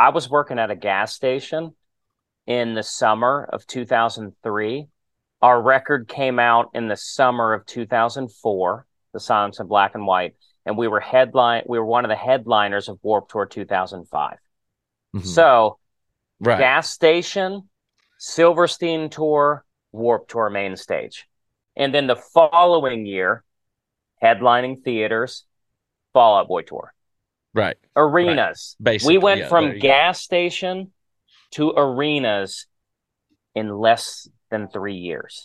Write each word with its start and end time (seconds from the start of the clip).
I 0.00 0.08
was 0.08 0.30
working 0.30 0.58
at 0.58 0.70
a 0.70 0.74
gas 0.74 1.12
station 1.12 1.74
in 2.46 2.72
the 2.72 2.82
summer 2.82 3.46
of 3.52 3.66
2003. 3.66 4.86
Our 5.42 5.60
record 5.60 6.08
came 6.08 6.38
out 6.38 6.70
in 6.72 6.88
the 6.88 6.96
summer 6.96 7.52
of 7.52 7.66
2004, 7.66 8.86
The 9.12 9.20
Silence 9.20 9.60
of 9.60 9.68
Black 9.68 9.94
and 9.94 10.06
White, 10.06 10.36
and 10.64 10.78
we 10.78 10.88
were 10.88 11.00
headline 11.00 11.64
we 11.66 11.78
were 11.78 11.84
one 11.84 12.06
of 12.06 12.08
the 12.08 12.16
headliners 12.16 12.88
of 12.88 12.98
Warped 13.02 13.30
Tour 13.30 13.44
2005. 13.44 14.38
Mm-hmm. 15.16 15.26
So, 15.26 15.78
right. 16.40 16.58
gas 16.58 16.88
station, 16.88 17.68
Silverstein 18.18 19.10
tour, 19.10 19.66
Warped 19.92 20.30
Tour 20.30 20.48
main 20.48 20.76
stage. 20.76 21.26
And 21.76 21.94
then 21.94 22.06
the 22.06 22.16
following 22.16 23.04
year, 23.04 23.44
headlining 24.22 24.82
theaters, 24.82 25.44
Fall 26.14 26.38
Out 26.38 26.48
Boy 26.48 26.62
tour. 26.62 26.94
Right. 27.54 27.76
Arenas. 27.96 28.76
Right. 28.78 28.92
Basically, 28.92 29.18
we 29.18 29.22
went 29.22 29.40
yeah, 29.40 29.48
from 29.48 29.78
gas 29.78 30.18
go. 30.18 30.22
station 30.22 30.92
to 31.52 31.70
arenas 31.76 32.66
in 33.54 33.68
less 33.76 34.28
than 34.50 34.68
three 34.68 34.96
years. 34.96 35.44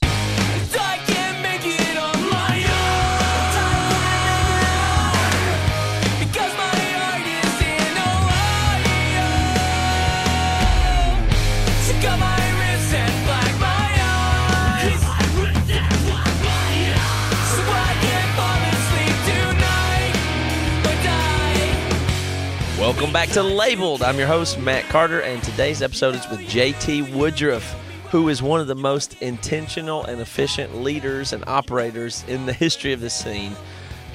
Welcome 23.06 23.22
back 23.22 23.34
to 23.36 23.44
Labeled. 23.44 24.02
I'm 24.02 24.18
your 24.18 24.26
host, 24.26 24.60
Matt 24.60 24.84
Carter, 24.86 25.22
and 25.22 25.42
today's 25.44 25.84
episode 25.84 26.16
is 26.16 26.28
with 26.28 26.40
JT 26.40 27.14
Woodruff, 27.14 27.72
who 28.10 28.30
is 28.30 28.42
one 28.42 28.60
of 28.60 28.66
the 28.66 28.74
most 28.74 29.22
intentional 29.22 30.04
and 30.06 30.20
efficient 30.20 30.82
leaders 30.82 31.32
and 31.32 31.44
operators 31.46 32.26
in 32.28 32.48
the 32.48 32.52
history 32.52 32.94
of 32.94 33.02
the 33.02 33.12
scene. 33.12 33.56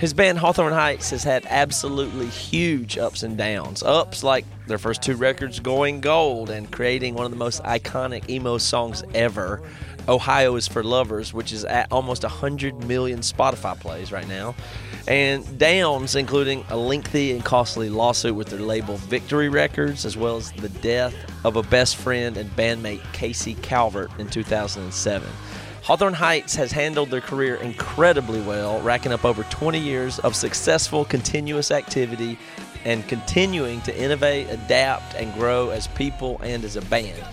His 0.01 0.13
band 0.13 0.39
Hawthorne 0.39 0.73
Heights 0.73 1.11
has 1.11 1.23
had 1.23 1.47
absolutely 1.47 2.27
huge 2.27 2.99
ups 2.99 3.23
and 3.23 3.39
downs. 3.39 3.85
Ups 3.85 4.25
like 4.25 4.45
their 4.67 4.77
first 4.77 5.03
two 5.03 5.15
records 5.15 5.61
going 5.61 6.01
gold 6.01 6.51
and 6.51 6.69
creating 6.73 7.15
one 7.15 7.25
of 7.25 7.31
the 7.31 7.37
most 7.37 7.63
iconic 7.63 8.29
emo 8.29 8.59
songs 8.59 9.05
ever. 9.15 9.63
Ohio 10.09 10.57
is 10.57 10.67
for 10.67 10.83
Lovers, 10.83 11.33
which 11.33 11.53
is 11.53 11.65
at 11.65 11.87
almost 11.93 12.25
100 12.25 12.89
million 12.89 13.21
Spotify 13.21 13.79
plays 13.79 14.11
right 14.11 14.27
now 14.27 14.57
and 15.09 15.59
downs, 15.59 16.15
including 16.15 16.65
a 16.69 16.77
lengthy 16.77 17.33
and 17.33 17.45
costly 17.45 17.89
lawsuit 17.89 18.35
with 18.35 18.49
their 18.49 18.61
label 18.61 18.97
Victory 18.97 19.49
Records, 19.49 20.05
as 20.05 20.17
well 20.17 20.37
as 20.37 20.53
the 20.53 20.69
death 20.69 21.15
of 21.45 21.57
a 21.57 21.63
best 21.63 21.97
friend 21.97 22.37
and 22.37 22.51
bandmate 22.51 23.01
Casey 23.13 23.55
Calvert 23.55 24.11
in 24.19 24.29
2007. 24.29 25.29
Hawthorne 25.83 26.15
Heights 26.15 26.55
has 26.57 26.73
handled 26.73 27.11
their 27.11 27.21
career 27.21 27.57
incredibly 27.57 28.41
well, 28.43 28.81
racking 28.83 29.13
up 29.13 29.25
over 29.25 29.43
20 29.45 29.79
years 29.79 30.19
of 30.21 30.37
successful, 30.37 31.05
continuous 31.05 31.71
activity 31.71 32.39
and 32.85 33.07
continuing 33.09 33.81
to 33.83 33.99
innovate, 33.99 34.49
adapt, 34.51 35.15
and 35.15 35.33
grow 35.35 35.71
as 35.71 35.87
people 35.89 36.41
and 36.43 36.65
as 36.65 36.77
a 36.77 36.83
band. 36.83 37.25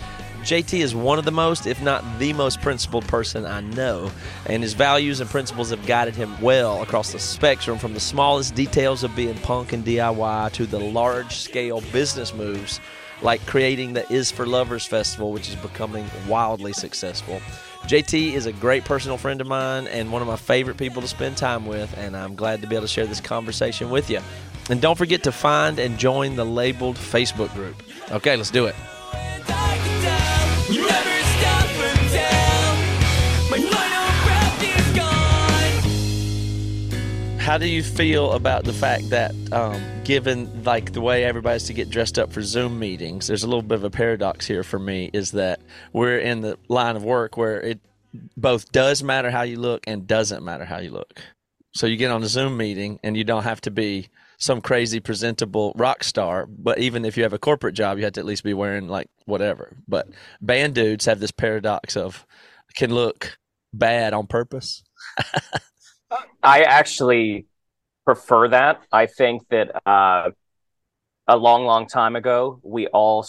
JT 0.47 0.79
is 0.79 0.95
one 0.95 1.19
of 1.19 1.25
the 1.25 1.31
most, 1.31 1.67
if 1.67 1.81
not 1.81 2.05
the 2.19 2.31
most 2.31 2.61
principled 2.61 3.05
person 3.05 3.45
I 3.45 3.59
know, 3.59 4.09
and 4.45 4.63
his 4.63 4.75
values 4.75 5.19
and 5.19 5.29
principles 5.29 5.71
have 5.71 5.85
guided 5.85 6.15
him 6.15 6.39
well 6.39 6.81
across 6.81 7.11
the 7.11 7.19
spectrum 7.19 7.77
from 7.77 7.93
the 7.93 7.99
smallest 7.99 8.55
details 8.55 9.03
of 9.03 9.13
being 9.13 9.37
punk 9.39 9.73
and 9.73 9.83
DIY 9.83 10.53
to 10.53 10.65
the 10.65 10.79
large 10.79 11.35
scale 11.35 11.81
business 11.91 12.33
moves 12.33 12.79
like 13.21 13.45
creating 13.45 13.91
the 13.91 14.09
Is 14.09 14.31
for 14.31 14.45
Lovers 14.45 14.85
Festival, 14.85 15.33
which 15.33 15.49
is 15.49 15.55
becoming 15.55 16.05
wildly 16.29 16.71
successful. 16.71 17.41
JT 17.83 18.31
is 18.31 18.45
a 18.45 18.53
great 18.53 18.85
personal 18.85 19.17
friend 19.17 19.41
of 19.41 19.47
mine 19.47 19.87
and 19.87 20.13
one 20.13 20.21
of 20.21 20.29
my 20.29 20.37
favorite 20.37 20.77
people 20.77 21.01
to 21.01 21.09
spend 21.09 21.35
time 21.35 21.65
with, 21.65 21.93
and 21.97 22.15
I'm 22.15 22.35
glad 22.35 22.61
to 22.61 22.69
be 22.69 22.75
able 22.77 22.87
to 22.87 22.87
share 22.87 23.05
this 23.05 23.19
conversation 23.19 23.89
with 23.89 24.09
you. 24.09 24.21
And 24.69 24.79
don't 24.79 24.97
forget 24.97 25.23
to 25.23 25.33
find 25.33 25.77
and 25.77 25.97
join 25.97 26.37
the 26.37 26.45
labeled 26.45 26.95
Facebook 26.95 27.53
group. 27.53 27.83
Okay, 28.11 28.37
let's 28.37 28.49
do 28.49 28.65
it. 28.65 28.75
How 37.47 37.57
do 37.57 37.65
you 37.65 37.81
feel 37.81 38.33
about 38.33 38.65
the 38.65 38.73
fact 38.73 39.09
that, 39.11 39.33
um, 39.53 39.81
given 40.03 40.65
like 40.65 40.91
the 40.91 40.99
way 40.99 41.23
everybody's 41.23 41.63
to 41.67 41.73
get 41.73 41.89
dressed 41.89 42.19
up 42.19 42.33
for 42.33 42.41
Zoom 42.41 42.77
meetings, 42.77 43.27
there's 43.27 43.43
a 43.43 43.47
little 43.47 43.61
bit 43.61 43.75
of 43.75 43.85
a 43.85 43.89
paradox 43.89 44.45
here 44.45 44.63
for 44.63 44.77
me. 44.77 45.09
Is 45.13 45.31
that 45.31 45.61
we're 45.93 46.17
in 46.17 46.41
the 46.41 46.59
line 46.67 46.97
of 46.97 47.05
work 47.05 47.37
where 47.37 47.61
it 47.61 47.79
both 48.35 48.73
does 48.73 49.01
matter 49.01 49.31
how 49.31 49.43
you 49.43 49.57
look 49.61 49.85
and 49.87 50.05
doesn't 50.05 50.43
matter 50.43 50.65
how 50.65 50.79
you 50.79 50.89
look. 50.89 51.21
So 51.73 51.87
you 51.87 51.95
get 51.95 52.11
on 52.11 52.21
a 52.21 52.27
Zoom 52.27 52.57
meeting 52.57 52.99
and 53.01 53.15
you 53.15 53.23
don't 53.23 53.43
have 53.43 53.61
to 53.61 53.71
be 53.71 54.09
some 54.37 54.59
crazy 54.59 54.99
presentable 54.99 55.71
rock 55.77 56.03
star, 56.03 56.47
but 56.47 56.79
even 56.79 57.05
if 57.05 57.15
you 57.15 57.23
have 57.23 57.31
a 57.31 57.39
corporate 57.39 57.75
job, 57.75 57.97
you 57.97 58.03
have 58.03 58.13
to 58.13 58.19
at 58.19 58.25
least 58.25 58.43
be 58.43 58.53
wearing 58.53 58.89
like 58.89 59.07
whatever. 59.23 59.77
But 59.87 60.09
band 60.41 60.75
dudes 60.75 61.05
have 61.05 61.21
this 61.21 61.31
paradox 61.31 61.95
of 61.95 62.25
can 62.75 62.93
look 62.93 63.37
bad 63.73 64.13
on 64.13 64.27
purpose. 64.27 64.83
I 66.41 66.63
actually 66.63 67.45
prefer 68.05 68.47
that. 68.49 68.81
I 68.91 69.07
think 69.07 69.47
that 69.49 69.81
uh, 69.87 70.31
a 71.27 71.37
long, 71.37 71.65
long 71.65 71.87
time 71.87 72.15
ago, 72.15 72.59
we 72.63 72.87
all 72.87 73.25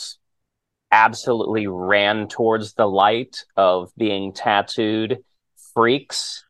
absolutely 0.90 1.66
ran 1.66 2.28
towards 2.28 2.74
the 2.74 2.86
light 2.86 3.44
of 3.56 3.90
being 3.96 4.32
tattooed 4.32 5.18
freaks. 5.74 6.44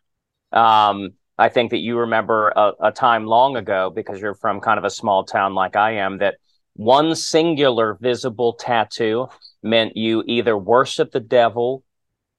Um, 0.52 1.14
I 1.38 1.48
think 1.48 1.70
that 1.70 1.78
you 1.78 1.98
remember 1.98 2.52
a, 2.54 2.72
a 2.80 2.92
time 2.92 3.24
long 3.24 3.56
ago, 3.56 3.90
because 3.94 4.20
you're 4.20 4.34
from 4.34 4.60
kind 4.60 4.78
of 4.78 4.84
a 4.84 4.90
small 4.90 5.24
town 5.24 5.54
like 5.54 5.76
I 5.76 5.92
am, 5.92 6.18
that 6.18 6.36
one 6.74 7.14
singular 7.14 7.96
visible 8.00 8.52
tattoo 8.52 9.28
meant 9.62 9.96
you 9.96 10.22
either 10.26 10.56
worship 10.56 11.10
the 11.10 11.20
devil, 11.20 11.82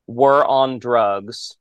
were 0.07 0.45
on 0.45 0.79
drugs, 0.79 1.57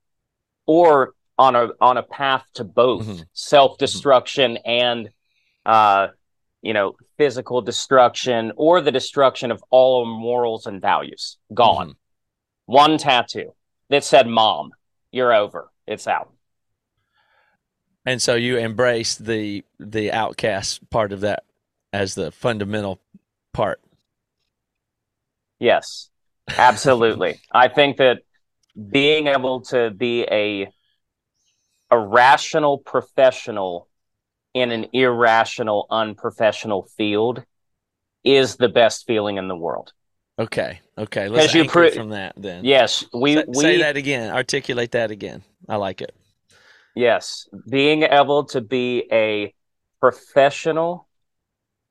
or 0.66 1.14
on 1.38 1.54
a 1.54 1.68
on 1.80 1.96
a 1.96 2.02
path 2.02 2.44
to 2.54 2.64
both 2.64 3.06
mm-hmm. 3.06 3.22
self 3.32 3.78
destruction 3.78 4.52
mm-hmm. 4.54 4.70
and 4.70 5.10
uh, 5.64 6.08
you 6.62 6.74
know 6.74 6.96
physical 7.16 7.62
destruction 7.62 8.52
or 8.56 8.80
the 8.80 8.92
destruction 8.92 9.50
of 9.50 9.62
all 9.70 10.04
morals 10.04 10.66
and 10.66 10.80
values. 10.80 11.38
Gone. 11.54 11.90
Mm-hmm. 11.90 12.72
One 12.72 12.98
tattoo 12.98 13.54
that 13.88 14.04
said 14.04 14.26
"Mom, 14.26 14.72
you're 15.12 15.32
over. 15.32 15.70
It's 15.86 16.06
out." 16.06 16.32
And 18.04 18.20
so 18.20 18.34
you 18.34 18.56
embrace 18.58 19.16
the 19.16 19.64
the 19.78 20.12
outcast 20.12 20.88
part 20.90 21.12
of 21.12 21.20
that 21.20 21.44
as 21.92 22.14
the 22.14 22.30
fundamental 22.30 23.00
part. 23.52 23.80
Yes, 25.58 26.10
absolutely. 26.48 27.40
I 27.52 27.68
think 27.68 27.96
that 27.98 28.22
being 28.90 29.26
able 29.26 29.62
to 29.62 29.90
be 29.90 30.22
a 30.30 30.70
a 31.90 31.98
rational 31.98 32.78
professional 32.78 33.88
in 34.54 34.70
an 34.70 34.86
irrational 34.92 35.86
unprofessional 35.90 36.82
field 36.96 37.44
is 38.24 38.56
the 38.56 38.68
best 38.68 39.06
feeling 39.06 39.36
in 39.36 39.48
the 39.48 39.56
world. 39.56 39.92
Okay. 40.38 40.80
Okay. 40.96 41.28
Let's 41.28 41.54
you 41.54 41.66
pre- 41.66 41.90
from 41.90 42.10
that 42.10 42.34
then. 42.36 42.64
Yes, 42.64 43.04
we, 43.12 43.34
say, 43.34 43.44
we 43.46 43.54
say 43.54 43.78
that 43.78 43.96
again. 43.96 44.32
Articulate 44.32 44.92
that 44.92 45.10
again. 45.10 45.42
I 45.68 45.76
like 45.76 46.00
it. 46.00 46.14
Yes, 46.94 47.48
being 47.68 48.02
able 48.02 48.44
to 48.46 48.60
be 48.60 49.06
a 49.12 49.54
professional, 50.00 51.06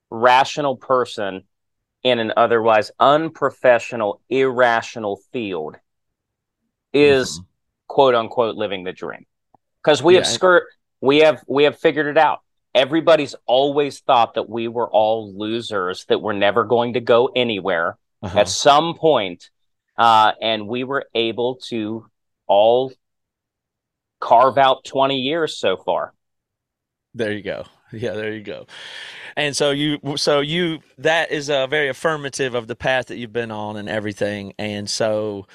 rational 0.09 0.75
person 0.75 1.43
in 2.03 2.19
an 2.19 2.33
otherwise 2.35 2.91
unprofessional, 2.99 4.21
irrational 4.29 5.21
field 5.31 5.77
is 6.91 7.39
mm-hmm. 7.39 7.45
quote 7.87 8.15
unquote 8.15 8.55
living 8.55 8.83
the 8.83 8.91
dream. 8.91 9.25
Because 9.87 10.03
we 10.03 10.15
yeah, 10.15 10.19
have 10.19 10.27
skirt, 10.27 10.65
we 10.99 11.19
have 11.19 11.41
we 11.47 11.63
have 11.63 11.79
figured 11.79 12.07
it 12.07 12.17
out. 12.17 12.39
Everybody's 12.75 13.35
always 13.45 14.01
thought 14.01 14.33
that 14.33 14.49
we 14.49 14.67
were 14.67 14.89
all 14.89 15.33
losers, 15.33 16.03
that 16.09 16.21
we're 16.21 16.33
never 16.33 16.65
going 16.65 16.95
to 16.95 16.99
go 16.99 17.27
anywhere 17.33 17.97
uh-huh. 18.21 18.37
at 18.37 18.49
some 18.49 18.95
point, 18.95 19.49
uh, 19.97 20.33
and 20.41 20.67
we 20.67 20.83
were 20.83 21.05
able 21.15 21.55
to 21.69 22.05
all 22.47 22.91
carve 24.19 24.57
out 24.57 24.83
20 24.83 25.19
years 25.19 25.57
so 25.57 25.77
far. 25.77 26.13
There 27.13 27.31
you 27.31 27.41
go. 27.41 27.63
Yeah, 27.93 28.11
there 28.11 28.33
you 28.33 28.43
go. 28.43 28.67
And 29.37 29.55
so 29.55 29.71
you 29.71 29.99
so 30.17 30.41
you 30.41 30.79
that 30.97 31.31
is 31.31 31.47
a 31.47 31.65
very 31.69 31.87
affirmative 31.87 32.55
of 32.55 32.67
the 32.67 32.75
path 32.75 33.05
that 33.05 33.15
you've 33.15 33.31
been 33.31 33.51
on 33.51 33.77
and 33.77 33.87
everything. 33.87 34.53
And 34.59 34.89
so 34.89 35.47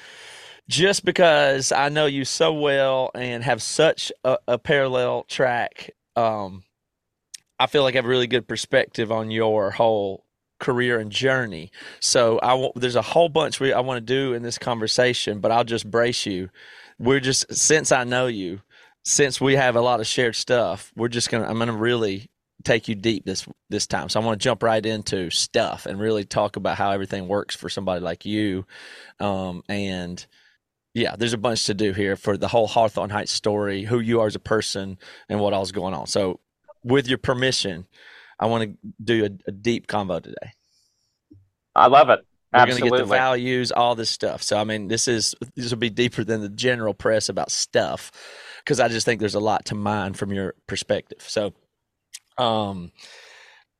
just 0.69 1.05
because 1.05 1.71
I 1.71 1.89
know 1.89 2.05
you 2.05 2.25
so 2.25 2.53
well 2.53 3.11
and 3.13 3.43
have 3.43 3.61
such 3.61 4.11
a, 4.23 4.37
a 4.47 4.57
parallel 4.57 5.23
track, 5.27 5.91
um, 6.15 6.63
I 7.59 7.67
feel 7.67 7.83
like 7.83 7.95
I 7.95 7.97
have 7.97 8.05
a 8.05 8.09
really 8.09 8.27
good 8.27 8.47
perspective 8.47 9.11
on 9.11 9.31
your 9.31 9.71
whole 9.71 10.25
career 10.59 10.99
and 10.99 11.11
journey. 11.11 11.71
So 11.99 12.39
I 12.41 12.49
w- 12.51 12.71
there's 12.75 12.95
a 12.95 13.01
whole 13.01 13.29
bunch 13.29 13.59
we 13.59 13.73
I 13.73 13.81
want 13.81 13.97
to 13.97 14.01
do 14.13 14.33
in 14.33 14.43
this 14.43 14.57
conversation, 14.57 15.39
but 15.39 15.51
I'll 15.51 15.63
just 15.63 15.89
brace 15.89 16.25
you. 16.25 16.49
We're 16.99 17.19
just 17.19 17.53
since 17.53 17.91
I 17.91 18.05
know 18.05 18.27
you, 18.27 18.61
since 19.03 19.41
we 19.41 19.55
have 19.55 19.75
a 19.75 19.81
lot 19.81 19.99
of 19.99 20.07
shared 20.07 20.35
stuff, 20.35 20.91
we're 20.95 21.09
just 21.09 21.29
gonna 21.29 21.45
I'm 21.45 21.59
gonna 21.59 21.73
really 21.73 22.29
take 22.63 22.87
you 22.87 22.95
deep 22.95 23.25
this 23.25 23.45
this 23.69 23.87
time. 23.87 24.09
So 24.09 24.21
I 24.21 24.25
want 24.25 24.39
to 24.39 24.43
jump 24.43 24.63
right 24.63 24.85
into 24.85 25.29
stuff 25.29 25.85
and 25.85 25.99
really 25.99 26.23
talk 26.23 26.55
about 26.55 26.77
how 26.77 26.91
everything 26.91 27.27
works 27.27 27.55
for 27.55 27.69
somebody 27.69 28.01
like 28.01 28.25
you, 28.25 28.65
um, 29.19 29.63
and 29.67 30.25
yeah, 30.93 31.15
there's 31.17 31.33
a 31.33 31.37
bunch 31.37 31.65
to 31.65 31.73
do 31.73 31.91
here 31.91 32.15
for 32.15 32.37
the 32.37 32.47
whole 32.47 32.67
Hawthorne 32.67 33.09
Heights 33.09 33.31
story, 33.31 33.83
who 33.83 33.99
you 33.99 34.21
are 34.21 34.27
as 34.27 34.35
a 34.35 34.39
person, 34.39 34.97
and 35.27 35.39
what 35.39 35.53
all's 35.53 35.71
going 35.71 35.93
on. 35.93 36.07
So, 36.07 36.39
with 36.83 37.07
your 37.07 37.17
permission, 37.17 37.87
I 38.39 38.45
want 38.45 38.63
to 38.63 38.93
do 39.03 39.25
a, 39.25 39.29
a 39.47 39.51
deep 39.51 39.87
convo 39.87 40.21
today. 40.21 40.53
I 41.75 41.87
love 41.87 42.09
it. 42.09 42.25
We're 42.53 42.65
going 42.67 42.83
to 42.83 42.89
get 42.89 42.97
the 42.97 43.05
values, 43.05 43.71
all 43.71 43.95
this 43.95 44.11
stuff. 44.11 44.43
So, 44.43 44.57
I 44.57 44.63
mean, 44.63 44.87
this 44.87 45.07
is 45.07 45.33
this 45.55 45.71
will 45.71 45.79
be 45.79 45.89
deeper 45.89 46.23
than 46.23 46.41
the 46.41 46.49
general 46.49 46.93
press 46.93 47.27
about 47.27 47.49
stuff, 47.49 48.11
because 48.63 48.79
I 48.79 48.87
just 48.87 49.05
think 49.05 49.19
there's 49.19 49.33
a 49.33 49.39
lot 49.39 49.65
to 49.65 49.75
mine 49.75 50.13
from 50.13 50.31
your 50.31 50.53
perspective. 50.67 51.23
So, 51.27 51.53
um, 52.37 52.91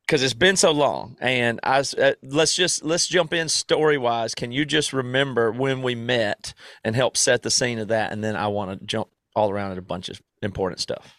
because 0.05 0.21
it's 0.21 0.33
been 0.33 0.55
so 0.55 0.71
long 0.71 1.15
and 1.21 1.59
i 1.63 1.79
uh, 1.79 2.13
let's 2.23 2.53
just 2.55 2.83
let's 2.83 3.07
jump 3.07 3.33
in 3.33 3.47
story 3.47 3.97
wise 3.97 4.35
can 4.35 4.51
you 4.51 4.65
just 4.65 4.93
remember 4.93 5.51
when 5.51 5.81
we 5.81 5.95
met 5.95 6.53
and 6.83 6.95
help 6.95 7.17
set 7.17 7.41
the 7.41 7.51
scene 7.51 7.79
of 7.79 7.87
that? 7.89 8.11
And 8.11 8.23
then 8.23 8.35
i 8.35 8.47
want 8.47 8.79
to 8.79 8.85
jump 8.85 9.07
all 9.35 9.49
around 9.49 9.71
at 9.71 9.77
a 9.77 9.81
bunch 9.81 10.09
of 10.09 10.21
important 10.41 10.79
stuff. 10.79 11.15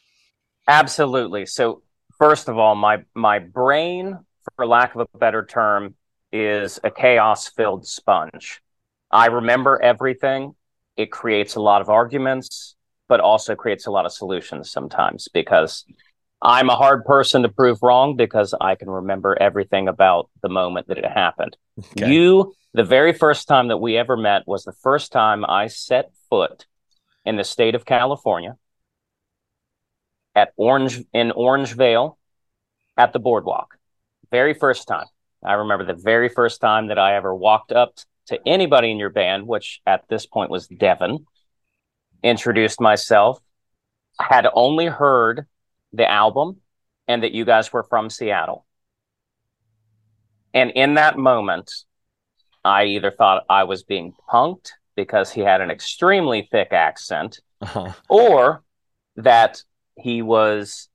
Absolutely. 0.68 1.46
So 1.46 1.82
first 2.18 2.48
of 2.48 2.58
all 2.58 2.74
my 2.74 3.04
my 3.14 3.38
brain 3.38 4.18
for 4.56 4.66
lack 4.66 4.94
of 4.94 5.00
a 5.12 5.18
better 5.18 5.44
term 5.44 5.94
is 6.32 6.78
a 6.84 6.90
chaos 6.90 7.48
filled 7.48 7.86
sponge. 7.86 8.60
I 9.10 9.26
remember 9.26 9.80
everything. 9.82 10.54
It 10.96 11.10
creates 11.10 11.56
a 11.56 11.60
lot 11.60 11.80
of 11.80 11.88
arguments 11.88 12.76
but 13.06 13.20
also 13.20 13.54
creates 13.54 13.86
a 13.86 13.90
lot 13.90 14.06
of 14.06 14.12
solutions 14.12 14.70
sometimes 14.70 15.28
because 15.28 15.84
I'm 16.44 16.68
a 16.68 16.76
hard 16.76 17.06
person 17.06 17.42
to 17.42 17.48
prove 17.48 17.82
wrong 17.82 18.16
because 18.16 18.54
I 18.60 18.74
can 18.74 18.90
remember 18.90 19.36
everything 19.40 19.88
about 19.88 20.28
the 20.42 20.50
moment 20.50 20.88
that 20.88 20.98
it 20.98 21.06
happened. 21.06 21.56
Okay. 21.78 22.12
You, 22.12 22.52
the 22.74 22.84
very 22.84 23.14
first 23.14 23.48
time 23.48 23.68
that 23.68 23.78
we 23.78 23.96
ever 23.96 24.14
met 24.14 24.42
was 24.46 24.64
the 24.64 24.74
first 24.82 25.10
time 25.10 25.44
I 25.46 25.68
set 25.68 26.10
foot 26.28 26.66
in 27.24 27.36
the 27.36 27.44
state 27.44 27.74
of 27.74 27.86
California 27.86 28.56
at 30.34 30.52
Orange 30.56 31.02
in 31.14 31.30
Orangevale 31.30 32.16
at 32.98 33.14
the 33.14 33.18
boardwalk. 33.18 33.78
Very 34.30 34.52
first 34.52 34.86
time. 34.86 35.06
I 35.42 35.54
remember 35.54 35.86
the 35.86 35.94
very 35.94 36.28
first 36.28 36.60
time 36.60 36.88
that 36.88 36.98
I 36.98 37.16
ever 37.16 37.34
walked 37.34 37.72
up 37.72 37.94
to 38.26 38.38
anybody 38.46 38.90
in 38.90 38.98
your 38.98 39.10
band, 39.10 39.46
which 39.46 39.80
at 39.86 40.06
this 40.08 40.26
point 40.26 40.50
was 40.50 40.66
Devin, 40.66 41.26
introduced 42.22 42.82
myself. 42.82 43.40
Had 44.20 44.46
only 44.52 44.86
heard 44.86 45.46
the 45.94 46.10
album 46.10 46.60
and 47.06 47.22
that 47.22 47.32
you 47.32 47.44
guys 47.44 47.72
were 47.72 47.84
from 47.84 48.10
Seattle. 48.10 48.66
And 50.52 50.70
in 50.70 50.94
that 50.94 51.18
moment, 51.18 51.70
I 52.64 52.84
either 52.84 53.10
thought 53.10 53.44
I 53.48 53.64
was 53.64 53.82
being 53.82 54.14
punked 54.28 54.70
because 54.96 55.30
he 55.32 55.40
had 55.40 55.60
an 55.60 55.70
extremely 55.70 56.48
thick 56.50 56.72
accent, 56.72 57.40
uh-huh. 57.60 57.92
or 58.08 58.62
that 59.16 59.62
he 59.96 60.22
was 60.22 60.88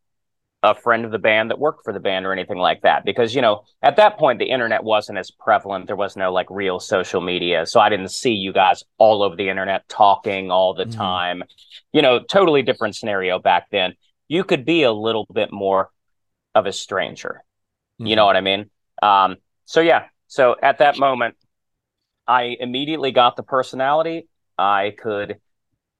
a 0.61 0.75
friend 0.75 1.05
of 1.05 1.11
the 1.11 1.19
band 1.19 1.51
that 1.51 1.59
worked 1.59 1.85
for 1.85 1.93
the 1.93 1.99
band 1.99 2.25
or 2.25 2.33
anything 2.33 2.57
like 2.57 2.81
that. 2.81 3.05
Because, 3.05 3.33
you 3.33 3.41
know, 3.41 3.63
at 3.81 3.95
that 3.95 4.17
point, 4.17 4.39
the 4.39 4.49
internet 4.49 4.83
wasn't 4.83 5.17
as 5.17 5.31
prevalent. 5.31 5.87
There 5.87 5.95
was 5.95 6.17
no 6.17 6.33
like 6.33 6.47
real 6.49 6.79
social 6.79 7.21
media. 7.21 7.65
So 7.65 7.79
I 7.79 7.87
didn't 7.89 8.09
see 8.09 8.33
you 8.33 8.51
guys 8.51 8.83
all 8.97 9.23
over 9.23 9.35
the 9.35 9.49
internet 9.49 9.87
talking 9.87 10.51
all 10.51 10.73
the 10.73 10.83
mm-hmm. 10.83 10.99
time. 10.99 11.43
You 11.93 12.01
know, 12.01 12.19
totally 12.19 12.61
different 12.61 12.95
scenario 12.95 13.39
back 13.39 13.69
then 13.71 13.95
you 14.29 14.45
could 14.45 14.63
be 14.63 14.83
a 14.83 14.91
little 14.91 15.27
bit 15.33 15.51
more 15.51 15.89
of 16.55 16.65
a 16.65 16.71
stranger. 16.71 17.43
Mm-hmm. 17.99 18.07
You 18.07 18.15
know 18.15 18.21
mm-hmm. 18.21 18.27
what 18.27 18.35
I 18.37 18.41
mean? 18.41 18.69
Um, 19.01 19.37
so 19.65 19.81
yeah. 19.81 20.05
So 20.27 20.55
at 20.61 20.77
that 20.77 20.97
moment, 20.97 21.35
I 22.27 22.55
immediately 22.59 23.11
got 23.11 23.35
the 23.35 23.43
personality. 23.43 24.29
I 24.57 24.93
could 24.97 25.39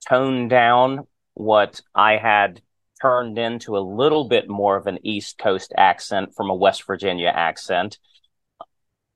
tone 0.08 0.48
down 0.48 1.06
what 1.34 1.80
I 1.94 2.16
had 2.16 2.62
turned 3.02 3.38
into 3.38 3.76
a 3.76 3.80
little 3.80 4.28
bit 4.28 4.48
more 4.48 4.76
of 4.76 4.86
an 4.86 4.98
East 5.02 5.38
Coast 5.38 5.72
accent 5.76 6.34
from 6.34 6.50
a 6.50 6.54
West 6.54 6.86
Virginia 6.86 7.32
accent. 7.34 7.98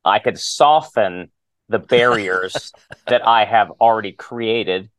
I 0.04 0.18
could 0.18 0.38
soften 0.38 1.30
the 1.68 1.78
barriers 1.78 2.72
that 3.06 3.26
I 3.26 3.44
have 3.44 3.70
already 3.80 4.12
created. 4.12 4.90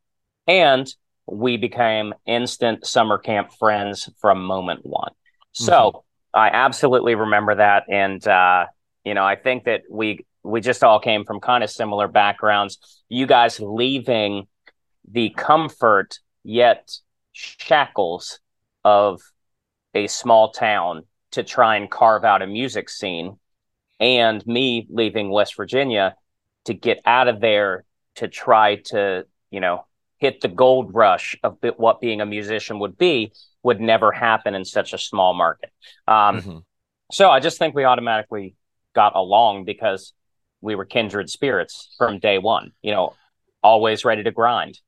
And 0.47 0.88
we 1.27 1.57
became 1.57 2.13
instant 2.25 2.86
summer 2.86 3.18
camp 3.18 3.51
friends 3.54 4.10
from 4.19 4.44
moment 4.45 4.81
one. 4.86 5.12
So 5.54 5.74
mm-hmm. 5.74 6.00
I 6.39 6.50
absolutely 6.50 7.16
remember 7.16 7.56
that. 7.56 7.83
And, 7.89 8.25
uh, 8.27 8.66
you 9.04 9.13
know, 9.13 9.25
I 9.25 9.36
think 9.36 9.66
that 9.66 9.83
we, 9.89 10.25
we 10.44 10.62
just 10.62 10.83
all 10.83 11.00
came 11.00 11.25
from 11.25 11.39
kind 11.39 11.63
of 11.63 11.69
similar 11.69 12.07
backgrounds. 12.07 13.04
You 13.10 13.25
guys 13.25 13.60
leaving 13.60 14.48
the 15.10 15.30
comfort 15.30 16.19
yet 16.44 16.92
shackles 17.31 18.39
of 18.83 19.22
a 19.94 20.07
small 20.07 20.51
town 20.51 21.04
to 21.31 21.44
try 21.44 21.77
and 21.77 21.89
carve 21.89 22.24
out 22.24 22.42
a 22.42 22.48
music 22.48 22.89
scene, 22.89 23.38
and 24.00 24.45
me 24.45 24.88
leaving 24.89 25.30
West 25.30 25.56
Virginia 25.57 26.16
to 26.66 26.74
get 26.74 27.01
out 27.06 27.27
of 27.27 27.39
there 27.39 27.83
to 28.16 28.27
try 28.27 28.75
to, 28.75 29.25
you 29.51 29.60
know, 29.60 29.86
hit 30.17 30.41
the 30.41 30.47
gold 30.47 30.94
rush 30.94 31.38
of 31.44 31.57
what 31.77 32.01
being 32.01 32.21
a 32.21 32.25
musician 32.25 32.79
would 32.79 32.97
be 32.97 33.31
would 33.63 33.81
never 33.81 34.12
happen 34.12 34.56
in 34.56 34.63
such 34.63 34.94
a 34.94 34.97
small 34.97 35.33
market. 35.33 35.71
Um, 36.07 36.41
mm-hmm. 36.41 36.57
So 37.12 37.29
I 37.29 37.39
just 37.39 37.57
think 37.57 37.75
we 37.75 37.83
automatically 37.83 38.56
got 38.94 39.15
along 39.15 39.65
because 39.65 40.13
we 40.62 40.75
were 40.75 40.85
kindred 40.85 41.29
spirits 41.29 41.94
from 41.97 42.19
day 42.19 42.38
one. 42.38 42.71
You 42.81 42.91
know, 42.91 43.13
always 43.62 44.06
ready 44.06 44.23
to 44.23 44.31
grind. 44.31 44.79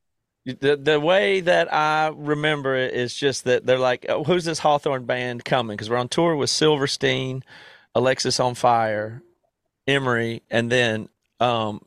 The 0.46 0.78
the 0.78 1.00
way 1.00 1.42
that 1.42 1.74
I 1.74 2.12
remember 2.16 2.76
it 2.76 2.94
is 2.94 3.14
just 3.14 3.44
that 3.44 3.66
they're 3.66 3.80
like, 3.80 4.06
oh, 4.08 4.24
"Who's 4.24 4.46
this 4.46 4.60
Hawthorne 4.60 5.06
band 5.06 5.44
coming?" 5.44 5.76
Because 5.76 5.90
we're 5.90 5.98
on 5.98 6.08
tour 6.08 6.38
with 6.38 6.50
Silverstein, 6.50 7.44
Alexisonfire, 7.96 9.22
Emery, 9.88 10.44
and 10.50 10.72
then 10.72 11.10
um, 11.42 11.82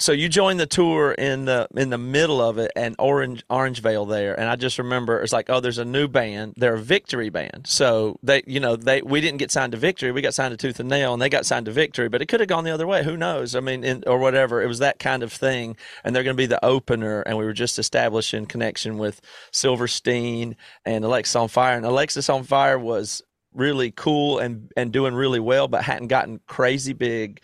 so 0.00 0.12
you 0.12 0.28
joined 0.28 0.60
the 0.60 0.66
tour 0.66 1.12
in 1.12 1.44
the 1.44 1.66
in 1.76 1.90
the 1.90 1.98
middle 1.98 2.40
of 2.40 2.58
it 2.58 2.70
and 2.76 2.94
orange 2.98 3.44
orangevale 3.48 4.08
there. 4.08 4.38
And 4.38 4.48
i 4.48 4.54
just 4.54 4.78
remember 4.78 5.20
it's 5.20 5.32
like 5.32 5.50
oh 5.50 5.60
there's 5.60 5.78
a 5.78 5.84
new 5.84 6.06
band. 6.06 6.54
They're 6.56 6.74
a 6.74 6.80
victory 6.80 7.30
band. 7.30 7.66
So 7.66 8.18
they 8.22 8.42
you 8.46 8.60
know 8.60 8.76
they 8.76 9.02
we 9.02 9.20
didn't 9.20 9.38
get 9.38 9.50
signed 9.50 9.72
to 9.72 9.78
victory. 9.78 10.12
We 10.12 10.22
got 10.22 10.34
signed 10.34 10.52
to 10.52 10.56
tooth 10.56 10.78
and 10.78 10.88
nail 10.88 11.12
and 11.12 11.20
they 11.20 11.28
got 11.28 11.46
signed 11.46 11.66
to 11.66 11.72
victory 11.72 12.08
but 12.08 12.22
it 12.22 12.26
could 12.26 12.40
have 12.40 12.48
gone 12.48 12.64
the 12.64 12.70
other 12.70 12.86
way. 12.86 13.02
Who 13.02 13.16
knows? 13.16 13.54
I 13.54 13.60
mean 13.60 13.82
in, 13.82 14.04
or 14.06 14.18
whatever. 14.18 14.62
It 14.62 14.68
was 14.68 14.78
that 14.78 14.98
kind 14.98 15.22
of 15.22 15.32
thing. 15.32 15.76
And 16.04 16.14
they're 16.14 16.24
going 16.24 16.36
to 16.36 16.40
be 16.40 16.46
the 16.46 16.64
opener. 16.64 17.22
And 17.22 17.36
we 17.36 17.44
were 17.44 17.52
just 17.52 17.78
establishing 17.78 18.46
connection 18.46 18.98
with 18.98 19.20
silverstein 19.50 20.56
and 20.84 21.04
Alexisonfire. 21.04 21.76
And 21.76 21.84
Alexisonfire 21.84 22.80
was 22.80 23.22
really 23.54 23.90
cool 23.90 24.38
and 24.38 24.70
and 24.76 24.92
doing 24.92 25.14
really 25.14 25.40
well, 25.40 25.68
but 25.68 25.82
hadn't 25.82 26.08
gotten 26.08 26.40
crazy 26.46 26.92
big 26.92 27.40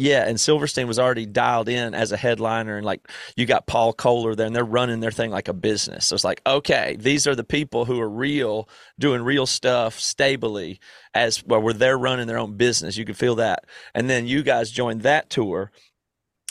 yeah, 0.00 0.26
and 0.26 0.40
Silverstein 0.40 0.88
was 0.88 0.98
already 0.98 1.26
dialed 1.26 1.68
in 1.68 1.92
as 1.92 2.10
a 2.10 2.16
headliner, 2.16 2.78
and 2.78 2.86
like 2.86 3.06
you 3.36 3.44
got 3.44 3.66
Paul 3.66 3.92
Koehler 3.92 4.34
there, 4.34 4.46
and 4.46 4.56
they're 4.56 4.64
running 4.64 5.00
their 5.00 5.10
thing 5.10 5.30
like 5.30 5.48
a 5.48 5.52
business. 5.52 6.06
So 6.06 6.14
it's 6.14 6.24
like, 6.24 6.40
okay, 6.46 6.96
these 6.98 7.26
are 7.26 7.34
the 7.34 7.44
people 7.44 7.84
who 7.84 8.00
are 8.00 8.08
real, 8.08 8.66
doing 8.98 9.20
real 9.20 9.44
stuff 9.44 10.00
stably, 10.00 10.80
as 11.12 11.44
well, 11.44 11.60
where 11.60 11.74
they're 11.74 11.98
running 11.98 12.26
their 12.26 12.38
own 12.38 12.56
business. 12.56 12.96
You 12.96 13.04
could 13.04 13.18
feel 13.18 13.34
that, 13.34 13.66
and 13.94 14.08
then 14.08 14.26
you 14.26 14.42
guys 14.42 14.70
joined 14.70 15.02
that 15.02 15.28
tour 15.28 15.70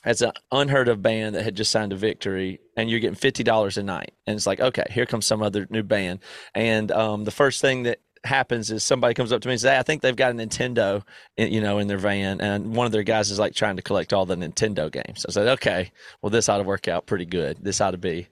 as 0.06 0.22
an 0.22 0.32
unheard 0.52 0.88
of 0.88 1.02
band 1.02 1.34
that 1.34 1.44
had 1.44 1.56
just 1.56 1.72
signed 1.72 1.92
a 1.92 1.96
victory, 1.96 2.60
and 2.78 2.88
you're 2.88 3.00
getting 3.00 3.16
fifty 3.16 3.44
dollars 3.44 3.80
a 3.80 3.84
night, 3.84 4.14
and 4.28 4.36
it's 4.36 4.46
like, 4.46 4.60
okay, 4.60 4.86
here 4.92 5.08
comes 5.08 5.26
some 5.26 5.42
other 5.42 5.66
new 5.72 5.82
band, 5.82 6.20
and 6.54 6.92
um, 6.92 7.24
the 7.24 7.32
first 7.32 7.62
thing 7.62 7.82
that 7.84 8.00
happens 8.24 8.72
is 8.72 8.84
somebody 8.84 9.14
comes 9.14 9.32
up 9.32 9.42
to 9.42 9.48
me 9.48 9.54
and 9.54 9.62
says, 9.62 9.72
hey, 9.72 9.78
I 9.78 9.84
think 9.84 10.02
they've 10.02 10.16
got 10.16 10.32
a 10.32 10.34
Nintendo, 10.34 11.04
in, 11.38 11.52
you 11.52 11.62
know, 11.62 11.80
in 11.80 11.88
their 11.88 11.98
van, 11.98 12.42
and 12.42 12.76
one 12.76 12.86
of 12.86 12.92
their 12.92 13.04
guys 13.04 13.32
is 13.32 13.40
like 13.40 13.56
trying 13.56 13.76
to 13.78 13.82
collect 13.82 14.14
all 14.14 14.26
the 14.26 14.36
Nintendo 14.36 14.92
games. 14.92 15.26
I 15.28 15.32
said, 15.32 15.48
okay, 15.48 15.92
well, 16.22 16.30
this 16.30 16.50
ought 16.50 16.58
to 16.58 16.64
work 16.64 16.88
out 16.88 17.06
pretty 17.06 17.26
good. 17.26 17.58
This 17.62 17.82
ought 17.82 17.92
to 17.92 17.98
be, 17.98 18.28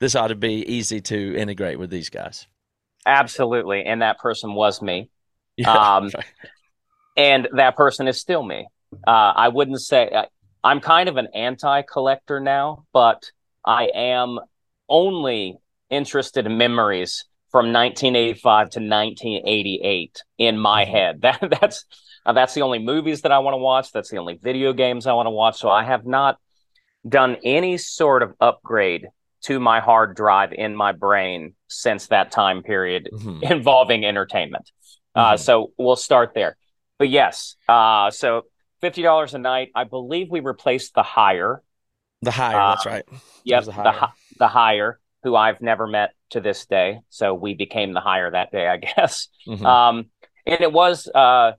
this 0.00 0.14
ought 0.14 0.28
to 0.28 0.34
be 0.34 0.64
easy 0.66 1.00
to 1.02 1.36
integrate 1.36 1.78
with 1.78 1.90
these 1.90 2.10
guys. 2.10 2.46
Absolutely, 3.06 3.84
and 3.84 4.02
that 4.02 4.18
person 4.18 4.54
was 4.54 4.82
me, 4.82 5.10
yeah. 5.56 5.96
um, 5.96 6.10
and 7.16 7.48
that 7.52 7.76
person 7.76 8.08
is 8.08 8.20
still 8.20 8.42
me. 8.42 8.66
Uh, 9.06 9.32
I 9.36 9.48
wouldn't 9.48 9.80
say 9.80 10.10
I, 10.14 10.26
I'm 10.64 10.80
kind 10.80 11.08
of 11.08 11.16
an 11.16 11.28
anti-collector 11.34 12.40
now, 12.40 12.84
but 12.92 13.30
I 13.64 13.90
am 13.94 14.38
only 14.88 15.58
interested 15.90 16.46
in 16.46 16.58
memories 16.58 17.24
from 17.58 17.72
1985 17.72 18.70
to 18.70 18.78
1988 18.78 20.22
in 20.38 20.56
my 20.56 20.84
mm-hmm. 20.84 20.92
head. 20.92 21.20
That 21.22 21.60
that's 21.60 21.86
uh, 22.24 22.32
that's 22.32 22.54
the 22.54 22.62
only 22.62 22.78
movies 22.78 23.22
that 23.22 23.32
I 23.32 23.40
want 23.40 23.54
to 23.54 23.58
watch. 23.58 23.90
That's 23.90 24.10
the 24.10 24.18
only 24.18 24.38
video 24.40 24.72
games 24.72 25.08
I 25.08 25.12
want 25.14 25.26
to 25.26 25.30
watch. 25.30 25.58
So 25.58 25.68
I 25.68 25.82
have 25.82 26.06
not 26.06 26.38
done 27.08 27.36
any 27.42 27.76
sort 27.76 28.22
of 28.22 28.34
upgrade 28.40 29.08
to 29.44 29.58
my 29.58 29.80
hard 29.80 30.14
drive 30.14 30.52
in 30.52 30.76
my 30.76 30.92
brain 30.92 31.54
since 31.66 32.06
that 32.08 32.30
time 32.30 32.62
period 32.62 33.08
mm-hmm. 33.12 33.42
involving 33.52 34.04
entertainment. 34.04 34.70
Uh, 35.16 35.20
mm-hmm. 35.20 35.34
Uh, 35.34 35.36
so 35.38 35.72
we'll 35.76 35.96
start 35.96 36.34
there. 36.34 36.56
But 36.96 37.08
yes, 37.08 37.56
uh, 37.68 38.12
so 38.12 38.42
fifty 38.80 39.02
dollars 39.02 39.34
a 39.34 39.38
night. 39.38 39.70
I 39.74 39.82
believe 39.82 40.28
we 40.30 40.38
replaced 40.38 40.94
the 40.94 41.02
higher. 41.02 41.60
The 42.22 42.30
higher, 42.30 42.56
uh, 42.56 42.74
that's 42.76 42.86
right. 42.86 43.04
Yep, 43.42 43.64
the 43.64 43.72
higher. 43.72 43.84
the 43.84 44.08
the 44.38 44.48
higher, 44.48 45.00
who 45.24 45.34
I've 45.34 45.60
never 45.60 45.88
met 45.88 46.12
to 46.30 46.40
this 46.40 46.66
day. 46.66 47.00
So 47.08 47.34
we 47.34 47.54
became 47.54 47.92
the 47.92 48.00
higher 48.00 48.30
that 48.30 48.52
day, 48.52 48.66
I 48.66 48.76
guess. 48.76 49.28
Mm-hmm. 49.46 49.64
Um, 49.64 50.06
and 50.46 50.60
it 50.60 50.72
was 50.72 51.08
uh, 51.14 51.52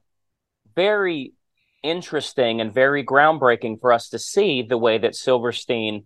very 0.76 1.34
interesting 1.84 2.62
and 2.62 2.74
very 2.74 3.06
groundbreaking 3.06 3.80
for 3.80 3.94
us 3.94 4.10
to 4.10 4.20
see 4.20 4.62
the 4.62 4.78
way 4.78 4.98
that 4.98 5.16
Silverstein 5.16 6.06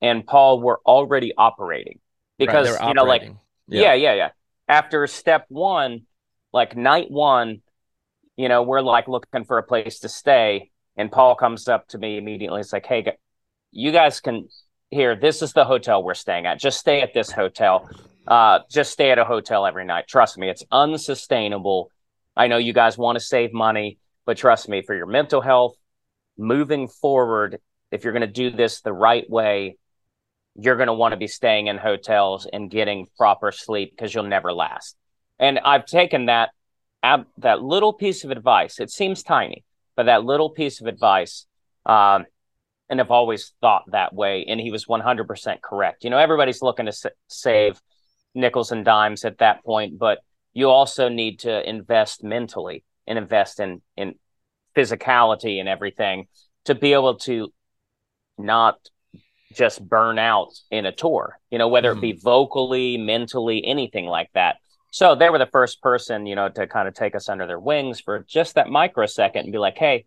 and 0.00 0.26
Paul 0.26 0.60
were 0.60 0.80
already 0.84 1.32
operating. 1.36 2.00
Because 2.38 2.78
right, 2.78 2.88
you 2.88 2.94
know, 2.94 3.04
like 3.04 3.22
yeah. 3.68 3.80
yeah, 3.80 3.94
yeah, 3.94 4.14
yeah. 4.14 4.28
After 4.68 5.06
step 5.06 5.46
one, 5.48 6.02
like 6.52 6.76
night 6.76 7.10
one, 7.10 7.62
you 8.36 8.48
know, 8.48 8.62
we're 8.62 8.82
like 8.82 9.08
looking 9.08 9.44
for 9.44 9.58
a 9.58 9.62
place 9.62 10.00
to 10.00 10.08
stay, 10.08 10.70
and 10.96 11.10
Paul 11.10 11.34
comes 11.34 11.66
up 11.66 11.88
to 11.88 11.98
me 11.98 12.18
immediately. 12.18 12.60
It's 12.60 12.72
like, 12.72 12.84
hey, 12.84 13.16
you 13.72 13.92
guys 13.92 14.20
can 14.20 14.48
here. 14.90 15.16
This 15.16 15.42
is 15.42 15.52
the 15.52 15.64
hotel 15.64 16.02
we're 16.02 16.14
staying 16.14 16.46
at. 16.46 16.60
Just 16.60 16.78
stay 16.78 17.00
at 17.00 17.12
this 17.14 17.30
hotel. 17.30 17.88
Uh, 18.26 18.60
just 18.70 18.92
stay 18.92 19.10
at 19.10 19.18
a 19.18 19.24
hotel 19.24 19.66
every 19.66 19.84
night. 19.84 20.06
Trust 20.08 20.38
me, 20.38 20.48
it's 20.48 20.64
unsustainable. 20.70 21.90
I 22.36 22.48
know 22.48 22.56
you 22.58 22.72
guys 22.72 22.98
want 22.98 23.16
to 23.16 23.24
save 23.24 23.52
money, 23.52 23.98
but 24.24 24.36
trust 24.36 24.68
me, 24.68 24.82
for 24.82 24.94
your 24.94 25.06
mental 25.06 25.40
health, 25.40 25.76
moving 26.36 26.88
forward, 26.88 27.58
if 27.90 28.04
you're 28.04 28.12
going 28.12 28.20
to 28.22 28.26
do 28.26 28.50
this 28.50 28.80
the 28.80 28.92
right 28.92 29.28
way, 29.30 29.76
you're 30.58 30.76
going 30.76 30.88
to 30.88 30.92
want 30.92 31.12
to 31.12 31.16
be 31.16 31.28
staying 31.28 31.66
in 31.66 31.78
hotels 31.78 32.46
and 32.50 32.70
getting 32.70 33.06
proper 33.16 33.52
sleep 33.52 33.92
because 33.94 34.14
you'll 34.14 34.24
never 34.24 34.52
last. 34.52 34.96
And 35.38 35.58
I've 35.58 35.86
taken 35.86 36.26
that 36.26 36.50
ab- 37.02 37.26
that 37.38 37.62
little 37.62 37.92
piece 37.92 38.24
of 38.24 38.30
advice. 38.30 38.80
It 38.80 38.90
seems 38.90 39.22
tiny, 39.22 39.64
but 39.96 40.06
that 40.06 40.24
little 40.24 40.50
piece 40.50 40.80
of 40.80 40.86
advice, 40.86 41.46
um, 41.84 42.24
and 42.88 43.00
I've 43.00 43.10
always 43.10 43.52
thought 43.60 43.84
that 43.92 44.14
way. 44.14 44.44
And 44.46 44.60
he 44.60 44.70
was 44.70 44.86
100% 44.86 45.60
correct. 45.60 46.04
You 46.04 46.10
know, 46.10 46.18
everybody's 46.18 46.62
looking 46.62 46.86
to 46.86 46.90
s- 46.90 47.06
save 47.28 47.80
nickels 48.34 48.72
and 48.72 48.84
dimes 48.84 49.24
at 49.24 49.38
that 49.38 49.64
point, 49.64 49.98
but 49.98 50.18
you 50.52 50.70
also 50.70 51.08
need 51.08 51.40
to 51.40 51.68
invest 51.68 52.22
mentally 52.22 52.84
and 53.06 53.18
invest 53.18 53.60
in 53.60 53.82
in 53.96 54.14
physicality 54.76 55.58
and 55.58 55.68
everything 55.68 56.26
to 56.66 56.74
be 56.74 56.92
able 56.92 57.16
to 57.16 57.52
not 58.36 58.78
just 59.54 59.86
burn 59.86 60.18
out 60.18 60.52
in 60.70 60.84
a 60.84 60.92
tour, 60.92 61.38
you 61.50 61.58
know, 61.58 61.68
whether 61.68 61.92
it 61.92 62.00
be 62.00 62.12
mm-hmm. 62.12 62.20
vocally, 62.20 62.98
mentally, 62.98 63.64
anything 63.64 64.04
like 64.06 64.30
that. 64.34 64.56
So 64.90 65.14
they 65.14 65.30
were 65.30 65.38
the 65.38 65.46
first 65.46 65.80
person, 65.80 66.26
you 66.26 66.34
know, 66.34 66.48
to 66.48 66.66
kind 66.66 66.88
of 66.88 66.94
take 66.94 67.14
us 67.14 67.28
under 67.28 67.46
their 67.46 67.60
wings 67.60 68.00
for 68.00 68.24
just 68.28 68.54
that 68.54 68.68
microsecond 68.68 69.44
and 69.44 69.52
be 69.52 69.58
like, 69.58 69.78
"Hey, 69.78 70.06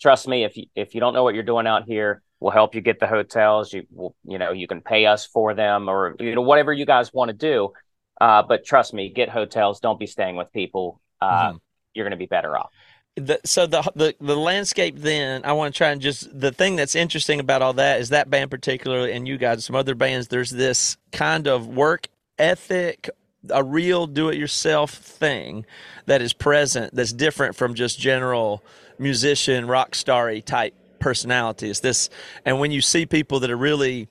trust 0.00 0.28
me, 0.28 0.44
if 0.44 0.56
you 0.56 0.66
if 0.74 0.94
you 0.94 1.00
don't 1.00 1.14
know 1.14 1.22
what 1.22 1.34
you're 1.34 1.42
doing 1.42 1.66
out 1.66 1.84
here, 1.84 2.22
we'll 2.40 2.52
help 2.52 2.74
you 2.74 2.80
get 2.80 3.00
the 3.00 3.06
hotels. 3.06 3.72
You 3.72 3.86
will, 3.90 4.14
you 4.24 4.38
know, 4.38 4.52
you 4.52 4.66
can 4.66 4.80
pay 4.80 5.06
us 5.06 5.26
for 5.26 5.54
them, 5.54 5.88
or 5.88 6.16
you 6.18 6.34
know, 6.34 6.42
whatever 6.42 6.72
you 6.72 6.86
guys 6.86 7.12
want 7.12 7.28
to 7.30 7.36
do. 7.36 7.72
Uh, 8.20 8.42
but 8.42 8.64
trust 8.64 8.92
me, 8.92 9.08
get 9.08 9.28
hotels. 9.28 9.80
Don't 9.80 9.98
be 9.98 10.06
staying 10.06 10.36
with 10.36 10.52
people. 10.52 11.00
Uh, 11.20 11.48
mm-hmm. 11.48 11.56
You're 11.94 12.04
going 12.04 12.10
to 12.12 12.16
be 12.16 12.26
better 12.26 12.56
off 12.56 12.70
the, 13.16 13.40
so 13.44 13.66
the, 13.66 13.82
the 13.94 14.14
the 14.20 14.36
landscape 14.36 14.96
then 14.96 15.44
i 15.44 15.52
want 15.52 15.74
to 15.74 15.76
try 15.76 15.90
and 15.90 16.00
just 16.00 16.28
the 16.38 16.52
thing 16.52 16.76
that's 16.76 16.94
interesting 16.94 17.40
about 17.40 17.62
all 17.62 17.72
that 17.72 18.00
is 18.00 18.10
that 18.10 18.30
band 18.30 18.50
particularly 18.50 19.12
and 19.12 19.26
you 19.26 19.36
guys 19.36 19.64
some 19.64 19.76
other 19.76 19.94
bands 19.94 20.28
there's 20.28 20.50
this 20.50 20.96
kind 21.12 21.46
of 21.46 21.66
work 21.66 22.08
ethic 22.38 23.10
a 23.50 23.64
real 23.64 24.06
do-it-yourself 24.06 24.92
thing 24.92 25.64
that 26.06 26.22
is 26.22 26.32
present 26.32 26.94
that's 26.94 27.12
different 27.12 27.56
from 27.56 27.74
just 27.74 27.98
general 27.98 28.62
musician 29.00 29.66
rock 29.66 29.94
starry 29.94 30.42
type 30.42 30.74
personalities 30.98 31.80
this 31.80 32.10
and 32.44 32.60
when 32.60 32.70
you 32.70 32.80
see 32.80 33.06
people 33.06 33.40
that 33.40 33.50
are 33.50 33.56
really 33.56 34.08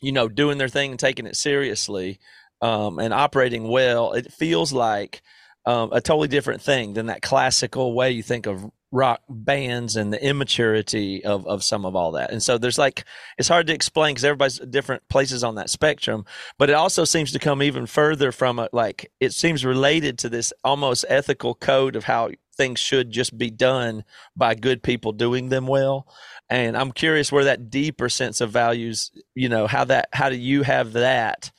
you 0.00 0.12
know 0.12 0.28
doing 0.28 0.58
their 0.58 0.68
thing 0.68 0.92
and 0.92 1.00
taking 1.00 1.26
it 1.26 1.36
seriously 1.36 2.18
um, 2.62 2.98
and 2.98 3.12
operating 3.12 3.68
well 3.68 4.12
it 4.12 4.32
feels 4.32 4.72
like 4.72 5.22
um, 5.66 5.90
a 5.92 6.00
totally 6.00 6.28
different 6.28 6.62
thing 6.62 6.92
than 6.92 7.06
that 7.06 7.22
classical 7.22 7.94
way 7.94 8.10
you 8.12 8.22
think 8.22 8.46
of 8.46 8.70
rock 8.94 9.22
bands 9.28 9.96
and 9.96 10.12
the 10.12 10.24
immaturity 10.24 11.24
of, 11.24 11.44
of 11.48 11.64
some 11.64 11.84
of 11.84 11.96
all 11.96 12.12
that. 12.12 12.30
And 12.30 12.40
so 12.40 12.58
there's 12.58 12.78
like, 12.78 13.04
it's 13.36 13.48
hard 13.48 13.66
to 13.66 13.74
explain 13.74 14.14
because 14.14 14.24
everybody's 14.24 14.60
different 14.60 15.06
places 15.08 15.42
on 15.42 15.56
that 15.56 15.68
spectrum, 15.68 16.24
but 16.58 16.70
it 16.70 16.74
also 16.74 17.04
seems 17.04 17.32
to 17.32 17.40
come 17.40 17.60
even 17.60 17.86
further 17.86 18.30
from 18.30 18.60
it. 18.60 18.72
like, 18.72 19.10
it 19.18 19.32
seems 19.32 19.64
related 19.64 20.16
to 20.18 20.28
this 20.28 20.52
almost 20.62 21.04
ethical 21.08 21.56
code 21.56 21.96
of 21.96 22.04
how 22.04 22.30
things 22.54 22.80
should 22.80 23.10
just 23.10 23.36
be 23.36 23.50
done 23.50 24.04
by 24.36 24.54
good 24.54 24.82
people 24.82 25.12
doing 25.12 25.48
them 25.48 25.66
well. 25.66 26.06
And 26.48 26.76
I'm 26.76 26.92
curious 26.92 27.30
where 27.30 27.44
that 27.44 27.70
deeper 27.70 28.08
sense 28.08 28.40
of 28.40 28.50
values, 28.50 29.10
you 29.34 29.48
know, 29.48 29.66
how 29.66 29.84
that, 29.84 30.08
how 30.12 30.28
do 30.30 30.36
you 30.36 30.62
have 30.62 30.92
that? 30.94 31.50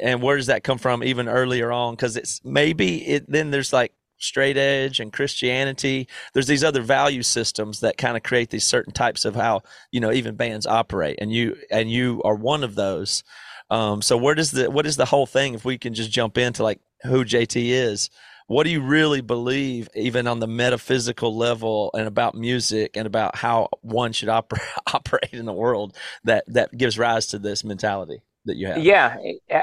and 0.00 0.22
where 0.22 0.36
does 0.36 0.46
that 0.46 0.64
come 0.64 0.78
from 0.78 1.04
even 1.04 1.28
earlier 1.28 1.70
on? 1.72 1.94
Because 1.94 2.16
it's 2.16 2.40
maybe 2.44 3.06
it 3.06 3.30
then 3.30 3.50
there's 3.50 3.72
like 3.72 3.92
straight 4.18 4.56
edge 4.56 5.00
and 5.00 5.12
christianity. 5.12 6.08
There's 6.32 6.46
these 6.46 6.64
other 6.64 6.82
value 6.82 7.22
systems 7.22 7.80
that 7.80 7.98
kind 7.98 8.16
of 8.16 8.22
create 8.22 8.50
these 8.50 8.64
certain 8.64 8.92
types 8.92 9.24
of 9.24 9.34
how 9.34 9.62
you 9.90 10.00
know 10.00 10.12
even 10.12 10.36
bands 10.36 10.66
operate. 10.66 11.18
And 11.20 11.32
you 11.32 11.56
and 11.70 11.90
you 11.90 12.22
are 12.24 12.34
one 12.34 12.64
of 12.64 12.74
those. 12.74 13.22
Um, 13.70 14.02
so 14.02 14.16
where 14.16 14.34
does 14.34 14.52
the 14.52 14.70
what 14.70 14.86
is 14.86 14.96
the 14.96 15.06
whole 15.06 15.26
thing 15.26 15.54
if 15.54 15.64
we 15.64 15.78
can 15.78 15.94
just 15.94 16.10
jump 16.10 16.36
into 16.36 16.62
like 16.62 16.80
who 17.04 17.24
jt 17.24 17.56
is 17.56 18.10
what 18.46 18.64
do 18.64 18.70
you 18.70 18.80
really 18.80 19.20
believe 19.20 19.88
even 19.94 20.26
on 20.26 20.40
the 20.40 20.46
metaphysical 20.46 21.36
level 21.36 21.90
and 21.94 22.06
about 22.06 22.34
music 22.34 22.96
and 22.96 23.06
about 23.06 23.36
how 23.36 23.68
one 23.80 24.12
should 24.12 24.28
oper- 24.28 24.60
operate 24.94 25.32
in 25.32 25.46
the 25.46 25.52
world 25.52 25.96
that 26.24 26.44
that 26.48 26.76
gives 26.76 26.98
rise 26.98 27.26
to 27.28 27.38
this 27.38 27.64
mentality 27.64 28.22
that 28.44 28.56
you 28.56 28.66
have? 28.66 28.78
Yeah, 28.78 29.16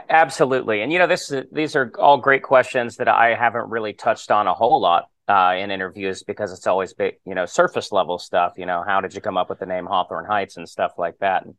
absolutely. 0.09 0.81
And 0.81 0.91
you 0.91 0.99
know, 0.99 1.07
this 1.07 1.33
these 1.51 1.75
are 1.75 1.91
all 1.99 2.17
great 2.17 2.43
questions 2.43 2.97
that 2.97 3.07
I 3.07 3.35
haven't 3.35 3.69
really 3.69 3.93
touched 3.93 4.31
on 4.31 4.47
a 4.47 4.53
whole 4.53 4.81
lot 4.81 5.09
uh, 5.27 5.55
in 5.57 5.71
interviews 5.71 6.23
because 6.23 6.51
it's 6.51 6.67
always 6.67 6.93
big, 6.93 7.15
you 7.25 7.35
know, 7.35 7.45
surface 7.45 7.91
level 7.91 8.17
stuff. 8.17 8.53
You 8.57 8.65
know, 8.65 8.83
how 8.85 9.01
did 9.01 9.13
you 9.13 9.21
come 9.21 9.37
up 9.37 9.49
with 9.49 9.59
the 9.59 9.65
name 9.65 9.85
Hawthorne 9.85 10.25
Heights 10.25 10.57
and 10.57 10.67
stuff 10.67 10.93
like 10.97 11.19
that? 11.19 11.45
And 11.45 11.55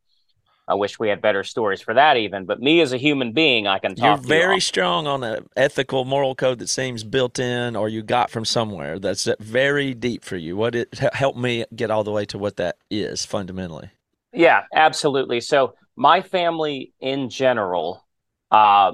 I 0.71 0.75
wish 0.75 1.01
we 1.01 1.09
had 1.09 1.21
better 1.21 1.43
stories 1.43 1.81
for 1.81 1.95
that, 1.95 2.17
even. 2.17 2.45
But 2.45 2.61
me 2.61 2.81
as 2.81 2.93
a 2.93 2.97
human 2.97 3.33
being, 3.33 3.67
I 3.67 3.81
can 3.81 3.97
talk. 3.97 4.05
You're 4.21 4.29
very 4.29 4.55
you 4.55 4.61
strong 4.61 5.09
on 5.09 5.25
an 5.25 5.49
ethical, 5.57 6.05
moral 6.05 6.37
code 6.37 6.61
that 6.61 6.69
seems 6.69 7.03
built 7.03 7.41
in 7.41 7.75
or 7.75 7.89
you 7.89 8.03
got 8.03 8.31
from 8.31 8.45
somewhere. 8.45 9.01
That's 9.01 9.29
very 9.41 9.95
deep 9.95 10.25
for 10.25 10.37
you. 10.37 10.57
What 10.57 10.77
it 10.77 10.97
help 11.13 11.37
me 11.37 11.65
get 11.75 11.91
all 11.91 12.05
the 12.05 12.13
way 12.13 12.25
to 12.27 12.39
what 12.39 12.57
that 12.57 12.77
is 12.89 13.27
fundamentally. 13.27 13.91
Yeah, 14.33 14.63
absolutely. 14.73 15.41
So 15.41 15.75
my 15.97 16.23
family 16.23 16.93
in 17.01 17.31
general 17.31 18.07
uh, 18.53 18.93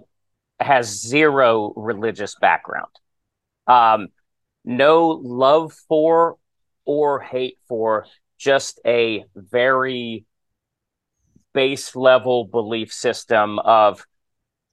has 0.59 1.03
zero 1.03 1.75
religious 1.77 2.35
background. 2.41 2.89
Um, 3.67 4.09
no 4.65 5.09
love 5.09 5.75
for 5.89 6.39
or 6.87 7.21
hate 7.21 7.59
for, 7.69 8.07
just 8.39 8.81
a 8.87 9.25
very 9.35 10.26
base 11.57 11.97
level 11.97 12.45
belief 12.45 12.93
system 12.93 13.59
of 13.61 14.07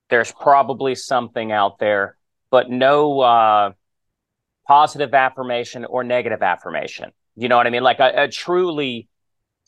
there's 0.09 0.33
probably 0.33 0.95
something 0.95 1.49
out 1.53 1.79
there, 1.79 2.17
but 2.51 2.69
no 2.69 3.21
uh, 3.21 3.71
positive 4.67 5.13
affirmation 5.13 5.85
or 5.85 6.03
negative 6.03 6.43
affirmation. 6.43 7.11
You 7.37 7.47
know 7.47 7.55
what 7.55 7.67
I 7.67 7.69
mean? 7.69 7.83
Like 7.83 8.01
a, 8.01 8.23
a 8.23 8.27
truly 8.27 9.07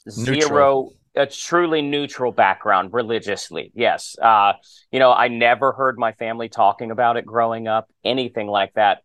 Neutral. 0.05 0.41
zero 0.41 0.89
a 1.15 1.25
truly 1.25 1.81
neutral 1.81 2.34
background 2.34 2.91
religiously. 2.91 3.72
Yes. 3.74 4.17
Uh, 4.22 4.51
you 4.91 5.00
know, 5.00 5.13
I 5.13 5.29
never 5.29 5.72
heard 5.72 5.98
my 5.98 6.12
family 6.12 6.50
talking 6.50 6.91
about 6.91 7.15
it 7.15 7.25
growing 7.25 7.69
up, 7.69 7.89
anything 8.03 8.48
like 8.48 8.74
that 8.74 9.03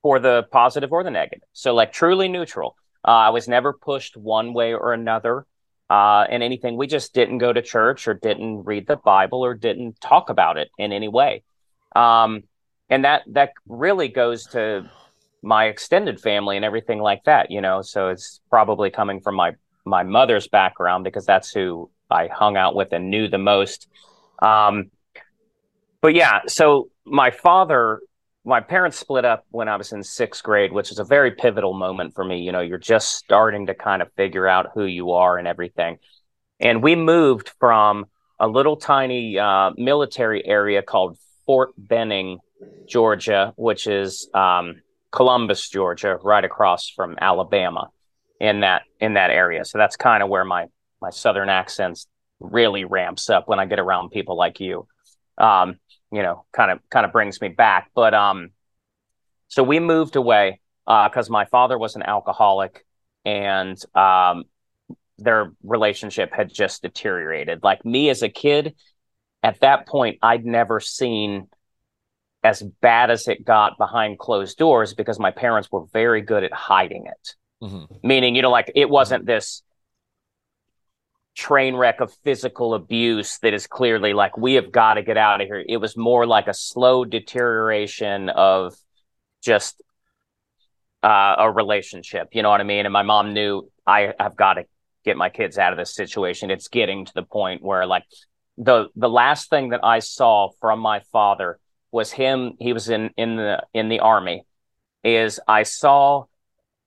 for 0.00 0.18
the 0.18 0.46
positive 0.50 0.90
or 0.90 1.04
the 1.04 1.10
negative. 1.10 1.46
So, 1.52 1.74
like, 1.74 1.92
truly 1.92 2.28
neutral. 2.28 2.74
Uh, 3.06 3.28
I 3.28 3.30
was 3.30 3.46
never 3.46 3.74
pushed 3.74 4.16
one 4.16 4.54
way 4.54 4.72
or 4.72 4.94
another 4.94 5.44
uh, 5.90 6.24
in 6.30 6.40
anything. 6.40 6.76
We 6.76 6.86
just 6.86 7.12
didn't 7.12 7.38
go 7.38 7.52
to 7.52 7.60
church 7.60 8.06
or 8.06 8.14
didn't 8.14 8.62
read 8.64 8.86
the 8.86 8.96
Bible 8.96 9.44
or 9.44 9.54
didn't 9.54 10.00
talk 10.00 10.30
about 10.30 10.56
it 10.56 10.70
in 10.78 10.92
any 10.92 11.08
way. 11.08 11.42
Um, 11.94 12.44
and 12.88 13.04
that 13.04 13.22
that 13.28 13.52
really 13.68 14.08
goes 14.08 14.46
to 14.48 14.88
my 15.42 15.66
extended 15.66 16.20
family 16.20 16.56
and 16.56 16.64
everything 16.64 17.00
like 17.00 17.24
that, 17.24 17.50
you 17.50 17.60
know. 17.60 17.82
So 17.82 18.08
it's 18.08 18.40
probably 18.48 18.90
coming 18.90 19.20
from 19.20 19.34
my 19.34 19.56
my 19.84 20.04
mother's 20.04 20.46
background 20.46 21.04
because 21.04 21.26
that's 21.26 21.50
who 21.50 21.90
I 22.08 22.28
hung 22.28 22.56
out 22.56 22.74
with 22.74 22.92
and 22.92 23.10
knew 23.10 23.28
the 23.28 23.38
most. 23.38 23.88
Um, 24.40 24.90
but 26.00 26.14
yeah, 26.14 26.40
so 26.46 26.88
my 27.04 27.30
father, 27.30 28.00
my 28.44 28.60
parents 28.60 28.98
split 28.98 29.24
up 29.24 29.44
when 29.50 29.68
I 29.68 29.76
was 29.76 29.92
in 29.92 30.02
sixth 30.02 30.42
grade, 30.42 30.72
which 30.72 30.90
is 30.90 30.98
a 30.98 31.04
very 31.04 31.32
pivotal 31.32 31.74
moment 31.74 32.14
for 32.14 32.24
me. 32.24 32.40
You 32.40 32.52
know, 32.52 32.60
you're 32.60 32.78
just 32.78 33.12
starting 33.12 33.66
to 33.66 33.74
kind 33.74 34.00
of 34.00 34.12
figure 34.14 34.46
out 34.46 34.70
who 34.74 34.84
you 34.84 35.12
are 35.12 35.36
and 35.36 35.46
everything. 35.46 35.98
And 36.58 36.82
we 36.82 36.96
moved 36.96 37.52
from 37.58 38.06
a 38.38 38.48
little 38.48 38.76
tiny 38.76 39.38
uh, 39.38 39.72
military 39.76 40.44
area 40.46 40.82
called 40.82 41.18
Fort 41.44 41.72
Benning, 41.76 42.38
Georgia, 42.88 43.52
which 43.56 43.86
is 43.86 44.28
um, 44.32 44.80
Columbus, 45.10 45.68
Georgia, 45.68 46.18
right 46.22 46.44
across 46.44 46.88
from 46.88 47.16
Alabama 47.20 47.88
in 48.40 48.60
that 48.60 48.82
in 49.00 49.14
that 49.14 49.30
area. 49.30 49.64
So 49.64 49.76
that's 49.76 49.96
kind 49.96 50.22
of 50.22 50.30
where 50.30 50.44
my 50.44 50.66
my 51.02 51.10
southern 51.10 51.50
accents 51.50 52.06
really 52.40 52.84
ramps 52.84 53.28
up 53.28 53.48
when 53.48 53.60
I 53.60 53.66
get 53.66 53.78
around 53.78 54.10
people 54.10 54.36
like 54.36 54.60
you. 54.60 54.86
Um, 55.36 55.78
you 56.12 56.22
know, 56.22 56.44
kind 56.52 56.70
of 56.70 56.80
kind 56.90 57.06
of 57.06 57.12
brings 57.12 57.40
me 57.40 57.48
back. 57.48 57.90
But 57.94 58.14
um, 58.14 58.50
so 59.48 59.62
we 59.62 59.80
moved 59.80 60.16
away 60.16 60.60
because 60.86 61.28
uh, 61.28 61.32
my 61.32 61.44
father 61.44 61.78
was 61.78 61.96
an 61.96 62.02
alcoholic, 62.02 62.84
and 63.24 63.76
um, 63.94 64.44
their 65.18 65.52
relationship 65.62 66.32
had 66.32 66.52
just 66.52 66.82
deteriorated. 66.82 67.62
Like 67.62 67.84
me 67.84 68.10
as 68.10 68.22
a 68.22 68.28
kid, 68.28 68.74
at 69.42 69.60
that 69.60 69.86
point, 69.86 70.18
I'd 70.22 70.44
never 70.44 70.80
seen 70.80 71.48
as 72.42 72.62
bad 72.80 73.10
as 73.10 73.28
it 73.28 73.44
got 73.44 73.76
behind 73.76 74.18
closed 74.18 74.56
doors 74.56 74.94
because 74.94 75.18
my 75.18 75.30
parents 75.30 75.70
were 75.70 75.84
very 75.92 76.22
good 76.22 76.42
at 76.42 76.52
hiding 76.52 77.06
it. 77.06 77.34
Mm-hmm. 77.62 77.94
Meaning, 78.02 78.34
you 78.34 78.42
know, 78.42 78.50
like 78.50 78.72
it 78.74 78.88
wasn't 78.88 79.26
this 79.26 79.62
train 81.40 81.74
wreck 81.74 82.00
of 82.00 82.12
physical 82.22 82.74
abuse 82.74 83.38
that 83.38 83.54
is 83.54 83.66
clearly 83.66 84.12
like 84.12 84.36
we 84.36 84.54
have 84.54 84.70
got 84.70 84.94
to 84.94 85.02
get 85.02 85.16
out 85.16 85.40
of 85.40 85.46
here. 85.46 85.64
It 85.66 85.78
was 85.78 85.96
more 85.96 86.26
like 86.26 86.48
a 86.48 86.54
slow 86.54 87.06
deterioration 87.06 88.28
of 88.28 88.74
just 89.42 89.80
uh, 91.02 91.36
a 91.38 91.50
relationship. 91.50 92.28
You 92.32 92.42
know 92.42 92.50
what 92.50 92.60
I 92.60 92.64
mean? 92.64 92.84
And 92.84 92.92
my 92.92 93.02
mom 93.02 93.32
knew 93.32 93.70
I 93.86 94.12
have 94.20 94.36
got 94.36 94.54
to 94.54 94.64
get 95.02 95.16
my 95.16 95.30
kids 95.30 95.56
out 95.56 95.72
of 95.72 95.78
this 95.78 95.94
situation. 95.94 96.50
It's 96.50 96.68
getting 96.68 97.06
to 97.06 97.14
the 97.14 97.22
point 97.22 97.62
where 97.62 97.86
like 97.86 98.04
the 98.58 98.88
the 98.94 99.08
last 99.08 99.48
thing 99.48 99.70
that 99.70 99.80
I 99.82 100.00
saw 100.00 100.50
from 100.60 100.78
my 100.78 101.00
father 101.10 101.58
was 101.90 102.12
him. 102.12 102.52
He 102.60 102.74
was 102.74 102.90
in 102.90 103.12
in 103.16 103.36
the 103.36 103.62
in 103.72 103.88
the 103.88 104.00
army. 104.00 104.44
Is 105.02 105.40
I 105.48 105.62
saw 105.62 106.24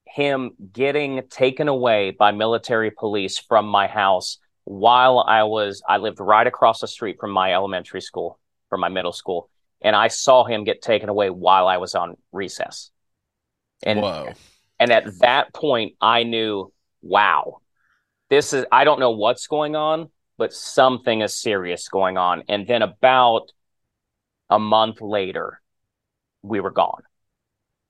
him 0.05 0.51
getting 0.71 1.23
taken 1.31 1.67
away 1.67 2.11
by 2.11 2.31
military 2.31 2.91
police 2.91 3.39
from 3.39 3.65
my 3.65 3.87
house 3.87 4.37
while 4.65 5.23
I 5.27 5.43
was, 5.43 5.81
I 5.87 5.97
lived 5.97 6.19
right 6.19 6.45
across 6.45 6.79
the 6.79 6.87
street 6.87 7.17
from 7.19 7.31
my 7.31 7.53
elementary 7.53 8.01
school, 8.01 8.39
from 8.69 8.79
my 8.81 8.89
middle 8.89 9.11
school, 9.11 9.49
and 9.81 9.95
I 9.95 10.07
saw 10.07 10.45
him 10.45 10.63
get 10.63 10.81
taken 10.81 11.09
away 11.09 11.29
while 11.29 11.67
I 11.67 11.77
was 11.77 11.95
on 11.95 12.17
recess. 12.31 12.91
And, 13.83 14.01
Whoa. 14.01 14.33
and 14.79 14.91
at 14.91 15.19
that 15.19 15.53
point, 15.53 15.95
I 15.99 16.23
knew, 16.23 16.71
wow, 17.01 17.59
this 18.29 18.53
is, 18.53 18.65
I 18.71 18.85
don't 18.85 18.99
know 18.99 19.11
what's 19.11 19.47
going 19.47 19.75
on, 19.75 20.09
but 20.37 20.53
something 20.53 21.21
is 21.21 21.35
serious 21.35 21.89
going 21.89 22.17
on. 22.17 22.43
And 22.47 22.65
then 22.65 22.81
about 22.81 23.51
a 24.49 24.59
month 24.59 25.01
later, 25.01 25.61
we 26.41 26.59
were 26.59 26.71
gone 26.71 27.03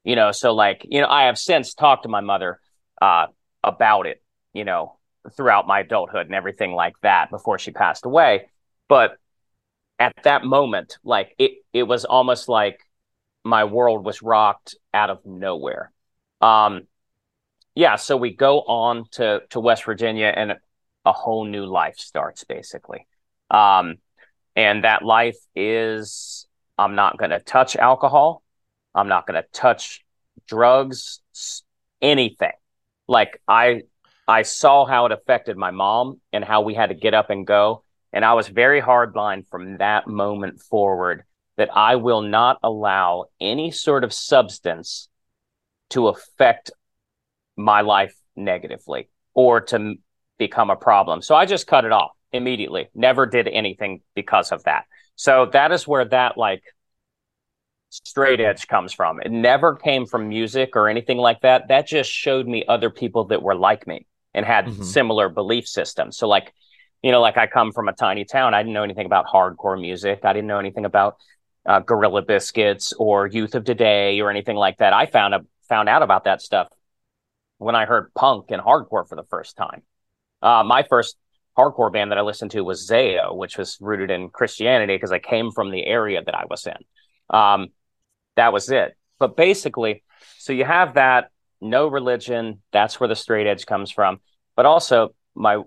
you 0.04 0.16
know 0.16 0.32
so 0.32 0.54
like 0.54 0.86
you 0.90 1.02
know 1.02 1.08
i 1.08 1.26
have 1.26 1.38
since 1.38 1.74
talked 1.74 2.04
to 2.04 2.10
my 2.10 2.22
mother 2.22 2.60
uh, 3.02 3.28
about 3.64 4.06
it 4.06 4.22
you 4.54 4.64
know 4.64 4.98
throughout 5.36 5.68
my 5.68 5.82
adulthood 5.82 6.26
and 6.26 6.36
everything 6.36 6.74
like 6.74 6.96
that 7.02 7.30
before 7.30 7.58
she 7.58 7.72
passed 7.72 8.06
away. 8.06 8.50
But 8.88 9.18
at 10.00 10.14
that 10.24 10.44
moment 10.44 10.98
like 11.04 11.36
it 11.38 11.52
it 11.72 11.84
was 11.84 12.04
almost 12.04 12.50
like 12.50 12.80
my 13.44 13.64
world 13.64 14.04
was 14.04 14.22
rocked 14.22 14.76
out 14.94 15.10
of 15.10 15.26
nowhere. 15.26 15.92
Um 16.42 16.82
yeah 17.76 17.96
so 17.96 18.18
we 18.18 18.36
go 18.36 18.62
on 18.62 19.06
to 19.12 19.42
to 19.50 19.60
west 19.60 19.86
virginia 19.86 20.32
and 20.36 20.56
a 21.06 21.12
whole 21.12 21.46
new 21.46 21.66
life 21.66 21.98
starts 21.98 22.44
basically. 22.44 23.08
Um 23.50 23.96
and 24.56 24.84
that 24.84 25.04
life 25.04 25.38
is 25.56 26.48
i'm 26.78 26.96
not 26.96 27.18
going 27.18 27.32
to 27.32 27.40
touch 27.40 27.76
alcohol. 27.76 28.44
I'm 28.96 29.08
not 29.08 29.26
going 29.26 29.42
to 29.42 29.48
touch 29.52 30.04
drugs, 30.48 31.22
anything. 32.02 32.52
Like 33.08 33.42
I, 33.48 33.84
I 34.28 34.44
saw 34.44 34.86
how 34.86 35.06
it 35.06 35.12
affected 35.12 35.58
my 35.58 35.72
mom 35.72 36.22
and 36.32 36.44
how 36.44 36.62
we 36.62 36.74
had 36.74 36.90
to 36.90 36.96
get 36.96 37.14
up 37.14 37.30
and 37.30 37.46
go. 37.46 37.84
And 38.14 38.24
I 38.24 38.34
was 38.34 38.48
very 38.48 38.82
hardline 38.82 39.48
from 39.48 39.78
that 39.78 40.08
moment 40.08 40.62
forward 40.62 41.24
that 41.58 41.76
I 41.76 41.98
will 41.98 42.22
not 42.22 42.60
allow 42.64 43.26
any 43.42 43.72
sort 43.72 44.04
of 44.04 44.14
substance 44.14 45.10
to 45.92 46.08
affect 46.08 46.72
my 47.56 47.82
life 47.82 48.16
negatively 48.36 49.10
or 49.34 49.62
to 49.62 49.96
become 50.38 50.70
a 50.70 50.76
problem. 50.76 51.22
So 51.22 51.36
I 51.36 51.46
just 51.46 51.68
cut 51.68 51.86
it 51.86 51.92
off 51.92 52.12
immediately. 52.32 52.90
Never 52.96 53.26
did 53.26 53.48
anything 53.48 54.02
because 54.16 54.52
of 54.52 54.64
that. 54.64 54.86
So 55.16 55.48
that 55.48 55.72
is 55.72 55.88
where 55.88 56.06
that 56.06 56.38
like 56.38 56.64
straight 57.90 58.40
edge 58.40 58.68
comes 58.68 58.94
from. 58.94 59.20
It 59.22 59.32
never 59.32 59.76
came 59.76 60.06
from 60.06 60.30
music 60.30 60.76
or 60.76 60.88
anything 60.88 61.18
like 61.18 61.42
that. 61.42 61.68
That 61.68 61.88
just 61.88 62.10
showed 62.10 62.48
me 62.48 62.64
other 62.68 62.90
people 62.90 63.26
that 63.26 63.44
were 63.44 63.56
like 63.56 63.86
me 63.86 64.08
and 64.34 64.46
had 64.46 64.66
mm-hmm. 64.66 64.84
similar 64.84 65.30
belief 65.30 65.68
systems. 65.68 66.18
So 66.18 66.28
like, 66.28 66.54
you 67.02 67.12
know, 67.12 67.22
like 67.22 67.38
I 67.38 67.48
come 67.48 67.72
from 67.72 67.88
a 67.88 67.94
tiny 67.94 68.26
town. 68.26 68.54
I 68.54 68.64
didn't 68.64 68.74
know 68.74 68.84
anything 68.84 69.06
about 69.06 69.26
hardcore 69.28 69.80
music. 69.80 70.22
I 70.24 70.34
didn't 70.34 70.48
know 70.48 70.60
anything 70.60 70.86
about 70.86 71.18
uh, 71.66 71.80
Gorilla 71.80 72.22
Biscuits 72.22 72.94
or 72.94 73.28
Youth 73.28 73.56
of 73.56 73.64
Today 73.66 74.20
or 74.20 74.30
anything 74.30 74.56
like 74.56 74.78
that. 74.78 74.94
I 74.94 75.06
found 75.06 75.34
a, 75.34 75.46
found 75.70 75.90
out 75.90 76.04
about 76.04 76.26
that 76.26 76.42
stuff 76.42 76.68
when 77.58 77.76
I 77.76 77.86
heard 77.86 78.14
punk 78.14 78.52
and 78.52 78.62
hardcore 78.62 79.08
for 79.08 79.16
the 79.16 79.24
first 79.30 79.56
time. 79.56 79.84
Uh, 80.42 80.64
my 80.64 80.84
first 80.84 81.18
hardcore 81.58 81.92
band 81.92 82.12
that 82.12 82.18
I 82.18 82.22
listened 82.22 82.52
to 82.52 82.62
was 82.62 82.90
Zao, 82.90 83.36
which 83.36 83.58
was 83.58 83.78
rooted 83.80 84.12
in 84.12 84.30
Christianity 84.30 84.96
because 84.96 85.12
I 85.12 85.20
came 85.20 85.52
from 85.52 85.72
the 85.72 85.86
area 85.86 86.22
that 86.24 86.36
I 86.36 86.46
was 86.50 86.68
in. 86.68 86.78
Um, 87.30 87.68
that 88.36 88.52
was 88.52 88.70
it. 88.70 88.98
But 89.20 89.38
basically, 89.38 90.04
so 90.38 90.52
you 90.54 90.66
have 90.66 90.96
that 90.96 91.30
no 91.64 91.88
religion. 91.88 92.62
That's 92.72 93.00
where 93.00 93.08
the 93.08 93.16
straight 93.16 93.48
edge 93.48 93.66
comes 93.66 93.92
from. 93.92 94.20
But 94.56 94.66
also 94.66 95.16
my 95.36 95.62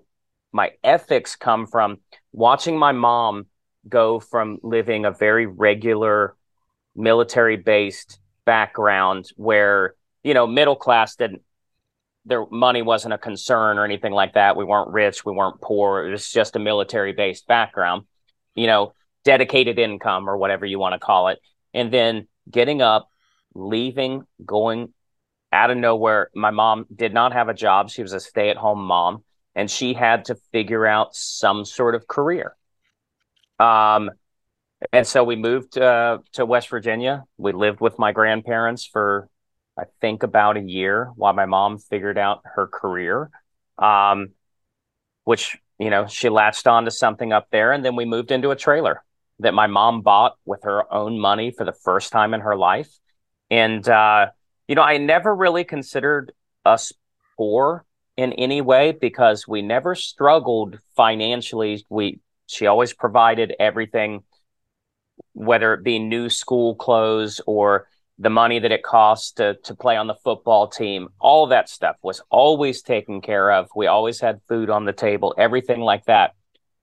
my 0.53 0.71
ethics 0.83 1.35
come 1.35 1.67
from 1.67 1.97
watching 2.31 2.77
my 2.77 2.93
mom 2.93 3.47
go 3.87 4.19
from 4.19 4.59
living 4.63 5.05
a 5.05 5.11
very 5.11 5.45
regular 5.45 6.35
military 6.95 7.57
based 7.57 8.19
background 8.45 9.29
where 9.35 9.95
you 10.23 10.33
know 10.33 10.47
middle 10.47 10.75
class 10.75 11.15
didn't 11.15 11.41
their 12.25 12.45
money 12.49 12.81
wasn't 12.81 13.13
a 13.13 13.17
concern 13.17 13.77
or 13.77 13.83
anything 13.83 14.13
like 14.13 14.33
that 14.33 14.55
we 14.55 14.63
weren't 14.63 14.89
rich 14.89 15.25
we 15.25 15.33
weren't 15.33 15.59
poor 15.61 16.07
it 16.07 16.11
was 16.11 16.31
just 16.31 16.55
a 16.55 16.59
military 16.59 17.11
based 17.11 17.45
background 17.45 18.03
you 18.55 18.67
know 18.67 18.93
dedicated 19.25 19.77
income 19.77 20.29
or 20.29 20.37
whatever 20.37 20.65
you 20.65 20.79
want 20.79 20.93
to 20.93 20.99
call 20.99 21.27
it 21.27 21.39
and 21.73 21.91
then 21.91 22.27
getting 22.49 22.81
up, 22.81 23.09
leaving, 23.53 24.25
going 24.43 24.93
out 25.51 25.71
of 25.71 25.77
nowhere. 25.77 26.29
My 26.35 26.51
mom 26.51 26.85
did 26.93 27.13
not 27.13 27.33
have 27.33 27.49
a 27.49 27.53
job. 27.53 27.89
She 27.89 28.01
was 28.01 28.13
a 28.13 28.19
stay 28.19 28.49
at 28.49 28.57
home 28.57 28.81
mom, 28.81 29.23
and 29.55 29.69
she 29.69 29.93
had 29.93 30.25
to 30.25 30.35
figure 30.51 30.85
out 30.85 31.15
some 31.15 31.65
sort 31.65 31.95
of 31.95 32.07
career. 32.07 32.55
Um, 33.59 34.11
and 34.91 35.07
so 35.07 35.23
we 35.23 35.35
moved 35.35 35.77
uh, 35.77 36.19
to 36.33 36.45
West 36.45 36.69
Virginia. 36.69 37.23
We 37.37 37.51
lived 37.51 37.81
with 37.81 37.97
my 37.97 38.11
grandparents 38.11 38.85
for, 38.85 39.27
I 39.77 39.83
think, 40.01 40.23
about 40.23 40.57
a 40.57 40.61
year 40.61 41.11
while 41.15 41.33
my 41.33 41.45
mom 41.45 41.79
figured 41.79 42.17
out 42.17 42.41
her 42.43 42.67
career, 42.67 43.31
um, 43.79 44.29
which, 45.23 45.57
you 45.79 45.89
know, 45.89 46.05
she 46.07 46.29
latched 46.29 46.67
onto 46.67 46.91
something 46.91 47.33
up 47.33 47.47
there. 47.51 47.71
And 47.71 47.83
then 47.83 47.95
we 47.95 48.05
moved 48.05 48.31
into 48.31 48.51
a 48.51 48.55
trailer 48.55 49.03
that 49.39 49.53
my 49.53 49.67
mom 49.67 50.01
bought 50.01 50.35
with 50.45 50.63
her 50.63 50.91
own 50.93 51.19
money 51.19 51.51
for 51.51 51.63
the 51.63 51.73
first 51.73 52.11
time 52.11 52.33
in 52.33 52.41
her 52.41 52.55
life. 52.55 52.89
And, 53.49 53.87
uh, 53.87 54.27
you 54.67 54.75
know, 54.75 54.81
I 54.81 54.97
never 54.97 55.33
really 55.33 55.63
considered 55.63 56.33
us 56.65 56.91
poor 57.37 57.85
in 58.17 58.33
any 58.33 58.61
way 58.61 58.91
because 58.91 59.47
we 59.47 59.61
never 59.61 59.95
struggled 59.95 60.79
financially. 60.95 61.85
We, 61.89 62.19
she 62.47 62.67
always 62.67 62.93
provided 62.93 63.53
everything, 63.59 64.23
whether 65.33 65.73
it 65.73 65.83
be 65.83 65.99
new 65.99 66.29
school 66.29 66.75
clothes 66.75 67.39
or 67.45 67.87
the 68.19 68.29
money 68.29 68.57
that 68.59 68.71
it 68.71 68.81
costs 68.81 69.33
to, 69.33 69.55
to 69.63 69.75
play 69.75 69.95
on 69.95 70.07
the 70.07 70.15
football 70.15 70.67
team. 70.67 71.09
All 71.19 71.47
that 71.47 71.69
stuff 71.69 71.95
was 72.01 72.21
always 72.29 72.81
taken 72.81 73.21
care 73.21 73.51
of. 73.51 73.69
We 73.75 73.85
always 73.85 74.19
had 74.19 74.41
food 74.49 74.69
on 74.69 74.85
the 74.85 74.93
table, 74.93 75.35
everything 75.37 75.81
like 75.81 76.05
that. 76.05 76.31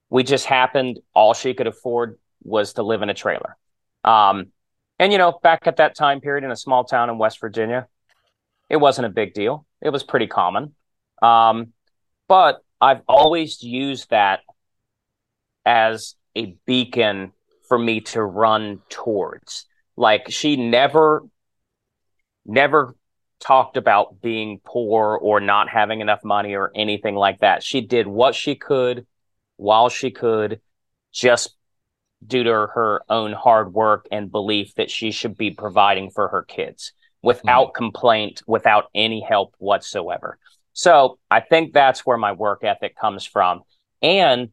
We 0.08 0.22
just 0.22 0.46
happened, 0.46 1.00
all 1.12 1.34
she 1.34 1.54
could 1.54 1.66
afford 1.66 2.18
was 2.44 2.74
to 2.74 2.84
live 2.84 3.02
in 3.02 3.10
a 3.10 3.14
trailer. 3.14 3.56
Um, 4.04 4.52
and 4.98 5.12
you 5.12 5.18
know, 5.18 5.38
back 5.42 5.66
at 5.66 5.76
that 5.76 5.94
time 5.94 6.20
period 6.20 6.44
in 6.44 6.50
a 6.50 6.56
small 6.56 6.84
town 6.84 7.10
in 7.10 7.18
West 7.18 7.40
Virginia, 7.40 7.88
it 8.70 8.76
wasn't 8.76 9.06
a 9.06 9.10
big 9.10 9.34
deal. 9.34 9.66
It 9.80 9.90
was 9.90 10.02
pretty 10.02 10.26
common. 10.26 10.74
Um, 11.22 11.72
but 12.28 12.62
I've 12.80 13.02
always 13.08 13.62
used 13.62 14.10
that 14.10 14.40
as 15.64 16.14
a 16.36 16.56
beacon 16.66 17.32
for 17.68 17.78
me 17.78 18.00
to 18.00 18.22
run 18.22 18.80
towards. 18.88 19.66
Like 19.96 20.30
she 20.30 20.56
never, 20.56 21.22
never 22.44 22.94
talked 23.40 23.76
about 23.76 24.20
being 24.20 24.60
poor 24.64 25.18
or 25.20 25.40
not 25.40 25.68
having 25.68 26.00
enough 26.00 26.24
money 26.24 26.54
or 26.54 26.72
anything 26.74 27.14
like 27.14 27.40
that. 27.40 27.62
She 27.62 27.80
did 27.80 28.06
what 28.06 28.34
she 28.34 28.54
could 28.54 29.06
while 29.56 29.88
she 29.88 30.10
could, 30.10 30.60
just 31.12 31.54
due 32.26 32.44
to 32.44 32.50
her 32.50 33.02
own 33.08 33.32
hard 33.32 33.72
work 33.72 34.06
and 34.10 34.30
belief 34.30 34.74
that 34.74 34.90
she 34.90 35.10
should 35.10 35.36
be 35.36 35.50
providing 35.50 36.10
for 36.10 36.28
her 36.28 36.42
kids 36.42 36.92
without 37.22 37.68
mm. 37.68 37.74
complaint, 37.74 38.42
without 38.46 38.90
any 38.94 39.20
help 39.20 39.54
whatsoever. 39.58 40.38
So 40.72 41.18
I 41.30 41.40
think 41.40 41.72
that's 41.72 42.04
where 42.04 42.18
my 42.18 42.32
work 42.32 42.64
ethic 42.64 42.96
comes 42.96 43.24
from. 43.24 43.62
And 44.02 44.50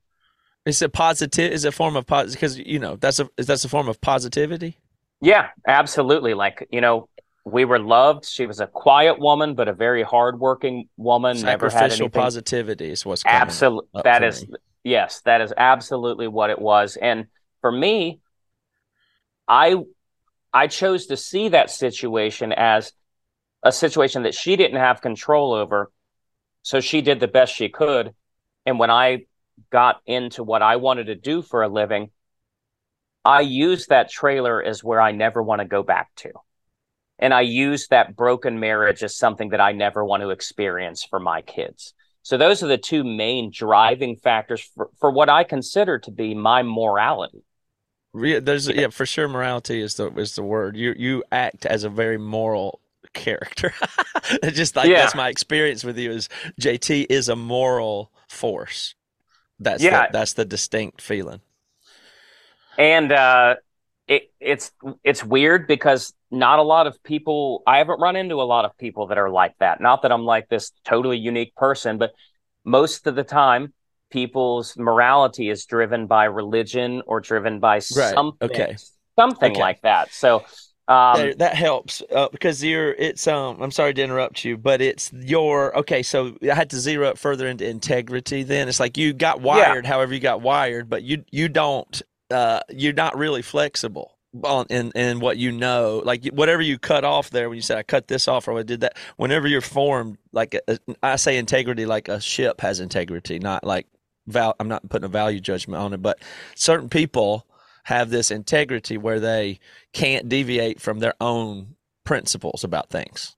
is 0.66 0.82
it 0.82 0.94
positive? 0.94 1.52
Is 1.52 1.66
it 1.66 1.70
a 1.70 1.72
form 1.72 1.96
of 1.96 2.06
positive? 2.06 2.40
Because 2.40 2.58
you 2.60 2.80
know 2.80 2.96
that's 2.96 3.20
a 3.20 3.28
is 3.38 3.48
that's 3.48 3.66
a 3.66 3.70
form 3.70 3.90
of 3.90 4.00
positivity. 4.00 4.78
Yeah, 5.20 5.50
absolutely. 5.68 6.34
Like 6.34 6.68
you 6.72 6.82
know, 6.82 7.10
we 7.44 7.66
were 7.66 7.80
loved. 7.80 8.26
She 8.26 8.46
was 8.46 8.60
a 8.60 8.68
quiet 8.68 9.20
woman, 9.20 9.56
but 9.56 9.68
a 9.68 9.74
very 9.74 10.04
hardworking 10.04 10.88
woman. 10.98 11.38
Sacrificial 11.38 11.68
never 11.68 11.70
had 11.70 11.92
anything. 11.92 12.10
positivity 12.12 12.92
is 12.92 13.06
what's 13.06 13.24
absolutely 13.26 14.02
that 14.04 14.24
is 14.24 14.48
me. 14.48 14.58
yes, 14.84 15.22
that 15.22 15.42
is 15.42 15.52
absolutely 15.58 16.28
what 16.28 16.52
it 16.52 16.60
was. 16.60 16.96
And 16.96 17.26
for 17.62 17.72
me, 17.72 18.20
I 19.48 19.76
I 20.54 20.68
chose 20.68 21.08
to 21.08 21.18
see 21.18 21.50
that 21.50 21.72
situation 21.72 22.52
as 22.52 22.92
a 23.64 23.72
situation 23.72 24.24
that 24.24 24.36
she 24.36 24.56
didn't 24.56 24.80
have 24.80 25.02
control 25.02 25.54
over. 25.54 25.92
So 26.64 26.80
she 26.80 27.02
did 27.02 27.20
the 27.20 27.28
best 27.28 27.56
she 27.56 27.70
could. 27.70 28.14
And 28.66 28.78
when 28.78 28.92
I 28.92 29.26
got 29.72 30.02
into 30.06 30.44
what 30.44 30.62
I 30.62 30.76
wanted 30.76 31.06
to 31.06 31.16
do 31.16 31.42
for 31.42 31.64
a 31.64 31.70
living, 31.70 32.12
I 33.24 33.42
used 33.42 33.90
that 33.90 34.10
trailer 34.10 34.62
as 34.62 34.84
where 34.84 35.00
I 35.00 35.12
never 35.12 35.42
want 35.42 35.62
to 35.62 35.68
go 35.68 35.84
back 35.84 36.14
to. 36.18 36.32
And 37.20 37.34
I 37.34 37.42
used 37.42 37.92
that 37.92 38.16
broken 38.16 38.60
marriage 38.60 39.04
as 39.04 39.16
something 39.16 39.50
that 39.50 39.62
I 39.62 39.74
never 39.74 40.04
want 40.04 40.22
to 40.24 40.32
experience 40.32 41.04
for 41.04 41.20
my 41.20 41.42
kids. 41.42 41.94
So 42.24 42.38
those 42.38 42.64
are 42.64 42.68
the 42.68 42.78
two 42.78 43.04
main 43.04 43.52
driving 43.54 44.16
factors 44.16 44.62
for, 44.76 44.90
for 45.00 45.12
what 45.12 45.30
I 45.30 45.44
consider 45.44 46.00
to 46.00 46.12
be 46.12 46.34
my 46.34 46.64
morality. 46.64 47.44
There's 48.14 48.68
yeah, 48.68 48.90
for 48.90 49.06
sure. 49.06 49.28
Morality 49.28 49.82
is 49.82 49.96
the 49.96 50.12
is 50.14 50.36
the 50.36 50.44
word. 50.44 50.76
You 50.76 50.94
you 50.98 51.24
act 51.32 51.66
as 51.66 51.84
a 51.84 51.90
very 51.90 52.18
moral 52.18 52.82
character. 53.14 53.74
just 54.52 54.76
like 54.76 54.90
yeah. 54.90 55.02
that's 55.02 55.16
my 55.16 55.30
experience 55.30 55.84
with 55.84 55.98
you. 55.98 56.12
Is 56.12 56.30
JT 56.60 57.08
is 57.10 57.30
a 57.30 57.36
moral 57.36 58.12
force. 58.28 58.96
That's 59.60 59.82
yeah. 59.82 60.08
The, 60.08 60.14
that's 60.14 60.34
the 60.34 60.46
distinct 60.46 61.02
feeling. 61.02 61.40
And 62.78 63.12
uh, 63.12 63.56
it, 64.08 64.32
it's 64.40 64.72
it's 65.04 65.24
weird 65.24 65.68
because 65.68 66.14
not 66.32 66.60
a 66.60 66.64
lot 66.64 66.88
of 66.88 67.02
people. 67.04 67.64
I 67.66 67.78
haven't 67.78 68.00
run 68.00 68.18
into 68.18 68.42
a 68.42 68.44
lot 68.44 68.66
of 68.66 68.78
people 68.78 69.08
that 69.08 69.18
are 69.18 69.30
like 69.30 69.58
that. 69.60 69.80
Not 69.80 70.02
that 70.02 70.12
I'm 70.12 70.26
like 70.26 70.50
this 70.50 70.72
totally 70.84 71.18
unique 71.18 71.56
person, 71.56 71.98
but 71.98 72.12
most 72.66 73.08
of 73.08 73.16
the 73.16 73.24
time, 73.24 73.74
people's 74.12 74.78
morality 74.78 75.50
is 75.50 75.66
driven 75.66 76.08
by 76.08 76.26
religion 76.26 77.02
or 77.08 77.20
driven 77.20 77.60
by 77.60 77.76
right. 77.76 78.14
something. 78.14 78.50
Okay. 78.50 78.78
Something 79.18 79.52
okay. 79.52 79.60
like 79.60 79.82
that. 79.82 80.14
So 80.14 80.44
um, 80.88 81.18
that, 81.18 81.40
that, 81.40 81.56
helps 81.56 82.02
uh, 82.14 82.28
because 82.32 82.64
you're. 82.64 82.92
It's. 82.94 83.26
Um. 83.28 83.62
I'm 83.62 83.72
sorry 83.72 83.94
to 83.94 84.04
interrupt 84.04 84.44
you, 84.44 84.58
but 84.58 84.82
it's 84.82 85.12
your. 85.14 85.78
Okay, 85.78 86.04
so 86.04 86.36
I 86.44 86.54
had 86.54 86.70
to 86.72 86.80
zero 86.80 87.08
up 87.08 87.18
further 87.18 87.48
into 87.48 87.68
integrity. 87.68 88.44
Then 88.44 88.68
it's 88.68 88.80
like 88.80 88.98
you 88.98 89.14
got 89.14 89.42
wired, 89.42 89.86
yeah. 89.86 89.90
however 89.90 90.14
you 90.14 90.20
got 90.20 90.42
wired, 90.42 90.90
but 90.90 91.04
you 91.04 91.24
you 91.32 91.48
don't. 91.48 92.02
Uh, 92.30 92.62
you're 92.70 92.94
not 92.94 93.18
really 93.18 93.42
flexible 93.42 94.18
on 94.44 94.66
in 94.70 94.92
in 94.92 95.20
what 95.20 95.38
you 95.38 95.52
know. 95.52 96.02
Like 96.04 96.26
whatever 96.28 96.62
you 96.62 96.78
cut 96.78 97.06
off 97.06 97.30
there 97.30 97.48
when 97.48 97.56
you 97.56 97.62
said 97.62 97.78
I 97.78 97.84
cut 97.84 98.08
this 98.08 98.28
off 98.28 98.48
or 98.48 98.60
I 98.60 98.64
did 98.64 98.82
that. 98.82 98.98
Whenever 99.18 99.48
you're 99.48 99.62
formed, 99.62 100.18
like 100.34 100.60
a, 100.68 100.80
I 101.04 101.16
say 101.16 101.38
integrity, 101.38 101.86
like 101.86 102.10
a 102.10 102.20
ship 102.20 102.60
has 102.60 102.80
integrity, 102.80 103.40
not 103.40 103.64
like 103.64 103.88
val. 104.28 104.56
I'm 104.60 104.68
not 104.68 104.90
putting 104.90 105.06
a 105.06 105.10
value 105.10 105.40
judgment 105.40 105.82
on 105.82 105.94
it, 105.94 106.02
but 106.02 106.20
certain 106.56 106.90
people 106.90 107.48
have 107.86 108.10
this 108.10 108.32
integrity 108.32 108.98
where 108.98 109.20
they 109.20 109.60
can't 109.94 110.30
deviate 110.30 110.80
from 110.80 111.00
their 111.00 111.16
own 111.20 111.76
principles 112.06 112.64
about 112.64 112.90
things. 112.90 113.36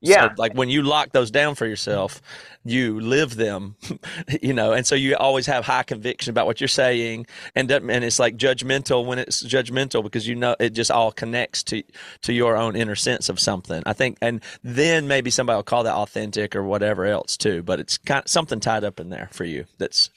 Yeah. 0.00 0.28
So, 0.28 0.34
like 0.38 0.54
when 0.54 0.68
you 0.68 0.82
lock 0.82 1.10
those 1.10 1.30
down 1.30 1.56
for 1.56 1.66
yourself, 1.66 2.22
you 2.64 3.00
live 3.00 3.34
them, 3.34 3.76
you 4.42 4.52
know, 4.52 4.72
and 4.72 4.86
so 4.86 4.94
you 4.94 5.16
always 5.16 5.46
have 5.46 5.64
high 5.64 5.82
conviction 5.82 6.30
about 6.30 6.46
what 6.46 6.60
you're 6.60 6.68
saying, 6.68 7.26
and 7.56 7.70
and 7.70 8.04
it's 8.04 8.20
like 8.20 8.36
judgmental 8.36 9.04
when 9.04 9.18
it's 9.18 9.42
judgmental 9.42 10.04
because 10.04 10.28
you 10.28 10.36
know 10.36 10.54
it 10.60 10.70
just 10.70 10.90
all 10.92 11.10
connects 11.10 11.64
to 11.64 11.82
to 12.22 12.32
your 12.32 12.56
own 12.56 12.76
inner 12.76 12.94
sense 12.94 13.28
of 13.28 13.40
something. 13.40 13.82
I 13.86 13.92
think, 13.92 14.18
and 14.22 14.40
then 14.62 15.08
maybe 15.08 15.30
somebody 15.30 15.56
will 15.56 15.64
call 15.64 15.82
that 15.82 15.94
authentic 15.94 16.54
or 16.54 16.62
whatever 16.62 17.04
else 17.04 17.36
too, 17.36 17.64
but 17.64 17.80
it's 17.80 17.98
kind 17.98 18.24
of 18.24 18.30
something 18.30 18.60
tied 18.60 18.84
up 18.84 19.00
in 19.00 19.08
there 19.08 19.28
for 19.32 19.44
you 19.44 19.64
that's 19.78 20.10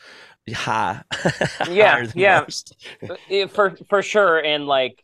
high. 0.54 1.02
yeah, 1.72 2.06
yeah, 2.14 2.46
uh, 3.10 3.48
for 3.48 3.76
for 3.90 4.04
sure. 4.04 4.40
And 4.40 4.68
like, 4.68 5.04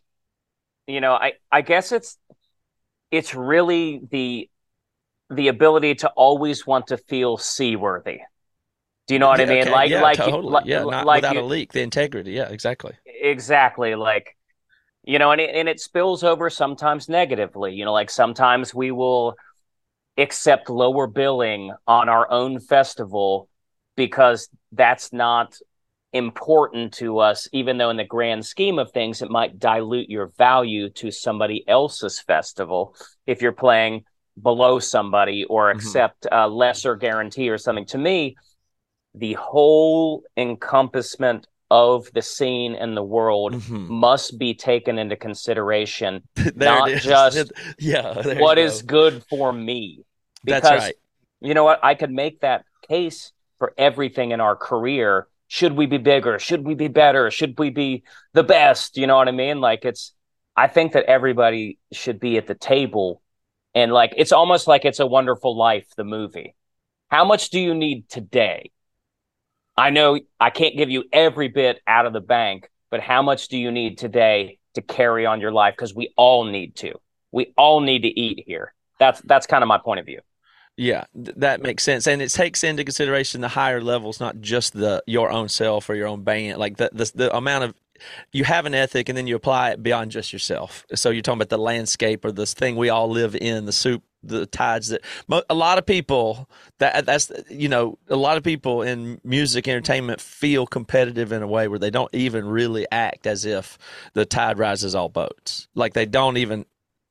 you 0.85 1.01
know, 1.01 1.13
I 1.13 1.33
I 1.51 1.61
guess 1.61 1.91
it's 1.91 2.17
it's 3.09 3.33
really 3.33 4.01
the 4.11 4.49
the 5.29 5.49
ability 5.49 5.95
to 5.95 6.09
always 6.09 6.65
want 6.65 6.87
to 6.87 6.97
feel 6.97 7.37
seaworthy. 7.37 8.21
Do 9.07 9.13
you 9.13 9.19
know 9.19 9.27
what 9.27 9.39
yeah, 9.39 9.45
I 9.45 9.49
mean? 9.49 9.61
Okay. 9.61 9.71
Like, 9.71 9.89
yeah, 9.89 10.01
like, 10.01 10.17
totally. 10.17 10.51
like, 10.51 10.65
yeah, 10.65 10.83
not 10.83 11.05
like 11.05 11.21
without 11.21 11.35
you, 11.35 11.41
a 11.41 11.43
leak, 11.43 11.71
the 11.71 11.81
integrity. 11.81 12.31
Yeah, 12.31 12.49
exactly. 12.49 12.93
Exactly. 13.05 13.95
Like, 13.95 14.35
you 15.03 15.17
know, 15.19 15.31
and 15.31 15.39
it, 15.39 15.55
and 15.55 15.69
it 15.69 15.79
spills 15.79 16.23
over 16.23 16.49
sometimes 16.49 17.07
negatively. 17.07 17.73
You 17.73 17.85
know, 17.85 17.93
like 17.93 18.09
sometimes 18.09 18.75
we 18.75 18.91
will 18.91 19.35
accept 20.17 20.69
lower 20.69 21.07
billing 21.07 21.73
on 21.87 22.09
our 22.09 22.29
own 22.29 22.59
festival 22.59 23.47
because 23.95 24.49
that's 24.71 25.13
not 25.13 25.57
important 26.13 26.93
to 26.95 27.19
us, 27.19 27.47
even 27.51 27.77
though 27.77 27.89
in 27.89 27.97
the 27.97 28.03
grand 28.03 28.45
scheme 28.45 28.79
of 28.79 28.91
things, 28.91 29.21
it 29.21 29.29
might 29.29 29.59
dilute 29.59 30.09
your 30.09 30.27
value 30.37 30.89
to 30.89 31.11
somebody 31.11 31.67
else's 31.67 32.19
festival 32.19 32.95
if 33.25 33.41
you're 33.41 33.51
playing 33.51 34.03
below 34.41 34.79
somebody 34.79 35.43
or 35.45 35.67
mm-hmm. 35.67 35.77
accept 35.77 36.23
mm-hmm. 36.23 36.35
a 36.35 36.47
lesser 36.47 36.95
guarantee 36.95 37.49
or 37.49 37.57
something. 37.57 37.85
To 37.87 37.97
me, 37.97 38.35
the 39.15 39.33
whole 39.33 40.23
encompassment 40.35 41.47
of 41.69 42.09
the 42.13 42.21
scene 42.21 42.75
and 42.75 42.95
the 42.95 43.03
world 43.03 43.53
mm-hmm. 43.53 43.91
must 43.91 44.39
be 44.39 44.53
taken 44.53 44.97
into 44.97 45.15
consideration, 45.15 46.23
not 46.55 46.89
just 47.01 47.51
yeah, 47.79 48.39
what 48.39 48.57
is 48.57 48.81
good 48.81 49.23
for 49.29 49.51
me. 49.51 50.03
Because, 50.43 50.61
That's 50.61 50.83
right. 50.83 50.95
You 51.41 51.53
know 51.53 51.63
what? 51.63 51.83
I 51.83 51.95
could 51.95 52.11
make 52.11 52.41
that 52.41 52.65
case 52.87 53.31
for 53.59 53.73
everything 53.77 54.31
in 54.31 54.39
our 54.39 54.55
career. 54.55 55.27
Should 55.49 55.73
we 55.73 55.85
be 55.85 55.97
bigger? 55.97 56.39
Should 56.39 56.65
we 56.65 56.73
be 56.73 56.87
better? 56.87 57.31
Should 57.31 57.57
we 57.59 57.69
be 57.69 58.03
the 58.33 58.43
best? 58.43 58.97
You 58.97 59.07
know 59.07 59.17
what 59.17 59.27
I 59.27 59.31
mean? 59.31 59.59
Like 59.59 59.85
it's, 59.85 60.13
I 60.55 60.67
think 60.67 60.93
that 60.93 61.05
everybody 61.05 61.77
should 61.91 62.19
be 62.19 62.37
at 62.37 62.47
the 62.47 62.55
table. 62.55 63.21
And 63.77 63.91
like, 63.93 64.15
it's 64.17 64.31
almost 64.31 64.65
like 64.65 64.85
it's 64.85 64.99
a 64.99 65.05
wonderful 65.05 65.55
life, 65.55 65.85
the 65.95 66.03
movie. 66.03 66.55
How 67.09 67.23
much 67.25 67.51
do 67.51 67.59
you 67.59 67.75
need 67.75 68.09
today? 68.09 68.71
I 69.77 69.91
know 69.91 70.19
I 70.39 70.49
can't 70.49 70.75
give 70.75 70.89
you 70.89 71.03
every 71.13 71.47
bit 71.47 71.79
out 71.85 72.07
of 72.07 72.11
the 72.11 72.19
bank, 72.19 72.71
but 72.89 73.01
how 73.01 73.21
much 73.21 73.49
do 73.49 73.55
you 73.55 73.69
need 73.69 73.99
today 73.99 74.57
to 74.73 74.81
carry 74.81 75.27
on 75.27 75.41
your 75.41 75.51
life? 75.51 75.75
Because 75.75 75.93
we 75.93 76.11
all 76.17 76.43
need 76.43 76.75
to. 76.77 76.95
We 77.31 77.53
all 77.55 77.79
need 77.79 78.01
to 78.01 78.07
eat 78.07 78.45
here. 78.47 78.73
That's 78.99 79.21
that's 79.21 79.45
kind 79.45 79.63
of 79.63 79.67
my 79.67 79.77
point 79.77 79.99
of 79.99 80.07
view. 80.07 80.21
Yeah, 80.75 81.03
th- 81.13 81.37
that 81.37 81.61
makes 81.61 81.83
sense, 81.83 82.07
and 82.07 82.19
it 82.19 82.29
takes 82.29 82.63
into 82.63 82.83
consideration 82.83 83.41
the 83.41 83.47
higher 83.47 83.79
levels, 83.79 84.19
not 84.19 84.41
just 84.41 84.73
the 84.73 85.03
your 85.05 85.29
own 85.29 85.49
self 85.49 85.87
or 85.87 85.93
your 85.93 86.07
own 86.07 86.23
band. 86.23 86.57
Like 86.57 86.77
the 86.77 86.89
the, 86.91 87.11
the 87.13 87.37
amount 87.37 87.65
of 87.65 87.75
you 88.31 88.43
have 88.43 88.65
an 88.65 88.73
ethic, 88.73 89.09
and 89.09 89.17
then 89.17 89.27
you 89.27 89.35
apply 89.35 89.71
it 89.71 89.83
beyond 89.83 90.11
just 90.11 90.33
yourself. 90.33 90.85
So 90.95 91.09
you're 91.09 91.21
talking 91.21 91.37
about 91.37 91.49
the 91.49 91.57
landscape 91.57 92.25
or 92.25 92.31
this 92.31 92.53
thing 92.53 92.75
we 92.75 92.89
all 92.89 93.09
live 93.09 93.35
in, 93.35 93.65
the 93.65 93.71
soup, 93.71 94.03
the 94.23 94.45
tides 94.45 94.89
that 94.89 95.01
a 95.49 95.53
lot 95.53 95.77
of 95.77 95.85
people 95.85 96.49
that 96.79 97.05
that's 97.05 97.31
you 97.49 97.69
know 97.69 97.97
a 98.09 98.15
lot 98.15 98.37
of 98.37 98.43
people 98.43 98.81
in 98.81 99.21
music 99.23 99.67
entertainment 99.67 100.19
feel 100.19 100.65
competitive 100.65 101.31
in 101.31 101.41
a 101.41 101.47
way 101.47 101.67
where 101.67 101.79
they 101.79 101.89
don't 101.89 102.13
even 102.13 102.45
really 102.45 102.85
act 102.91 103.27
as 103.27 103.45
if 103.45 103.77
the 104.13 104.25
tide 104.25 104.57
rises 104.57 104.95
all 104.95 105.09
boats. 105.09 105.67
Like 105.75 105.93
they 105.93 106.05
don't 106.05 106.37
even 106.37 106.65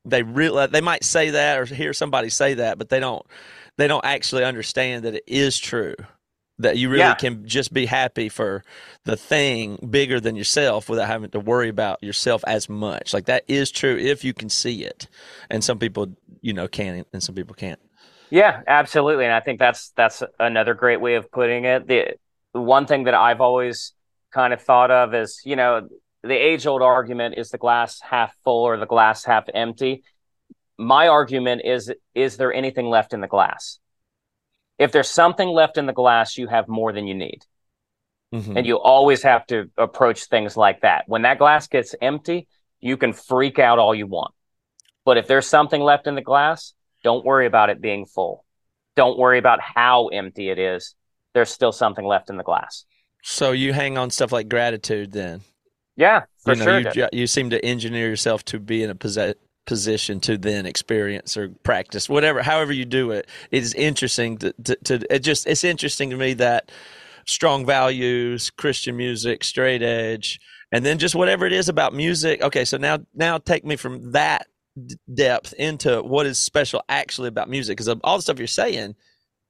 they 0.05 0.23
really 0.23 0.67
they 0.67 0.81
might 0.81 1.05
say 1.05 1.31
that 1.31 1.59
or 1.59 1.65
hear 1.65 1.93
somebody 1.93 2.29
say 2.29 2.55
that, 2.55 2.79
but 2.79 2.89
they 2.89 3.01
don't 3.01 3.25
they 3.77 3.87
don't 3.87 4.05
actually 4.05 4.45
understand 4.45 5.05
that 5.05 5.15
it 5.15 5.25
is 5.27 5.59
true 5.59 5.95
that 6.59 6.79
you 6.79 6.89
really 6.89 7.01
yeah. 7.01 7.15
can 7.15 7.47
just 7.47 7.73
be 7.73 7.87
happy 7.87 8.29
for 8.29 8.65
the 9.05 9.17
thing 9.17 9.79
bigger 9.91 10.21
than 10.21 10.37
yourself 10.37 10.89
without 10.89 11.07
having 11.07 11.31
to 11.31 11.41
worry 11.41 11.69
about 11.69 12.03
yourself 12.03 12.43
as 12.47 12.69
much. 12.69 13.13
Like 13.13 13.27
that 13.27 13.45
is 13.47 13.71
true 13.71 13.97
if 13.97 14.25
you 14.25 14.33
can 14.33 14.49
see 14.49 14.85
it, 14.85 15.07
and 15.51 15.63
some 15.63 15.79
people 15.79 16.09
you 16.41 16.53
know 16.53 16.69
can 16.69 17.05
and 17.13 17.23
some 17.23 17.35
people 17.35 17.55
can't. 17.55 17.81
Yeah, 18.31 18.63
absolutely, 18.67 19.25
and 19.25 19.35
I 19.35 19.41
think 19.41 19.59
that's 19.59 19.91
that's 19.91 20.23
another 20.39 20.75
great 20.75 21.01
way 21.01 21.15
of 21.15 21.31
putting 21.31 21.65
it. 21.65 21.87
The 21.87 22.15
one 22.53 22.87
thing 22.87 23.05
that 23.05 23.15
I've 23.15 23.41
always 23.41 23.93
kind 24.33 24.53
of 24.53 24.61
thought 24.63 24.91
of 24.91 25.15
is 25.15 25.43
you 25.45 25.57
know 25.57 25.89
the 26.23 26.35
age 26.35 26.67
old 26.67 26.83
argument 26.83 27.37
is 27.37 27.51
the 27.51 27.59
glass 27.59 28.01
half 28.01 28.35
full 28.45 28.65
or 28.65 28.77
the 28.79 28.87
glass 28.87 29.25
half 29.25 29.45
empty. 29.55 30.03
My 30.79 31.09
argument 31.09 31.63
is 31.65 31.93
is 32.15 32.37
there 32.37 32.53
anything 32.53 32.87
left 32.87 33.13
in 33.13 33.21
the 33.21 33.29
glass? 33.29 33.79
If 34.79 34.93
there's 34.93 35.11
something 35.11 35.49
left 35.49 35.79
in 35.79 35.87
the 35.87 35.93
glass, 35.93 36.37
you 36.37 36.49
have 36.49 36.69
more 36.69 36.93
than 36.93 37.07
you 37.07 37.15
need. 37.15 37.45
Mm-hmm. 38.35 38.57
And 38.57 38.67
you 38.67 38.79
always 38.79 39.23
have 39.23 39.47
to 39.47 39.71
approach 39.79 40.25
things 40.25 40.57
like 40.57 40.83
that. 40.83 41.05
When 41.07 41.23
that 41.23 41.39
glass 41.39 41.69
gets 41.69 41.95
empty, 42.01 42.49
you 42.81 42.97
can 42.97 43.13
freak 43.13 43.59
out 43.59 43.79
all 43.79 43.95
you 43.95 44.07
want. 44.07 44.35
But 45.05 45.17
if 45.17 45.27
there's 45.27 45.47
something 45.47 45.81
left 45.81 46.07
in 46.07 46.15
the 46.15 46.23
glass, 46.23 46.75
don't 47.05 47.25
worry 47.25 47.47
about 47.47 47.71
it 47.71 47.81
being 47.81 48.05
full. 48.05 48.45
Don't 48.97 49.19
worry 49.19 49.39
about 49.39 49.61
how 49.61 50.09
empty 50.09 50.51
it 50.51 50.59
is. 50.59 50.95
There's 51.35 51.51
still 51.51 51.73
something 51.73 52.05
left 52.05 52.31
in 52.31 52.37
the 52.37 52.43
glass. 52.43 52.85
So 53.23 53.53
you 53.53 53.73
hang 53.73 53.99
on 53.99 54.11
stuff 54.11 54.33
like 54.33 54.49
gratitude 54.49 55.13
then? 55.13 55.43
Yeah, 55.97 56.25
for 56.43 56.55
you 56.55 56.65
know, 56.65 56.83
sure. 56.83 56.93
You, 56.95 57.09
you, 57.13 57.27
seem 57.27 57.51
to 57.51 57.65
engineer 57.65 58.09
yourself 58.09 58.45
to 58.47 58.59
be 58.59 58.83
in 58.83 58.91
a 58.91 58.95
position 59.67 60.21
to 60.21 60.39
then 60.39 60.67
experience 60.67 61.37
or 61.37 61.49
practice 61.63 62.09
whatever, 62.09 62.43
however 62.43 62.73
you 62.73 62.85
do 62.85 63.11
it. 63.11 63.29
It 63.51 63.63
is 63.63 63.75
interesting 63.75 64.39
to, 64.39 64.53
to, 64.65 64.77
to 64.85 65.15
it 65.15 65.21
just 65.21 65.47
it's 65.47 65.65
interesting 65.65 66.11
to 66.11 66.17
me 66.17 66.35
that 66.35 66.71
strong 67.27 67.67
values, 67.67 68.51
Christian 68.51 68.97
music, 68.97 69.45
straight 69.45 69.83
edge, 69.83 70.41
and 70.73 70.85
then 70.85 70.99
just 70.99 71.15
whatever 71.15 71.47
it 71.47 71.53
is 71.53 71.69
about 71.69 71.95
music. 71.95 72.41
Okay, 72.43 72.65
so 72.65 72.77
now 72.77 72.99
now 73.15 73.39
take 73.39 73.65
me 73.65 73.77
from 73.77 74.13
that 74.13 74.47
depth 75.15 75.53
into 75.55 76.03
what 76.03 76.27
is 76.27 76.39
special 76.39 76.83
actually 76.89 77.29
about 77.29 77.49
music 77.49 77.77
because 77.77 77.89
all 78.05 78.17
the 78.17 78.23
stuff 78.23 78.39
you're 78.39 78.47
saying 78.47 78.95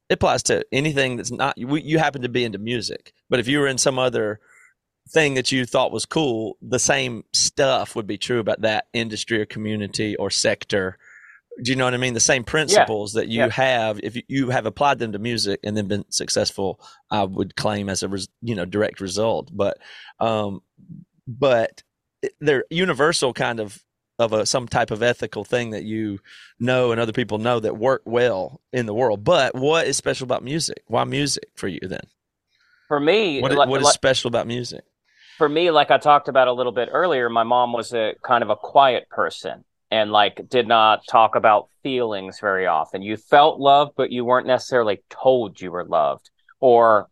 it 0.09 0.15
applies 0.15 0.43
to 0.45 0.65
anything 0.71 1.17
that's 1.17 1.33
not 1.33 1.59
you, 1.59 1.75
you 1.77 1.99
happen 1.99 2.23
to 2.23 2.29
be 2.29 2.45
into 2.45 2.59
music 2.59 3.13
but 3.29 3.41
if 3.41 3.49
you 3.49 3.59
were 3.59 3.67
in 3.67 3.77
some 3.77 3.99
other 3.99 4.39
thing 5.09 5.35
that 5.35 5.53
you 5.53 5.65
thought 5.65 5.93
was 5.93 6.05
cool, 6.05 6.57
the 6.61 6.79
same 6.79 7.25
stuff 7.33 7.95
would 7.95 8.07
be 8.07 8.19
true 8.19 8.41
about 8.41 8.63
that 8.63 8.87
industry 8.93 9.41
or 9.41 9.47
community 9.47 10.17
or 10.17 10.31
sector. 10.31 10.99
Do 11.63 11.71
you 11.71 11.77
know 11.77 11.85
what 11.85 11.95
I 11.95 11.99
mean? 11.99 12.15
The 12.15 12.21
same 12.21 12.45
principles 12.45 13.15
yeah. 13.15 13.21
that 13.21 13.29
you 13.29 13.41
yeah. 13.41 13.51
have, 13.51 14.01
if 14.03 14.17
you 14.29 14.51
have 14.51 14.67
applied 14.67 14.99
them 14.99 15.13
to 15.13 15.19
music 15.19 15.61
and 15.65 15.77
then 15.77 15.87
been 15.87 16.05
successful, 16.11 16.81
I 17.11 17.25
would 17.25 17.57
claim 17.57 17.89
as 17.89 18.03
a 18.03 18.11
you 18.43 18.55
know 18.55 18.67
direct 18.67 19.01
result. 19.01 19.51
But 19.53 19.79
um, 20.21 20.61
but 21.27 21.83
they're 22.41 22.65
universal 22.71 23.33
kind 23.33 23.61
of 23.61 23.83
of 24.19 24.33
a 24.33 24.45
some 24.45 24.67
type 24.67 24.91
of 24.91 25.03
ethical 25.03 25.45
thing 25.45 25.71
that 25.71 25.85
you 25.85 26.19
know 26.59 26.91
and 26.91 27.01
other 27.01 27.13
people 27.13 27.39
know 27.39 27.61
that 27.61 27.77
work 27.77 28.03
well 28.05 28.61
in 28.73 28.87
the 28.87 28.95
world. 28.95 29.25
But 29.25 29.55
what 29.55 29.87
is 29.87 29.97
special 29.97 30.25
about 30.25 30.43
music? 30.45 30.83
Why 30.89 31.05
music 31.05 31.49
for 31.55 31.69
you 31.69 31.81
then? 31.83 32.05
For 32.89 33.01
me, 33.01 33.41
what, 33.41 33.69
what 33.69 33.83
is 33.83 33.91
special 33.93 34.29
about 34.29 34.47
music? 34.47 34.85
For 35.37 35.49
me, 35.49 35.71
like 35.71 35.91
I 35.91 35.99
talked 35.99 36.29
about 36.29 36.49
a 36.49 36.53
little 36.53 36.73
bit 36.73 36.89
earlier, 36.91 37.29
my 37.29 37.43
mom 37.43 37.73
was 37.73 37.93
a 37.93 38.15
kind 38.23 38.43
of 38.43 38.51
a 38.51 38.57
quiet 38.57 39.09
person 39.11 39.65
and 39.91 40.11
like 40.11 40.49
did 40.49 40.67
not 40.67 41.07
talk 41.07 41.37
about 41.37 41.69
feelings 41.83 42.41
very 42.41 42.67
often. 42.67 43.03
You 43.03 43.17
felt 43.17 43.61
loved, 43.61 43.93
but 43.97 44.11
you 44.11 44.25
weren't 44.25 44.47
necessarily 44.47 45.03
told 45.11 45.61
you 45.61 45.71
were 45.71 45.85
loved 45.85 46.31
or 46.61 47.09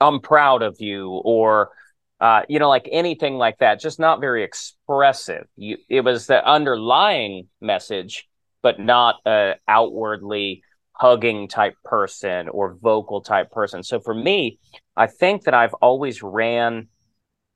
I'm 0.00 0.20
proud 0.20 0.62
of 0.62 0.76
you 0.80 1.10
or 1.10 1.70
uh, 2.18 2.42
you 2.48 2.58
know, 2.58 2.70
like 2.70 2.88
anything 2.90 3.34
like 3.34 3.58
that, 3.58 3.78
just 3.78 3.98
not 4.00 4.20
very 4.20 4.42
expressive. 4.42 5.46
You, 5.54 5.76
it 5.90 6.00
was 6.00 6.26
the 6.26 6.42
underlying 6.48 7.48
message, 7.60 8.26
but 8.62 8.80
not 8.80 9.16
a 9.26 9.56
outwardly 9.68 10.62
hugging 10.92 11.46
type 11.46 11.74
person 11.84 12.48
or 12.48 12.78
vocal 12.80 13.20
type 13.20 13.50
person. 13.50 13.82
So 13.82 14.00
for 14.00 14.14
me, 14.14 14.58
I 14.96 15.08
think 15.08 15.44
that 15.44 15.52
I've 15.52 15.74
always 15.74 16.22
ran 16.22 16.88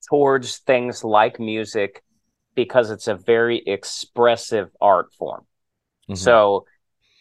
towards 0.09 0.59
things 0.59 1.05
like 1.05 1.41
music 1.41 2.03
because 2.55 2.91
it's 2.91 3.09
a 3.09 3.15
very 3.15 3.59
expressive 3.67 4.71
art 4.81 5.13
form. 5.15 5.47
Mm-hmm. 6.05 6.15
So 6.15 6.67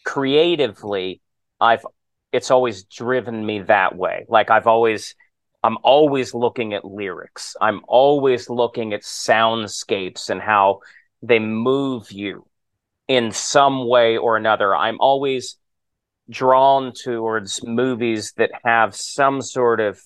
creatively, 0.04 1.20
I've 1.60 1.84
it's 2.32 2.50
always 2.50 2.84
driven 2.84 3.44
me 3.44 3.60
that 3.62 3.96
way. 3.96 4.24
Like 4.28 4.50
I've 4.50 4.66
always 4.66 5.14
I'm 5.62 5.78
always 5.82 6.32
looking 6.34 6.74
at 6.74 6.84
lyrics. 6.84 7.56
I'm 7.60 7.82
always 7.86 8.48
looking 8.48 8.92
at 8.92 9.02
soundscapes 9.02 10.30
and 10.30 10.40
how 10.40 10.80
they 11.22 11.38
move 11.38 12.10
you 12.12 12.46
in 13.08 13.32
some 13.32 13.86
way 13.86 14.16
or 14.16 14.36
another. 14.36 14.74
I'm 14.74 14.98
always 15.00 15.56
drawn 16.30 16.92
towards 16.92 17.64
movies 17.66 18.32
that 18.36 18.50
have 18.64 18.94
some 18.94 19.42
sort 19.42 19.80
of 19.80 20.00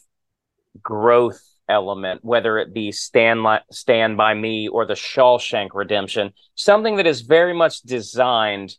growth 0.82 1.40
element, 1.68 2.24
whether 2.24 2.59
it 2.59 2.72
be 2.74 2.92
Stand, 2.92 3.46
Stand 3.70 4.16
By 4.16 4.35
Me 4.35 4.68
or 4.68 4.87
the 4.87 4.94
Shawshank 4.94 5.70
Redemption, 5.74 6.33
something 6.55 6.96
that 6.96 7.07
is 7.07 7.22
very 7.22 7.55
much 7.55 7.83
designed 7.83 8.77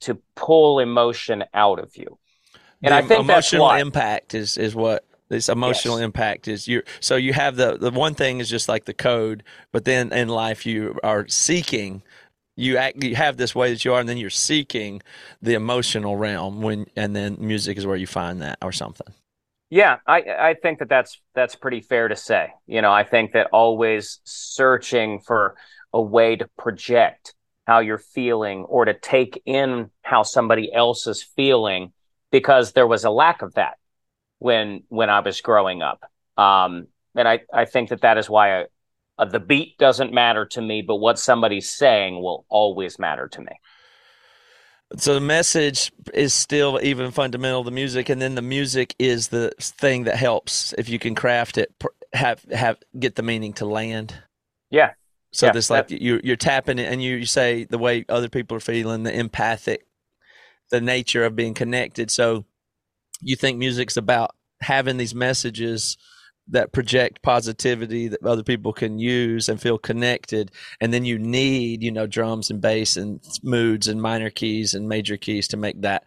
to 0.00 0.20
pull 0.34 0.80
emotion 0.80 1.44
out 1.54 1.78
of 1.78 1.96
you. 1.96 2.18
And 2.82 2.92
the 2.92 2.96
I 2.96 3.02
think 3.02 3.20
emotional 3.20 3.70
impact 3.70 4.34
is 4.34 4.58
is 4.58 4.74
what 4.74 5.04
this 5.28 5.48
emotional 5.48 5.98
yes. 5.98 6.04
impact 6.04 6.46
is 6.46 6.68
you 6.68 6.82
so 7.00 7.16
you 7.16 7.32
have 7.32 7.56
the 7.56 7.78
the 7.78 7.90
one 7.90 8.14
thing 8.14 8.38
is 8.38 8.50
just 8.50 8.68
like 8.68 8.84
the 8.84 8.92
code 8.92 9.42
but 9.70 9.84
then 9.86 10.12
in 10.12 10.28
life 10.28 10.66
you 10.66 10.98
are 11.02 11.26
seeking 11.28 12.02
you 12.54 12.76
act 12.76 13.02
you 13.02 13.16
have 13.16 13.38
this 13.38 13.54
way 13.54 13.70
that 13.70 13.82
you 13.82 13.94
are 13.94 14.00
and 14.00 14.08
then 14.08 14.18
you're 14.18 14.28
seeking 14.28 15.00
the 15.40 15.54
emotional 15.54 16.16
realm 16.16 16.60
when 16.60 16.86
and 16.96 17.16
then 17.16 17.36
music 17.38 17.78
is 17.78 17.86
where 17.86 17.96
you 17.96 18.06
find 18.06 18.42
that 18.42 18.58
or 18.60 18.72
something 18.72 19.14
yeah, 19.72 20.00
I 20.06 20.18
I 20.38 20.54
think 20.60 20.80
that 20.80 20.90
that's 20.90 21.18
that's 21.34 21.54
pretty 21.54 21.80
fair 21.80 22.06
to 22.06 22.14
say. 22.14 22.50
You 22.66 22.82
know, 22.82 22.92
I 22.92 23.04
think 23.04 23.32
that 23.32 23.48
always 23.54 24.20
searching 24.22 25.18
for 25.20 25.56
a 25.94 26.02
way 26.02 26.36
to 26.36 26.46
project 26.58 27.34
how 27.66 27.78
you're 27.78 27.96
feeling 27.96 28.64
or 28.64 28.84
to 28.84 28.92
take 28.92 29.40
in 29.46 29.90
how 30.02 30.24
somebody 30.24 30.70
else 30.70 31.06
is 31.06 31.22
feeling 31.22 31.94
because 32.30 32.72
there 32.72 32.86
was 32.86 33.04
a 33.04 33.10
lack 33.10 33.40
of 33.40 33.54
that 33.54 33.78
when 34.40 34.82
when 34.88 35.08
I 35.08 35.20
was 35.20 35.40
growing 35.40 35.80
up. 35.80 36.04
Um, 36.36 36.88
and 37.14 37.26
I 37.26 37.40
I 37.50 37.64
think 37.64 37.88
that 37.88 38.02
that 38.02 38.18
is 38.18 38.28
why 38.28 38.60
I, 38.60 38.66
uh, 39.16 39.24
the 39.24 39.40
beat 39.40 39.78
doesn't 39.78 40.12
matter 40.12 40.44
to 40.44 40.60
me, 40.60 40.82
but 40.82 40.96
what 40.96 41.18
somebody's 41.18 41.70
saying 41.70 42.16
will 42.16 42.44
always 42.50 42.98
matter 42.98 43.26
to 43.26 43.40
me. 43.40 43.58
So 44.96 45.14
the 45.14 45.20
message 45.20 45.92
is 46.12 46.34
still 46.34 46.78
even 46.82 47.10
fundamental. 47.10 47.64
The 47.64 47.70
music, 47.70 48.08
and 48.08 48.20
then 48.20 48.34
the 48.34 48.42
music 48.42 48.94
is 48.98 49.28
the 49.28 49.52
thing 49.58 50.04
that 50.04 50.16
helps 50.16 50.74
if 50.78 50.88
you 50.88 50.98
can 50.98 51.14
craft 51.14 51.58
it, 51.58 51.72
have 52.12 52.42
have 52.52 52.78
get 52.98 53.14
the 53.14 53.22
meaning 53.22 53.52
to 53.54 53.66
land. 53.66 54.14
Yeah. 54.70 54.92
So 55.32 55.46
yeah, 55.46 55.52
this 55.52 55.70
like 55.70 55.90
you 55.90 56.20
you're 56.22 56.36
tapping 56.36 56.78
it, 56.78 56.92
and 56.92 57.02
you, 57.02 57.16
you 57.16 57.26
say 57.26 57.64
the 57.64 57.78
way 57.78 58.04
other 58.08 58.28
people 58.28 58.56
are 58.56 58.60
feeling, 58.60 59.02
the 59.02 59.18
empathic, 59.18 59.86
the 60.70 60.80
nature 60.80 61.24
of 61.24 61.36
being 61.36 61.54
connected. 61.54 62.10
So 62.10 62.44
you 63.20 63.36
think 63.36 63.58
music's 63.58 63.96
about 63.96 64.34
having 64.60 64.96
these 64.96 65.14
messages 65.14 65.96
that 66.48 66.72
project 66.72 67.22
positivity 67.22 68.08
that 68.08 68.22
other 68.24 68.42
people 68.42 68.72
can 68.72 68.98
use 68.98 69.48
and 69.48 69.60
feel 69.60 69.78
connected. 69.78 70.50
And 70.80 70.92
then 70.92 71.04
you 71.04 71.18
need 71.18 71.82
you 71.82 71.90
know 71.90 72.06
drums 72.06 72.50
and 72.50 72.60
bass 72.60 72.96
and 72.96 73.20
moods 73.42 73.88
and 73.88 74.00
minor 74.00 74.30
keys 74.30 74.74
and 74.74 74.88
major 74.88 75.16
keys 75.16 75.48
to 75.48 75.56
make 75.56 75.80
that 75.82 76.04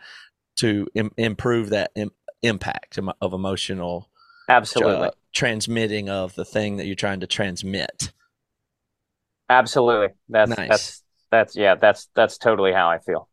to 0.57 0.87
Im- 0.95 1.13
improve 1.17 1.69
that 1.69 1.91
Im- 1.95 2.11
impact 2.41 2.99
of 3.21 3.33
emotional 3.33 4.09
absolutely. 4.49 5.07
uh, 5.07 5.11
transmitting 5.33 6.09
of 6.09 6.35
the 6.35 6.45
thing 6.45 6.77
that 6.77 6.85
you're 6.85 6.95
trying 6.95 7.21
to 7.21 7.27
transmit. 7.27 8.11
Absolutely. 9.49 10.15
That's 10.29 10.57
nice. 10.57 10.69
that's 10.69 11.03
that's 11.31 11.55
yeah 11.55 11.75
that's 11.75 12.09
that's 12.15 12.37
totally 12.37 12.71
how 12.71 12.89
i 12.89 12.99
feel. 12.99 13.27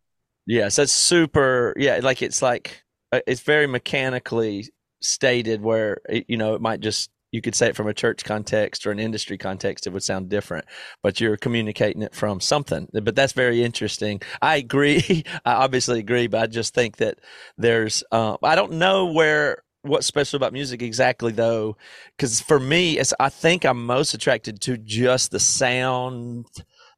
Yes 0.46 0.76
that's 0.76 0.92
super 0.92 1.74
yeah 1.76 2.00
like 2.02 2.22
it's 2.22 2.42
like 2.42 2.82
uh, 3.12 3.20
it's 3.26 3.42
very 3.42 3.66
mechanically 3.66 4.68
stated 5.04 5.62
where 5.62 5.98
you 6.28 6.36
know 6.36 6.54
it 6.54 6.60
might 6.60 6.80
just 6.80 7.10
you 7.32 7.40
could 7.40 7.54
say 7.54 7.68
it 7.68 7.76
from 7.76 7.88
a 7.88 7.94
church 7.94 8.24
context 8.24 8.86
or 8.86 8.90
an 8.90 8.98
industry 8.98 9.38
context 9.38 9.86
it 9.86 9.90
would 9.90 10.02
sound 10.02 10.28
different 10.28 10.66
but 11.02 11.20
you're 11.20 11.36
communicating 11.36 12.02
it 12.02 12.14
from 12.14 12.40
something. 12.40 12.88
But 12.92 13.16
that's 13.16 13.32
very 13.32 13.64
interesting. 13.64 14.20
I 14.42 14.56
agree. 14.56 15.24
I 15.44 15.54
obviously 15.54 15.98
agree 15.98 16.26
but 16.26 16.42
i 16.42 16.46
just 16.46 16.74
think 16.74 16.96
that 16.96 17.18
there's 17.56 18.04
uh, 18.12 18.36
i 18.42 18.54
don't 18.54 18.72
know 18.72 19.12
where 19.12 19.62
what's 19.82 20.06
special 20.06 20.36
about 20.36 20.52
music 20.52 20.82
exactly 20.82 21.32
though 21.32 21.76
because 22.16 22.40
for 22.40 22.60
me 22.60 22.98
it's 22.98 23.12
i 23.18 23.28
think 23.28 23.64
i'm 23.64 23.84
most 23.84 24.14
attracted 24.14 24.60
to 24.60 24.76
just 24.76 25.30
the 25.30 25.40
sound 25.40 26.46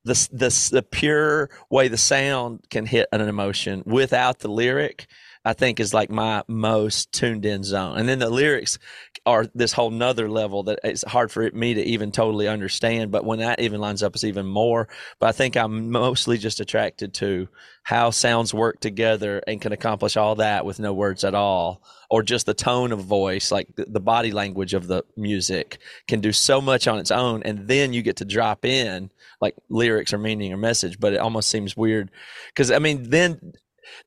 the, 0.04 0.28
the 0.32 0.68
the 0.72 0.82
pure 0.82 1.48
way 1.70 1.88
the 1.88 1.96
sound 1.96 2.64
can 2.70 2.84
hit 2.84 3.08
an 3.12 3.22
emotion 3.22 3.82
without 3.86 4.40
the 4.40 4.48
lyric 4.48 5.06
I 5.44 5.52
think 5.52 5.78
is 5.78 5.92
like 5.92 6.10
my 6.10 6.42
most 6.48 7.12
tuned 7.12 7.44
in 7.44 7.62
zone. 7.62 7.98
And 7.98 8.08
then 8.08 8.18
the 8.18 8.30
lyrics 8.30 8.78
are 9.26 9.46
this 9.54 9.72
whole 9.72 9.90
nother 9.90 10.28
level 10.28 10.62
that 10.64 10.80
it's 10.82 11.04
hard 11.04 11.30
for 11.30 11.50
me 11.52 11.74
to 11.74 11.82
even 11.82 12.12
totally 12.12 12.48
understand. 12.48 13.10
But 13.10 13.24
when 13.24 13.40
that 13.40 13.60
even 13.60 13.80
lines 13.80 14.02
up, 14.02 14.14
it's 14.14 14.24
even 14.24 14.46
more. 14.46 14.88
But 15.18 15.28
I 15.28 15.32
think 15.32 15.56
I'm 15.56 15.90
mostly 15.90 16.38
just 16.38 16.60
attracted 16.60 17.14
to 17.14 17.48
how 17.82 18.10
sounds 18.10 18.54
work 18.54 18.80
together 18.80 19.42
and 19.46 19.60
can 19.60 19.72
accomplish 19.72 20.16
all 20.16 20.36
that 20.36 20.64
with 20.64 20.78
no 20.78 20.94
words 20.94 21.24
at 21.24 21.34
all, 21.34 21.82
or 22.08 22.22
just 22.22 22.46
the 22.46 22.54
tone 22.54 22.92
of 22.92 23.00
voice, 23.00 23.52
like 23.52 23.68
the 23.76 24.00
body 24.00 24.32
language 24.32 24.72
of 24.72 24.86
the 24.86 25.04
music 25.16 25.78
can 26.08 26.20
do 26.20 26.32
so 26.32 26.62
much 26.62 26.88
on 26.88 26.98
its 26.98 27.10
own. 27.10 27.42
And 27.42 27.68
then 27.68 27.92
you 27.92 28.00
get 28.00 28.16
to 28.16 28.24
drop 28.24 28.64
in 28.64 29.10
like 29.42 29.54
lyrics 29.68 30.14
or 30.14 30.18
meaning 30.18 30.52
or 30.52 30.56
message. 30.56 30.98
But 30.98 31.12
it 31.12 31.18
almost 31.18 31.50
seems 31.50 31.76
weird 31.76 32.10
because, 32.48 32.70
I 32.70 32.78
mean, 32.78 33.10
then 33.10 33.52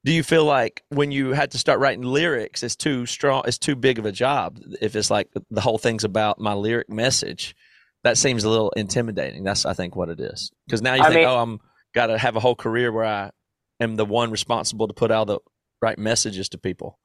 do 0.04 0.12
you 0.12 0.24
feel 0.24 0.46
like 0.46 0.84
when 0.90 1.12
you 1.12 1.32
had 1.32 1.52
to 1.52 1.58
start 1.58 1.80
writing 1.80 2.04
lyrics 2.04 2.64
it's 2.64 2.76
too 2.76 3.06
strong 3.06 3.44
it's 3.46 3.58
too 3.58 3.76
big 3.76 4.00
of 4.00 4.06
a 4.06 4.12
job? 4.12 4.60
If 4.82 4.96
it's 4.96 5.12
like 5.12 5.30
the 5.50 5.62
whole 5.62 5.78
thing's 5.78 6.04
about 6.04 6.40
my 6.40 6.54
lyric 6.54 6.90
message 6.90 7.56
that 8.04 8.18
seems 8.18 8.44
a 8.44 8.50
little 8.50 8.72
intimidating. 8.72 9.44
That's 9.44 9.66
i 9.66 9.74
think 9.74 9.96
what 9.96 10.10
it 10.10 10.20
is. 10.20 10.52
Because 10.66 10.82
now 10.82 10.94
you 10.96 11.02
I 11.02 11.08
think 11.08 11.20
mean, 11.20 11.28
oh 11.28 11.38
i'm 11.38 11.60
got 11.94 12.08
to 12.08 12.18
have 12.18 12.36
a 12.36 12.40
whole 12.40 12.56
career 12.56 12.92
where 12.92 13.06
i 13.06 13.32
am 13.80 13.96
the 13.96 14.06
one 14.06 14.32
responsible 14.32 14.88
to 14.88 14.94
put 14.94 15.12
out 15.12 15.28
the 15.28 15.40
right 15.82 15.98
messages 15.98 16.50
to 16.50 16.58
people. 16.58 17.00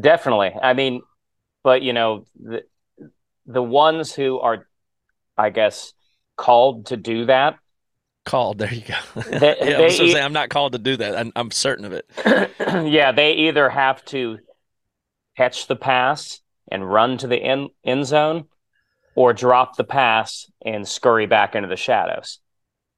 Definitely. 0.00 0.52
I 0.60 0.74
mean 0.74 1.02
but 1.62 1.82
you 1.82 1.92
know 1.92 2.24
the 2.36 2.62
the 3.46 3.62
ones 3.62 4.14
who 4.14 4.38
are 4.40 4.66
i 5.36 5.50
guess 5.50 5.92
called 6.36 6.86
to 6.86 6.96
do 6.96 7.26
that 7.26 7.56
called. 8.28 8.58
There 8.58 8.72
you 8.72 8.82
go. 8.82 8.94
They, 9.38 9.56
yeah, 9.60 9.78
I 9.78 9.88
saying, 9.88 10.16
I'm 10.16 10.32
not 10.32 10.50
called 10.50 10.72
to 10.72 10.78
do 10.78 10.96
that. 10.98 11.16
I'm, 11.16 11.32
I'm 11.34 11.50
certain 11.50 11.84
of 11.86 11.92
it. 11.92 12.10
yeah, 12.86 13.12
they 13.12 13.32
either 13.32 13.68
have 13.70 14.04
to 14.06 14.38
catch 15.36 15.66
the 15.66 15.76
pass 15.76 16.40
and 16.70 16.88
run 16.88 17.16
to 17.18 17.26
the 17.26 17.36
end, 17.36 17.70
end 17.84 18.06
zone 18.06 18.44
or 19.14 19.32
drop 19.32 19.76
the 19.76 19.84
pass 19.84 20.50
and 20.64 20.86
scurry 20.86 21.26
back 21.26 21.54
into 21.54 21.68
the 21.68 21.76
shadows. 21.76 22.38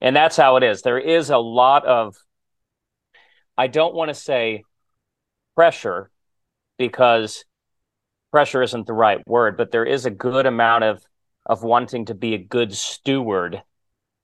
And 0.01 0.17
that's 0.17 0.37
how 0.37 0.57
it 0.57 0.65
is. 0.65 0.83
There 0.83 0.99
is 0.99 1.31
a 1.31 1.39
lot 1.39 1.87
of, 1.87 2.17
I 3.57 3.69
don't 3.69 3.95
want 3.95 4.09
to 4.09 4.15
say 4.15 4.65
pressure 5.55 6.11
because 6.77 7.45
pressure 8.33 8.63
isn't 8.63 8.87
the 8.87 8.93
right 8.95 9.27
word, 9.29 9.57
but 9.57 9.71
there 9.71 9.85
is 9.85 10.07
a 10.07 10.11
good 10.11 10.47
amount 10.47 10.85
of, 10.85 11.03
of 11.47 11.63
wanting 11.63 12.07
to 12.07 12.15
be 12.15 12.35
a 12.35 12.39
good 12.39 12.75
steward 12.75 13.63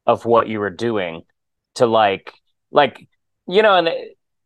of 0.07 0.25
what 0.25 0.49
you 0.49 0.61
were 0.61 0.71
doing 0.71 1.23
to 1.75 1.87
like 1.87 2.33
like 2.71 3.09
you 3.47 3.63
know 3.63 3.77
and 3.77 3.89
uh, 3.89 3.93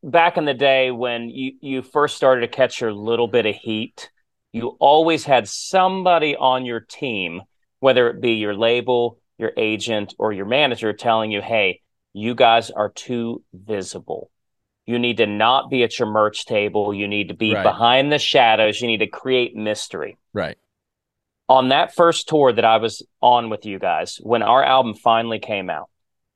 back 0.03 0.37
in 0.37 0.45
the 0.45 0.55
day 0.55 0.91
when 0.91 1.29
you 1.29 1.53
you 1.61 1.83
first 1.83 2.17
started 2.17 2.41
to 2.43 2.49
catch 2.49 2.81
your 2.81 2.93
little 2.93 3.29
bit 3.29 3.47
of 3.47 3.55
heat 3.55 4.11
you 4.53 4.69
always 4.81 5.25
had 5.25 5.47
somebody 5.49 6.35
on 6.37 6.65
your 6.65 6.81
team 6.81 7.43
whether 7.81 8.09
it 8.09 8.21
be 8.21 8.33
your 8.33 8.55
label 8.55 9.19
your 9.39 9.53
agent 9.57 10.15
or 10.19 10.33
your 10.33 10.47
manager 10.47 10.93
telling 10.93 11.31
you 11.31 11.41
hey 11.41 11.81
you 12.13 12.35
guys 12.35 12.71
are 12.71 12.89
too 12.89 13.43
visible. 13.53 14.31
You 14.87 14.99
need 14.99 15.19
to 15.19 15.27
not 15.27 15.71
be 15.71 15.85
at 15.85 15.99
your 15.99 16.09
merch 16.11 16.45
table. 16.45 16.93
You 16.93 17.07
need 17.07 17.29
to 17.29 17.35
be 17.35 17.55
right. 17.55 17.63
behind 17.63 18.11
the 18.11 18.19
shadows. 18.19 18.81
You 18.81 18.89
need 18.89 18.99
to 18.99 19.07
create 19.07 19.55
mystery. 19.55 20.19
Right 20.33 20.59
on 21.51 21.71
that 21.71 21.97
first 21.97 22.29
tour 22.29 22.53
that 22.53 22.65
I 22.65 22.77
was 22.77 23.03
on 23.21 23.51
with 23.51 23.67
you 23.67 23.81
guys, 23.81 24.19
when 24.23 24.41
our 24.41 24.63
album 24.63 24.95
finally 24.95 25.41
came 25.41 25.69
out, 25.69 25.91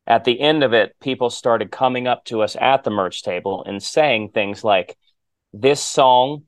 at 0.09 0.25
the 0.25 0.39
end 0.41 0.65
of 0.65 0.75
it, 0.75 0.97
people 1.01 1.31
started 1.31 1.71
coming 1.71 2.09
up 2.09 2.25
to 2.27 2.43
us 2.43 2.57
at 2.61 2.83
the 2.83 2.91
merch 2.91 3.23
table 3.23 3.63
and 3.65 3.81
saying 3.81 4.31
things 4.31 4.65
like, 4.65 4.99
This 5.53 5.81
song 5.81 6.43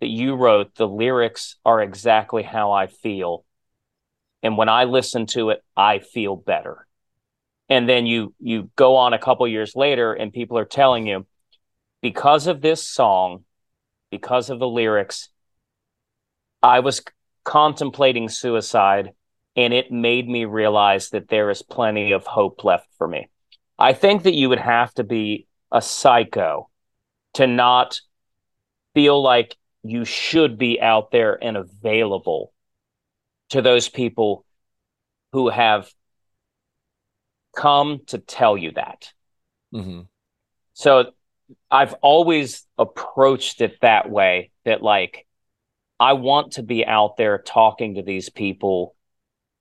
that 0.00 0.06
you 0.06 0.36
wrote, 0.36 0.76
the 0.76 0.86
lyrics 0.86 1.56
are 1.64 1.82
exactly 1.82 2.44
how 2.44 2.70
I 2.70 2.86
feel. 2.86 3.44
And 4.40 4.56
when 4.56 4.68
I 4.68 4.84
listen 4.84 5.26
to 5.26 5.50
it, 5.50 5.62
I 5.76 5.98
feel 5.98 6.36
better. 6.36 6.86
And 7.68 7.88
then 7.88 8.06
you 8.06 8.34
you 8.38 8.70
go 8.76 8.96
on 8.96 9.14
a 9.14 9.18
couple 9.18 9.48
years 9.48 9.74
later 9.74 10.12
and 10.12 10.32
people 10.32 10.58
are 10.58 10.64
telling 10.64 11.08
you, 11.08 11.26
because 12.02 12.46
of 12.46 12.60
this 12.60 12.86
song, 12.86 13.44
because 14.12 14.48
of 14.48 14.60
the 14.60 14.68
lyrics, 14.68 15.28
I 16.62 16.80
was 16.80 17.02
contemplating 17.44 18.28
suicide, 18.28 19.12
and 19.56 19.72
it 19.72 19.90
made 19.92 20.28
me 20.28 20.44
realize 20.44 21.10
that 21.10 21.28
there 21.28 21.50
is 21.50 21.62
plenty 21.62 22.12
of 22.12 22.26
hope 22.26 22.64
left 22.64 22.88
for 22.98 23.06
me. 23.06 23.28
I 23.78 23.92
think 23.92 24.22
that 24.24 24.34
you 24.34 24.48
would 24.48 24.60
have 24.60 24.94
to 24.94 25.04
be 25.04 25.46
a 25.70 25.82
psycho 25.82 26.70
to 27.34 27.46
not 27.46 28.00
feel 28.94 29.22
like 29.22 29.56
you 29.82 30.04
should 30.04 30.58
be 30.58 30.80
out 30.80 31.10
there 31.10 31.42
and 31.42 31.56
available 31.56 32.52
to 33.48 33.62
those 33.62 33.88
people 33.88 34.44
who 35.32 35.48
have 35.48 35.90
come 37.56 38.00
to 38.06 38.18
tell 38.18 38.56
you 38.56 38.72
that. 38.72 39.12
Mm-hmm. 39.74 40.02
So 40.74 41.12
I've 41.70 41.94
always 41.94 42.66
approached 42.78 43.60
it 43.60 43.78
that 43.80 44.08
way 44.08 44.50
that, 44.64 44.82
like, 44.82 45.26
I 45.98 46.14
want 46.14 46.52
to 46.52 46.62
be 46.62 46.84
out 46.84 47.16
there 47.16 47.38
talking 47.38 47.94
to 47.94 48.02
these 48.02 48.28
people 48.28 48.94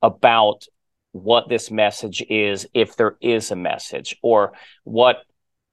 about 0.02 0.66
what 1.12 1.50
this 1.50 1.70
message 1.70 2.24
is, 2.30 2.68
if 2.74 2.96
there 2.96 3.18
is 3.22 3.52
a 3.52 3.56
message, 3.56 4.18
or 4.22 4.54
what 4.84 5.18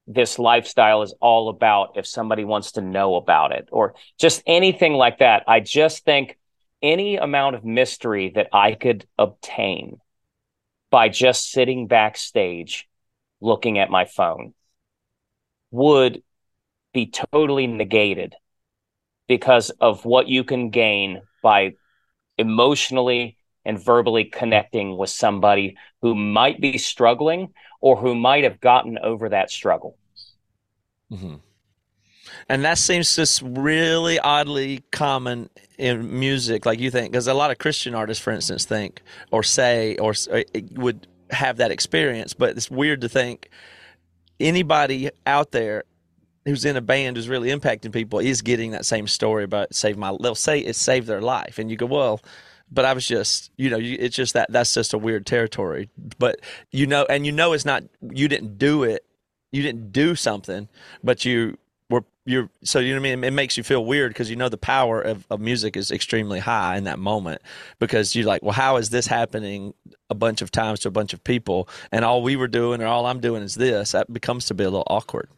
this 0.06 0.38
lifestyle 0.38 1.02
is 1.02 1.14
all 1.20 1.48
about 1.48 1.96
if 1.96 2.06
somebody 2.06 2.44
wants 2.44 2.72
to 2.72 2.80
know 2.80 3.14
about 3.14 3.52
it, 3.52 3.68
or 3.70 3.94
just 4.18 4.42
anything 4.46 4.94
like 4.94 5.18
that. 5.18 5.44
I 5.46 5.60
just 5.60 6.04
think 6.04 6.38
any 6.82 7.16
amount 7.16 7.56
of 7.56 7.64
mystery 7.64 8.32
that 8.34 8.48
I 8.52 8.72
could 8.72 9.06
obtain 9.18 9.98
by 10.90 11.08
just 11.08 11.50
sitting 11.50 11.86
backstage 11.86 12.88
looking 13.40 13.78
at 13.78 13.90
my 13.90 14.06
phone 14.06 14.54
would 15.70 16.22
be 16.92 17.06
totally 17.06 17.66
negated 17.66 18.34
because 19.28 19.70
of 19.70 20.04
what 20.04 20.26
you 20.26 20.42
can 20.42 20.70
gain 20.70 21.22
by 21.42 21.74
emotionally 22.38 23.36
and 23.64 23.82
verbally 23.82 24.24
connecting 24.24 24.96
with 24.96 25.10
somebody 25.10 25.76
who 26.00 26.14
might 26.14 26.60
be 26.60 26.78
struggling 26.78 27.52
or 27.80 27.96
who 27.96 28.14
might 28.14 28.44
have 28.44 28.60
gotten 28.60 28.98
over 28.98 29.28
that 29.28 29.50
struggle. 29.50 29.96
Mm-hmm. 31.12 31.36
And 32.48 32.64
that 32.64 32.78
seems 32.78 33.14
just 33.14 33.42
really 33.42 34.18
oddly 34.18 34.82
common 34.90 35.50
in 35.76 36.18
music, 36.18 36.64
like 36.64 36.78
you 36.78 36.90
think, 36.90 37.12
because 37.12 37.26
a 37.26 37.34
lot 37.34 37.50
of 37.50 37.58
Christian 37.58 37.94
artists, 37.94 38.22
for 38.22 38.32
instance, 38.32 38.64
think 38.64 39.02
or 39.30 39.42
say 39.42 39.96
or 39.96 40.14
uh, 40.32 40.42
would 40.72 41.06
have 41.30 41.58
that 41.58 41.70
experience. 41.70 42.34
But 42.34 42.50
it's 42.50 42.70
weird 42.70 43.02
to 43.02 43.08
think 43.08 43.50
anybody 44.40 45.10
out 45.26 45.52
there 45.52 45.84
who's 46.48 46.64
in 46.64 46.76
a 46.76 46.80
band 46.80 47.16
who's 47.16 47.28
really 47.28 47.50
impacting 47.50 47.92
people 47.92 48.18
is 48.18 48.42
getting 48.42 48.70
that 48.72 48.86
same 48.86 49.06
story 49.06 49.44
about 49.44 49.74
save 49.74 49.96
my 49.96 50.16
they'll 50.20 50.34
say 50.34 50.58
it 50.60 50.74
saved 50.76 51.06
their 51.06 51.20
life. 51.20 51.58
And 51.58 51.70
you 51.70 51.76
go 51.76 51.86
well 51.86 52.20
but 52.70 52.84
I 52.84 52.92
was 52.92 53.06
just 53.06 53.50
you 53.56 53.70
know 53.70 53.78
it's 53.80 54.16
just 54.16 54.34
that 54.34 54.50
that's 54.50 54.74
just 54.74 54.94
a 54.94 54.98
weird 54.98 55.26
territory. 55.26 55.88
But 56.18 56.40
you 56.70 56.86
know 56.86 57.06
and 57.08 57.24
you 57.26 57.32
know 57.32 57.52
it's 57.52 57.64
not 57.64 57.84
you 58.02 58.28
didn't 58.28 58.58
do 58.58 58.82
it 58.84 59.04
you 59.52 59.62
didn't 59.62 59.92
do 59.92 60.14
something 60.14 60.68
but 61.02 61.24
you 61.24 61.56
were 61.88 62.04
you're 62.26 62.50
so 62.62 62.78
you 62.78 62.94
know 62.94 63.00
what 63.00 63.08
I 63.08 63.16
mean? 63.16 63.24
It 63.24 63.32
makes 63.32 63.56
you 63.56 63.62
feel 63.62 63.84
weird 63.84 64.10
because 64.10 64.28
you 64.28 64.36
know 64.36 64.48
the 64.48 64.58
power 64.58 65.00
of, 65.00 65.26
of 65.30 65.40
music 65.40 65.76
is 65.76 65.90
extremely 65.90 66.40
high 66.40 66.76
in 66.76 66.84
that 66.84 66.98
moment 66.98 67.40
because 67.78 68.14
you're 68.14 68.26
like 68.26 68.42
well 68.42 68.52
how 68.52 68.76
is 68.76 68.90
this 68.90 69.06
happening 69.06 69.72
a 70.10 70.14
bunch 70.14 70.42
of 70.42 70.50
times 70.50 70.80
to 70.80 70.88
a 70.88 70.92
bunch 70.92 71.12
of 71.12 71.22
people? 71.24 71.68
And 71.92 72.04
all 72.04 72.22
we 72.22 72.36
were 72.36 72.48
doing 72.48 72.82
or 72.82 72.86
all 72.86 73.06
I'm 73.06 73.20
doing 73.20 73.42
is 73.42 73.54
this. 73.54 73.92
That 73.92 74.12
becomes 74.12 74.46
to 74.46 74.54
be 74.54 74.64
a 74.64 74.70
little 74.70 74.86
awkward 74.88 75.28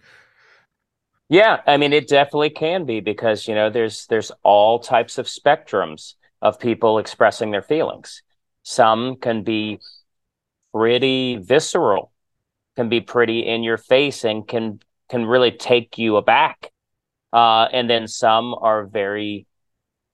yeah, 1.30 1.60
I 1.64 1.76
mean 1.76 1.92
it 1.92 2.08
definitely 2.08 2.50
can 2.50 2.84
be 2.84 2.98
because 2.98 3.46
you 3.46 3.54
know 3.54 3.70
there's 3.70 4.06
there's 4.06 4.32
all 4.42 4.80
types 4.80 5.16
of 5.16 5.26
spectrums 5.26 6.14
of 6.42 6.58
people 6.58 6.98
expressing 6.98 7.52
their 7.52 7.62
feelings. 7.62 8.22
Some 8.64 9.14
can 9.14 9.44
be 9.44 9.78
pretty 10.74 11.36
visceral, 11.36 12.10
can 12.74 12.88
be 12.88 13.00
pretty 13.00 13.46
in 13.46 13.62
your 13.62 13.78
face 13.78 14.24
and 14.24 14.46
can 14.46 14.80
can 15.08 15.24
really 15.24 15.52
take 15.52 15.98
you 15.98 16.16
aback. 16.16 16.72
Uh, 17.32 17.68
and 17.72 17.88
then 17.88 18.08
some 18.08 18.52
are 18.54 18.86
very 18.86 19.46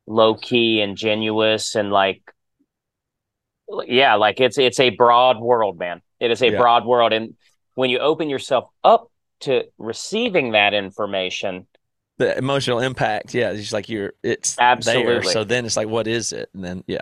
low 0.06 0.34
key 0.34 0.82
and 0.82 0.98
genuous 0.98 1.76
and 1.76 1.90
like 1.90 2.20
yeah, 3.86 4.16
like 4.16 4.38
it's 4.38 4.58
it's 4.58 4.80
a 4.80 4.90
broad 4.90 5.40
world, 5.40 5.78
man. 5.78 6.02
It 6.20 6.30
is 6.30 6.42
a 6.42 6.50
yeah. 6.50 6.58
broad 6.58 6.84
world 6.84 7.14
and 7.14 7.36
when 7.74 7.88
you 7.88 8.00
open 8.00 8.28
yourself 8.28 8.68
up 8.84 9.10
to 9.40 9.64
receiving 9.78 10.52
that 10.52 10.74
information 10.74 11.66
the 12.18 12.36
emotional 12.38 12.80
impact 12.80 13.34
yeah 13.34 13.50
it's 13.50 13.72
like 13.72 13.88
you're 13.88 14.12
it's 14.22 14.58
absolutely 14.58 15.14
there. 15.14 15.22
so 15.22 15.44
then 15.44 15.66
it's 15.66 15.76
like 15.76 15.88
what 15.88 16.06
is 16.06 16.32
it 16.32 16.48
and 16.54 16.64
then 16.64 16.82
yeah 16.86 17.00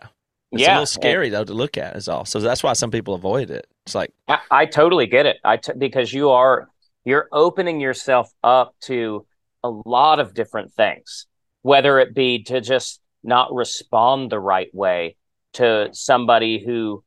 it's 0.52 0.62
yeah, 0.62 0.70
a 0.70 0.74
little 0.74 0.86
scary 0.86 1.26
and, 1.26 1.34
though 1.34 1.44
to 1.44 1.54
look 1.54 1.76
at 1.76 1.96
is 1.96 2.08
all 2.08 2.24
so 2.24 2.40
that's 2.40 2.62
why 2.62 2.72
some 2.72 2.90
people 2.90 3.14
avoid 3.14 3.50
it 3.50 3.66
it's 3.86 3.94
like 3.94 4.12
i, 4.28 4.38
I 4.50 4.66
totally 4.66 5.06
get 5.06 5.26
it 5.26 5.36
I 5.44 5.56
t- 5.58 5.72
because 5.76 6.12
you 6.12 6.30
are 6.30 6.68
you're 7.04 7.28
opening 7.32 7.80
yourself 7.80 8.32
up 8.42 8.74
to 8.82 9.26
a 9.62 9.68
lot 9.68 10.20
of 10.20 10.34
different 10.34 10.72
things, 10.74 11.26
whether 11.62 11.98
it 11.98 12.14
be 12.14 12.42
to 12.44 12.60
just 12.60 13.00
not 13.22 13.52
respond 13.54 14.30
the 14.30 14.40
right 14.40 14.74
way 14.74 15.16
to 15.54 15.90
somebody 15.92 16.62
who 16.64 17.04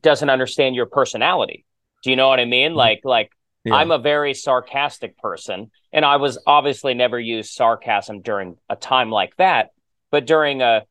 doesn't 0.00 0.30
understand 0.30 0.74
your 0.74 0.86
personality. 0.86 1.64
Do 2.02 2.10
you 2.10 2.16
know 2.16 2.28
what 2.28 2.40
I 2.40 2.44
mean? 2.44 2.70
Mm-hmm. 2.70 2.78
Like, 2.78 3.00
like 3.04 3.30
yeah. 3.64 3.74
I'm 3.74 3.90
a 3.90 3.98
very 3.98 4.34
sarcastic 4.34 5.18
person, 5.18 5.70
and 5.92 6.04
I 6.04 6.16
was 6.16 6.38
obviously 6.46 6.94
never 6.94 7.18
used 7.18 7.52
sarcasm 7.52 8.22
during 8.22 8.56
a 8.68 8.76
time 8.76 9.10
like 9.10 9.36
that, 9.36 9.70
but 10.10 10.26
during 10.26 10.62
a 10.62 10.84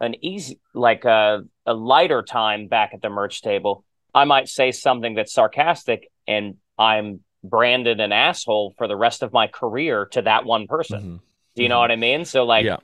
an 0.00 0.14
easy 0.24 0.58
like 0.74 1.04
a 1.04 1.42
a 1.66 1.74
lighter 1.74 2.22
time 2.22 2.68
back 2.68 2.90
at 2.94 3.02
the 3.02 3.10
merch 3.10 3.42
table, 3.42 3.84
I 4.14 4.24
might 4.24 4.48
say 4.48 4.72
something 4.72 5.14
that's 5.14 5.32
sarcastic, 5.32 6.10
and 6.26 6.56
I'm 6.78 7.20
branded 7.42 8.00
an 8.00 8.12
asshole 8.12 8.74
for 8.76 8.86
the 8.86 8.96
rest 8.96 9.22
of 9.22 9.32
my 9.32 9.46
career 9.46 10.06
to 10.06 10.22
that 10.22 10.44
one 10.44 10.66
person. 10.66 11.00
Mm-hmm. 11.00 11.16
Do 11.16 11.62
you 11.62 11.64
mm-hmm. 11.64 11.70
know 11.70 11.80
what 11.80 11.90
I 11.90 11.96
mean? 11.96 12.24
So 12.24 12.44
like, 12.44 12.64
yeah. 12.64 12.78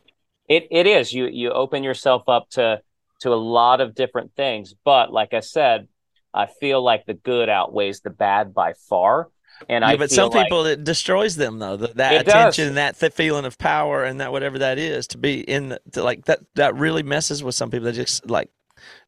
it 0.48 0.68
it 0.70 0.86
is 0.86 1.12
you 1.12 1.26
you 1.26 1.50
open 1.50 1.82
yourself 1.82 2.28
up 2.28 2.48
to 2.50 2.80
to 3.20 3.32
a 3.32 3.34
lot 3.34 3.80
of 3.80 3.94
different 3.94 4.34
things, 4.34 4.74
but 4.84 5.12
like 5.12 5.34
I 5.34 5.40
said, 5.40 5.88
I 6.36 6.46
feel 6.46 6.82
like 6.82 7.06
the 7.06 7.14
good 7.14 7.48
outweighs 7.48 8.00
the 8.00 8.10
bad 8.10 8.54
by 8.54 8.74
far. 8.74 9.28
And 9.68 9.82
yeah, 9.82 9.88
I 9.88 9.96
but 9.96 10.10
some 10.10 10.30
people 10.30 10.64
like, 10.64 10.74
it 10.74 10.84
destroys 10.84 11.34
them 11.34 11.58
though. 11.58 11.78
That, 11.78 11.96
that 11.96 12.20
attention 12.28 12.66
does. 12.66 12.74
that 12.74 13.00
th- 13.00 13.12
feeling 13.14 13.46
of 13.46 13.56
power 13.56 14.04
and 14.04 14.20
that 14.20 14.30
whatever 14.30 14.58
that 14.58 14.78
is 14.78 15.06
to 15.08 15.18
be 15.18 15.40
in 15.40 15.78
to 15.92 16.02
like 16.02 16.26
that 16.26 16.40
that 16.56 16.74
really 16.74 17.02
messes 17.02 17.42
with 17.42 17.54
some 17.54 17.70
people. 17.70 17.86
That 17.86 17.94
just 17.94 18.28
like 18.28 18.50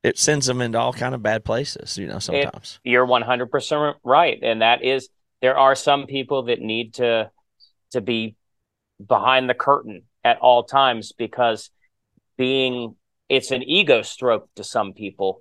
it 0.02 0.18
sends 0.18 0.46
them 0.46 0.62
into 0.62 0.78
all 0.78 0.94
kind 0.94 1.14
of 1.14 1.22
bad 1.22 1.44
places. 1.44 1.98
You 1.98 2.06
know, 2.06 2.18
sometimes 2.18 2.80
it, 2.82 2.90
you're 2.90 3.04
100 3.04 3.50
percent 3.50 3.98
right, 4.02 4.38
and 4.42 4.62
that 4.62 4.82
is 4.82 5.10
there 5.42 5.58
are 5.58 5.74
some 5.74 6.06
people 6.06 6.44
that 6.44 6.60
need 6.60 6.94
to 6.94 7.30
to 7.90 8.00
be 8.00 8.34
behind 9.06 9.50
the 9.50 9.54
curtain 9.54 10.02
at 10.24 10.38
all 10.38 10.64
times 10.64 11.12
because 11.12 11.70
being 12.38 12.96
it's 13.28 13.50
an 13.50 13.62
ego 13.62 14.02
stroke 14.02 14.48
to 14.56 14.64
some 14.64 14.92
people 14.94 15.40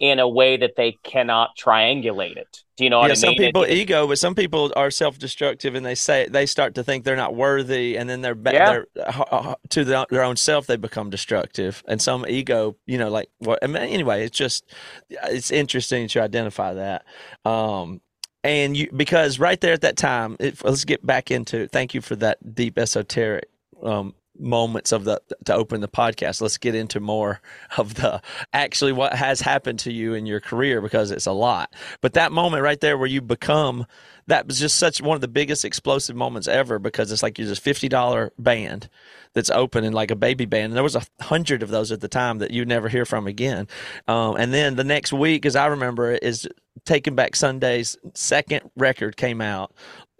in 0.00 0.18
a 0.18 0.28
way 0.28 0.56
that 0.56 0.76
they 0.76 0.98
cannot 1.02 1.56
triangulate 1.56 2.36
it. 2.36 2.62
Do 2.76 2.82
you 2.82 2.90
know 2.90 2.98
what 2.98 3.06
yeah, 3.06 3.12
I 3.12 3.14
mean? 3.14 3.16
Some 3.16 3.34
people 3.34 3.62
it, 3.62 3.70
ego, 3.70 4.08
but 4.08 4.18
some 4.18 4.34
people 4.34 4.72
are 4.74 4.90
self-destructive 4.90 5.76
and 5.76 5.86
they 5.86 5.94
say 5.94 6.26
they 6.28 6.44
start 6.46 6.74
to 6.74 6.82
think 6.82 7.04
they're 7.04 7.14
not 7.14 7.34
worthy, 7.34 7.96
and 7.96 8.10
then 8.10 8.20
they're, 8.20 8.36
yeah. 8.46 8.70
they're 8.70 8.86
uh, 9.06 9.24
uh, 9.30 9.54
to 9.70 9.84
the, 9.84 10.06
their 10.10 10.24
own 10.24 10.36
self 10.36 10.66
they 10.66 10.76
become 10.76 11.08
destructive. 11.10 11.84
And 11.86 12.02
some 12.02 12.26
ego, 12.28 12.76
you 12.86 12.98
know, 12.98 13.10
like 13.10 13.30
what? 13.38 13.60
I 13.62 13.68
mean, 13.68 13.76
anyway, 13.76 14.24
it's 14.24 14.36
just 14.36 14.64
it's 15.08 15.52
interesting 15.52 16.08
to 16.08 16.20
identify 16.20 16.74
that. 16.74 17.04
Um, 17.44 18.00
and 18.42 18.76
you 18.76 18.90
because 18.94 19.38
right 19.38 19.60
there 19.60 19.72
at 19.72 19.82
that 19.82 19.96
time, 19.96 20.36
if, 20.40 20.64
let's 20.64 20.84
get 20.84 21.06
back 21.06 21.30
into. 21.30 21.68
Thank 21.68 21.94
you 21.94 22.00
for 22.00 22.16
that 22.16 22.54
deep 22.54 22.76
esoteric 22.76 23.48
um, 23.82 24.14
moments 24.38 24.92
of 24.92 25.04
the 25.04 25.20
to 25.44 25.54
open 25.54 25.80
the 25.80 25.88
podcast. 25.88 26.40
Let's 26.40 26.58
get 26.58 26.74
into 26.74 27.00
more 27.00 27.40
of 27.78 27.94
the 27.94 28.20
actually 28.52 28.92
what 28.92 29.14
has 29.14 29.40
happened 29.40 29.78
to 29.80 29.92
you 29.92 30.14
in 30.14 30.26
your 30.26 30.40
career 30.40 30.80
because 30.80 31.10
it's 31.10 31.26
a 31.26 31.32
lot. 31.32 31.74
But 32.00 32.14
that 32.14 32.32
moment 32.32 32.62
right 32.62 32.80
there 32.80 32.98
where 32.98 33.06
you 33.06 33.20
become 33.20 33.86
that 34.26 34.46
was 34.46 34.58
just 34.58 34.76
such 34.76 35.02
one 35.02 35.16
of 35.16 35.20
the 35.20 35.28
biggest 35.28 35.64
explosive 35.64 36.16
moments 36.16 36.48
ever 36.48 36.78
because 36.78 37.12
it's 37.12 37.22
like 37.22 37.38
you're 37.38 37.46
this 37.46 37.60
$50 37.60 38.30
band 38.38 38.88
that's 39.34 39.50
open 39.50 39.84
and 39.84 39.94
like 39.94 40.10
a 40.10 40.16
baby 40.16 40.46
band. 40.46 40.66
And 40.66 40.76
there 40.76 40.82
was 40.82 40.96
a 40.96 41.02
hundred 41.20 41.62
of 41.62 41.68
those 41.68 41.92
at 41.92 42.00
the 42.00 42.08
time 42.08 42.38
that 42.38 42.50
you 42.50 42.64
never 42.64 42.88
hear 42.88 43.04
from 43.04 43.26
again. 43.26 43.68
Um, 44.08 44.36
and 44.36 44.54
then 44.54 44.76
the 44.76 44.84
next 44.84 45.12
week 45.12 45.44
as 45.44 45.56
i 45.56 45.66
remember 45.66 46.12
is 46.12 46.48
taking 46.84 47.14
back 47.14 47.36
sunday's 47.36 47.96
second 48.14 48.70
record 48.76 49.16
came 49.16 49.40
out 49.40 49.72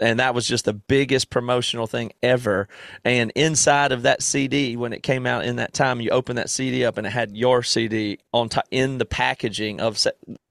and 0.05 0.21
that 0.21 0.35
was 0.35 0.47
just 0.47 0.67
the 0.67 0.75
biggest 0.75 1.31
promotional 1.31 1.87
thing 1.87 2.13
ever. 2.23 2.69
And 3.05 3.33
inside 3.35 3.91
of 3.91 4.03
that 4.03 4.23
CD, 4.23 4.77
when 4.77 4.93
it 4.93 5.03
came 5.03 5.27
out 5.27 5.47
in 5.47 5.57
that 5.57 5.73
time, 5.73 6.01
you 6.03 6.11
open 6.11 6.37
that 6.37 6.51
CD 6.51 6.85
up 6.85 6.99
and 6.99 7.07
it 7.07 7.11
had 7.11 7.35
your 7.35 7.63
CD 7.63 8.19
on 8.33 8.51
top 8.51 8.67
in 8.71 8.99
the 8.99 9.07
packaging 9.07 9.81
of 9.81 10.07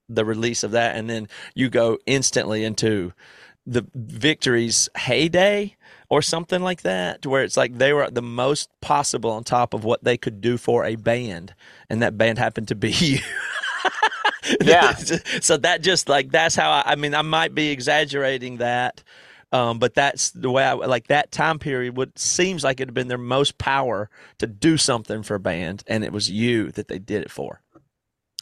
the 0.09 0.25
release 0.25 0.63
of 0.63 0.71
that, 0.71 0.95
and 0.95 1.07
then 1.09 1.27
you 1.53 1.69
go 1.69 1.99
instantly 2.07 2.63
into 2.63 3.13
the 3.65 3.85
Victory's 3.93 4.89
heyday 4.97 5.75
or 6.09 6.21
something 6.21 6.61
like 6.61 6.81
that, 6.81 7.25
where 7.25 7.43
it's 7.43 7.55
like 7.55 7.77
they 7.77 7.93
were 7.93 8.09
the 8.09 8.21
most 8.23 8.69
possible 8.81 9.31
on 9.31 9.43
top 9.43 9.73
of 9.75 9.83
what 9.83 10.03
they 10.03 10.17
could 10.17 10.41
do 10.41 10.57
for 10.57 10.83
a 10.83 10.95
band, 10.95 11.53
and 11.89 12.01
that 12.01 12.17
band 12.17 12.39
happened 12.39 12.67
to 12.69 12.75
be 12.75 12.91
you. 12.99 13.19
yeah. 14.61 14.95
so 15.41 15.57
that 15.57 15.81
just 15.81 16.09
like 16.09 16.31
that's 16.31 16.55
how 16.55 16.71
I, 16.71 16.83
I 16.87 16.95
mean 16.95 17.13
I 17.13 17.21
might 17.21 17.53
be 17.53 17.69
exaggerating 17.69 18.57
that 18.57 19.03
um, 19.53 19.77
but 19.77 19.93
that's 19.93 20.31
the 20.31 20.49
way 20.49 20.63
I 20.63 20.73
like 20.73 21.07
that 21.07 21.31
time 21.31 21.59
period. 21.59 21.95
Would 21.95 22.17
seems 22.17 22.63
like 22.63 22.79
it 22.79 22.87
had 22.87 22.93
been 22.95 23.07
their 23.07 23.19
most 23.19 23.59
power 23.59 24.09
to 24.39 24.47
do 24.47 24.77
something 24.77 25.21
for 25.21 25.35
a 25.35 25.39
band, 25.39 25.83
and 25.87 26.03
it 26.03 26.11
was 26.11 26.29
you 26.29 26.71
that 26.71 26.87
they 26.87 26.97
did 26.97 27.21
it 27.21 27.29
for. 27.29 27.61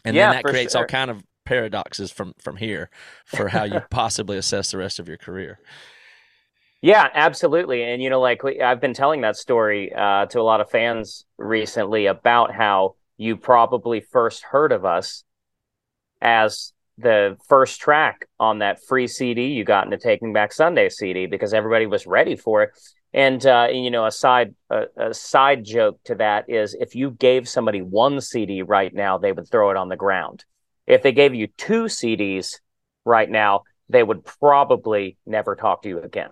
And 0.06 0.16
yeah, 0.16 0.32
then 0.32 0.38
that 0.38 0.50
creates 0.50 0.72
sure. 0.72 0.82
all 0.82 0.88
kind 0.88 1.12
of 1.12 1.22
paradoxes 1.46 2.12
from 2.12 2.34
from 2.40 2.56
here 2.56 2.90
for 3.26 3.50
how 3.50 3.66
you 3.66 3.82
possibly 3.90 4.38
assess 4.38 4.72
the 4.72 4.78
rest 4.78 5.00
of 5.00 5.10
your 5.10 5.18
career. 5.18 5.60
Yeah, 6.82 7.10
absolutely. 7.14 7.84
And 7.84 8.02
you 8.02 8.10
know, 8.10 8.22
like 8.22 8.42
I've 8.46 8.80
been 8.80 8.94
telling 8.94 9.22
that 9.22 9.36
story 9.36 9.94
uh, 9.94 10.28
to 10.28 10.40
a 10.40 10.44
lot 10.44 10.62
of 10.62 10.70
fans 10.70 11.26
recently 11.38 12.06
about 12.06 12.54
how 12.54 12.96
you 13.18 13.36
probably 13.36 14.00
first 14.00 14.44
heard 14.44 14.72
of 14.72 14.86
us 14.86 15.26
as 16.22 16.72
the 17.02 17.38
first 17.48 17.82
track 17.82 18.28
on 18.40 18.60
that 18.60 18.84
free 18.84 19.08
CD 19.08 19.48
you 19.48 19.64
got 19.64 19.86
in 19.86 19.92
the 19.92 19.98
Taking 19.98 20.34
Back 20.34 20.54
Sunday 20.54 20.90
CD 20.90 21.26
because 21.26 21.54
everybody 21.54 21.86
was 21.86 22.06
ready 22.06 22.36
for 22.36 22.64
it. 22.64 22.72
And 23.14 23.46
uh, 23.46 23.68
you 23.72 23.92
know, 23.92 24.06
a 24.06 24.12
side 24.12 24.56
a, 24.70 24.84
a, 24.98 25.14
side 25.14 25.66
joke 25.66 26.00
to 26.06 26.16
that 26.16 26.50
is 26.50 26.74
if 26.74 26.96
you 26.96 27.12
gave 27.12 27.50
somebody 27.50 27.82
one 27.82 28.22
CD 28.22 28.62
right 28.62 28.94
now, 28.94 29.18
they 29.18 29.32
would 29.32 29.50
throw 29.50 29.72
it 29.72 29.78
on 29.78 29.90
the 29.90 29.98
ground. 29.98 30.46
If 30.88 31.04
they 31.04 31.12
gave 31.12 31.34
you 31.34 31.48
two 31.58 31.84
CDs 31.84 32.60
right 33.06 33.30
now, 33.30 33.64
they 33.90 34.04
would 34.04 34.24
probably 34.24 35.18
never 35.26 35.56
talk 35.56 35.84
to 35.84 35.90
you 35.90 36.00
again. 36.00 36.30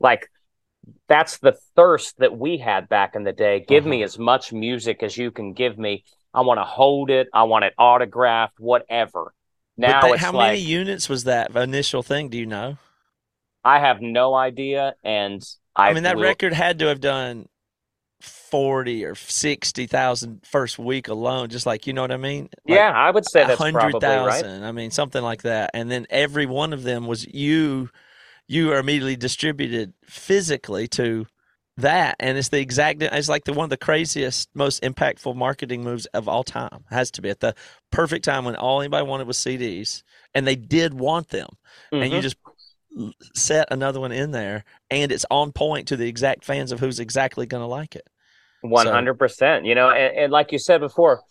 Like 0.00 0.28
that's 1.08 1.38
the 1.38 1.56
thirst 1.76 2.18
that 2.18 2.36
we 2.36 2.58
had 2.58 2.88
back 2.88 3.14
in 3.14 3.22
the 3.22 3.32
day. 3.32 3.64
Give 3.66 3.86
me 3.86 4.02
as 4.02 4.18
much 4.18 4.52
music 4.52 5.02
as 5.02 5.16
you 5.16 5.30
can 5.30 5.52
give 5.52 5.78
me. 5.78 6.04
I 6.34 6.40
want 6.40 6.58
to 6.58 6.64
hold 6.64 7.10
it. 7.10 7.28
I 7.32 7.44
want 7.44 7.64
it 7.64 7.74
autographed, 7.78 8.58
whatever. 8.58 9.32
Now, 9.76 10.02
they, 10.02 10.16
how 10.16 10.32
like, 10.32 10.52
many 10.52 10.60
units 10.60 11.08
was 11.08 11.24
that 11.24 11.54
initial 11.56 12.02
thing? 12.02 12.28
Do 12.28 12.38
you 12.38 12.46
know? 12.46 12.78
I 13.64 13.78
have 13.78 14.00
no 14.00 14.34
idea, 14.34 14.94
and 15.04 15.42
I, 15.76 15.90
I 15.90 15.92
mean 15.94 16.02
that 16.02 16.16
will... 16.16 16.24
record 16.24 16.52
had 16.52 16.78
to 16.80 16.86
have 16.86 17.00
done 17.00 17.48
forty 18.20 19.04
or 19.04 19.14
sixty 19.14 19.86
thousand 19.86 20.44
first 20.44 20.78
week 20.78 21.08
alone. 21.08 21.48
Just 21.48 21.64
like 21.66 21.86
you 21.86 21.92
know 21.92 22.02
what 22.02 22.12
I 22.12 22.16
mean? 22.16 22.48
Like 22.66 22.76
yeah, 22.76 22.92
I 22.94 23.10
would 23.10 23.28
say 23.28 23.46
that's 23.46 23.58
hundred 23.58 24.00
thousand. 24.00 24.62
Right. 24.62 24.68
I 24.68 24.72
mean 24.72 24.90
something 24.90 25.22
like 25.22 25.42
that, 25.42 25.70
and 25.74 25.90
then 25.90 26.06
every 26.10 26.46
one 26.46 26.72
of 26.72 26.82
them 26.82 27.06
was 27.06 27.26
you. 27.26 27.90
You 28.48 28.72
are 28.72 28.78
immediately 28.78 29.16
distributed 29.16 29.94
physically 30.04 30.88
to 30.88 31.26
that 31.78 32.16
and 32.20 32.36
it's 32.36 32.50
the 32.50 32.60
exact 32.60 33.02
it's 33.02 33.28
like 33.28 33.44
the 33.44 33.52
one 33.52 33.64
of 33.64 33.70
the 33.70 33.76
craziest 33.76 34.48
most 34.54 34.82
impactful 34.82 35.34
marketing 35.34 35.82
moves 35.82 36.04
of 36.06 36.28
all 36.28 36.44
time 36.44 36.84
it 36.90 36.94
has 36.94 37.10
to 37.10 37.22
be 37.22 37.30
at 37.30 37.40
the 37.40 37.54
perfect 37.90 38.24
time 38.24 38.44
when 38.44 38.54
all 38.56 38.80
anybody 38.82 39.06
wanted 39.06 39.26
was 39.26 39.38
cds 39.38 40.02
and 40.34 40.46
they 40.46 40.56
did 40.56 40.92
want 40.92 41.28
them 41.30 41.48
mm-hmm. 41.92 42.02
and 42.02 42.12
you 42.12 42.18
mm-hmm. 42.18 42.22
just 42.22 42.36
set 43.34 43.66
another 43.70 44.00
one 44.00 44.12
in 44.12 44.32
there 44.32 44.64
and 44.90 45.10
it's 45.10 45.24
on 45.30 45.50
point 45.50 45.88
to 45.88 45.96
the 45.96 46.06
exact 46.06 46.44
fans 46.44 46.72
of 46.72 46.80
who's 46.80 47.00
exactly 47.00 47.46
going 47.46 47.62
to 47.62 47.66
like 47.66 47.96
it 47.96 48.06
100% 48.62 49.30
so, 49.30 49.60
you 49.64 49.74
know 49.74 49.88
and, 49.88 50.16
and 50.16 50.32
like 50.32 50.52
you 50.52 50.58
said 50.58 50.78
before 50.78 51.22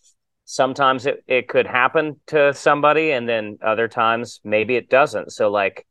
sometimes 0.46 1.06
it, 1.06 1.24
it 1.28 1.48
could 1.48 1.68
happen 1.68 2.20
to 2.26 2.52
somebody 2.52 3.12
and 3.12 3.30
then 3.30 3.60
other 3.64 3.88
times 3.88 4.39
maybe 4.44 4.76
it 4.76 4.89
doesn't 4.89 5.32
so 5.32 5.52
like 5.52 5.86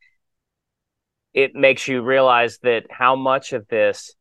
it 1.32 1.54
makes 1.54 1.86
you 1.86 2.02
realize 2.02 2.58
that 2.64 2.82
how 2.90 3.14
much 3.14 3.52
of 3.52 3.68
this 3.68 4.12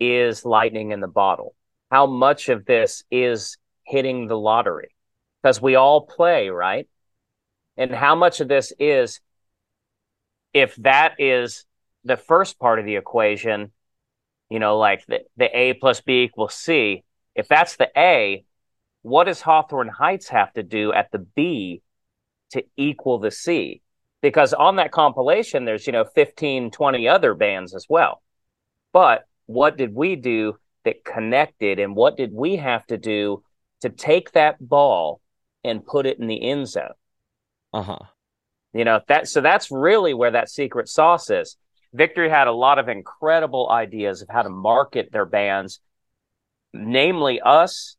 is 0.00 0.44
lightning 0.44 0.90
in 0.92 1.00
the 1.00 1.08
bottle? 1.08 1.54
How 1.90 2.06
much 2.06 2.48
of 2.48 2.64
this 2.64 3.02
is 3.10 3.56
hitting 3.84 4.26
the 4.26 4.38
lottery? 4.38 4.94
Because 5.42 5.62
we 5.62 5.74
all 5.74 6.02
play, 6.02 6.48
right? 6.48 6.88
And 7.76 7.94
how 7.94 8.14
much 8.14 8.40
of 8.40 8.48
this 8.48 8.72
is, 8.78 9.20
if 10.52 10.74
that 10.76 11.14
is 11.18 11.64
the 12.04 12.16
first 12.16 12.58
part 12.58 12.78
of 12.78 12.84
the 12.84 12.96
equation, 12.96 13.72
you 14.50 14.58
know, 14.58 14.78
like 14.78 15.06
the, 15.06 15.20
the 15.36 15.56
A 15.56 15.74
plus 15.74 16.00
B 16.00 16.22
equals 16.22 16.54
C, 16.54 17.04
if 17.34 17.48
that's 17.48 17.76
the 17.76 17.88
A, 17.96 18.44
what 19.02 19.24
does 19.24 19.40
Hawthorne 19.40 19.88
Heights 19.88 20.28
have 20.28 20.52
to 20.54 20.62
do 20.62 20.92
at 20.92 21.10
the 21.12 21.18
B 21.18 21.82
to 22.50 22.64
equal 22.76 23.18
the 23.18 23.30
C? 23.30 23.80
Because 24.20 24.52
on 24.52 24.76
that 24.76 24.90
compilation, 24.90 25.64
there's, 25.64 25.86
you 25.86 25.92
know, 25.92 26.04
15, 26.04 26.72
20 26.72 27.08
other 27.08 27.34
bands 27.34 27.74
as 27.74 27.86
well. 27.88 28.20
But 28.92 29.26
what 29.48 29.76
did 29.76 29.92
we 29.92 30.14
do 30.14 30.56
that 30.84 31.04
connected 31.04 31.80
and 31.80 31.96
what 31.96 32.16
did 32.16 32.32
we 32.32 32.56
have 32.56 32.86
to 32.86 32.96
do 32.96 33.42
to 33.80 33.88
take 33.88 34.30
that 34.32 34.56
ball 34.60 35.20
and 35.64 35.84
put 35.84 36.06
it 36.06 36.18
in 36.20 36.28
the 36.28 36.48
end 36.48 36.68
zone 36.68 36.94
uh-huh 37.72 37.98
you 38.72 38.84
know 38.84 39.00
that 39.08 39.26
so 39.26 39.40
that's 39.40 39.70
really 39.70 40.14
where 40.14 40.30
that 40.30 40.48
secret 40.48 40.88
sauce 40.88 41.30
is 41.30 41.56
Victory 41.92 42.28
had 42.28 42.48
a 42.48 42.52
lot 42.52 42.78
of 42.78 42.88
incredible 42.88 43.70
ideas 43.70 44.22
of 44.22 44.28
how 44.28 44.42
to 44.42 44.50
market 44.50 45.10
their 45.10 45.24
bands, 45.24 45.80
namely 46.72 47.40
us. 47.40 47.96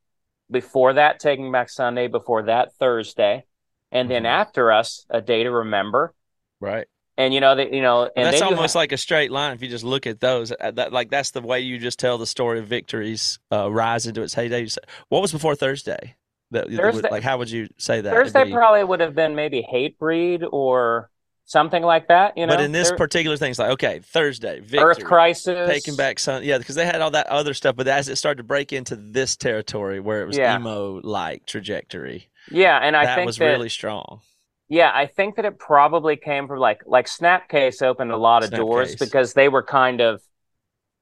Before 0.52 0.94
that, 0.94 1.20
Taking 1.20 1.52
Back 1.52 1.70
Sunday. 1.70 2.08
Before 2.08 2.44
that, 2.44 2.74
Thursday, 2.76 3.46
and 3.92 4.10
then 4.10 4.24
Mhm. 4.24 4.30
after 4.30 4.72
us, 4.72 5.06
A 5.10 5.22
Day 5.22 5.44
to 5.44 5.52
Remember. 5.52 6.14
Right. 6.60 6.88
And 7.20 7.34
you 7.34 7.42
know 7.42 7.54
that 7.54 7.74
you 7.74 7.82
know, 7.82 8.10
and 8.16 8.26
that's 8.26 8.42
almost 8.42 8.74
ha- 8.74 8.80
like 8.80 8.94
a 8.94 8.98
straight 8.98 9.30
line 9.30 9.54
if 9.54 9.62
you 9.62 9.68
just 9.68 9.84
look 9.84 10.08
at 10.08 10.22
those. 10.22 10.54
That 10.60 10.94
like 10.94 11.10
that's 11.10 11.32
the 11.32 11.42
way 11.42 11.60
you 11.60 11.78
just 11.78 12.00
tell 12.00 12.18
the 12.18 12.26
story 12.26 12.60
of 12.60 12.68
Victory's 12.68 13.40
uh, 13.52 13.70
rise 13.70 14.08
into 14.08 14.22
its 14.22 14.34
heyday. 14.34 14.66
Say- 14.68 14.80
What 15.10 15.22
was 15.22 15.34
before 15.34 15.54
Thursday? 15.56 16.16
That, 16.52 16.70
that 16.70 16.78
Thursday- 16.78 17.10
like 17.12 17.22
how 17.24 17.38
would 17.38 17.52
you 17.52 17.68
say 17.78 18.00
that? 18.00 18.14
Thursday 18.14 18.46
be- 18.46 18.54
probably 18.54 18.86
would 18.86 19.02
have 19.02 19.16
been 19.16 19.36
maybe 19.36 19.62
Hatebreed 19.70 20.48
or 20.52 21.12
something 21.44 21.84
like 21.84 22.08
that. 22.08 22.38
You 22.38 22.46
know, 22.48 22.56
but 22.56 22.64
in 22.64 22.72
this 22.72 22.88
There- 22.88 22.98
particular 22.98 23.36
thing, 23.36 23.50
it's 23.52 23.60
like 23.60 23.72
okay, 23.72 24.00
Thursday, 24.00 24.62
victory, 24.62 24.80
Earth 24.80 25.04
Crisis, 25.04 25.70
Taking 25.70 25.98
Back 25.98 26.20
Sun, 26.20 26.44
yeah, 26.46 26.58
because 26.58 26.76
they 26.76 26.86
had 26.86 27.02
all 27.02 27.12
that 27.12 27.28
other 27.28 27.54
stuff. 27.54 27.76
But 27.76 27.90
as 27.90 28.08
it 28.08 28.16
started 28.16 28.38
to 28.38 28.44
break 28.44 28.72
into 28.72 28.96
this 28.96 29.36
territory 29.36 30.00
where 30.00 30.22
it 30.22 30.28
was 30.28 30.38
Yeah. 30.38 30.56
emo 30.56 31.02
like 31.04 31.46
trajectory, 31.46 32.30
Yeah, 32.50 32.80
and 32.82 32.96
I 32.96 33.04
that 33.06 33.16
think 33.16 33.26
was 33.28 33.38
that 33.40 33.46
really 33.46 33.68
strong. 33.70 34.22
Yeah, 34.70 34.92
I 34.94 35.08
think 35.08 35.36
that 35.36 35.46
it 35.46 35.58
probably 35.60 36.16
came 36.16 36.48
from 36.48 36.60
like 36.60 36.84
like 36.86 37.08
Snapcase 37.08 37.82
opened 37.82 38.12
a 38.12 38.18
lot 38.18 38.44
of 38.44 38.52
doors 38.52 38.96
because 38.96 39.34
they 39.34 39.50
were 39.50 39.64
kind 39.64 40.00
of 40.00 40.22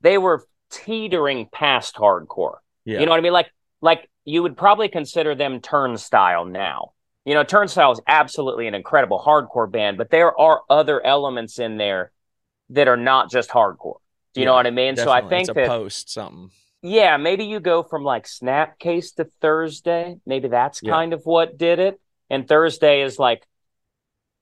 they 0.01 0.17
were 0.17 0.45
teetering 0.71 1.47
past 1.51 1.95
hardcore. 1.95 2.57
Yeah, 2.85 2.99
You 2.99 3.05
know 3.05 3.11
what 3.11 3.19
I 3.19 3.21
mean? 3.21 3.33
Like 3.33 3.51
like 3.81 4.09
you 4.25 4.41
would 4.43 4.57
probably 4.57 4.87
consider 4.89 5.35
them 5.35 5.59
Turnstile 5.61 6.45
now. 6.45 6.91
You 7.25 7.33
know, 7.33 7.43
Turnstile 7.43 7.91
is 7.91 8.01
absolutely 8.07 8.67
an 8.67 8.75
incredible 8.75 9.19
hardcore 9.25 9.69
band, 9.69 9.97
but 9.97 10.09
there 10.09 10.37
are 10.39 10.61
other 10.69 11.05
elements 11.05 11.59
in 11.59 11.77
there 11.77 12.11
that 12.69 12.87
are 12.87 12.97
not 12.97 13.29
just 13.29 13.49
hardcore. 13.49 13.97
Do 14.33 14.41
you 14.41 14.45
know 14.45 14.53
what 14.53 14.67
I 14.67 14.71
mean? 14.71 14.95
So 14.95 15.11
I 15.11 15.21
think 15.27 15.47
it's 15.49 15.55
that 15.55 15.67
post 15.67 16.09
something. 16.09 16.51
yeah, 16.81 17.17
maybe 17.17 17.45
you 17.45 17.59
go 17.59 17.83
from 17.83 18.03
like 18.03 18.25
Snapcase 18.25 19.15
to 19.15 19.25
Thursday. 19.41 20.17
Maybe 20.25 20.47
that's 20.47 20.81
Yeah. 20.81 20.91
kind 20.91 21.11
of 21.13 21.25
what 21.25 21.57
did 21.57 21.79
it. 21.79 21.99
And 22.29 22.47
Thursday 22.47 23.01
is 23.01 23.17
like 23.19 23.45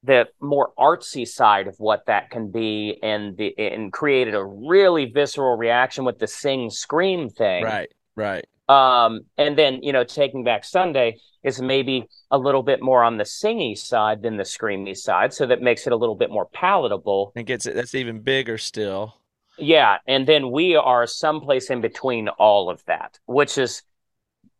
the 0.06 0.28
more 0.40 0.72
artsy 0.78 1.28
side 1.28 1.68
of 1.68 1.76
what 1.78 2.06
that 2.08 2.30
can 2.30 2.52
be, 2.52 3.00
and 3.02 3.36
the 3.38 3.58
and 3.58 3.92
created 3.92 4.36
a 4.36 4.44
really 4.44 5.06
visceral 5.06 5.58
reaction 5.58 6.06
with 6.06 6.20
the 6.20 6.28
sing 6.28 6.70
scream 6.70 7.30
thing. 7.30 7.64
Right, 7.64 7.92
right. 8.16 8.46
Um, 8.68 9.22
and 9.38 9.58
then 9.58 9.82
you 9.84 9.94
know, 9.94 10.04
Taking 10.04 10.44
Back 10.44 10.64
Sunday 10.64 11.18
is 11.44 11.62
maybe 11.62 12.08
a 12.32 12.38
little 12.38 12.64
bit 12.64 12.82
more 12.82 13.04
on 13.04 13.18
the 13.18 13.24
singy 13.24 13.78
side 13.78 14.22
than 14.22 14.38
the 14.38 14.44
screamy 14.44 14.96
side, 14.96 15.34
so 15.34 15.46
that 15.46 15.62
makes 15.62 15.86
it 15.86 15.94
a 15.94 15.96
little 15.96 16.16
bit 16.16 16.30
more 16.30 16.48
palatable. 16.48 17.32
and 17.36 17.46
gets 17.46 17.66
it. 17.66 17.76
That's 17.76 17.96
even 17.96 18.22
bigger 18.22 18.58
still. 18.58 19.16
Yeah, 19.58 19.98
and 20.08 20.28
then 20.28 20.52
we 20.52 20.76
are 20.76 21.08
someplace 21.08 21.70
in 21.70 21.82
between 21.82 22.28
all 22.28 22.70
of 22.70 22.84
that, 22.86 23.20
which 23.26 23.58
is 23.58 23.84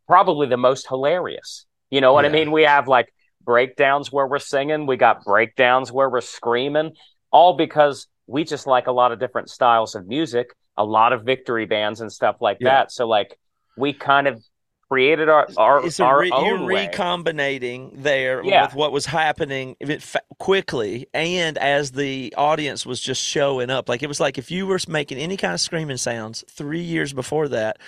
probably 0.06 0.46
the 0.46 0.56
most 0.56 0.88
hilarious. 0.88 1.66
You 1.90 2.00
know 2.00 2.12
what 2.12 2.24
I 2.24 2.28
mean? 2.28 2.50
We 2.50 2.62
have 2.62 2.88
like 2.88 3.12
breakdowns 3.46 4.12
where 4.12 4.26
we're 4.26 4.38
singing, 4.40 4.84
we 4.86 4.98
got 4.98 5.24
breakdowns 5.24 5.90
where 5.90 6.10
we're 6.10 6.20
screaming, 6.20 6.92
all 7.30 7.54
because 7.56 8.06
we 8.26 8.44
just 8.44 8.66
like 8.66 8.88
a 8.88 8.92
lot 8.92 9.12
of 9.12 9.18
different 9.18 9.48
styles 9.48 9.94
of 9.94 10.06
music, 10.06 10.48
a 10.76 10.84
lot 10.84 11.14
of 11.14 11.22
victory 11.24 11.64
bands 11.64 12.02
and 12.02 12.12
stuff 12.12 12.36
like 12.40 12.58
Yeah. 12.60 12.68
that. 12.70 12.92
So 12.92 13.06
like 13.08 13.38
we 13.78 13.94
kind 13.94 14.26
of 14.26 14.42
created 14.88 15.28
our 15.28 15.48
our, 15.56 15.84
it's 15.84 15.98
our 15.98 16.20
re- 16.20 16.30
own 16.30 16.44
you're 16.46 16.64
way. 16.64 16.86
recombinating 16.88 17.90
there 18.02 18.44
Yeah. 18.44 18.66
with 18.66 18.74
what 18.74 18.92
was 18.92 19.06
happening 19.06 19.74
if 19.80 19.90
it 19.90 20.00
fa- 20.02 20.20
quickly 20.38 21.08
and 21.12 21.58
as 21.58 21.90
the 21.90 22.32
audience 22.36 22.86
was 22.86 23.00
just 23.00 23.20
showing 23.20 23.68
up 23.68 23.88
like 23.88 24.04
it 24.04 24.06
was 24.06 24.20
like 24.20 24.38
if 24.38 24.48
you 24.48 24.64
were 24.64 24.78
making 24.86 25.18
any 25.18 25.36
kind 25.36 25.54
of 25.54 25.60
screaming 25.60 25.96
sounds 25.96 26.44
three 26.48 26.82
years 26.82 27.12
before 27.12 27.48
that 27.48 27.78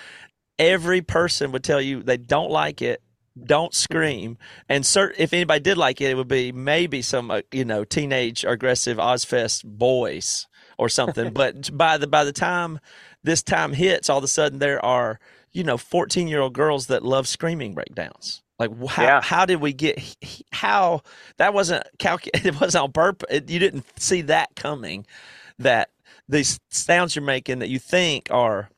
every 0.57 1.01
person 1.01 1.53
would 1.53 1.63
tell 1.63 1.81
you 1.81 2.03
they 2.03 2.17
don't 2.17 2.51
like 2.51 2.81
it 2.81 3.01
don't 3.45 3.73
scream. 3.73 4.37
And 4.67 4.83
cert- 4.83 5.15
if 5.17 5.33
anybody 5.33 5.59
did 5.61 5.77
like 5.77 6.01
it 6.01 6.11
it 6.11 6.15
would 6.15 6.27
be 6.27 6.51
maybe 6.51 7.01
some 7.01 7.31
uh, 7.31 7.41
you 7.51 7.65
know 7.65 7.83
teenage 7.83 8.43
aggressive 8.45 8.97
Ozzfest 8.97 9.65
boys 9.65 10.47
or 10.77 10.89
something. 10.89 11.33
But 11.33 11.75
by 11.77 11.97
the 11.97 12.07
by 12.07 12.23
the 12.23 12.33
time 12.33 12.79
this 13.23 13.43
time 13.43 13.73
hits 13.73 14.09
all 14.09 14.19
of 14.19 14.23
a 14.23 14.27
sudden 14.27 14.59
there 14.59 14.83
are 14.83 15.19
you 15.51 15.63
know 15.63 15.77
14 15.77 16.27
year 16.27 16.41
old 16.41 16.53
girls 16.53 16.87
that 16.87 17.03
love 17.03 17.27
screaming 17.27 17.73
breakdowns. 17.73 18.41
Like 18.59 18.71
how, 18.89 19.03
Yeah. 19.03 19.21
how 19.21 19.45
did 19.45 19.61
we 19.61 19.73
get 19.73 19.99
how 20.51 21.01
that 21.37 21.53
wasn't 21.53 21.83
calculated 21.97 22.45
it 22.55 22.59
wasn't 22.61 22.83
on 22.83 22.91
purpose 22.91 23.27
it, 23.31 23.49
you 23.49 23.59
didn't 23.59 23.85
see 23.99 24.21
that 24.23 24.55
coming 24.55 25.05
that 25.57 25.89
these 26.27 26.59
sounds 26.69 27.15
you're 27.15 27.23
making 27.25 27.59
that 27.59 27.69
you 27.69 27.79
think 27.79 28.27
are 28.31 28.69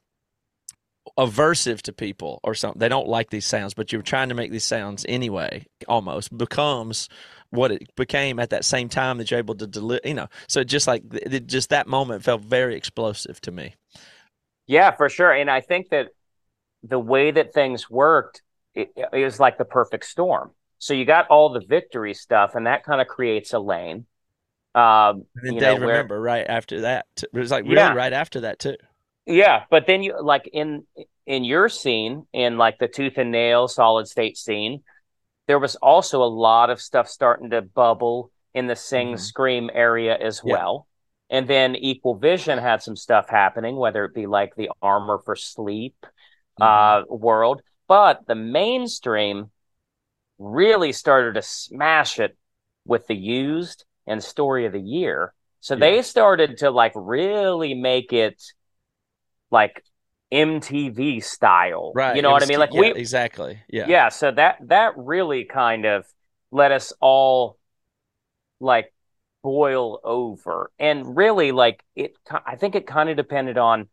aversive 1.22 1.82
to 1.84 1.94
people 1.94 2.40
or 2.44 2.56
something 2.56 2.80
they 2.80 2.90
don't 2.90 3.08
like 3.08 3.30
these 3.32 3.46
sounds 3.46 3.76
but 3.76 3.94
you're 3.94 4.02
trying 4.04 4.30
to 4.30 4.36
make 4.36 4.52
these 4.52 4.66
sounds 4.66 5.06
anyway 5.10 5.66
almost 5.88 6.38
becomes 6.38 7.10
what 7.52 7.72
it 7.72 7.96
became 7.96 8.40
at 8.40 8.50
that 8.52 8.66
same 8.66 8.90
time 8.90 9.20
that 9.20 9.32
you're 9.32 9.40
able 9.40 9.56
to 9.56 9.68
deliver 9.68 10.02
you 10.06 10.16
know 10.16 10.28
so 10.48 10.64
just 10.64 10.88
like 10.88 11.04
it, 11.14 11.48
just 11.48 11.70
that 11.70 11.88
moment 11.88 12.24
felt 12.24 12.42
very 12.44 12.76
explosive 12.76 13.42
to 13.42 13.52
me 13.52 13.76
Yeah, 14.68 14.92
for 14.92 15.10
sure. 15.10 15.32
And 15.32 15.50
I 15.50 15.62
think 15.62 15.90
that 15.90 16.10
the 16.84 17.00
way 17.00 17.32
that 17.32 17.54
things 17.54 17.90
worked, 17.90 18.44
it, 18.76 18.94
it 19.14 19.24
was 19.26 19.40
like 19.40 19.58
the 19.60 19.66
perfect 19.66 20.06
storm. 20.06 20.52
So 20.80 20.94
you 20.96 21.06
got 21.06 21.28
all 21.30 21.50
the 21.52 21.62
victory 21.62 22.14
stuff, 22.14 22.56
and 22.56 22.68
that 22.68 22.84
kind 22.86 23.02
of 23.02 23.08
creates 23.08 23.54
a 23.54 23.60
lane. 23.60 24.08
Um, 24.76 25.26
and 25.36 25.46
then 25.48 25.56
you 25.56 25.60
they 25.60 25.74
know, 25.74 25.78
where- 25.78 26.08
remember 26.08 26.20
right 26.20 26.46
after 26.48 26.82
that 26.82 27.06
it 27.24 27.38
was 27.38 27.52
like 27.52 27.66
really 27.66 27.90
Yeah. 27.90 27.92
right 27.92 28.14
after 28.14 28.42
that 28.42 28.60
too 28.60 28.76
yeah, 29.26 29.64
but 29.70 29.86
then 29.88 30.04
you 30.04 30.20
like 30.22 30.50
in 30.52 30.86
in 31.26 31.44
your 31.44 31.70
scene, 31.70 32.26
in 32.34 32.58
like 32.58 32.80
the 32.80 32.88
tooth 32.88 33.18
and 33.18 33.32
nail 33.32 33.68
solid 33.68 34.08
state 34.08 34.38
scene, 34.38 34.84
there 35.48 35.60
was 35.60 35.76
also 35.78 36.24
a 36.24 36.26
lot 36.26 36.70
of 36.70 36.82
stuff 36.82 37.08
starting 37.08 37.50
to 37.52 37.62
bubble 37.62 38.32
in 38.54 38.68
the 38.68 38.76
sing 38.76 39.14
Mhm. 39.14 39.20
scream 39.20 39.70
area 39.74 40.18
as 40.18 40.44
Yeah. 40.44 40.54
well. 40.54 40.88
And 41.30 41.48
then 41.48 41.76
Equal 41.76 42.16
Vision 42.16 42.58
had 42.58 42.82
some 42.82 42.96
stuff 42.96 43.30
happening, 43.30 43.76
whether 43.76 44.04
it 44.06 44.14
be 44.14 44.28
like 44.28 44.56
the 44.56 44.70
Armor 44.82 45.20
for 45.20 45.36
Sleep 45.36 45.96
Mm-hmm. 46.60 46.64
uh, 46.64 47.04
world. 47.16 47.62
But 47.88 48.28
the 48.28 48.36
mainstream 48.36 49.52
really 50.40 50.92
started 50.92 51.36
to 51.36 51.42
smash 51.42 52.20
it 52.20 52.38
with 52.86 53.08
the 53.08 53.16
used 53.16 53.86
and 54.08 54.24
story 54.24 54.66
of 54.66 54.74
the 54.74 54.82
year. 54.82 55.34
So 55.60 55.76
Yeah. 55.76 55.80
they 55.80 56.02
started 56.02 56.58
to 56.60 56.72
like 56.72 56.94
really 56.96 57.74
make 57.74 58.12
it 58.14 58.42
like 59.52 59.84
MTV 60.32 61.24
style. 61.24 61.92
right 61.96 62.16
You 62.16 62.22
know 62.22 62.32
what 62.32 62.44
I 62.44 62.46
mean? 62.46 62.60
Like 62.60 62.74
yeah, 62.74 62.82
we 62.82 62.94
exactly 62.94 63.60
yeah 63.70 63.88
yeah, 63.88 64.10
so 64.10 64.32
that 64.32 64.58
that 64.68 64.94
really 64.98 65.44
kind 65.44 65.86
of 65.86 66.06
let 66.52 66.72
us 66.72 66.94
all 67.00 67.58
like 68.60 68.94
boil 69.44 70.00
over. 70.04 70.72
And 70.80 71.16
really 71.18 71.52
like 71.52 71.84
it 71.96 72.14
I 72.46 72.56
think 72.56 72.76
it 72.76 72.88
kind 72.88 73.10
of 73.10 73.18
depended 73.18 73.58
on 73.58 73.90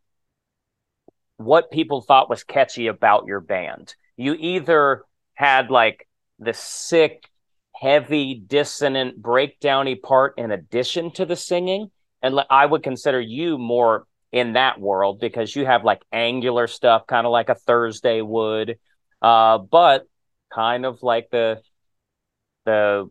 what 1.37 1.71
people 1.71 2.01
thought 2.01 2.29
was 2.29 2.43
catchy 2.43 2.87
about 2.87 3.25
your 3.25 3.39
band. 3.39 3.95
You 4.17 4.35
either 4.37 5.03
had 5.33 5.71
like 5.71 6.07
the 6.37 6.53
sick, 6.53 7.29
heavy, 7.73 8.35
dissonant, 8.35 9.21
breakdowny 9.21 10.01
part 10.01 10.33
in 10.37 10.51
addition 10.51 11.11
to 11.11 11.25
the 11.25 11.37
singing, 11.37 11.91
and 12.21 12.39
I 12.49 12.65
would 12.65 12.83
consider 12.83 13.21
you 13.21 13.57
more 13.57 14.05
in 14.31 14.53
that 14.53 14.79
world 14.79 15.19
because 15.19 15.55
you 15.55 15.65
have 15.65 15.83
like 15.83 16.03
angular 16.11 16.67
stuff, 16.67 17.07
kind 17.07 17.25
of 17.25 17.31
like 17.31 17.49
a 17.49 17.55
Thursday 17.55 18.21
would, 18.21 18.77
uh, 19.21 19.57
but 19.57 20.07
kind 20.53 20.85
of 20.85 21.01
like 21.03 21.29
the 21.31 21.61
the 22.65 23.09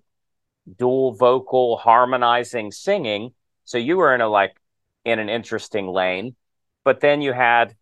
dual 0.79 1.15
vocal 1.15 1.77
harmonizing 1.79 2.73
singing. 2.73 3.33
So 3.65 3.79
you 3.79 3.97
were 3.97 4.15
in 4.15 4.21
a 4.21 4.29
like 4.29 4.57
in 5.05 5.19
an 5.19 5.29
interesting 5.29 5.89
lane, 5.89 6.37
but 6.85 7.01
then 7.01 7.23
you 7.23 7.33
had 7.33 7.77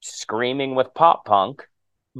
screaming 0.00 0.74
with 0.74 0.94
pop 0.94 1.24
punk, 1.26 1.68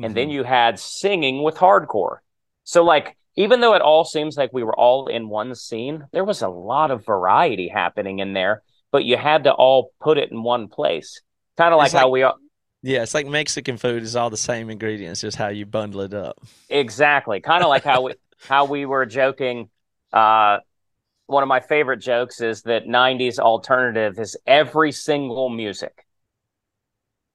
and 0.02 0.16
then 0.16 0.28
Mhm. 0.28 0.32
you 0.32 0.44
had 0.44 0.78
singing 0.80 1.42
with 1.42 1.56
hardcore. 1.56 2.18
So 2.64 2.84
like 2.84 3.16
even 3.36 3.60
though 3.60 3.74
it 3.74 3.82
all 3.82 4.04
seems 4.04 4.36
like 4.36 4.52
we 4.52 4.64
were 4.64 4.76
all 4.78 5.08
in 5.08 5.28
one 5.28 5.54
scene, 5.54 6.06
there 6.12 6.24
was 6.24 6.42
a 6.42 6.48
lot 6.48 6.90
of 6.90 7.06
variety 7.06 7.68
happening 7.68 8.20
in 8.20 8.32
there, 8.34 8.62
but 8.94 9.04
you 9.04 9.16
had 9.16 9.42
to 9.42 9.52
all 9.52 9.90
put 10.00 10.18
it 10.18 10.30
in 10.30 10.44
one 10.44 10.68
place. 10.68 11.20
Kind 11.56 11.74
of 11.74 11.78
like 11.78 11.90
It's 11.90 11.94
how 11.94 12.10
we 12.10 12.22
are. 12.22 12.36
yeah 12.82 13.02
it's 13.02 13.14
like 13.14 13.26
mexican 13.26 13.76
food 13.76 14.02
is 14.02 14.16
all 14.16 14.30
the 14.30 14.36
same 14.36 14.70
ingredients 14.70 15.20
just 15.22 15.36
how 15.36 15.48
you 15.48 15.66
bundle 15.66 16.02
it 16.02 16.14
up 16.14 16.38
exactly 16.68 17.40
kind 17.40 17.62
of 17.62 17.68
like 17.68 17.84
how 17.84 18.02
we 18.02 18.14
how 18.46 18.64
we 18.64 18.86
were 18.86 19.04
joking 19.06 19.68
uh 20.12 20.58
one 21.26 21.42
of 21.42 21.48
my 21.48 21.60
favorite 21.60 21.98
jokes 21.98 22.40
is 22.40 22.62
that 22.62 22.86
90s 22.86 23.38
alternative 23.38 24.18
is 24.18 24.36
every 24.46 24.92
single 24.92 25.50
music 25.50 26.06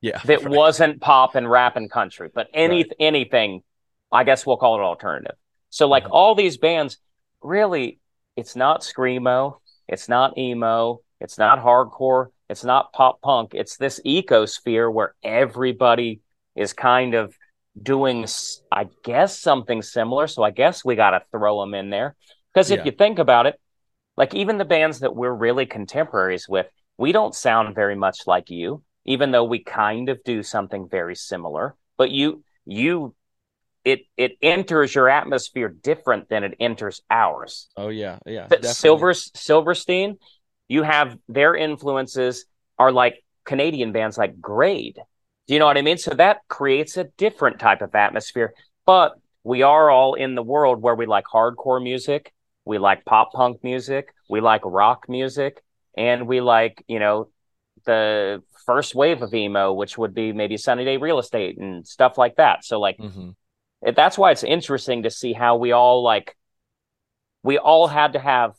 yeah 0.01 0.22
that 0.24 0.43
right. 0.43 0.43
wasn't 0.43 0.99
pop 1.01 1.36
and 1.36 1.49
rap 1.49 1.76
and 1.78 1.89
country, 1.89 2.30
but 2.34 2.47
any 2.53 2.86
Right. 2.86 2.91
anything, 2.99 3.64
I 4.12 4.24
guess 4.24 4.45
we'll 4.45 4.57
call 4.57 4.80
it 4.80 4.84
alternative. 4.84 5.36
So 5.70 5.88
like 5.88 6.05
Mhm. 6.05 6.12
all 6.12 6.36
these 6.36 6.57
bands, 6.57 6.97
really, 7.41 7.99
it's 8.36 8.55
not 8.55 8.82
screamo, 8.82 9.60
it's 9.88 10.10
not 10.10 10.38
emo, 10.38 11.01
It's 11.20 11.38
not 11.38 11.63
hardcore. 11.63 12.28
It's 12.49 12.63
not 12.63 12.93
pop 12.93 13.22
punk. 13.22 13.53
It's 13.53 13.78
this 13.78 13.99
ecosphere 14.05 14.91
where 14.91 15.13
everybody 15.24 16.22
is 16.55 16.74
kind 16.74 17.13
of 17.13 17.36
doing, 17.82 18.26
I 18.72 18.88
guess, 19.03 19.39
something 19.39 19.82
similar. 19.82 20.28
So 20.28 20.43
I 20.43 20.51
guess 20.51 20.84
we 20.84 20.95
got 20.95 21.11
to 21.11 21.22
throw 21.32 21.61
them 21.61 21.74
in 21.74 21.89
there. 21.89 22.15
Because 22.53 22.72
if 22.72 22.80
yeah. 22.80 22.86
you 22.86 22.91
think 22.91 23.20
about 23.20 23.45
it, 23.45 23.59
like 24.17 24.34
even 24.34 24.57
the 24.57 24.65
bands 24.65 24.99
that 24.99 25.15
we're 25.15 25.34
really 25.34 25.65
contemporaries 25.65 26.47
with, 26.49 26.67
we 26.97 27.11
don't 27.11 27.36
sound 27.36 27.76
very 27.76 27.95
much 27.95 28.28
like 28.28 28.49
you, 28.49 28.84
even 29.05 29.32
though 29.32 29.45
we 29.45 29.63
kind 29.63 30.09
of 30.09 30.24
do 30.24 30.43
something 30.43 30.89
very 30.89 31.15
similar. 31.15 31.76
But 31.97 32.11
you, 32.11 32.43
you, 32.65 33.15
it 33.86 34.01
it 34.17 34.34
enters 34.41 34.93
your 34.93 35.07
atmosphere 35.07 35.70
different 35.70 36.28
than 36.28 36.43
it 36.43 36.55
enters 36.59 37.01
ours. 37.09 37.70
Oh 37.78 37.88
yeah, 37.88 38.20
yeah. 38.26 38.47
Silver 38.61 39.13
Silverstein, 39.13 40.17
you 40.70 40.84
have 40.84 41.17
their 41.28 41.55
influences 41.55 42.45
are 42.78 42.91
like 42.93 43.24
Canadian 43.43 43.91
bands 43.91 44.17
like 44.17 44.39
Grade. 44.39 44.99
Do 45.47 45.53
you 45.53 45.59
know 45.59 45.65
what 45.65 45.78
I 45.78 45.82
mean? 45.82 45.97
So 45.97 46.13
that 46.13 46.47
creates 46.47 46.95
a 46.95 47.05
different 47.17 47.59
type 47.59 47.82
of 47.82 47.93
atmosphere. 47.95 48.53
But 48.86 49.13
we 49.43 49.63
are 49.63 49.89
all 49.89 50.13
in 50.13 50.36
the 50.36 50.43
world 50.43 50.82
where 50.82 50.95
we 50.95 51.07
like 51.07 51.26
hardcore 51.26 51.84
music, 51.84 52.32
we 52.65 52.78
like 52.78 53.03
pop 53.03 53.34
punk 53.34 53.63
music, 53.63 54.13
we 54.30 54.41
like 54.41 54.61
rock 54.63 55.09
music, 55.09 55.61
and 55.97 56.28
we 56.28 56.39
like, 56.39 56.84
you 56.88 56.99
know, 56.99 57.30
the 57.86 58.43
first 58.65 58.93
wave 58.93 59.24
of 59.24 59.34
emo, 59.34 59.74
which 59.74 59.97
would 59.97 60.13
be 60.13 60.32
maybe 60.34 60.57
Sunny 60.57 60.86
Day 60.86 60.97
Real 60.97 61.17
Estate 61.17 61.57
and 61.57 61.88
stuff 61.88 62.17
like 62.17 62.36
that. 62.36 62.63
So 62.63 62.80
like 62.80 62.97
mm-hmm. 62.97 63.30
that's 63.95 64.17
why 64.17 64.32
it's 64.32 64.43
interesting 64.43 65.03
to 65.03 65.09
see 65.09 65.34
how 65.34 65.55
we 65.55 65.72
all 65.72 66.03
like 66.03 66.38
we 67.41 67.57
all 67.57 67.88
had 67.88 68.13
to 68.13 68.20
have 68.20 68.53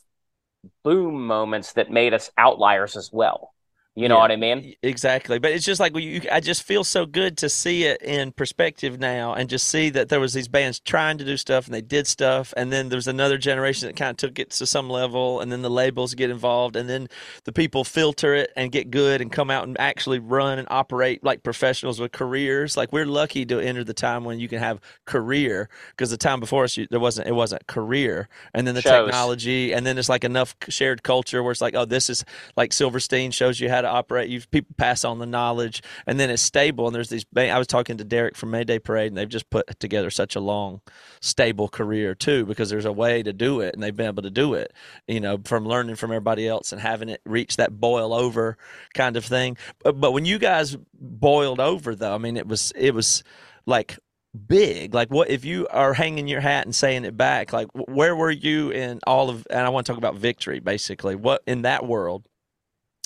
boom 0.82 1.26
moments 1.26 1.72
that 1.74 1.90
made 1.90 2.14
us 2.14 2.30
outliers 2.36 2.96
as 2.96 3.11
well. 3.12 3.54
You 4.01 4.09
know 4.09 4.16
yeah, 4.16 4.22
what 4.22 4.32
I 4.32 4.36
mean? 4.36 4.74
Exactly. 4.82 5.38
But 5.38 5.53
it's 5.53 5.64
just 5.64 5.78
like 5.78 5.94
you, 5.94 6.22
I 6.32 6.40
just 6.40 6.62
feel 6.62 6.84
so 6.84 7.05
good 7.05 7.36
to 7.38 7.51
see 7.51 7.84
it 7.84 8.01
in 8.01 8.32
perspective 8.32 8.98
now 8.98 9.34
and 9.34 9.51
just 9.51 9.68
see 9.68 9.90
that 9.90 10.09
there 10.09 10.20
was 10.20 10.32
these 10.32 10.48
bands 10.48 10.80
trying 10.80 11.18
to 11.18 11.24
do 11.24 11.36
stuff 11.36 11.66
and 11.66 11.74
they 11.74 11.82
did 11.82 12.07
stuff 12.07 12.55
and 12.57 12.72
then 12.72 12.88
there's 12.88 13.07
another 13.07 13.36
generation 13.36 13.88
that 13.88 13.96
kind 13.96 14.12
of 14.12 14.16
took 14.16 14.38
it 14.38 14.53
to 14.53 14.64
some 14.64 14.88
level 14.88 15.40
and 15.40 15.53
then 15.53 15.61
the 15.61 15.68
labels 15.68 16.14
get 16.14 16.30
involved 16.30 16.76
and 16.76 16.88
then 16.88 17.09
the 17.44 17.53
people 17.53 17.84
filter 17.84 18.34
it 18.34 18.51
and 18.57 18.72
get 18.72 18.90
good 18.90 19.20
and 19.20 19.32
come 19.32 19.51
out 19.51 19.64
and 19.64 19.78
actually 19.78 20.18
run 20.18 20.59
and 20.59 20.66
operate 20.70 21.22
like 21.22 21.42
professionals 21.42 22.01
with 22.01 22.11
careers. 22.11 22.78
Like 22.78 22.94
we're 22.94 23.05
lucky 23.05 23.44
to 23.44 23.61
enter 23.61 23.84
the 23.84 23.92
time 23.92 24.24
when 24.24 24.40
you 24.40 24.48
can 24.48 24.61
have 24.61 24.80
career 25.05 25.68
because 25.90 26.09
the 26.09 26.16
time 26.16 26.40
before 26.40 26.64
us 26.64 26.78
there 26.90 27.01
wasn't 27.01 27.28
it 27.28 27.34
wasn't 27.34 27.66
career 27.66 28.30
and 28.55 28.66
then 28.66 28.74
the 28.74 28.80
shows. 28.80 29.09
technology 29.09 29.74
and 29.74 29.84
then 29.84 29.98
it's 29.98 30.09
like 30.09 30.24
enough 30.24 30.57
shared 30.70 31.03
culture 31.03 31.42
where 31.42 31.53
it's 31.53 31.61
like 31.61 31.74
oh 31.74 31.84
this 31.84 32.09
is 32.09 32.24
like 32.57 32.72
Silverstein 32.72 33.30
shows 33.30 33.61
you 33.61 33.68
how 33.68 33.82
to 33.82 33.89
operate. 33.91 34.28
You 34.28 34.41
people 34.51 34.74
pass 34.76 35.05
on 35.05 35.18
the 35.18 35.26
knowledge, 35.26 35.82
and 36.07 36.18
then 36.18 36.30
it's 36.30 36.43
stable. 36.43 36.86
And 36.86 36.95
there's 36.95 37.09
these. 37.09 37.24
I 37.36 37.59
was 37.59 37.66
talking 37.66 37.97
to 37.99 38.05
Derek 38.05 38.36
from 38.36 38.51
Mayday 38.51 38.78
Parade, 38.78 39.09
and 39.09 39.16
they've 39.16 39.28
just 39.28 39.51
put 39.51 39.78
together 39.80 40.11
such 40.11 40.36
a 40.36 40.41
long, 40.41 40.80
stable 41.20 41.68
career 41.68 42.14
too, 42.14 42.45
because 42.47 42.70
there's 42.70 42.84
a 42.84 42.93
way 42.93 43.22
to 43.22 43.32
do 43.32 43.61
it, 43.61 43.74
and 43.74 43.82
they've 43.82 43.97
been 43.97 44.07
able 44.07 44.22
to 44.22 44.30
do 44.30 44.55
it. 44.55 44.72
You 45.07 45.20
know, 45.20 45.38
from 45.45 45.66
learning 45.66 45.97
from 45.97 46.11
everybody 46.11 46.47
else 46.49 46.72
and 46.72 46.80
having 46.80 47.09
it 47.09 47.20
reach 47.24 47.57
that 47.57 47.80
boil 47.80 48.14
over 48.14 48.57
kind 48.95 49.16
of 49.16 49.24
thing. 49.24 49.57
But, 49.82 50.01
but 50.01 50.12
when 50.12 50.24
you 50.24 50.38
guys 50.38 50.76
boiled 50.95 51.61
over, 51.61 51.95
though, 51.95 52.14
I 52.14 52.18
mean, 52.18 52.36
it 52.36 52.47
was 52.47 52.72
it 52.76 52.95
was 52.95 53.22
like 53.66 53.99
big 54.47 54.95
like 54.95 55.11
what 55.11 55.28
if 55.28 55.45
you 55.45 55.66
are 55.70 55.93
hanging 55.93 56.28
your 56.28 56.41
hat 56.41 56.64
and 56.64 56.74
saying 56.74 57.05
it 57.05 57.16
back 57.16 57.53
like 57.53 57.66
where 57.88 58.14
were 58.14 58.30
you 58.30 58.70
in 58.70 59.01
all 59.05 59.28
of 59.28 59.45
and 59.51 59.61
i 59.61 59.68
want 59.68 59.84
to 59.84 59.91
talk 59.91 59.99
about 59.99 60.14
victory 60.14 60.61
basically 60.61 61.16
what 61.16 61.43
in 61.49 61.62
that 61.62 61.84
world 61.84 62.24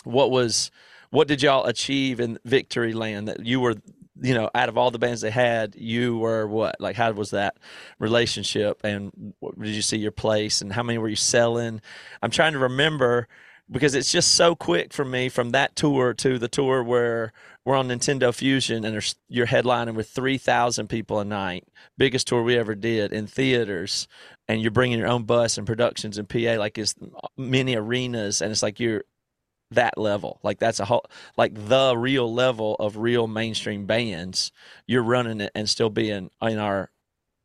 what 0.05 0.31
was 0.31 0.71
what 1.11 1.29
did 1.29 1.43
y'all 1.43 1.67
achieve 1.67 2.21
in 2.21 2.39
victory 2.45 2.93
land 2.93 3.29
that 3.29 3.45
you 3.45 3.61
were 3.61 3.77
you 4.21 4.35
know 4.35 4.51
out 4.55 4.69
of 4.69 4.79
all 4.79 4.91
the 4.91 4.99
bands 4.99 5.21
they 5.21 5.31
had 5.31 5.75
you 5.77 6.19
were 6.19 6.47
what? 6.47 6.81
Like 6.81 6.97
how 6.97 7.13
was 7.13 7.31
that 7.31 7.57
relationship? 7.99 8.81
And 8.85 9.35
did 9.61 9.75
you 9.75 9.83
see 9.83 9.99
your 9.99 10.13
place? 10.13 10.61
And 10.61 10.73
how 10.73 10.83
many 10.83 10.99
were 10.99 11.09
you 11.09 11.17
selling? 11.17 11.81
I'm 12.23 12.31
trying 12.31 12.53
to 12.53 12.59
remember 12.59 13.29
because 13.71 13.95
it's 13.95 14.13
just 14.13 14.33
so 14.33 14.55
quick 14.55 14.93
for 14.93 15.05
me 15.05 15.29
from 15.29 15.51
that 15.51 15.75
tour 15.75 16.13
to 16.15 16.39
the 16.39 16.49
tour 16.49 16.83
where 16.83 17.33
we're 17.65 17.77
on 17.77 17.89
Nintendo 17.89 18.35
Fusion 18.35 18.85
and 18.85 19.15
you're 19.29 19.47
headlining 19.47 19.95
with 19.95 20.11
3,000 20.11 20.87
people 20.89 21.19
a 21.19 21.25
night, 21.25 21.67
biggest 21.97 22.27
tour 22.27 22.43
we 22.43 22.59
ever 22.59 22.75
did 22.75 23.13
in 23.13 23.27
theaters, 23.27 24.07
and 24.49 24.61
you're 24.61 24.71
bringing 24.71 24.99
your 24.99 25.09
own 25.09 25.23
bus 25.23 25.57
and 25.57 25.67
productions 25.67 26.19
and 26.19 26.29
PA 26.29 26.57
like 26.59 26.77
it's 26.77 26.95
many 27.39 27.75
arenas, 27.75 28.43
and 28.43 28.53
it's 28.53 28.63
like 28.63 28.81
you're 28.81 29.05
that 29.75 29.99
level. 29.99 30.41
Like 30.43 30.59
that's 30.59 30.81
a 30.81 30.85
whole 30.85 31.05
like 31.37 31.53
the 31.55 31.97
real 31.97 32.33
level 32.33 32.77
of 32.77 32.97
real 32.97 33.27
mainstream 33.27 33.87
bands. 33.87 34.53
You're 34.87 35.03
running 35.03 35.41
it 35.41 35.53
and 35.55 35.69
still 35.69 35.91
being 35.91 36.31
in 36.43 36.59
our 36.59 36.91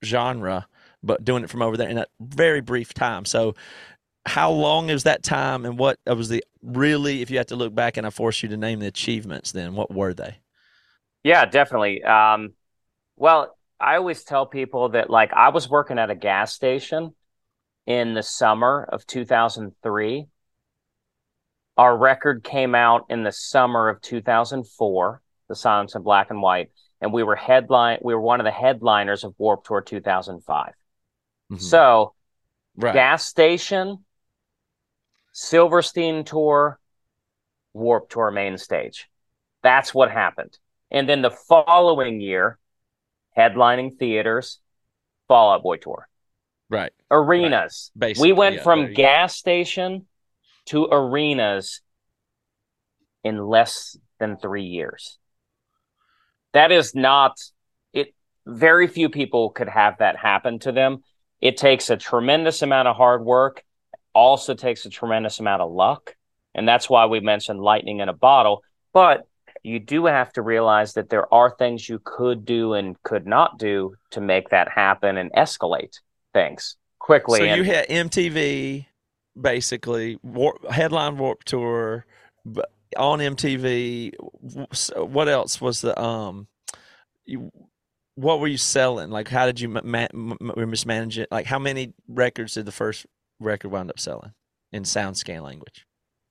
genre, 0.03 0.67
but 1.03 1.23
doing 1.23 1.43
it 1.43 1.49
from 1.49 1.61
over 1.61 1.77
there 1.77 1.89
in 1.89 1.97
a 1.97 2.07
very 2.19 2.61
brief 2.61 2.93
time. 2.93 3.25
So 3.25 3.55
how 4.25 4.51
long 4.51 4.89
is 4.89 5.03
that 5.03 5.23
time 5.23 5.65
and 5.65 5.77
what 5.77 5.97
was 6.05 6.29
the 6.29 6.43
really 6.61 7.21
if 7.21 7.31
you 7.31 7.37
had 7.37 7.47
to 7.47 7.55
look 7.55 7.73
back 7.73 7.97
and 7.97 8.05
I 8.05 8.09
force 8.09 8.43
you 8.43 8.49
to 8.49 8.57
name 8.57 8.79
the 8.79 8.87
achievements 8.87 9.51
then 9.53 9.75
what 9.75 9.93
were 9.93 10.13
they? 10.13 10.37
Yeah, 11.23 11.45
definitely. 11.45 12.03
Um 12.03 12.53
well, 13.15 13.57
I 13.79 13.95
always 13.95 14.23
tell 14.23 14.45
people 14.45 14.89
that 14.89 15.09
like 15.09 15.33
I 15.33 15.49
was 15.49 15.69
working 15.69 15.99
at 15.99 16.09
a 16.09 16.15
gas 16.15 16.53
station 16.53 17.13
in 17.85 18.13
the 18.13 18.23
summer 18.23 18.87
of 18.91 19.05
2003 19.07 20.27
our 21.79 21.97
record 21.97 22.43
came 22.43 22.75
out 22.75 23.05
in 23.09 23.23
the 23.23 23.31
summer 23.31 23.87
of 23.87 24.01
2004, 24.01 25.21
The 25.47 25.55
Silence 25.55 25.95
of 25.95 26.03
Black 26.03 26.29
and 26.29 26.41
White, 26.41 26.71
and 26.99 27.13
we 27.13 27.23
were 27.23 27.37
headline. 27.37 27.99
We 28.01 28.13
were 28.13 28.19
one 28.19 28.41
of 28.41 28.43
the 28.43 28.51
headliners 28.51 29.23
of 29.23 29.33
Warped 29.37 29.65
Tour 29.65 29.79
2005. 29.79 30.73
Mm-hmm. 31.53 31.55
So, 31.55 32.15
right. 32.75 32.93
gas 32.93 33.25
station, 33.25 34.03
Silverstein 35.31 36.25
tour, 36.25 36.81
Warped 37.71 38.11
Tour 38.11 38.29
main 38.29 38.57
stage. 38.57 39.07
That's 39.63 39.93
what 39.93 40.11
happened. 40.11 40.59
And 40.91 41.07
then 41.07 41.21
the 41.21 41.31
following 41.31 42.19
year, 42.19 42.59
headlining 43.37 43.97
theaters, 43.97 44.59
Fall 45.29 45.53
Out 45.53 45.63
Boy 45.63 45.77
tour. 45.77 46.09
Right. 46.69 46.91
Arenas. 47.09 47.91
Right. 47.95 48.17
we 48.17 48.33
went 48.33 48.57
yeah, 48.57 48.63
from 48.63 48.93
gas 48.93 49.37
station 49.37 50.07
to 50.69 50.87
arenas 50.91 51.81
in 53.23 53.37
less 53.37 53.97
than 54.19 54.37
three 54.37 54.65
years. 54.65 55.17
That 56.53 56.71
is 56.71 56.95
not 56.95 57.37
it. 57.93 58.13
Very 58.45 58.87
few 58.87 59.09
people 59.09 59.49
could 59.49 59.69
have 59.69 59.97
that 59.99 60.15
happen 60.17 60.59
to 60.59 60.71
them. 60.71 61.03
It 61.41 61.57
takes 61.57 61.89
a 61.89 61.97
tremendous 61.97 62.61
amount 62.61 62.87
of 62.87 62.95
hard 62.95 63.23
work, 63.23 63.63
also 64.13 64.53
takes 64.53 64.85
a 64.85 64.89
tremendous 64.89 65.39
amount 65.39 65.61
of 65.61 65.71
luck. 65.71 66.15
And 66.55 66.67
that's 66.67 66.89
why 66.89 67.05
we 67.05 67.19
mentioned 67.19 67.61
lightning 67.61 67.99
in 67.99 68.09
a 68.09 68.13
bottle. 68.13 68.63
But 68.93 69.27
you 69.63 69.79
do 69.79 70.05
have 70.05 70.31
to 70.33 70.41
realize 70.41 70.93
that 70.93 71.09
there 71.09 71.31
are 71.33 71.55
things 71.55 71.87
you 71.87 71.99
could 72.03 72.45
do 72.45 72.73
and 72.73 73.01
could 73.03 73.27
not 73.27 73.57
do 73.59 73.95
to 74.11 74.21
make 74.21 74.49
that 74.49 74.69
happen 74.69 75.17
and 75.17 75.31
escalate 75.33 75.99
things 76.33 76.77
quickly. 76.97 77.39
So 77.39 77.45
and, 77.45 77.57
you 77.57 77.63
hit 77.63 77.89
MTV, 77.89 78.85
basically 79.39 80.19
headline 80.69 81.17
Warp 81.17 81.43
Tour 81.43 82.05
on 82.97 83.19
MTV. 83.19 84.13
What 84.95 85.27
else 85.27 85.61
was 85.61 85.81
the 85.81 85.99
um? 86.01 86.47
You, 87.25 87.51
what 88.15 88.39
were 88.39 88.47
you 88.47 88.57
selling? 88.57 89.11
Like, 89.11 89.29
how 89.29 89.45
did 89.45 89.61
you 89.61 89.69
ma- 89.69 90.07
ma- 90.13 90.53
mismanage 90.57 91.17
it? 91.19 91.29
Like, 91.31 91.45
how 91.45 91.59
many 91.59 91.93
records 92.07 92.55
did 92.55 92.65
the 92.65 92.71
first 92.71 93.05
record 93.39 93.69
wind 93.69 93.89
up 93.89 93.99
selling 93.99 94.33
in 94.73 94.83
SoundScan 94.83 95.41
language? 95.41 95.85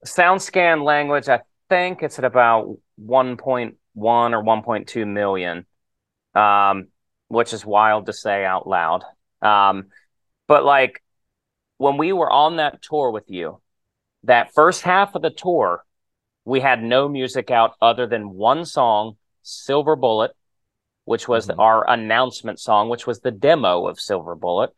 SoundScan 0.05 0.85
language, 0.85 1.29
I 1.29 1.41
think 1.69 2.03
it's 2.03 2.19
at 2.19 2.25
about 2.25 2.77
1.1 3.03 3.75
or 3.97 4.05
1.2 4.05 5.07
million, 5.07 5.67
um, 6.35 6.89
which 7.29 7.53
is 7.53 7.65
wild 7.65 8.07
to 8.07 8.13
say 8.13 8.45
out 8.45 8.69
loud. 8.69 9.05
Um, 9.41 9.87
but 10.47 10.65
like 10.65 11.03
when 11.79 11.97
we 11.97 12.13
were 12.13 12.31
on 12.31 12.57
that 12.57 12.83
tour 12.83 13.11
with 13.11 13.31
you, 13.31 13.61
that 14.25 14.53
first 14.53 14.83
half 14.83 15.15
of 15.15 15.23
the 15.23 15.31
tour, 15.31 15.85
we 16.45 16.61
had 16.61 16.83
no 16.83 17.09
music 17.09 17.51
out 17.51 17.75
other 17.81 18.07
than 18.07 18.31
one 18.31 18.65
song, 18.65 19.17
Silver 19.43 19.97
Bullet, 19.97 20.33
which 21.05 21.27
was 21.29 21.47
mm-hmm. 21.47 21.61
our 21.61 21.89
announcement 21.89 22.61
song, 22.61 22.89
which 22.89 23.07
was 23.07 23.21
the 23.21 23.31
demo 23.31 23.87
of 23.87 24.01
Silver 24.01 24.35
Bullet. 24.35 24.71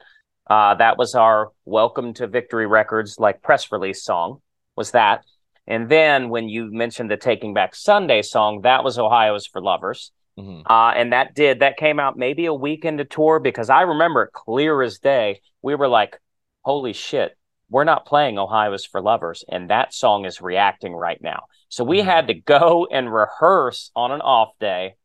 Uh, 0.49 0.75
that 0.75 0.99
was 0.99 1.15
our 1.15 1.51
Welcome 1.65 2.13
to 2.15 2.27
Victory 2.27 2.67
Records 2.67 3.19
like 3.19 3.43
press 3.43 3.73
release 3.73 4.03
song. 4.03 4.41
Was 4.77 4.91
that? 4.93 5.25
And 5.67 5.89
then 5.89 6.29
when 6.29 6.49
you 6.49 6.71
mentioned 6.73 7.11
the 7.11 7.17
Taking 7.17 7.55
Back 7.55 7.75
Sunday 7.75 8.23
song, 8.23 8.63
that 8.63 8.85
was 8.85 8.99
Ohio's 8.99 9.47
for 9.47 9.63
Lovers. 9.63 10.11
Mm-hmm. 10.39 10.63
Uh, 10.67 10.93
and 10.93 11.13
that 11.13 11.35
did 11.35 11.61
that 11.61 11.77
came 11.77 12.01
out 12.01 12.17
maybe 12.17 12.47
a 12.47 12.55
week 12.55 12.85
into 12.85 13.05
tour 13.05 13.39
because 13.39 13.71
I 13.71 13.83
remember 13.83 14.25
it 14.25 14.33
clear 14.33 14.83
as 14.83 14.99
day. 14.99 15.41
We 15.63 15.75
were 15.75 15.89
like, 15.89 16.19
holy 16.63 16.93
shit, 16.93 17.37
we're 17.69 17.85
not 17.85 18.07
playing 18.07 18.39
Ohio 18.39 18.73
is 18.73 18.85
for 18.85 19.01
Lovers, 19.01 19.45
and 19.49 19.71
that 19.71 19.95
song 19.95 20.25
is 20.25 20.41
reacting 20.41 20.93
right 20.93 21.21
now. 21.23 21.45
So 21.69 21.85
we 21.85 22.01
had 22.01 22.27
to 22.27 22.35
go 22.35 22.89
and 22.91 23.13
rehearse 23.13 23.91
on 23.95 24.11
an 24.11 24.21
off 24.21 24.51
day 24.59 24.97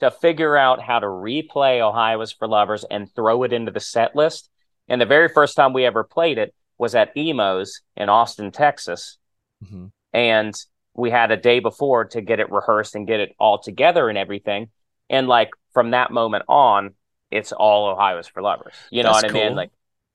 to 0.00 0.10
figure 0.10 0.56
out 0.56 0.82
how 0.82 0.98
to 0.98 1.06
replay 1.06 1.80
Ohio 1.80 2.20
is 2.20 2.32
for 2.32 2.46
Lovers 2.46 2.84
and 2.90 3.12
throw 3.14 3.42
it 3.44 3.52
into 3.52 3.72
the 3.72 3.80
set 3.80 4.14
list. 4.14 4.50
And 4.86 5.00
the 5.00 5.06
very 5.06 5.28
first 5.28 5.56
time 5.56 5.72
we 5.72 5.86
ever 5.86 6.04
played 6.04 6.36
it 6.36 6.54
was 6.76 6.94
at 6.94 7.16
Emo's 7.16 7.80
in 7.96 8.10
Austin, 8.10 8.50
Texas. 8.50 9.16
Mm-hmm. 9.64 9.86
And 10.12 10.54
we 10.94 11.10
had 11.10 11.30
a 11.30 11.36
day 11.36 11.60
before 11.60 12.04
to 12.06 12.20
get 12.20 12.38
it 12.38 12.52
rehearsed 12.52 12.94
and 12.94 13.06
get 13.06 13.20
it 13.20 13.34
all 13.38 13.58
together 13.58 14.08
and 14.08 14.18
everything. 14.18 14.68
And 15.08 15.26
like 15.26 15.50
from 15.72 15.92
that 15.92 16.10
moment 16.10 16.44
on, 16.48 16.94
it's 17.30 17.52
all 17.52 17.88
Ohio 17.88 18.18
is 18.18 18.28
for 18.28 18.42
Lovers. 18.42 18.74
You 18.90 19.02
know 19.02 19.12
That's 19.12 19.24
what 19.24 19.32
cool. 19.32 19.40
I 19.40 19.44
mean? 19.44 19.56
Like, 19.56 19.70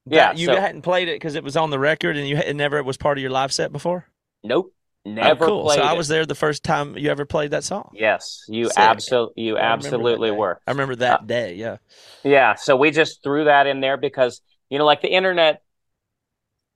yeah. 0.05 0.33
you 0.33 0.47
so, 0.47 0.59
hadn't 0.59 0.81
played 0.81 1.07
it 1.07 1.15
because 1.15 1.35
it 1.35 1.43
was 1.43 1.57
on 1.57 1.69
the 1.69 1.79
record 1.79 2.17
and 2.17 2.27
you 2.27 2.37
had, 2.37 2.55
never 2.55 2.81
was 2.83 2.97
part 2.97 3.17
of 3.17 3.21
your 3.21 3.31
live 3.31 3.51
set 3.51 3.71
before? 3.71 4.05
Nope. 4.43 4.73
Never 5.05 5.45
oh, 5.45 5.47
cool. 5.47 5.69
So 5.69 5.81
I 5.81 5.93
was 5.93 6.07
there 6.07 6.25
the 6.25 6.35
first 6.35 6.63
time 6.63 6.97
you 6.97 7.09
ever 7.09 7.25
played 7.25 7.51
that 7.51 7.63
song. 7.63 7.91
Yes, 7.93 8.43
you 8.49 8.69
absolutely 8.75 9.43
you 9.43 9.57
absolutely 9.57 10.29
were. 10.29 10.59
I 10.67 10.71
remember 10.71 10.95
that 10.97 11.21
uh, 11.21 11.23
day. 11.23 11.55
Yeah. 11.55 11.77
Yeah. 12.23 12.55
So 12.55 12.75
we 12.75 12.91
just 12.91 13.23
threw 13.23 13.45
that 13.45 13.65
in 13.65 13.79
there 13.79 13.95
because 13.95 14.41
you 14.69 14.77
know, 14.77 14.85
like 14.85 15.01
the 15.01 15.11
internet, 15.11 15.61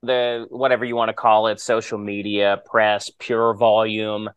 the 0.04 0.48
whatever 0.50 0.86
you 0.86 0.96
want 0.96 1.10
to 1.10 1.14
call 1.14 1.48
it, 1.48 1.60
social 1.60 1.98
media, 1.98 2.62
press, 2.66 3.12
pure 3.20 3.54
volume, 3.54 4.30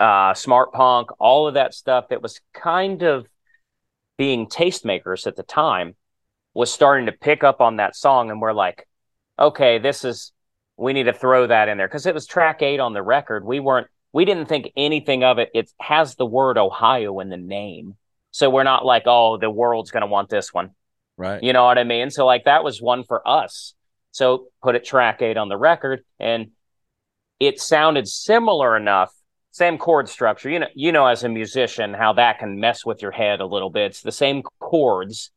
uh, 0.00 0.34
smart 0.34 0.72
punk, 0.72 1.10
all 1.18 1.46
of 1.46 1.54
that 1.54 1.74
stuff 1.74 2.08
that 2.08 2.22
was 2.22 2.40
kind 2.54 3.02
of 3.02 3.26
being 4.16 4.46
tastemakers 4.46 5.26
at 5.26 5.36
the 5.36 5.42
time 5.42 5.94
was 6.54 6.72
starting 6.72 7.06
to 7.06 7.12
pick 7.12 7.44
up 7.44 7.60
on 7.60 7.76
that 7.76 7.96
song, 7.96 8.30
and 8.30 8.40
we're 8.40 8.52
like, 8.52 8.86
okay, 9.38 9.78
this 9.78 10.04
is 10.04 10.32
we 10.80 10.94
need 10.94 11.04
to 11.04 11.12
throw 11.12 11.46
that 11.46 11.68
in 11.68 11.76
there 11.76 11.86
because 11.86 12.06
it 12.06 12.14
was 12.14 12.26
track 12.26 12.62
eight 12.62 12.80
on 12.80 12.94
the 12.94 13.02
record. 13.02 13.44
We 13.44 13.60
weren't, 13.60 13.86
we 14.12 14.24
didn't 14.24 14.46
think 14.46 14.72
anything 14.76 15.22
of 15.22 15.38
it. 15.38 15.50
It 15.54 15.70
has 15.78 16.16
the 16.16 16.24
word 16.24 16.56
Ohio 16.56 17.20
in 17.20 17.28
the 17.28 17.36
name. 17.36 17.96
So 18.30 18.48
we're 18.48 18.64
not 18.64 18.86
like, 18.86 19.02
oh, 19.06 19.36
the 19.36 19.50
world's 19.50 19.90
going 19.90 20.02
to 20.02 20.06
want 20.06 20.30
this 20.30 20.54
one. 20.54 20.70
Right. 21.18 21.42
You 21.42 21.52
know 21.52 21.64
what 21.64 21.76
I 21.76 21.84
mean? 21.84 22.10
So, 22.10 22.24
like, 22.24 22.44
that 22.44 22.64
was 22.64 22.80
one 22.80 23.04
for 23.04 23.26
us. 23.28 23.74
So, 24.12 24.46
put 24.62 24.74
it 24.74 24.84
track 24.84 25.20
eight 25.20 25.36
on 25.36 25.50
the 25.50 25.58
record, 25.58 26.02
and 26.18 26.52
it 27.38 27.60
sounded 27.60 28.08
similar 28.08 28.76
enough, 28.76 29.12
same 29.50 29.76
chord 29.76 30.08
structure. 30.08 30.48
You 30.48 30.60
know, 30.60 30.68
you 30.74 30.92
know, 30.92 31.06
as 31.06 31.24
a 31.24 31.28
musician, 31.28 31.92
how 31.92 32.14
that 32.14 32.38
can 32.38 32.58
mess 32.58 32.86
with 32.86 33.02
your 33.02 33.10
head 33.10 33.40
a 33.40 33.46
little 33.46 33.68
bit. 33.68 33.90
It's 33.90 34.02
the 34.02 34.12
same 34.12 34.42
chords 34.60 35.30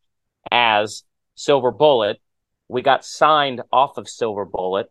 as 0.51 1.03
Silver 1.35 1.71
Bullet. 1.71 2.19
We 2.67 2.81
got 2.81 3.05
signed 3.05 3.61
off 3.71 3.97
of 3.97 4.07
Silver 4.07 4.45
Bullet 4.45 4.89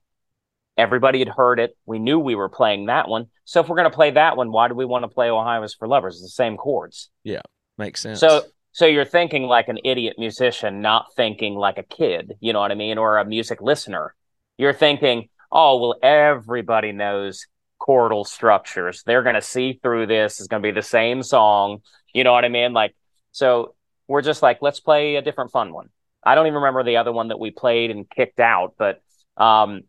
Everybody 0.76 1.18
had 1.18 1.28
heard 1.28 1.60
it. 1.60 1.76
We 1.84 1.98
knew 1.98 2.18
we 2.18 2.34
were 2.34 2.48
playing 2.48 2.86
that 2.86 3.08
one. 3.08 3.26
So 3.44 3.60
if 3.60 3.68
we're 3.68 3.76
going 3.76 3.90
to 3.90 3.94
play 3.94 4.12
that 4.12 4.36
one, 4.36 4.50
why 4.50 4.68
do 4.68 4.74
we 4.74 4.86
want 4.86 5.02
to 5.02 5.08
play 5.08 5.28
Ohio's 5.28 5.74
for 5.74 5.86
Lovers? 5.86 6.14
It's 6.14 6.22
the 6.22 6.28
same 6.30 6.56
chords. 6.56 7.10
Yeah, 7.24 7.42
makes 7.76 8.00
sense. 8.00 8.20
So 8.20 8.44
so 8.72 8.86
you're 8.86 9.04
thinking 9.04 9.42
like 9.42 9.68
an 9.68 9.78
idiot 9.84 10.16
musician, 10.18 10.80
not 10.80 11.14
thinking 11.14 11.56
like 11.56 11.76
a 11.76 11.82
kid, 11.82 12.34
you 12.40 12.54
know 12.54 12.60
what 12.60 12.72
I 12.72 12.74
mean, 12.74 12.96
or 12.96 13.18
a 13.18 13.24
music 13.24 13.60
listener. 13.60 14.14
You're 14.56 14.72
thinking, 14.72 15.28
"Oh, 15.50 15.78
well 15.78 15.96
everybody 16.02 16.92
knows 16.92 17.46
chordal 17.78 18.26
structures. 18.26 19.02
They're 19.04 19.22
going 19.22 19.34
to 19.34 19.42
see 19.42 19.78
through 19.82 20.06
this. 20.06 20.40
It's 20.40 20.48
going 20.48 20.62
to 20.62 20.66
be 20.66 20.72
the 20.72 20.82
same 20.82 21.22
song." 21.22 21.82
You 22.14 22.24
know 22.24 22.32
what 22.32 22.46
I 22.46 22.48
mean? 22.48 22.72
Like 22.72 22.96
so 23.30 23.74
we're 24.12 24.20
just 24.20 24.42
like, 24.42 24.60
"Let's 24.60 24.78
play 24.78 25.16
a 25.16 25.22
different 25.22 25.52
fun 25.52 25.72
one." 25.72 25.88
I 26.22 26.34
don't 26.34 26.46
even 26.46 26.56
remember 26.56 26.84
the 26.84 26.98
other 26.98 27.12
one 27.12 27.28
that 27.28 27.40
we 27.40 27.50
played 27.50 27.90
and 27.90 28.08
kicked 28.08 28.40
out, 28.40 28.74
but 28.76 29.00
um 29.38 29.84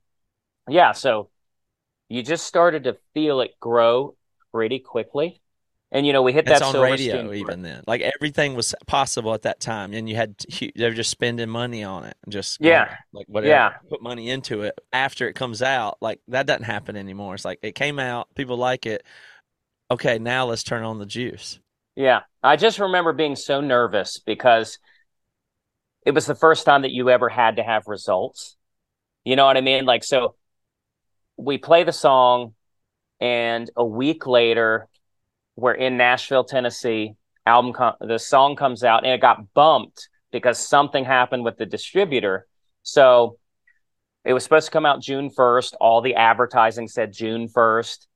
yeah, 0.70 0.94
so 0.94 1.30
you 2.08 2.24
just 2.24 2.48
started 2.48 2.86
to 2.86 2.96
feel 3.14 3.42
it 3.42 3.52
grow 3.60 4.16
pretty 4.54 4.80
quickly. 4.80 5.42
And 5.92 6.08
you 6.08 6.14
know, 6.14 6.22
we 6.22 6.32
hit 6.32 6.46
That's 6.46 6.62
that 6.62 6.76
on 6.76 6.82
radio 6.82 7.34
even 7.34 7.64
then. 7.64 7.84
Like 7.86 8.02
everything 8.02 8.56
was 8.56 8.74
possible 8.88 9.34
at 9.34 9.42
that 9.42 9.60
time, 9.60 9.94
and 9.94 10.08
you 10.08 10.16
had 10.16 10.36
they 10.60 10.86
were 10.88 10.96
just 10.96 11.12
spending 11.12 11.50
money 11.50 11.84
on 11.84 12.06
it, 12.06 12.16
just 12.30 12.62
yeah, 12.62 12.96
like 13.12 13.28
whatever, 13.28 13.52
yeah. 13.52 13.74
put 13.90 14.02
money 14.02 14.30
into 14.30 14.62
it. 14.62 14.80
After 14.94 15.28
it 15.28 15.34
comes 15.34 15.62
out, 15.62 15.98
like 16.02 16.22
that 16.30 16.48
doesn't 16.48 16.64
happen 16.64 16.96
anymore. 16.96 17.36
It's 17.36 17.46
like 17.46 17.60
it 17.62 17.76
came 17.76 18.00
out, 18.00 18.34
people 18.36 18.56
like 18.56 18.86
it. 18.86 19.04
Okay, 19.92 20.18
now 20.18 20.46
let's 20.46 20.64
turn 20.64 20.84
on 20.84 20.98
the 20.98 21.06
juice. 21.06 21.60
Yeah, 21.96 22.22
I 22.42 22.56
just 22.56 22.80
remember 22.80 23.14
being 23.14 23.36
so 23.36 23.62
nervous 23.62 24.20
because 24.20 24.80
it 26.06 26.12
was 26.12 26.26
the 26.26 26.36
first 26.36 26.66
time 26.66 26.82
that 26.82 26.92
you 26.92 27.10
ever 27.10 27.30
had 27.30 27.58
to 27.58 27.64
have 27.64 27.88
results. 27.88 28.58
You 29.24 29.36
know 29.36 29.46
what 29.46 29.58
I 29.58 29.62
mean? 29.62 29.86
Like 29.86 30.04
so 30.04 30.36
we 31.38 31.58
play 31.58 31.84
the 31.84 31.92
song, 31.92 32.54
and 33.20 33.70
a 33.76 33.86
week 33.86 34.28
later, 34.28 34.88
we're 35.56 35.74
in 35.74 35.98
Nashville, 35.98 36.44
Tennessee. 36.44 37.16
Album, 37.46 37.74
com- 37.74 37.96
the 38.00 38.20
song 38.20 38.56
comes 38.56 38.84
out, 38.84 39.04
and 39.04 39.14
it 39.14 39.22
got 39.22 39.54
bumped 39.54 40.08
because 40.32 40.58
something 40.58 41.04
happened 41.04 41.44
with 41.44 41.58
the 41.58 41.66
distributor. 41.66 42.48
So 42.84 43.38
it 44.24 44.34
was 44.34 44.44
supposed 44.44 44.68
to 44.68 44.72
come 44.72 44.86
out 44.86 45.02
June 45.02 45.30
1st. 45.30 45.76
All 45.80 46.02
the 46.02 46.16
advertising 46.16 46.88
said 46.88 47.12
June 47.12 47.48
1st. 47.48 48.08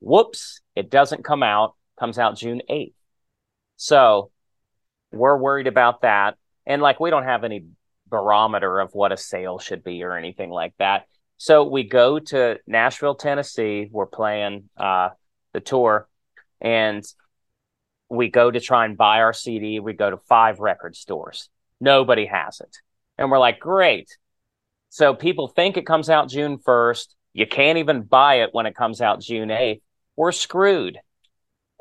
Whoops, 0.00 0.60
it 0.74 0.90
doesn't 0.90 1.24
come 1.24 1.42
out, 1.42 1.74
comes 1.98 2.18
out 2.18 2.36
June 2.36 2.60
8th. 2.68 2.92
So 3.76 4.30
we're 5.12 5.36
worried 5.36 5.66
about 5.66 6.02
that. 6.02 6.36
And 6.66 6.82
like, 6.82 7.00
we 7.00 7.10
don't 7.10 7.24
have 7.24 7.44
any 7.44 7.64
barometer 8.08 8.80
of 8.80 8.92
what 8.92 9.12
a 9.12 9.16
sale 9.16 9.58
should 9.58 9.84
be 9.84 10.02
or 10.02 10.16
anything 10.16 10.50
like 10.50 10.74
that. 10.78 11.06
So 11.38 11.64
we 11.64 11.84
go 11.84 12.18
to 12.18 12.58
Nashville, 12.66 13.14
Tennessee. 13.14 13.88
We're 13.90 14.06
playing 14.06 14.70
uh, 14.76 15.10
the 15.52 15.60
tour, 15.60 16.08
and 16.60 17.04
we 18.08 18.30
go 18.30 18.50
to 18.50 18.60
try 18.60 18.86
and 18.86 18.96
buy 18.96 19.20
our 19.20 19.32
CD. 19.32 19.80
We 19.80 19.92
go 19.92 20.10
to 20.10 20.16
five 20.16 20.60
record 20.60 20.96
stores. 20.96 21.50
Nobody 21.80 22.26
has 22.26 22.60
it. 22.60 22.78
And 23.18 23.30
we're 23.30 23.38
like, 23.38 23.60
great. 23.60 24.16
So 24.88 25.14
people 25.14 25.48
think 25.48 25.76
it 25.76 25.86
comes 25.86 26.08
out 26.08 26.30
June 26.30 26.58
1st. 26.58 27.08
You 27.34 27.46
can't 27.46 27.78
even 27.78 28.02
buy 28.02 28.36
it 28.36 28.50
when 28.52 28.64
it 28.66 28.74
comes 28.74 29.00
out 29.00 29.20
June 29.20 29.48
8th. 29.50 29.82
We're 30.16 30.32
screwed. 30.32 30.98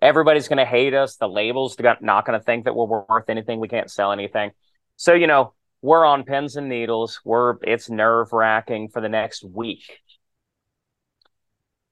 Everybody's 0.06 0.48
going 0.48 0.60
to 0.60 0.66
hate 0.66 0.94
us. 0.94 1.16
The 1.16 1.28
label's 1.28 1.76
not 1.80 2.28
going 2.28 2.40
to 2.40 2.46
think 2.46 2.66
that 2.66 2.76
we're 2.76 3.04
worth 3.10 3.28
anything. 3.28 3.60
We 3.60 3.68
can't 3.68 3.90
sell 3.90 4.12
anything. 4.12 4.52
So, 4.98 5.16
you 5.16 5.26
know, 5.26 5.54
we're 5.82 6.06
on 6.06 6.26
pins 6.26 6.58
and 6.58 6.70
needles. 6.70 7.22
We're 7.26 7.56
it's 7.64 7.90
nerve 7.90 8.32
wracking 8.32 8.90
for 8.90 9.02
the 9.02 9.10
next 9.10 9.44
week. 9.44 10.00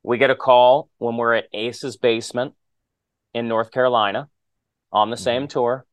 We 0.04 0.20
get 0.20 0.30
a 0.30 0.36
call 0.36 0.90
when 1.00 1.18
we're 1.18 1.34
at 1.34 1.48
Ace's 1.54 1.98
basement 1.98 2.54
in 3.34 3.48
North 3.48 3.72
Carolina 3.72 4.30
on 4.92 5.10
the 5.10 5.16
mm-hmm. 5.16 5.24
same 5.24 5.48
tour. 5.48 5.84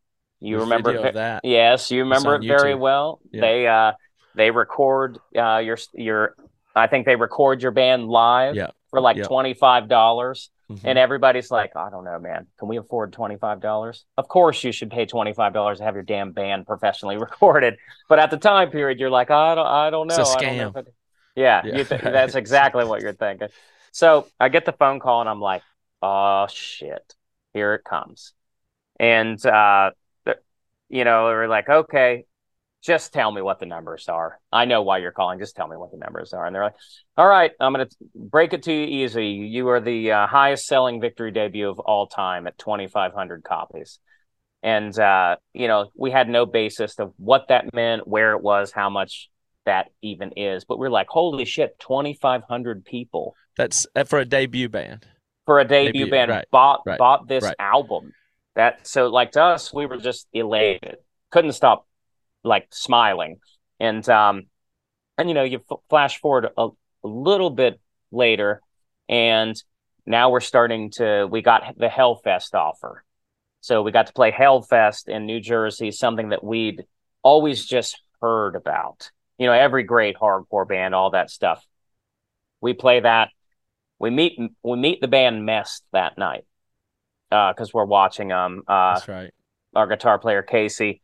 You 0.40 0.56
There's 0.56 0.68
remember 0.68 1.12
that? 1.12 1.40
Yes, 1.42 1.90
you 1.90 2.00
remember 2.00 2.34
it 2.34 2.46
very 2.46 2.74
well. 2.74 3.20
Yeah. 3.32 3.40
They 3.40 3.66
uh 3.66 3.92
they 4.34 4.50
record 4.50 5.18
uh 5.34 5.58
your 5.58 5.78
your 5.94 6.36
I 6.76 6.86
think 6.86 7.06
they 7.06 7.16
record 7.16 7.62
your 7.62 7.72
band 7.72 8.08
live 8.08 8.56
yeah. 8.56 8.72
For 8.90 9.00
like 9.00 9.22
twenty 9.22 9.54
five 9.54 9.88
dollars. 9.88 10.50
Mm-hmm. 10.70 10.86
And 10.86 10.98
everybody's 10.98 11.50
like, 11.50 11.74
I 11.74 11.90
don't 11.90 12.04
know, 12.04 12.20
man. 12.20 12.46
Can 12.60 12.68
we 12.68 12.76
afford 12.76 13.12
$25? 13.12 14.04
Of 14.16 14.28
course, 14.28 14.62
you 14.62 14.70
should 14.70 14.88
pay 14.88 15.04
$25 15.04 15.78
to 15.78 15.82
have 15.82 15.94
your 15.94 16.04
damn 16.04 16.30
band 16.30 16.64
professionally 16.64 17.16
recorded. 17.18 17.76
But 18.08 18.20
at 18.20 18.30
the 18.30 18.36
time 18.36 18.70
period, 18.70 19.00
you're 19.00 19.10
like, 19.10 19.32
I 19.32 19.56
don't, 19.56 19.66
I 19.66 19.90
don't 19.90 20.06
know. 20.06 20.14
It's 20.14 20.32
a 20.32 20.36
scam. 20.36 20.72
Know 20.72 20.84
yeah, 21.34 21.62
yeah. 21.64 21.82
Th- 21.82 22.00
that's 22.00 22.36
exactly 22.36 22.84
what 22.84 23.00
you're 23.02 23.14
thinking. 23.14 23.48
So 23.90 24.28
I 24.38 24.48
get 24.48 24.64
the 24.64 24.72
phone 24.72 25.00
call 25.00 25.20
and 25.20 25.28
I'm 25.28 25.40
like, 25.40 25.62
oh, 26.02 26.46
shit. 26.48 27.16
Here 27.52 27.74
it 27.74 27.82
comes. 27.82 28.32
And, 29.00 29.44
uh, 29.44 29.90
you 30.88 31.04
know, 31.04 31.24
we're 31.24 31.48
like, 31.48 31.68
okay, 31.68 32.26
just 32.82 33.12
tell 33.12 33.30
me 33.30 33.42
what 33.42 33.58
the 33.58 33.66
numbers 33.66 34.08
are. 34.08 34.38
I 34.50 34.64
know 34.64 34.82
why 34.82 34.98
you're 34.98 35.12
calling. 35.12 35.38
Just 35.38 35.54
tell 35.54 35.68
me 35.68 35.76
what 35.76 35.90
the 35.90 35.98
numbers 35.98 36.32
are. 36.32 36.46
And 36.46 36.54
they're 36.54 36.64
like, 36.64 36.76
all 37.16 37.28
right, 37.28 37.52
I'm 37.60 37.74
going 37.74 37.86
to 37.86 37.96
break 38.14 38.52
it 38.52 38.62
to 38.64 38.72
you 38.72 39.04
easy. 39.04 39.26
You 39.26 39.68
are 39.68 39.80
the 39.80 40.12
uh, 40.12 40.26
highest 40.26 40.66
selling 40.66 41.00
victory 41.00 41.30
debut 41.30 41.68
of 41.68 41.78
all 41.78 42.06
time 42.06 42.46
at 42.46 42.56
2,500 42.58 43.44
copies. 43.44 43.98
And, 44.62 44.98
uh, 44.98 45.36
you 45.52 45.68
know, 45.68 45.90
we 45.94 46.10
had 46.10 46.28
no 46.28 46.46
basis 46.46 46.98
of 46.98 47.12
what 47.16 47.48
that 47.48 47.72
meant, 47.74 48.06
where 48.08 48.32
it 48.32 48.42
was, 48.42 48.72
how 48.72 48.88
much 48.88 49.30
that 49.66 49.88
even 50.00 50.32
is. 50.36 50.64
But 50.64 50.78
we're 50.78 50.90
like, 50.90 51.08
holy 51.08 51.44
shit, 51.44 51.78
2,500 51.80 52.84
people. 52.84 53.34
That's 53.56 53.86
uh, 53.94 54.04
for 54.04 54.20
a 54.20 54.24
debut 54.24 54.68
band. 54.68 55.06
For 55.44 55.60
a 55.60 55.64
debut, 55.64 55.92
debut 55.92 56.10
band, 56.10 56.30
right, 56.30 56.46
bought 56.50 56.82
right, 56.86 56.98
bought 56.98 57.26
this 57.26 57.44
right. 57.44 57.56
album. 57.58 58.12
That 58.54 58.86
so 58.86 59.08
like 59.08 59.32
to 59.32 59.42
us, 59.42 59.72
we 59.72 59.86
were 59.86 59.96
just 59.96 60.28
elated. 60.32 60.96
Couldn't 61.30 61.52
stop 61.52 61.86
like 62.44 62.68
smiling. 62.70 63.38
And 63.78 64.06
um, 64.08 64.44
and 65.18 65.28
you 65.28 65.34
know, 65.34 65.44
you 65.44 65.62
f- 65.70 65.78
flash 65.88 66.20
forward 66.20 66.48
a, 66.56 66.68
a 67.04 67.08
little 67.08 67.50
bit 67.50 67.80
later, 68.10 68.60
and 69.08 69.60
now 70.06 70.30
we're 70.30 70.40
starting 70.40 70.90
to. 70.92 71.26
We 71.30 71.42
got 71.42 71.74
the 71.76 71.88
Hellfest 71.88 72.54
offer, 72.54 73.04
so 73.60 73.82
we 73.82 73.92
got 73.92 74.06
to 74.06 74.12
play 74.12 74.32
Hellfest 74.32 75.08
in 75.08 75.26
New 75.26 75.40
Jersey, 75.40 75.90
something 75.90 76.30
that 76.30 76.44
we'd 76.44 76.84
always 77.22 77.64
just 77.64 78.00
heard 78.20 78.56
about. 78.56 79.10
You 79.38 79.46
know, 79.46 79.52
every 79.52 79.84
great 79.84 80.16
hardcore 80.16 80.68
band, 80.68 80.94
all 80.94 81.10
that 81.10 81.30
stuff. 81.30 81.64
We 82.60 82.74
play 82.74 83.00
that. 83.00 83.30
We 83.98 84.10
meet 84.10 84.38
we 84.62 84.76
meet 84.76 85.00
the 85.00 85.08
band 85.08 85.44
Mest 85.44 85.84
that 85.92 86.18
night 86.18 86.44
Uh 87.30 87.52
because 87.52 87.68
uh, 87.68 87.72
we're 87.74 87.84
watching 87.84 88.28
them. 88.28 88.62
Uh, 88.66 88.94
That's 88.94 89.08
right. 89.08 89.30
Our 89.74 89.86
guitar 89.86 90.18
player 90.18 90.42
Casey 90.42 91.00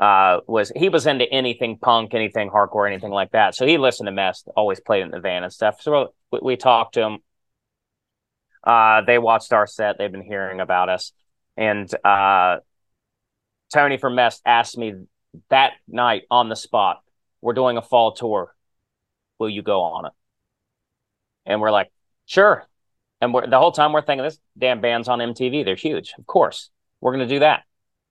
uh, 0.00 0.40
was 0.46 0.72
he 0.74 0.88
was 0.88 1.06
into 1.06 1.30
anything 1.30 1.76
punk, 1.76 2.14
anything 2.14 2.48
hardcore, 2.48 2.88
anything 2.90 3.10
like 3.10 3.32
that. 3.32 3.54
So 3.54 3.66
he 3.66 3.76
listened 3.76 4.06
to 4.06 4.12
Mest, 4.12 4.48
always 4.56 4.80
played 4.80 5.02
in 5.02 5.10
the 5.10 5.20
van 5.20 5.44
and 5.44 5.52
stuff. 5.52 5.82
So 5.82 6.14
we, 6.32 6.38
we 6.42 6.56
talked 6.56 6.94
to 6.94 7.02
him. 7.02 7.18
Uh, 8.64 9.02
they 9.02 9.18
watched 9.18 9.52
our 9.52 9.66
set. 9.66 9.98
They've 9.98 10.10
been 10.10 10.22
hearing 10.22 10.60
about 10.60 10.88
us, 10.88 11.12
and 11.56 11.88
uh, 12.02 12.58
Tony 13.72 13.98
from 13.98 14.14
Mest 14.14 14.40
asked 14.46 14.78
me 14.78 14.94
that 15.50 15.72
night 15.86 16.22
on 16.30 16.48
the 16.48 16.56
spot, 16.56 17.02
"We're 17.42 17.52
doing 17.52 17.76
a 17.76 17.82
fall 17.82 18.12
tour. 18.12 18.54
Will 19.38 19.50
you 19.50 19.62
go 19.62 19.82
on 19.82 20.06
it?" 20.06 20.12
And 21.44 21.60
we're 21.60 21.70
like, 21.70 21.90
"Sure." 22.24 22.66
And 23.20 23.34
the 23.34 23.58
whole 23.58 23.72
time 23.72 23.92
we're 23.92 24.00
thinking, 24.00 24.24
"This 24.24 24.40
damn 24.56 24.80
band's 24.80 25.08
on 25.08 25.20
MTV. 25.20 25.62
They're 25.62 25.74
huge. 25.74 26.14
Of 26.18 26.26
course, 26.26 26.70
we're 27.02 27.14
going 27.14 27.28
to 27.28 27.34
do 27.34 27.40
that." 27.40 27.64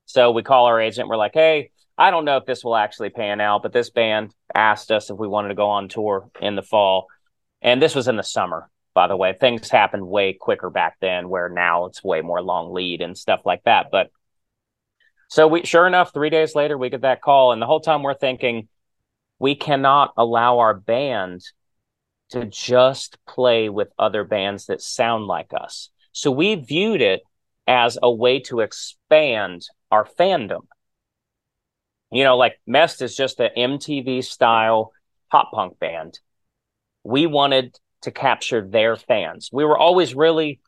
So 0.05 0.31
we 0.31 0.43
call 0.43 0.65
our 0.65 0.79
agent. 0.79 1.09
We're 1.09 1.17
like, 1.17 1.33
"Hey." 1.33 1.71
I 1.99 2.11
don't 2.11 2.23
know 2.23 2.37
if 2.37 2.45
this 2.45 2.63
will 2.63 2.77
actually 2.77 3.09
pan 3.09 3.41
out, 3.41 3.61
but 3.61 3.73
this 3.73 3.89
band 3.89 4.33
asked 4.55 4.89
us 4.89 5.09
if 5.09 5.17
we 5.17 5.27
wanted 5.27 5.49
to 5.49 5.55
go 5.55 5.69
on 5.69 5.89
tour 5.89 6.31
in 6.41 6.55
the 6.55 6.63
fall. 6.63 7.07
And 7.61 7.81
this 7.81 7.93
was 7.93 8.07
in 8.07 8.15
the 8.15 8.23
summer, 8.23 8.69
by 8.93 9.09
the 9.09 9.17
way. 9.17 9.33
Things 9.33 9.69
happened 9.69 10.07
way 10.07 10.31
quicker 10.31 10.69
back 10.69 10.95
then, 11.01 11.27
where 11.27 11.49
now 11.49 11.87
it's 11.87 12.01
way 12.01 12.21
more 12.21 12.41
long 12.41 12.73
lead 12.73 13.01
and 13.01 13.17
stuff 13.17 13.41
like 13.45 13.63
that. 13.65 13.87
But 13.91 14.11
so 15.27 15.45
we 15.45 15.65
sure 15.65 15.85
enough, 15.85 16.13
three 16.13 16.29
days 16.29 16.55
later, 16.55 16.77
we 16.77 16.89
get 16.89 17.01
that 17.01 17.21
call. 17.21 17.51
And 17.51 17.61
the 17.61 17.65
whole 17.65 17.81
time 17.81 18.01
we're 18.01 18.13
thinking, 18.13 18.69
we 19.37 19.55
cannot 19.55 20.13
allow 20.15 20.59
our 20.59 20.73
band 20.73 21.41
to 22.29 22.45
just 22.45 23.17
play 23.27 23.67
with 23.67 23.89
other 23.99 24.23
bands 24.23 24.67
that 24.67 24.81
sound 24.81 25.25
like 25.25 25.51
us. 25.53 25.89
So 26.13 26.31
we 26.31 26.55
viewed 26.55 27.01
it 27.01 27.23
as 27.67 27.97
a 28.01 28.09
way 28.09 28.39
to 28.39 28.61
expand 28.61 29.67
our 29.91 30.05
fandom 30.05 30.61
you 32.11 32.23
know, 32.23 32.37
like 32.37 32.59
Mest 32.65 33.01
is 33.01 33.15
just 33.15 33.39
an 33.39 33.51
MTV 33.55 34.23
style 34.23 34.91
pop 35.31 35.51
punk 35.53 35.79
band. 35.79 36.19
We 37.03 37.27
wanted 37.27 37.77
to 38.01 38.11
capture 38.11 38.65
their 38.67 38.95
fans. 38.95 39.49
We 39.51 39.65
were 39.65 39.77
always 39.77 40.15
really 40.15 40.59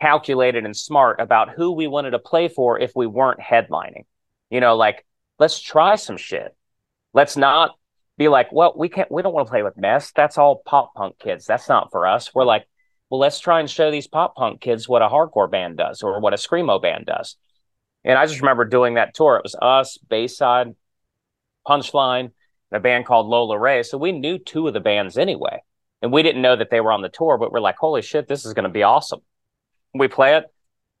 calculated 0.00 0.64
and 0.64 0.76
smart 0.76 1.20
about 1.20 1.50
who 1.50 1.72
we 1.72 1.86
wanted 1.86 2.10
to 2.10 2.18
play 2.18 2.48
for 2.48 2.78
if 2.78 2.92
we 2.94 3.06
weren't 3.06 3.40
headlining. 3.40 4.04
You 4.50 4.60
know, 4.60 4.76
like 4.76 5.06
let's 5.38 5.60
try 5.60 5.96
some 5.96 6.16
shit. 6.16 6.54
Let's 7.14 7.36
not 7.36 7.72
be 8.18 8.28
like, 8.28 8.52
well, 8.52 8.74
we 8.76 8.88
can't 8.88 9.10
we 9.10 9.22
don't 9.22 9.34
want 9.34 9.46
to 9.46 9.50
play 9.50 9.62
with 9.62 9.76
Mest. 9.76 10.14
That's 10.14 10.38
all 10.38 10.62
pop 10.64 10.94
punk 10.94 11.18
kids. 11.18 11.46
That's 11.46 11.68
not 11.68 11.90
for 11.90 12.06
us. 12.06 12.34
We're 12.34 12.44
like, 12.44 12.66
well, 13.10 13.20
let's 13.20 13.40
try 13.40 13.60
and 13.60 13.70
show 13.70 13.90
these 13.90 14.08
pop 14.08 14.34
punk 14.36 14.60
kids 14.60 14.88
what 14.88 15.02
a 15.02 15.08
hardcore 15.08 15.50
band 15.50 15.78
does 15.78 16.02
or 16.02 16.20
what 16.20 16.34
a 16.34 16.36
screamo 16.36 16.80
band 16.80 17.06
does. 17.06 17.36
And 18.06 18.16
I 18.16 18.24
just 18.24 18.40
remember 18.40 18.64
doing 18.64 18.94
that 18.94 19.14
tour. 19.14 19.36
It 19.36 19.42
was 19.42 19.56
us, 19.60 19.98
Bayside, 19.98 20.74
Punchline, 21.66 22.30
and 22.70 22.78
a 22.78 22.80
band 22.80 23.04
called 23.04 23.26
Lola 23.26 23.58
Ray. 23.58 23.82
So 23.82 23.98
we 23.98 24.12
knew 24.12 24.38
two 24.38 24.68
of 24.68 24.74
the 24.74 24.80
bands 24.80 25.18
anyway. 25.18 25.62
And 26.00 26.12
we 26.12 26.22
didn't 26.22 26.42
know 26.42 26.54
that 26.54 26.70
they 26.70 26.80
were 26.80 26.92
on 26.92 27.02
the 27.02 27.08
tour, 27.08 27.36
but 27.36 27.50
we're 27.50 27.60
like, 27.60 27.76
holy 27.76 28.02
shit, 28.02 28.28
this 28.28 28.46
is 28.46 28.54
going 28.54 28.64
to 28.64 28.70
be 28.70 28.84
awesome. 28.84 29.20
We 29.92 30.06
play 30.06 30.36
it 30.36 30.44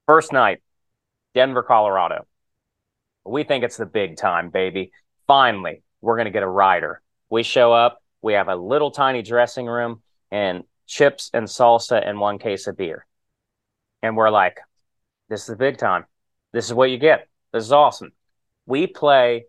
first 0.06 0.32
night, 0.32 0.62
Denver, 1.32 1.62
Colorado. 1.62 2.26
We 3.24 3.44
think 3.44 3.62
it's 3.62 3.76
the 3.76 3.86
big 3.86 4.16
time, 4.16 4.50
baby. 4.50 4.90
Finally, 5.28 5.82
we're 6.00 6.16
going 6.16 6.26
to 6.26 6.32
get 6.32 6.42
a 6.42 6.48
rider. 6.48 7.02
We 7.30 7.44
show 7.44 7.72
up, 7.72 8.02
we 8.20 8.32
have 8.32 8.48
a 8.48 8.56
little 8.56 8.90
tiny 8.90 9.22
dressing 9.22 9.66
room 9.66 10.02
and 10.32 10.64
chips 10.86 11.30
and 11.32 11.46
salsa 11.46 12.04
and 12.04 12.18
one 12.18 12.38
case 12.38 12.66
of 12.66 12.76
beer. 12.76 13.06
And 14.02 14.16
we're 14.16 14.30
like, 14.30 14.58
this 15.28 15.42
is 15.42 15.46
the 15.46 15.56
big 15.56 15.78
time. 15.78 16.06
This 16.56 16.64
is 16.64 16.72
what 16.72 16.90
you 16.90 16.96
get. 16.96 17.28
This 17.52 17.64
is 17.64 17.72
awesome. 17.72 18.12
We 18.64 18.86
play 18.86 19.44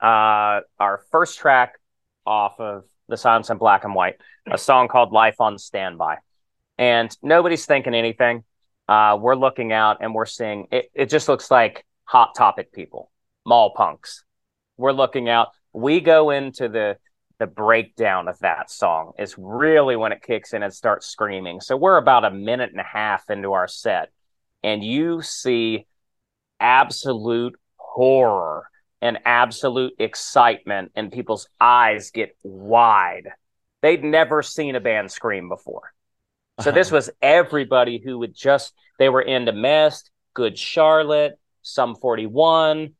uh, 0.00 0.60
our 0.80 1.02
first 1.10 1.38
track 1.38 1.78
off 2.24 2.58
of 2.58 2.84
the 3.06 3.18
Silence 3.18 3.50
in 3.50 3.58
Black 3.58 3.84
and 3.84 3.94
White, 3.94 4.14
a 4.50 4.56
song 4.56 4.88
called 4.88 5.12
Life 5.12 5.42
on 5.42 5.58
Standby. 5.58 6.16
And 6.78 7.14
nobody's 7.22 7.66
thinking 7.66 7.92
anything. 7.92 8.44
Uh, 8.88 9.18
we're 9.20 9.34
looking 9.34 9.70
out 9.70 9.98
and 10.00 10.14
we're 10.14 10.24
seeing 10.24 10.68
it, 10.72 10.90
it 10.94 11.10
just 11.10 11.28
looks 11.28 11.50
like 11.50 11.84
hot 12.04 12.34
topic 12.34 12.72
people, 12.72 13.10
mall 13.44 13.74
punks. 13.76 14.24
We're 14.78 14.92
looking 14.92 15.28
out. 15.28 15.48
We 15.74 16.00
go 16.00 16.30
into 16.30 16.70
the 16.70 16.96
the 17.38 17.46
breakdown 17.46 18.26
of 18.26 18.38
that 18.38 18.70
song 18.70 19.12
is 19.18 19.34
really 19.36 19.96
when 19.96 20.12
it 20.12 20.22
kicks 20.22 20.54
in 20.54 20.62
and 20.62 20.72
starts 20.72 21.06
screaming. 21.08 21.60
So 21.60 21.76
we're 21.76 21.98
about 21.98 22.24
a 22.24 22.30
minute 22.30 22.70
and 22.70 22.80
a 22.80 22.84
half 22.84 23.28
into 23.28 23.52
our 23.52 23.68
set 23.68 24.10
and 24.68 24.84
you 24.84 25.22
see 25.22 25.86
absolute 26.60 27.58
horror 27.76 28.68
and 29.00 29.18
absolute 29.24 29.94
excitement, 29.98 30.92
and 30.94 31.10
people's 31.10 31.48
eyes 31.58 32.10
get 32.10 32.36
wide. 32.42 33.28
They'd 33.80 34.04
never 34.04 34.42
seen 34.42 34.74
a 34.74 34.80
band 34.80 35.10
scream 35.10 35.48
before. 35.48 35.94
So 36.60 36.70
this 36.70 36.88
uh-huh. 36.88 36.96
was 36.96 37.10
everybody 37.22 37.98
who 38.04 38.18
would 38.18 38.34
just 38.34 38.74
they 38.98 39.08
were 39.08 39.22
into 39.22 39.52
Mest, 39.52 40.10
Good 40.34 40.58
Charlotte, 40.58 41.38
Sum 41.62 41.94
41, 41.94 42.92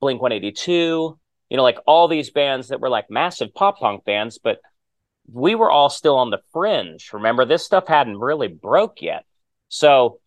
Blink 0.00 0.20
182, 0.20 1.18
you 1.48 1.56
know, 1.56 1.62
like 1.62 1.78
all 1.86 2.08
these 2.08 2.30
bands 2.30 2.68
that 2.68 2.80
were 2.80 2.90
like 2.90 3.08
massive 3.08 3.54
pop 3.54 3.78
punk 3.78 4.04
bands, 4.04 4.38
but 4.38 4.58
we 5.32 5.54
were 5.54 5.70
all 5.70 5.88
still 5.88 6.16
on 6.16 6.28
the 6.28 6.42
fringe. 6.52 7.10
Remember, 7.14 7.46
this 7.46 7.64
stuff 7.64 7.86
hadn't 7.86 8.18
really 8.18 8.48
broke 8.48 9.00
yet. 9.00 9.24
So 9.68 10.20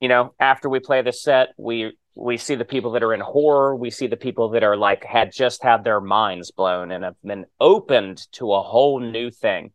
you 0.00 0.08
know, 0.08 0.34
after 0.40 0.68
we 0.68 0.80
play 0.80 1.02
the 1.02 1.12
set, 1.12 1.48
we 1.56 1.92
we 2.14 2.36
see 2.36 2.54
the 2.54 2.64
people 2.64 2.92
that 2.92 3.02
are 3.02 3.14
in 3.14 3.20
horror, 3.20 3.76
we 3.76 3.90
see 3.90 4.06
the 4.06 4.16
people 4.16 4.50
that 4.50 4.64
are 4.64 4.76
like 4.76 5.04
had 5.04 5.32
just 5.32 5.62
had 5.62 5.84
their 5.84 6.00
minds 6.00 6.50
blown 6.50 6.90
and 6.90 7.04
have 7.04 7.16
been 7.24 7.46
opened 7.60 8.26
to 8.32 8.52
a 8.52 8.62
whole 8.62 9.00
new 9.00 9.30
thing. 9.30 9.72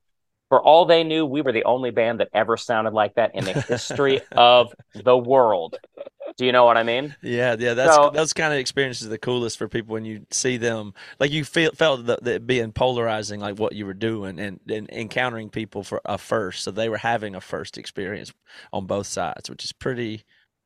For 0.49 0.61
all 0.61 0.85
they 0.85 1.03
knew, 1.03 1.25
we 1.25 1.41
were 1.41 1.51
the 1.51 1.63
only 1.63 1.89
band 1.89 2.19
that 2.19 2.29
ever 2.33 2.55
sounded 2.55 2.93
like 2.93 3.15
that 3.15 3.33
in 3.33 3.45
the 3.45 3.53
history 3.61 4.21
of 4.31 4.73
the 4.93 5.17
world. 5.17 5.77
Do 6.37 6.45
you 6.45 6.51
know 6.51 6.65
what 6.65 6.75
I 6.75 6.83
mean? 6.83 7.15
Yeah, 7.21 7.55
yeah. 7.57 7.73
That's 7.73 7.95
so, 7.95 8.09
those 8.09 8.33
kind 8.33 8.51
of 8.51 8.59
experiences 8.59 9.07
are 9.07 9.09
the 9.09 9.17
coolest 9.17 9.57
for 9.57 9.69
people 9.69 9.93
when 9.93 10.03
you 10.03 10.25
see 10.31 10.57
them. 10.57 10.93
Like 11.17 11.31
you 11.31 11.45
feel 11.45 11.71
felt 11.71 12.05
that, 12.07 12.45
being 12.45 12.73
polarizing, 12.73 13.39
like 13.39 13.57
what 13.57 13.73
you 13.73 13.85
were 13.85 13.93
doing, 13.93 14.37
and, 14.39 14.59
and 14.67 14.89
encountering 14.89 15.49
people 15.49 15.83
for 15.83 16.01
a 16.03 16.17
first. 16.17 16.63
So 16.63 16.71
they 16.71 16.89
were 16.89 16.97
having 16.97 17.35
a 17.35 17.41
first 17.41 17.77
experience 17.77 18.33
on 18.73 18.85
both 18.85 19.07
sides, 19.07 19.49
which 19.49 19.63
is 19.63 19.71
pretty 19.71 20.23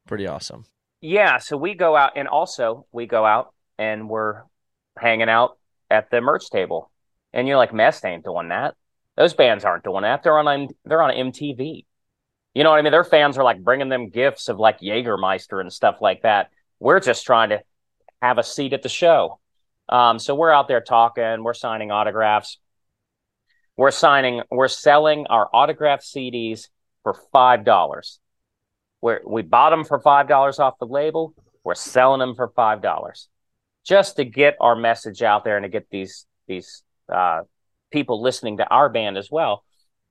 pretty 0.08 0.26
awesome. 0.26 0.66
Yeah. 1.02 1.38
So 1.38 1.56
we 1.56 1.76
go 1.76 1.96
out, 1.96 2.14
and 2.16 2.28
also 2.28 2.88
we 2.92 3.06
go 3.06 3.24
out 3.24 3.54
and 3.78 4.10
we're 4.10 4.42
hanging 4.98 5.30
out 5.30 5.60
at 5.92 6.10
the 6.10 6.20
merch 6.20 6.50
table, 6.50 6.90
and 7.32 7.48
you're 7.48 7.58
like, 7.58 7.74
Mest 7.74 8.04
ain't 8.06 8.24
doing 8.26 8.50
that. 8.50 8.74
Those 9.18 9.36
bands 9.36 9.66
aren't 9.66 9.84
doing 9.84 10.02
that. 10.02 10.24
They're 10.24 10.40
on 10.40 10.70
they're 10.84 11.04
on 11.04 11.14
MTV. 11.14 11.86
You 12.60 12.66
know 12.66 12.72
what 12.72 12.80
I 12.80 12.82
mean? 12.82 12.92
Their 12.92 13.06
fans 13.06 13.38
are 13.38 13.44
like 13.46 13.64
bringing 13.64 13.88
them 13.88 14.10
gifts 14.10 14.50
of 14.50 14.60
like 14.60 14.82
Jägermeister 14.82 15.62
and 15.62 15.72
stuff 15.72 16.02
like 16.02 16.24
that. 16.24 16.50
We're 16.78 17.00
just 17.00 17.26
trying 17.26 17.52
to 17.52 17.62
have 18.22 18.38
a 18.38 18.44
seat 18.44 18.74
at 18.74 18.82
the 18.82 18.90
show. 18.90 19.40
Um, 19.88 20.20
so 20.20 20.36
we're 20.36 20.52
out 20.52 20.68
there 20.68 20.82
talking, 20.82 21.42
we're 21.42 21.54
signing 21.54 21.90
autographs. 21.90 22.58
We're 23.78 23.92
signing, 23.92 24.42
we're 24.52 24.68
selling 24.68 25.26
our 25.28 25.48
autograph 25.54 26.02
CDs 26.02 26.68
for 27.04 27.14
five 27.32 27.64
dollars. 27.64 28.20
we 29.02 29.14
we 29.26 29.42
bought 29.42 29.70
them 29.70 29.86
for 29.86 30.02
five 30.02 30.28
dollars 30.28 30.60
off 30.60 30.80
the 30.80 30.86
label. 30.86 31.34
We're 31.64 31.76
selling 31.76 32.20
them 32.20 32.36
for 32.36 32.50
five 32.50 32.82
dollars, 32.82 33.30
just 33.86 34.18
to 34.18 34.26
get 34.26 34.58
our 34.60 34.76
message 34.76 35.22
out 35.22 35.46
there 35.46 35.56
and 35.56 35.64
to 35.64 35.70
get 35.70 35.88
these 35.90 36.26
these 36.46 36.84
uh, 37.08 37.44
people 37.90 38.22
listening 38.22 38.58
to 38.58 38.68
our 38.68 38.90
band 38.90 39.18
as 39.18 39.32
well. 39.32 39.64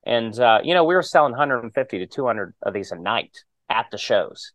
And, 0.05 0.37
uh, 0.39 0.59
you 0.63 0.73
know, 0.73 0.83
we 0.83 0.95
were 0.95 1.03
selling 1.03 1.31
150 1.31 1.99
to 1.99 2.07
200 2.07 2.53
of 2.61 2.73
these 2.73 2.91
a 2.91 2.95
night 2.95 3.37
at 3.69 3.87
the 3.91 3.97
shows. 3.97 4.53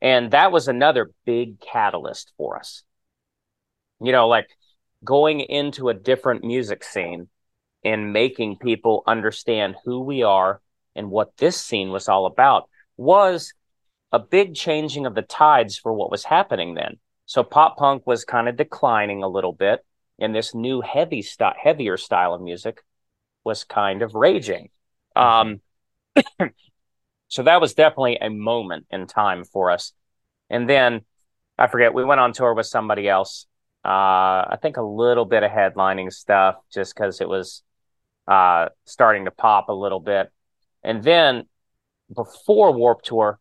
And 0.00 0.30
that 0.30 0.52
was 0.52 0.68
another 0.68 1.10
big 1.24 1.60
catalyst 1.60 2.32
for 2.36 2.56
us. 2.56 2.82
You 4.00 4.12
know, 4.12 4.28
like 4.28 4.48
going 5.04 5.40
into 5.40 5.88
a 5.88 5.94
different 5.94 6.44
music 6.44 6.84
scene 6.84 7.28
and 7.84 8.12
making 8.12 8.58
people 8.58 9.02
understand 9.06 9.76
who 9.84 10.00
we 10.00 10.22
are 10.22 10.60
and 10.94 11.10
what 11.10 11.36
this 11.36 11.60
scene 11.60 11.90
was 11.90 12.08
all 12.08 12.26
about 12.26 12.68
was 12.96 13.52
a 14.12 14.18
big 14.18 14.54
changing 14.54 15.06
of 15.06 15.14
the 15.14 15.22
tides 15.22 15.78
for 15.78 15.92
what 15.92 16.10
was 16.10 16.24
happening 16.24 16.74
then. 16.74 16.98
So 17.26 17.42
pop 17.44 17.76
punk 17.76 18.06
was 18.06 18.24
kind 18.24 18.48
of 18.48 18.56
declining 18.56 19.22
a 19.22 19.28
little 19.28 19.52
bit, 19.52 19.84
and 20.18 20.34
this 20.34 20.54
new 20.54 20.80
heavy 20.80 21.22
style, 21.22 21.54
heavier 21.62 21.96
style 21.96 22.34
of 22.34 22.40
music 22.40 22.82
was 23.44 23.64
kind 23.64 24.02
of 24.02 24.14
raging. 24.14 24.70
Um, 25.18 25.60
so 27.28 27.42
that 27.42 27.60
was 27.60 27.74
definitely 27.74 28.18
a 28.20 28.30
moment 28.30 28.86
in 28.90 29.06
time 29.06 29.44
for 29.44 29.70
us. 29.70 29.92
And 30.50 30.68
then 30.68 31.02
I 31.58 31.66
forget, 31.66 31.92
we 31.92 32.04
went 32.04 32.20
on 32.20 32.32
tour 32.32 32.54
with 32.54 32.66
somebody 32.66 33.08
else. 33.08 33.46
Uh, 33.84 34.44
I 34.50 34.58
think 34.60 34.76
a 34.76 34.82
little 34.82 35.24
bit 35.24 35.42
of 35.42 35.50
headlining 35.50 36.12
stuff 36.12 36.56
just 36.72 36.94
because 36.94 37.20
it 37.20 37.28
was 37.28 37.62
uh, 38.26 38.68
starting 38.84 39.24
to 39.24 39.30
pop 39.30 39.68
a 39.68 39.72
little 39.72 40.00
bit. 40.00 40.30
And 40.82 41.02
then 41.02 41.44
before 42.14 42.72
Warp 42.72 43.02
Tour, 43.02 43.38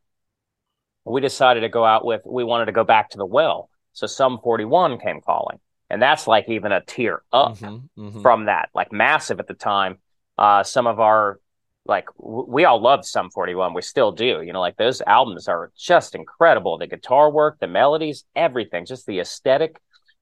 we 1.06 1.22
decided 1.22 1.62
to 1.62 1.70
go 1.70 1.86
out 1.86 2.06
with, 2.06 2.22
we 2.26 2.44
wanted 2.44 2.66
to 2.66 2.72
go 2.72 2.84
back 2.84 3.12
to 3.12 3.18
the 3.18 3.26
well. 3.26 3.70
So 3.94 4.08
Sum 4.08 4.40
41 4.44 5.00
came 5.00 5.22
calling. 5.22 5.60
And 5.90 6.02
that's 6.02 6.28
like 6.28 6.50
even 6.50 6.72
a 6.72 6.82
tier 6.82 7.24
up 7.32 7.58
mm-hmm, 7.58 8.02
mm-hmm. 8.02 8.22
from 8.22 8.46
that, 8.46 8.70
like 8.74 8.92
massive 8.92 9.40
at 9.40 9.48
the 9.48 9.54
time. 9.54 10.00
Uh, 10.38 10.64
some 10.64 10.86
of 10.86 11.00
our, 11.00 11.40
like, 11.88 12.08
we 12.18 12.66
all 12.66 12.82
love 12.82 13.06
Sum 13.06 13.30
41. 13.30 13.74
We 13.74 13.82
still 13.82 14.12
do. 14.12 14.42
You 14.42 14.54
know, 14.54 14.60
like 14.60 14.78
those 14.78 15.02
albums 15.02 15.48
are 15.48 15.72
just 15.78 16.16
incredible. 16.16 16.78
The 16.78 16.88
guitar 16.88 17.32
work, 17.32 17.60
the 17.60 17.68
melodies, 17.68 18.26
everything, 18.36 18.86
just 18.86 19.06
the 19.06 19.20
aesthetic, 19.20 19.80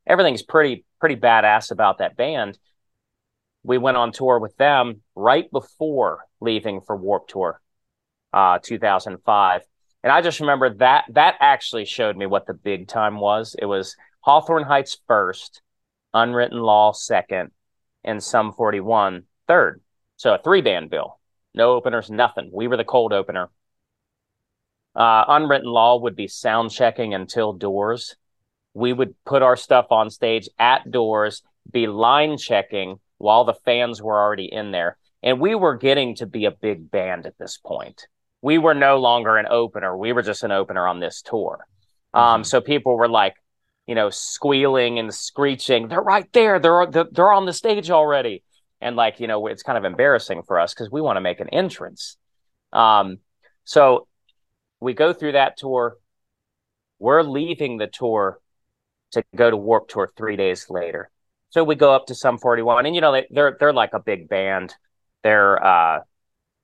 everything's 0.08 0.44
pretty, 0.44 0.86
pretty 1.00 1.16
badass 1.16 1.72
about 1.72 1.98
that 2.00 2.16
band. 2.16 2.58
We 3.64 3.78
went 3.78 3.98
on 3.98 4.12
tour 4.12 4.40
with 4.40 4.56
them 4.58 5.02
right 5.16 5.52
before 5.52 6.26
leaving 6.40 6.82
for 6.82 6.96
Warp 6.96 7.28
Tour, 7.28 7.60
uh, 8.32 8.60
2005 8.62 9.64
and 10.06 10.12
I 10.12 10.22
just 10.22 10.40
remember 10.40 10.72
that 10.76 11.06
that 11.14 11.36
actually 11.40 11.86
showed 11.86 12.16
me 12.16 12.28
what 12.28 12.46
the 12.46 12.54
big 12.54 12.88
time 12.88 13.20
was. 13.20 13.56
It 13.58 13.66
was 13.66 13.96
Hawthorne 14.22 14.62
Heights 14.62 15.00
first, 15.08 15.64
Unwritten 16.14 16.60
Law 16.60 16.92
second, 16.92 17.50
and 18.04 18.22
Sum 18.22 18.54
41 18.54 19.24
third. 19.48 19.82
So 20.18 20.36
a 20.36 20.38
three 20.38 20.62
band 20.62 20.92
bill. 20.92 21.20
No 21.56 21.74
openers, 21.74 22.12
nothing. 22.12 22.52
We 22.54 22.68
were 22.68 22.78
the 22.78 22.84
cold 22.84 23.14
opener. 23.14 23.50
Uh, 24.96 25.26
unwritten 25.28 25.68
Law 25.68 26.00
would 26.00 26.16
be 26.16 26.28
sound 26.28 26.72
checking 26.72 27.14
until 27.14 27.54
doors. 27.54 28.16
We 28.74 28.94
would 28.94 29.16
put 29.26 29.42
our 29.42 29.56
stuff 29.56 29.88
on 29.90 30.10
stage 30.10 30.50
at 30.60 30.92
doors, 30.92 31.42
be 31.72 31.88
line 31.88 32.38
checking 32.38 33.00
while 33.18 33.46
the 33.46 33.54
fans 33.54 34.02
were 34.02 34.20
already 34.20 34.46
in 34.52 34.72
there. 34.72 34.98
And 35.24 35.40
we 35.40 35.56
were 35.56 35.76
getting 35.76 36.16
to 36.18 36.28
be 36.28 36.46
a 36.46 36.52
big 36.52 36.92
band 36.92 37.26
at 37.26 37.38
this 37.40 37.58
point 37.58 38.06
we 38.46 38.60
were 38.60 38.76
no 38.76 39.00
longer 39.00 39.38
an 39.38 39.48
opener. 39.50 39.98
We 39.98 40.14
were 40.14 40.22
just 40.22 40.44
an 40.44 40.52
opener 40.52 40.86
on 40.86 41.00
this 41.00 41.24
tour. 41.24 41.66
Um, 42.14 42.22
mm-hmm. 42.22 42.44
so 42.44 42.62
people 42.62 42.96
were 42.96 43.10
like, 43.10 43.34
you 43.88 43.96
know, 43.96 44.12
squealing 44.12 45.00
and 45.00 45.12
screeching. 45.12 45.88
They're 45.88 46.00
right 46.00 46.32
there. 46.32 46.60
They're 46.60 46.86
they're 47.12 47.32
on 47.32 47.48
the 47.48 47.54
stage 47.54 47.90
already. 47.90 48.44
And 48.82 48.96
like, 48.96 49.20
you 49.20 49.28
know, 49.28 49.48
it's 49.48 49.64
kind 49.64 49.78
of 49.78 49.86
embarrassing 49.86 50.44
for 50.44 50.60
us 50.60 50.74
because 50.74 50.92
we 50.92 51.02
want 51.02 51.18
to 51.18 51.22
make 51.22 51.40
an 51.40 51.50
entrance. 51.50 52.18
Um, 52.74 53.20
so 53.64 54.08
we 54.80 54.94
go 54.94 55.14
through 55.14 55.34
that 55.34 55.58
tour. 55.58 55.98
We're 57.00 57.24
leaving 57.24 57.78
the 57.78 57.88
tour 57.88 58.40
to 59.12 59.24
go 59.36 59.50
to 59.50 59.58
Warped 59.58 59.92
Tour 59.92 60.12
three 60.16 60.36
days 60.36 60.70
later. 60.70 61.10
So 61.50 61.64
we 61.64 61.76
go 61.76 61.94
up 61.94 62.08
to 62.08 62.16
Sum 62.16 62.38
41, 62.38 62.86
and 62.86 62.96
you 62.96 63.02
know 63.02 63.14
they, 63.14 63.28
they're 63.30 63.56
they're 63.60 63.74
like 63.74 63.94
a 63.94 64.00
big 64.00 64.28
band. 64.28 64.76
They're 65.24 65.64
uh, 65.64 66.00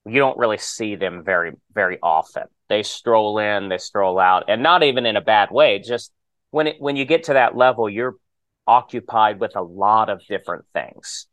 you 0.05 0.19
don't 0.19 0.37
really 0.37 0.57
see 0.57 0.95
them 0.95 1.23
very 1.23 1.53
very 1.73 1.97
often. 2.01 2.43
They 2.67 2.83
stroll 2.83 3.39
in, 3.39 3.69
they 3.69 3.77
stroll 3.77 4.19
out, 4.19 4.45
and 4.47 4.61
not 4.61 4.83
even 4.83 5.05
in 5.05 5.15
a 5.15 5.21
bad 5.21 5.49
way. 5.51 5.79
Just 5.79 6.11
when 6.51 6.67
it 6.67 6.75
when 6.79 6.95
you 6.95 7.05
get 7.05 7.25
to 7.25 7.33
that 7.33 7.55
level, 7.55 7.89
you're 7.89 8.15
occupied 8.67 9.39
with 9.39 9.55
a 9.55 9.61
lot 9.61 10.09
of 10.09 10.21
different 10.27 10.65
things. 10.73 11.27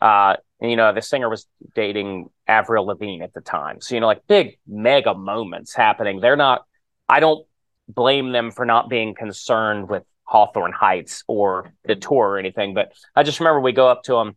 Uh, 0.00 0.36
you 0.60 0.76
know, 0.76 0.92
the 0.92 1.02
singer 1.02 1.28
was 1.28 1.46
dating 1.74 2.30
Avril 2.46 2.86
Lavigne 2.86 3.22
at 3.22 3.32
the 3.32 3.40
time, 3.40 3.80
so 3.80 3.94
you 3.94 4.00
know, 4.00 4.06
like 4.06 4.26
big 4.26 4.58
mega 4.66 5.14
moments 5.14 5.74
happening. 5.74 6.20
They're 6.20 6.36
not. 6.36 6.64
I 7.08 7.20
don't 7.20 7.46
blame 7.88 8.32
them 8.32 8.50
for 8.50 8.66
not 8.66 8.88
being 8.88 9.14
concerned 9.14 9.88
with 9.88 10.04
Hawthorne 10.24 10.72
Heights 10.72 11.24
or 11.26 11.72
the 11.84 11.96
tour 11.96 12.28
or 12.28 12.38
anything, 12.38 12.74
but 12.74 12.92
I 13.16 13.22
just 13.22 13.40
remember 13.40 13.60
we 13.60 13.72
go 13.72 13.88
up 13.88 14.02
to 14.04 14.12
them 14.12 14.36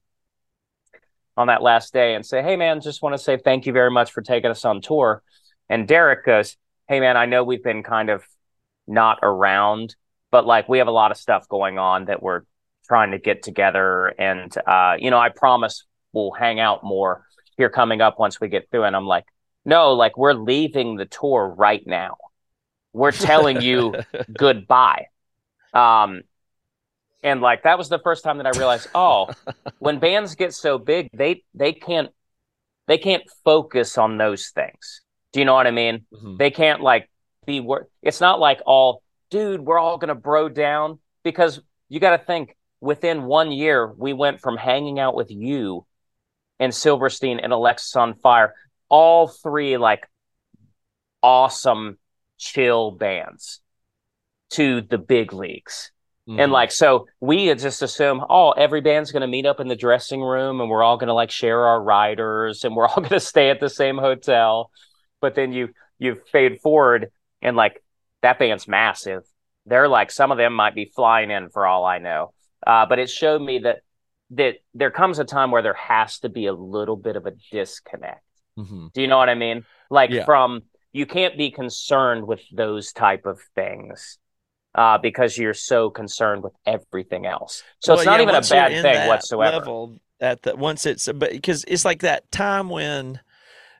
on 1.37 1.47
that 1.47 1.61
last 1.61 1.93
day 1.93 2.15
and 2.15 2.25
say, 2.25 2.41
Hey, 2.41 2.55
man, 2.55 2.81
just 2.81 3.01
want 3.01 3.13
to 3.13 3.17
say 3.17 3.37
thank 3.37 3.65
you 3.65 3.73
very 3.73 3.91
much 3.91 4.11
for 4.11 4.21
taking 4.21 4.51
us 4.51 4.63
on 4.63 4.81
tour. 4.81 5.21
And 5.69 5.87
Derek 5.87 6.25
goes, 6.25 6.55
Hey, 6.87 6.99
man, 6.99 7.17
I 7.17 7.25
know 7.25 7.43
we've 7.43 7.63
been 7.63 7.83
kind 7.83 8.09
of 8.09 8.23
not 8.87 9.19
around, 9.23 9.95
but 10.29 10.45
like 10.45 10.69
we 10.69 10.79
have 10.79 10.87
a 10.87 10.91
lot 10.91 11.11
of 11.11 11.17
stuff 11.17 11.47
going 11.47 11.77
on 11.77 12.05
that 12.05 12.21
we're 12.21 12.43
trying 12.87 13.11
to 13.11 13.19
get 13.19 13.43
together. 13.43 14.07
And, 14.07 14.53
uh, 14.65 14.95
you 14.99 15.11
know, 15.11 15.19
I 15.19 15.29
promise 15.29 15.85
we'll 16.13 16.31
hang 16.31 16.59
out 16.59 16.83
more 16.83 17.25
here 17.57 17.69
coming 17.69 18.01
up 18.01 18.19
once 18.19 18.41
we 18.41 18.47
get 18.47 18.69
through. 18.69 18.83
And 18.83 18.95
I'm 18.95 19.07
like, 19.07 19.25
no, 19.65 19.93
like 19.93 20.17
we're 20.17 20.33
leaving 20.33 20.95
the 20.95 21.05
tour 21.05 21.53
right 21.57 21.85
now. 21.85 22.17
We're 22.93 23.11
telling 23.11 23.61
you 23.61 23.95
goodbye. 24.37 25.07
Um, 25.73 26.23
and 27.23 27.41
like 27.41 27.63
that 27.63 27.77
was 27.77 27.89
the 27.89 27.99
first 27.99 28.23
time 28.23 28.37
that 28.37 28.47
I 28.47 28.57
realized, 28.57 28.87
oh, 28.95 29.29
when 29.79 29.99
bands 29.99 30.35
get 30.35 30.53
so 30.53 30.77
big, 30.77 31.09
they 31.13 31.43
they 31.53 31.73
can't 31.73 32.09
they 32.87 32.97
can't 32.97 33.23
focus 33.45 33.97
on 33.97 34.17
those 34.17 34.49
things. 34.49 35.01
Do 35.31 35.39
you 35.39 35.45
know 35.45 35.53
what 35.53 35.67
I 35.67 35.71
mean? 35.71 36.05
Mm-hmm. 36.13 36.37
They 36.37 36.51
can't 36.51 36.81
like 36.81 37.09
be 37.45 37.59
wor- 37.59 37.87
it's 38.01 38.21
not 38.21 38.39
like 38.39 38.61
all 38.65 39.03
dude, 39.29 39.61
we're 39.61 39.79
all 39.79 39.97
gonna 39.97 40.15
bro 40.15 40.49
down 40.49 40.99
because 41.23 41.61
you 41.89 41.99
gotta 41.99 42.21
think 42.23 42.55
within 42.81 43.23
one 43.23 43.51
year 43.51 43.87
we 43.87 44.11
went 44.13 44.41
from 44.41 44.57
hanging 44.57 44.99
out 44.99 45.15
with 45.15 45.31
you 45.31 45.85
and 46.59 46.75
Silverstein 46.75 47.39
and 47.39 47.53
Alexisonfire, 47.53 48.51
all 48.89 49.27
three 49.27 49.77
like 49.77 50.07
awesome 51.23 51.97
chill 52.37 52.91
bands 52.91 53.61
to 54.49 54.81
the 54.81 54.97
big 54.97 55.31
leagues 55.31 55.91
Mm-hmm. 56.31 56.39
And 56.39 56.51
like, 56.51 56.71
so 56.71 57.07
we 57.19 57.53
just 57.55 57.81
assume, 57.81 58.23
oh, 58.29 58.51
every 58.51 58.81
band's 58.81 59.11
going 59.11 59.21
to 59.21 59.27
meet 59.27 59.45
up 59.45 59.59
in 59.59 59.67
the 59.67 59.75
dressing 59.75 60.21
room 60.21 60.61
and 60.61 60.69
we're 60.69 60.83
all 60.83 60.97
going 60.97 61.07
to 61.07 61.13
like 61.13 61.31
share 61.31 61.65
our 61.65 61.81
riders 61.81 62.63
and 62.63 62.75
we're 62.75 62.87
all 62.87 62.97
going 62.97 63.09
to 63.09 63.19
stay 63.19 63.49
at 63.49 63.59
the 63.59 63.69
same 63.69 63.97
hotel. 63.97 64.71
But 65.19 65.35
then 65.35 65.51
you, 65.51 65.69
you 65.99 66.19
fade 66.31 66.61
forward 66.61 67.11
and 67.41 67.57
like 67.57 67.83
that 68.21 68.39
band's 68.39 68.67
massive. 68.67 69.23
They're 69.65 69.87
like, 69.87 70.11
some 70.11 70.31
of 70.31 70.37
them 70.37 70.53
might 70.53 70.75
be 70.75 70.91
flying 70.95 71.31
in 71.31 71.49
for 71.49 71.65
all 71.65 71.85
I 71.85 71.99
know. 71.99 72.33
Uh, 72.65 72.85
but 72.85 72.99
it 72.99 73.09
showed 73.09 73.41
me 73.41 73.59
that, 73.59 73.81
that 74.31 74.55
there 74.73 74.91
comes 74.91 75.19
a 75.19 75.25
time 75.25 75.51
where 75.51 75.61
there 75.61 75.73
has 75.73 76.19
to 76.19 76.29
be 76.29 76.45
a 76.45 76.53
little 76.53 76.95
bit 76.95 77.15
of 77.15 77.25
a 77.25 77.31
disconnect. 77.51 78.23
Mm-hmm. 78.57 78.87
Do 78.93 79.01
you 79.01 79.07
know 79.07 79.17
what 79.17 79.29
I 79.29 79.35
mean? 79.35 79.65
Like 79.89 80.09
yeah. 80.09 80.25
from, 80.25 80.63
you 80.93 81.05
can't 81.05 81.37
be 81.37 81.51
concerned 81.51 82.27
with 82.27 82.41
those 82.51 82.93
type 82.93 83.25
of 83.25 83.39
things 83.55 84.17
uh, 84.75 84.97
because 84.97 85.37
you're 85.37 85.53
so 85.53 85.89
concerned 85.89 86.43
with 86.43 86.53
everything 86.65 87.25
else. 87.25 87.63
So 87.79 87.93
well, 87.93 87.99
it's 87.99 88.05
not 88.05 88.19
yeah, 88.19 88.23
even 88.23 88.35
a 88.35 88.41
bad 88.41 88.81
thing 88.81 89.07
whatsoever. 89.07 89.57
Level 89.57 89.95
at 90.21 90.43
the 90.43 90.55
once 90.55 90.85
it's 90.85 91.07
but 91.07 91.31
because 91.31 91.65
it's 91.67 91.83
like 91.83 92.01
that 92.01 92.31
time 92.31 92.69
when 92.69 93.19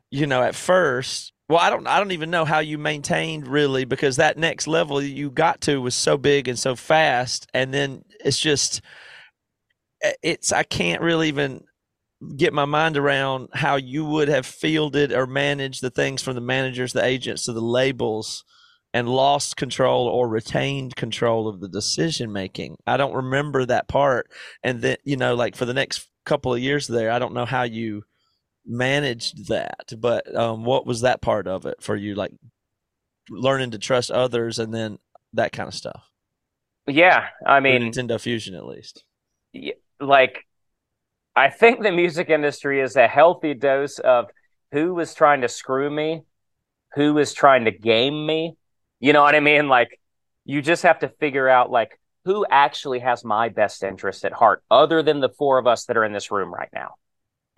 you 0.10 0.26
know 0.26 0.42
at 0.42 0.56
first 0.56 1.31
well 1.52 1.60
i 1.60 1.70
don't 1.70 1.88
i 1.88 1.98
don't 1.98 2.12
even 2.12 2.32
know 2.32 2.46
how 2.46 2.60
you 2.60 2.78
maintained 2.78 3.48
really 3.48 3.86
because 3.86 4.16
that 4.16 4.38
next 4.38 4.68
level 4.68 5.02
you 5.02 5.30
got 5.30 5.62
to 5.62 5.82
was 5.82 5.94
so 5.94 6.18
big 6.18 6.48
and 6.48 6.58
so 6.58 6.76
fast 6.76 7.48
and 7.54 7.74
then 7.74 8.04
it's 8.24 8.40
just 8.40 8.82
eh, 10.02 10.14
it's 10.24 10.52
i 10.52 10.64
can't 10.64 11.02
really 11.02 11.28
even 11.28 11.62
get 12.38 12.54
my 12.54 12.66
mind 12.66 12.98
around 12.98 13.50
how 13.54 13.76
you 13.76 14.06
would 14.06 14.28
have 14.28 14.46
fielded 14.46 15.12
or 15.12 15.28
managed 15.28 15.82
the 15.82 15.90
things 15.90 16.22
from 16.22 16.36
the 16.36 16.42
managers 16.42 16.94
the 16.94 17.04
agents 17.04 17.46
to 17.46 17.54
the 17.54 17.62
labels 17.62 18.44
and 18.94 19.08
lost 19.10 19.58
control 19.58 20.08
or 20.08 20.28
retained 20.28 20.96
control 20.96 21.48
of 21.48 21.62
the 21.62 21.70
decision 21.70 22.32
making. 22.32 22.76
I 22.86 22.98
don't 22.98 23.14
remember 23.14 23.66
that 23.66 23.88
part. 23.88 24.30
And 24.64 24.82
then, 24.82 24.98
you 25.06 25.16
know, 25.16 25.36
like 25.36 25.56
for 25.56 25.66
the 25.66 25.74
next 25.74 26.10
couple 26.26 26.54
of 26.54 26.60
years 26.60 26.88
there, 26.88 27.10
I 27.10 27.20
don't 27.20 27.34
know 27.34 27.46
how 27.46 27.64
you 27.64 28.04
managed 28.66 29.48
that, 29.48 29.94
but 29.98 30.34
um, 30.36 30.64
what 30.64 30.86
was 30.86 31.02
that 31.02 31.22
part 31.22 31.48
of 31.48 31.66
it 31.66 31.82
for 31.82 31.96
you? 31.96 32.16
Like 32.16 32.32
learning 33.30 33.72
to 33.72 33.80
trust 33.80 34.12
others 34.12 34.60
and 34.60 34.74
then 34.74 35.00
that 35.34 35.52
kind 35.52 35.68
of 35.68 35.74
stuff. 35.74 36.10
Yeah. 36.88 37.28
I 37.46 37.60
mean, 37.60 37.82
Nintendo 37.82 38.20
Fusion 38.20 38.56
at 38.56 38.66
least. 38.66 39.04
Yeah, 39.54 39.74
like, 40.00 40.46
I 41.36 41.50
think 41.50 41.82
the 41.82 41.92
music 41.92 42.30
industry 42.30 42.82
is 42.82 42.96
a 42.96 43.08
healthy 43.08 43.54
dose 43.54 44.00
of 44.00 44.28
who 44.72 44.94
was 44.94 45.14
trying 45.14 45.42
to 45.42 45.48
screw 45.48 45.90
me, 45.90 46.24
who 46.94 47.14
was 47.14 47.34
trying 47.34 47.66
to 47.66 47.72
game 47.72 48.26
me, 48.26 48.58
you 49.00 49.14
know 49.14 49.24
what 49.24 49.36
I 49.36 49.40
mean? 49.40 49.68
Like 49.68 50.00
you 50.46 50.62
just 50.62 50.84
have 50.84 51.00
to 51.00 51.10
figure 51.10 51.50
out 51.50 51.72
like 51.72 52.00
who 52.24 52.46
actually 52.50 53.00
has 53.00 53.26
my 53.26 53.50
best 53.50 53.84
interest 53.84 54.24
at 54.24 54.32
heart 54.32 54.64
other 54.70 55.02
than 55.02 55.20
the 55.20 55.30
four 55.30 55.58
of 55.58 55.68
us 55.68 55.86
that 55.86 55.98
are 55.98 56.06
in 56.06 56.14
this 56.14 56.32
room 56.32 56.54
right 56.54 56.70
now. 56.74 56.96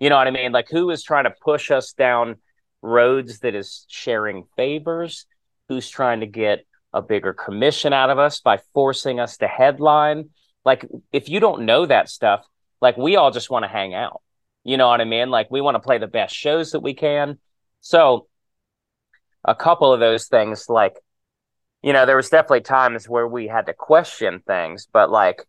You 0.00 0.10
know 0.10 0.16
what 0.16 0.26
I 0.26 0.30
mean? 0.30 0.52
Like 0.52 0.68
who 0.68 0.90
is 0.90 1.02
trying 1.02 1.24
to 1.24 1.34
push 1.42 1.70
us 1.70 1.92
down 1.92 2.36
roads 2.82 3.40
that 3.40 3.54
is 3.54 3.86
sharing 3.88 4.44
favors? 4.56 5.26
Who's 5.68 5.88
trying 5.88 6.20
to 6.20 6.26
get 6.26 6.66
a 6.92 7.02
bigger 7.02 7.32
commission 7.32 7.92
out 7.92 8.10
of 8.10 8.18
us 8.18 8.40
by 8.40 8.58
forcing 8.74 9.20
us 9.20 9.38
to 9.38 9.46
headline? 9.46 10.30
Like 10.64 10.86
if 11.12 11.28
you 11.28 11.40
don't 11.40 11.64
know 11.66 11.86
that 11.86 12.08
stuff, 12.08 12.44
like 12.80 12.96
we 12.96 13.16
all 13.16 13.30
just 13.30 13.50
want 13.50 13.64
to 13.64 13.68
hang 13.68 13.94
out. 13.94 14.20
You 14.64 14.76
know 14.76 14.88
what 14.88 15.00
I 15.00 15.04
mean? 15.04 15.30
Like 15.30 15.50
we 15.50 15.60
want 15.60 15.74
to 15.76 15.80
play 15.80 15.98
the 15.98 16.06
best 16.06 16.34
shows 16.34 16.72
that 16.72 16.80
we 16.80 16.94
can. 16.94 17.38
So 17.80 18.26
a 19.44 19.54
couple 19.54 19.92
of 19.92 20.00
those 20.00 20.26
things 20.26 20.68
like 20.68 20.94
you 21.84 21.92
know, 21.92 22.06
there 22.06 22.16
was 22.16 22.30
definitely 22.30 22.62
times 22.62 23.10
where 23.10 23.28
we 23.28 23.46
had 23.46 23.66
to 23.66 23.74
question 23.74 24.40
things, 24.46 24.88
but 24.90 25.10
like 25.10 25.44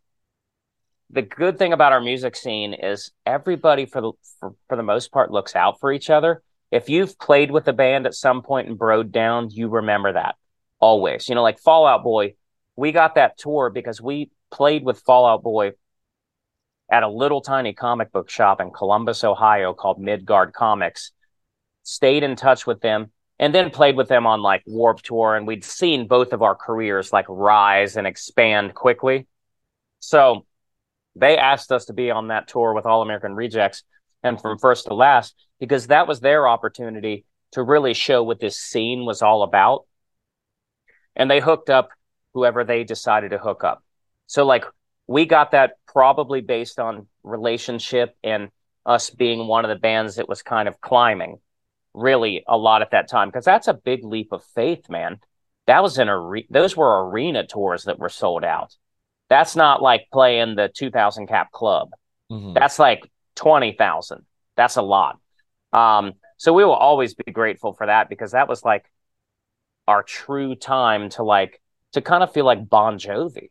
the 1.10 1.22
good 1.22 1.58
thing 1.58 1.72
about 1.72 1.92
our 1.92 2.00
music 2.00 2.36
scene 2.36 2.74
is 2.74 3.12
everybody 3.24 3.86
for 3.86 4.00
the 4.00 4.12
for, 4.40 4.54
for 4.68 4.76
the 4.76 4.82
most 4.82 5.12
part 5.12 5.30
looks 5.30 5.54
out 5.54 5.80
for 5.80 5.92
each 5.92 6.10
other. 6.10 6.42
If 6.70 6.88
you've 6.88 7.18
played 7.18 7.50
with 7.50 7.68
a 7.68 7.72
band 7.72 8.06
at 8.06 8.14
some 8.14 8.42
point 8.42 8.68
and 8.68 8.78
broed 8.78 9.12
down, 9.12 9.50
you 9.50 9.68
remember 9.68 10.12
that 10.14 10.34
always. 10.80 11.28
You 11.28 11.34
know, 11.34 11.42
like 11.42 11.60
Fall 11.60 11.86
Out 11.86 12.02
Boy, 12.02 12.34
we 12.74 12.92
got 12.92 13.14
that 13.14 13.38
tour 13.38 13.70
because 13.70 14.00
we 14.00 14.30
played 14.50 14.84
with 14.84 15.00
Fall 15.00 15.26
Out 15.26 15.42
Boy 15.42 15.72
at 16.90 17.02
a 17.02 17.08
little 17.08 17.40
tiny 17.40 17.72
comic 17.72 18.12
book 18.12 18.28
shop 18.28 18.60
in 18.60 18.70
Columbus, 18.72 19.24
Ohio 19.24 19.74
called 19.74 20.00
Midgard 20.00 20.52
Comics. 20.52 21.12
Stayed 21.84 22.24
in 22.24 22.34
touch 22.34 22.66
with 22.66 22.80
them 22.80 23.12
and 23.38 23.54
then 23.54 23.70
played 23.70 23.96
with 23.96 24.08
them 24.08 24.26
on 24.26 24.42
like 24.42 24.62
Warped 24.66 25.04
Tour 25.04 25.36
and 25.36 25.46
we'd 25.46 25.64
seen 25.64 26.08
both 26.08 26.32
of 26.32 26.42
our 26.42 26.56
careers 26.56 27.12
like 27.12 27.26
rise 27.28 27.96
and 27.96 28.08
expand 28.08 28.74
quickly. 28.74 29.28
So 30.00 30.46
they 31.16 31.38
asked 31.38 31.72
us 31.72 31.86
to 31.86 31.92
be 31.92 32.10
on 32.10 32.28
that 32.28 32.46
tour 32.46 32.74
with 32.74 32.86
All 32.86 33.02
American 33.02 33.34
Rejects 33.34 33.82
and 34.22 34.40
from 34.40 34.58
first 34.58 34.86
to 34.86 34.94
last 34.94 35.34
because 35.58 35.86
that 35.86 36.06
was 36.06 36.20
their 36.20 36.46
opportunity 36.46 37.24
to 37.52 37.62
really 37.62 37.94
show 37.94 38.22
what 38.22 38.40
this 38.40 38.58
scene 38.58 39.04
was 39.04 39.22
all 39.22 39.42
about. 39.42 39.86
And 41.14 41.30
they 41.30 41.40
hooked 41.40 41.70
up 41.70 41.88
whoever 42.34 42.64
they 42.64 42.84
decided 42.84 43.30
to 43.30 43.38
hook 43.38 43.64
up. 43.64 43.82
So 44.26 44.44
like 44.44 44.64
we 45.06 45.24
got 45.24 45.52
that 45.52 45.74
probably 45.86 46.42
based 46.42 46.78
on 46.78 47.06
relationship 47.22 48.14
and 48.22 48.50
us 48.84 49.10
being 49.10 49.46
one 49.46 49.64
of 49.64 49.70
the 49.70 49.80
bands 49.80 50.16
that 50.16 50.28
was 50.28 50.42
kind 50.42 50.68
of 50.68 50.80
climbing 50.80 51.38
really 51.94 52.44
a 52.46 52.56
lot 52.58 52.82
at 52.82 52.90
that 52.90 53.08
time 53.08 53.28
because 53.28 53.44
that's 53.44 53.68
a 53.68 53.74
big 53.74 54.04
leap 54.04 54.32
of 54.32 54.44
faith, 54.54 54.90
man. 54.90 55.18
That 55.66 55.82
was 55.82 55.98
an 55.98 56.08
arena; 56.08 56.46
those 56.50 56.76
were 56.76 57.08
arena 57.08 57.46
tours 57.46 57.84
that 57.84 57.98
were 57.98 58.10
sold 58.10 58.44
out. 58.44 58.76
That's 59.28 59.56
not 59.56 59.82
like 59.82 60.06
playing 60.12 60.54
the 60.54 60.70
2000 60.74 61.26
cap 61.26 61.50
club. 61.50 61.90
Mm-hmm. 62.30 62.54
That's 62.54 62.78
like 62.78 63.10
20,000. 63.36 64.24
That's 64.56 64.76
a 64.76 64.82
lot. 64.82 65.18
Um, 65.72 66.14
so 66.36 66.52
we 66.52 66.64
will 66.64 66.72
always 66.72 67.14
be 67.14 67.32
grateful 67.32 67.72
for 67.72 67.86
that 67.86 68.08
because 68.08 68.32
that 68.32 68.48
was 68.48 68.64
like 68.64 68.84
our 69.88 70.02
true 70.02 70.54
time 70.54 71.08
to 71.10 71.22
like 71.22 71.60
to 71.92 72.00
kind 72.00 72.22
of 72.22 72.32
feel 72.32 72.44
like 72.44 72.68
Bon 72.68 72.98
Jovi. 72.98 73.50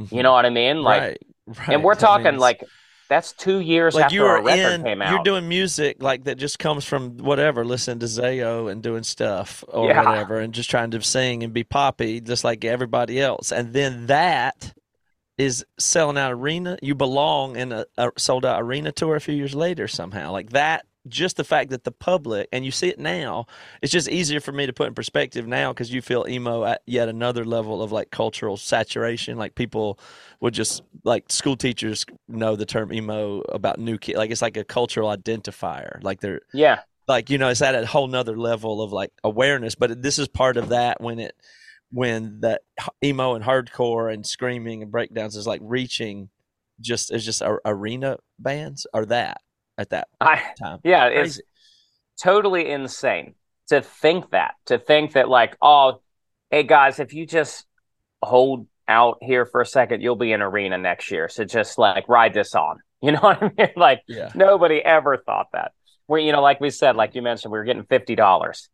Mm-hmm. 0.00 0.14
You 0.14 0.22
know 0.22 0.32
what 0.32 0.46
I 0.46 0.50
mean? 0.50 0.82
Like, 0.82 1.00
right, 1.00 1.18
right. 1.46 1.68
and 1.68 1.84
we're 1.84 1.94
talking 1.94 2.24
means... 2.24 2.40
like 2.40 2.64
that's 3.08 3.32
two 3.32 3.60
years 3.60 3.94
like 3.94 4.04
after 4.04 4.14
you 4.14 4.24
our 4.24 4.42
record 4.42 4.72
in, 4.72 4.82
came 4.84 5.02
out. 5.02 5.10
You're 5.10 5.22
doing 5.22 5.48
music 5.48 6.02
like 6.02 6.24
that 6.24 6.36
just 6.36 6.58
comes 6.58 6.84
from 6.84 7.18
whatever, 7.18 7.64
listening 7.64 7.98
to 7.98 8.06
Zao 8.06 8.70
and 8.70 8.82
doing 8.82 9.02
stuff 9.02 9.64
or 9.68 9.88
yeah. 9.88 10.02
whatever, 10.02 10.38
and 10.38 10.54
just 10.54 10.70
trying 10.70 10.92
to 10.92 11.02
sing 11.02 11.42
and 11.42 11.52
be 11.52 11.64
poppy, 11.64 12.20
just 12.20 12.44
like 12.44 12.64
everybody 12.64 13.20
else. 13.20 13.52
And 13.52 13.72
then 13.72 14.06
that 14.06 14.72
is 15.38 15.64
selling 15.78 16.18
out 16.18 16.32
arena. 16.32 16.78
You 16.82 16.94
belong 16.94 17.56
in 17.56 17.72
a, 17.72 17.86
a 17.96 18.10
sold 18.16 18.44
out 18.44 18.62
arena 18.62 18.92
tour 18.92 19.16
a 19.16 19.20
few 19.20 19.34
years 19.34 19.54
later 19.54 19.88
somehow. 19.88 20.32
Like 20.32 20.50
that 20.50 20.86
just 21.08 21.36
the 21.36 21.44
fact 21.44 21.70
that 21.70 21.84
the 21.84 21.90
public 21.90 22.48
and 22.52 22.64
you 22.64 22.70
see 22.70 22.88
it 22.88 22.98
now 22.98 23.46
it's 23.80 23.92
just 23.92 24.08
easier 24.08 24.40
for 24.40 24.52
me 24.52 24.66
to 24.66 24.72
put 24.72 24.86
in 24.86 24.94
perspective 24.94 25.46
now 25.46 25.72
because 25.72 25.92
you 25.92 26.00
feel 26.00 26.24
emo 26.28 26.64
at 26.64 26.80
yet 26.86 27.08
another 27.08 27.44
level 27.44 27.82
of 27.82 27.90
like 27.90 28.10
cultural 28.10 28.56
saturation 28.56 29.36
like 29.36 29.54
people 29.54 29.98
would 30.40 30.54
just 30.54 30.82
like 31.02 31.24
school 31.30 31.56
teachers 31.56 32.06
know 32.28 32.54
the 32.54 32.66
term 32.66 32.92
emo 32.92 33.40
about 33.48 33.78
new 33.78 33.98
kid 33.98 34.16
like 34.16 34.30
it's 34.30 34.42
like 34.42 34.56
a 34.56 34.64
cultural 34.64 35.08
identifier 35.08 36.02
like 36.04 36.20
they're 36.20 36.40
yeah 36.52 36.80
like 37.08 37.30
you 37.30 37.38
know 37.38 37.48
it's 37.48 37.62
at 37.62 37.74
a 37.74 37.84
whole 37.84 38.06
nother 38.06 38.36
level 38.36 38.80
of 38.80 38.92
like 38.92 39.10
awareness 39.24 39.74
but 39.74 40.02
this 40.02 40.20
is 40.20 40.28
part 40.28 40.56
of 40.56 40.68
that 40.68 41.00
when 41.00 41.18
it 41.18 41.34
when 41.92 42.40
the 42.40 42.60
emo 43.04 43.34
and 43.34 43.44
hardcore 43.44 44.12
and 44.12 44.26
screaming 44.26 44.82
and 44.82 44.90
breakdowns 44.90 45.36
is 45.36 45.46
like 45.46 45.60
reaching 45.62 46.30
just 46.80 47.12
as 47.12 47.24
just 47.24 47.42
arena 47.64 48.16
bands 48.38 48.86
or 48.92 49.06
that 49.06 49.40
at 49.78 49.90
that 49.90 50.08
I, 50.20 50.42
time. 50.58 50.80
Yeah, 50.84 51.08
Crazy. 51.08 51.40
it's 51.40 52.22
totally 52.22 52.70
insane 52.70 53.34
to 53.68 53.82
think 53.82 54.30
that. 54.30 54.54
To 54.66 54.78
think 54.78 55.12
that 55.12 55.28
like, 55.28 55.56
oh, 55.62 56.00
hey 56.50 56.62
guys, 56.62 56.98
if 56.98 57.12
you 57.12 57.26
just 57.26 57.66
hold 58.22 58.66
out 58.88 59.18
here 59.20 59.46
for 59.46 59.60
a 59.60 59.66
second, 59.66 60.02
you'll 60.02 60.16
be 60.16 60.32
in 60.32 60.42
arena 60.42 60.78
next 60.78 61.10
year. 61.10 61.28
So 61.28 61.44
just 61.44 61.78
like 61.78 62.08
ride 62.08 62.34
this 62.34 62.54
on. 62.54 62.78
You 63.04 63.10
know 63.10 63.18
what 63.18 63.42
I 63.42 63.50
mean? 63.58 63.72
Like 63.74 64.02
yeah. 64.06 64.30
nobody 64.32 64.76
ever 64.76 65.16
thought 65.16 65.48
that. 65.54 65.72
We, 66.06 66.22
you 66.22 66.30
know, 66.30 66.40
like 66.40 66.60
we 66.60 66.70
said, 66.70 66.94
like 66.94 67.16
you 67.16 67.22
mentioned, 67.22 67.50
we 67.50 67.58
were 67.58 67.64
getting 67.64 67.82
fifty 67.82 68.14
dollars. 68.14 68.68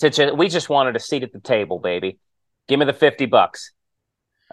To 0.00 0.10
just, 0.10 0.36
we 0.36 0.48
just 0.48 0.68
wanted 0.68 0.96
a 0.96 0.98
seat 0.98 1.22
at 1.22 1.32
the 1.32 1.38
table, 1.38 1.78
baby. 1.78 2.18
Give 2.70 2.78
me 2.78 2.86
the 2.86 2.92
fifty 2.92 3.26
bucks. 3.26 3.72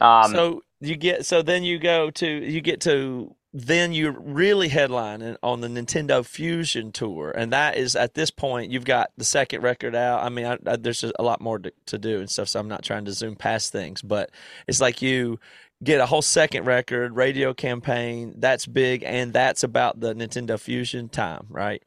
Um, 0.02 0.32
so 0.32 0.62
you 0.80 0.96
get 0.96 1.24
so 1.24 1.44
then 1.44 1.64
you 1.64 1.78
go 1.78 2.10
to 2.10 2.28
you 2.28 2.62
get 2.62 2.82
to 2.82 3.36
then 3.54 3.94
you're 3.94 4.20
really 4.20 4.70
headlining 4.70 5.38
on 5.44 5.62
the 5.62 5.68
Nintendo 5.68 6.26
Fusion 6.26 6.92
tour, 6.92 7.30
and 7.30 7.54
that 7.54 7.78
is 7.78 7.96
at 7.96 8.16
this 8.16 8.32
point 8.32 8.72
you've 8.72 8.86
got 8.86 9.12
the 9.18 9.24
second 9.24 9.62
record 9.62 9.94
out. 9.94 10.24
I 10.24 10.30
mean, 10.30 10.48
I, 10.48 10.58
I, 10.66 10.78
there's 10.78 11.04
a 11.04 11.22
lot 11.22 11.42
more 11.42 11.60
to, 11.60 11.72
to, 11.86 12.00
do 12.00 12.20
and 12.20 12.28
stuff, 12.28 12.48
so 12.48 12.60
I'm 12.60 12.68
not 12.68 12.84
trying 12.84 13.06
to 13.06 13.12
zoom 13.12 13.36
past 13.36 13.72
things, 13.72 14.02
but 14.02 14.32
it's 14.68 14.82
like 14.82 15.04
you 15.04 15.40
get 15.84 16.02
a 16.02 16.08
whole 16.08 16.24
second 16.24 16.66
record, 16.66 17.16
radio 17.16 17.54
campaign. 17.54 18.34
That's 18.38 18.66
big, 18.66 19.04
and 19.04 19.32
that's 19.32 19.62
about 19.62 20.00
the 20.00 20.16
Nintendo 20.16 20.60
Fusion 20.60 21.08
time, 21.08 21.46
right? 21.50 21.84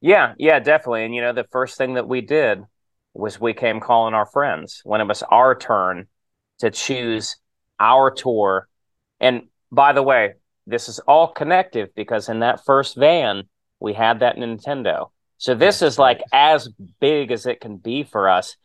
Yeah, 0.00 0.32
yeah, 0.38 0.58
definitely. 0.58 1.04
And 1.04 1.14
you 1.14 1.20
know, 1.20 1.34
the 1.34 1.46
first 1.52 1.76
thing 1.76 1.94
that 1.94 2.08
we 2.08 2.22
did 2.22 2.64
was 3.16 3.40
we 3.40 3.54
came 3.54 3.80
calling 3.80 4.14
our 4.14 4.26
friends 4.26 4.80
when 4.84 5.00
it 5.00 5.08
was 5.08 5.22
our 5.22 5.54
turn 5.54 6.06
to 6.58 6.70
choose 6.70 7.36
our 7.78 8.10
tour. 8.10 8.68
And 9.20 9.48
by 9.70 9.92
the 9.92 10.02
way, 10.02 10.34
this 10.66 10.88
is 10.88 10.98
all 11.00 11.28
connective 11.28 11.94
because 11.94 12.28
in 12.28 12.40
that 12.40 12.64
first 12.64 12.96
van 12.96 13.44
we 13.80 13.92
had 13.92 14.20
that 14.20 14.36
Nintendo. 14.36 15.10
So 15.38 15.54
this 15.54 15.82
is 15.82 15.98
like 15.98 16.22
as 16.32 16.68
big 17.00 17.30
as 17.30 17.46
it 17.46 17.60
can 17.60 17.76
be 17.76 18.04
for 18.04 18.28
us. 18.28 18.56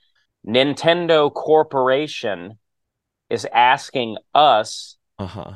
Nintendo 0.47 1.31
Corporation 1.31 2.57
is 3.29 3.47
asking 3.53 4.17
us 4.33 4.97
uh-huh. 5.19 5.53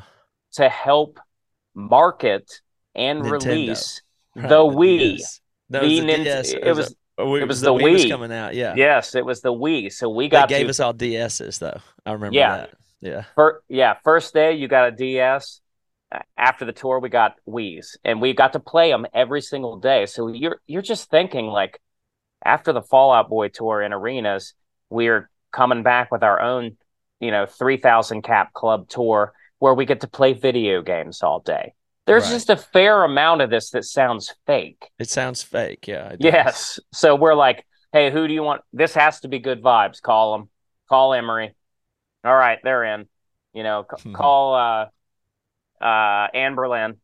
to 0.52 0.68
help 0.68 1.18
market 1.74 2.60
and 2.94 3.22
Nintendo. 3.22 3.30
release 3.32 4.02
the 4.34 4.62
Wii. 4.64 5.22
The, 5.68 5.80
the 5.80 6.00
Nintendo. 6.00 6.60
It, 6.62 6.76
was. 6.76 6.94
Oh, 7.18 7.36
a, 7.36 7.40
it 7.40 7.48
was 7.48 7.60
the, 7.60 7.74
the 7.74 7.82
Wii. 7.82 7.92
Was 7.92 8.06
coming 8.06 8.32
out, 8.32 8.54
yeah. 8.54 8.74
Yes, 8.76 9.14
it 9.14 9.24
was 9.24 9.40
the 9.40 9.52
Wii. 9.52 9.92
So 9.92 10.08
we 10.08 10.28
got. 10.28 10.48
They 10.48 10.58
gave 10.58 10.66
to, 10.66 10.70
us 10.70 10.80
all 10.80 10.94
DSs 10.94 11.58
though. 11.58 11.80
I 12.04 12.12
remember 12.12 12.36
yeah, 12.36 12.56
that. 12.56 12.74
Yeah. 13.00 13.24
For, 13.34 13.62
yeah. 13.68 13.94
First 14.04 14.34
day 14.34 14.54
you 14.54 14.68
got 14.68 14.88
a 14.88 14.90
DS 14.92 15.60
after 16.36 16.64
the 16.64 16.72
tour 16.72 17.00
we 17.00 17.08
got 17.08 17.34
Wii's 17.48 17.96
and 18.04 18.20
we 18.20 18.32
got 18.32 18.52
to 18.52 18.60
play 18.60 18.90
them 18.90 19.06
every 19.12 19.40
single 19.40 19.78
day. 19.78 20.06
So 20.06 20.28
you're 20.28 20.60
you're 20.66 20.82
just 20.82 21.10
thinking 21.10 21.46
like 21.46 21.80
after 22.44 22.72
the 22.72 22.82
Fall 22.82 23.12
Out 23.12 23.28
Boy 23.28 23.48
tour 23.48 23.82
in 23.82 23.92
arenas, 23.92 24.54
we're 24.90 25.30
coming 25.52 25.82
back 25.82 26.12
with 26.12 26.22
our 26.22 26.40
own, 26.40 26.76
you 27.20 27.30
know, 27.30 27.46
3000 27.46 28.22
cap 28.22 28.52
club 28.52 28.88
tour 28.88 29.32
where 29.58 29.74
we 29.74 29.86
get 29.86 30.02
to 30.02 30.08
play 30.08 30.32
video 30.32 30.82
games 30.82 31.22
all 31.22 31.40
day. 31.40 31.72
There's 32.06 32.24
right. 32.24 32.30
just 32.30 32.50
a 32.50 32.56
fair 32.56 33.04
amount 33.04 33.42
of 33.42 33.50
this 33.50 33.70
that 33.70 33.84
sounds 33.84 34.34
fake. 34.46 34.90
It 34.98 35.10
sounds 35.10 35.42
fake, 35.42 35.88
yeah. 35.88 36.14
Yes. 36.18 36.78
So 36.92 37.16
we're 37.16 37.34
like, 37.34 37.66
"Hey, 37.92 38.10
who 38.10 38.28
do 38.28 38.34
you 38.34 38.42
want? 38.42 38.62
This 38.72 38.94
has 38.94 39.20
to 39.20 39.28
be 39.28 39.38
good 39.38 39.62
vibes. 39.62 40.00
Call 40.00 40.38
them. 40.38 40.48
Call 40.88 41.14
Emery. 41.14 41.54
All 42.24 42.36
right, 42.36 42.58
they're 42.62 42.84
in. 42.84 43.06
You 43.52 43.62
know, 43.62 43.84
call 44.12 44.54
uh 44.54 44.86
uh, 45.80 46.28
Anberlin. 46.34 46.96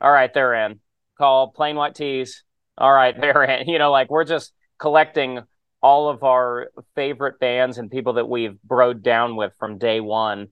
All 0.00 0.10
right, 0.10 0.32
they're 0.32 0.54
in. 0.66 0.80
Call 1.16 1.50
Plain 1.50 1.76
White 1.76 1.94
T's. 1.94 2.44
All 2.76 2.92
right, 2.92 3.14
they're 3.20 3.44
in. 3.44 3.68
You 3.68 3.78
know, 3.78 3.90
like 3.90 4.10
we're 4.10 4.24
just 4.24 4.52
collecting 4.78 5.40
all 5.80 6.08
of 6.08 6.24
our 6.24 6.70
favorite 6.94 7.38
bands 7.38 7.78
and 7.78 7.90
people 7.90 8.14
that 8.14 8.28
we've 8.28 8.58
broed 8.66 9.02
down 9.02 9.36
with 9.36 9.52
from 9.58 9.78
day 9.78 10.00
one, 10.00 10.48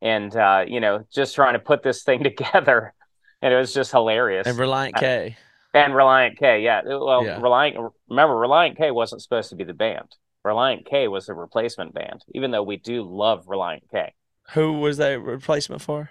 and 0.00 0.34
uh, 0.34 0.64
you 0.66 0.80
know, 0.80 1.04
just 1.12 1.34
trying 1.34 1.54
to 1.54 1.58
put 1.58 1.82
this 1.82 2.02
thing 2.02 2.22
together. 2.22 2.94
And 3.40 3.54
it 3.54 3.56
was 3.56 3.72
just 3.72 3.92
hilarious. 3.92 4.46
And 4.46 4.58
Relient 4.58 4.96
K. 4.96 5.36
And 5.72 5.92
Relient 5.92 6.38
K, 6.38 6.62
yeah. 6.62 6.82
Well, 6.84 7.24
yeah. 7.24 7.38
Relient. 7.38 7.92
Remember, 8.08 8.34
Relient 8.34 8.76
K 8.76 8.90
wasn't 8.90 9.22
supposed 9.22 9.50
to 9.50 9.56
be 9.56 9.64
the 9.64 9.74
band. 9.74 10.08
Relient 10.44 10.86
K 10.86 11.08
was 11.08 11.26
the 11.26 11.34
replacement 11.34 11.94
band, 11.94 12.24
even 12.34 12.50
though 12.50 12.62
we 12.62 12.76
do 12.76 13.02
love 13.02 13.46
Relient 13.46 13.82
K. 13.90 14.14
Who 14.54 14.80
was 14.80 14.96
that 14.96 15.20
replacement 15.20 15.82
for? 15.82 16.10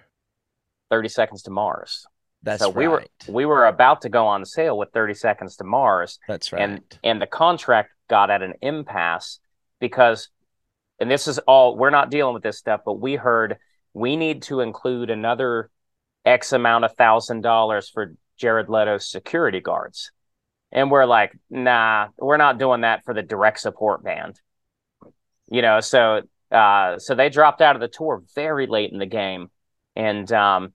30 0.89 1.09
Seconds 1.09 1.43
to 1.43 1.51
Mars. 1.51 2.05
That's 2.43 2.61
so 2.61 2.67
right. 2.67 2.77
we 2.77 2.87
were 2.87 3.05
we 3.27 3.45
were 3.45 3.65
about 3.65 4.01
to 4.03 4.09
go 4.09 4.27
on 4.27 4.45
sale 4.45 4.77
with 4.77 4.91
30 4.93 5.15
Seconds 5.15 5.57
to 5.57 5.63
Mars. 5.63 6.19
That's 6.27 6.53
right. 6.53 6.61
And 6.61 6.81
and 7.03 7.21
the 7.21 7.27
contract 7.27 7.89
got 8.09 8.29
at 8.29 8.41
an 8.41 8.53
impasse 8.61 9.39
because 9.79 10.29
and 10.99 11.09
this 11.09 11.27
is 11.27 11.39
all 11.39 11.75
we're 11.75 11.89
not 11.89 12.09
dealing 12.09 12.33
with 12.33 12.43
this 12.43 12.57
stuff, 12.57 12.81
but 12.85 12.93
we 12.93 13.15
heard 13.15 13.57
we 13.97 14.15
need 14.15 14.43
to 14.43 14.61
include 14.61 15.09
another 15.09 15.69
X 16.25 16.53
amount 16.53 16.85
of 16.85 16.95
thousand 16.95 17.41
dollars 17.41 17.89
for 17.89 18.15
Jared 18.37 18.69
Leto's 18.69 19.09
security 19.09 19.59
guards. 19.59 20.11
And 20.71 20.91
we're 20.91 21.05
like, 21.05 21.31
nah, 21.49 22.09
we're 22.17 22.37
not 22.37 22.59
doing 22.59 22.81
that 22.81 23.03
for 23.05 23.13
the 23.13 23.23
direct 23.23 23.59
support 23.59 24.03
band. 24.03 24.39
You 25.49 25.61
know, 25.61 25.79
so 25.79 26.21
uh 26.51 26.97
so 26.99 27.15
they 27.15 27.29
dropped 27.29 27.61
out 27.61 27.75
of 27.75 27.81
the 27.81 27.87
tour 27.87 28.23
very 28.35 28.67
late 28.67 28.91
in 28.91 28.99
the 28.99 29.05
game 29.05 29.49
and 29.97 30.31
um, 30.31 30.73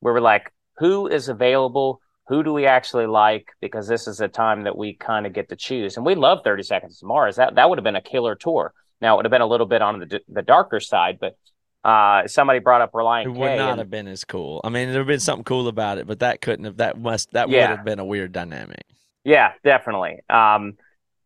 we 0.00 0.10
were 0.10 0.20
like, 0.20 0.52
who 0.78 1.06
is 1.06 1.28
available? 1.28 2.00
Who 2.26 2.42
do 2.42 2.52
we 2.52 2.66
actually 2.66 3.06
like? 3.06 3.52
Because 3.60 3.86
this 3.86 4.08
is 4.08 4.20
a 4.20 4.26
time 4.26 4.64
that 4.64 4.76
we 4.76 4.94
kind 4.94 5.26
of 5.26 5.32
get 5.32 5.48
to 5.50 5.56
choose. 5.56 5.96
And 5.96 6.04
we 6.04 6.16
love 6.16 6.40
30 6.42 6.64
Seconds 6.64 6.98
to 6.98 7.06
Mars. 7.06 7.36
That 7.36 7.54
that 7.54 7.68
would 7.68 7.78
have 7.78 7.84
been 7.84 7.94
a 7.94 8.02
killer 8.02 8.34
tour. 8.34 8.74
Now 9.00 9.14
it 9.14 9.16
would 9.18 9.26
have 9.26 9.30
been 9.30 9.42
a 9.42 9.46
little 9.46 9.66
bit 9.66 9.80
on 9.80 10.00
the 10.00 10.20
the 10.26 10.42
darker 10.42 10.80
side, 10.80 11.18
but 11.20 11.36
uh, 11.84 12.26
somebody 12.26 12.58
brought 12.60 12.80
up 12.80 12.92
Relient 12.92 13.26
It 13.26 13.34
K. 13.34 13.38
would 13.38 13.56
not 13.58 13.70
and- 13.70 13.78
have 13.78 13.90
been 13.90 14.08
as 14.08 14.24
cool. 14.24 14.60
I 14.64 14.68
mean, 14.70 14.88
there 14.88 15.00
would 15.00 15.06
have 15.06 15.06
been 15.06 15.20
something 15.20 15.44
cool 15.44 15.68
about 15.68 15.98
it, 15.98 16.06
but 16.06 16.20
that 16.20 16.40
couldn't 16.40 16.64
have. 16.64 16.78
That 16.78 16.98
must. 17.00 17.32
That 17.32 17.48
Yeah. 17.48 17.68
would 17.70 17.76
have 17.76 17.84
been 17.84 17.98
a 17.98 18.04
weird 18.04 18.32
dynamic. 18.32 18.82
Yeah, 19.24 19.52
definitely. 19.62 20.20
Um, 20.28 20.74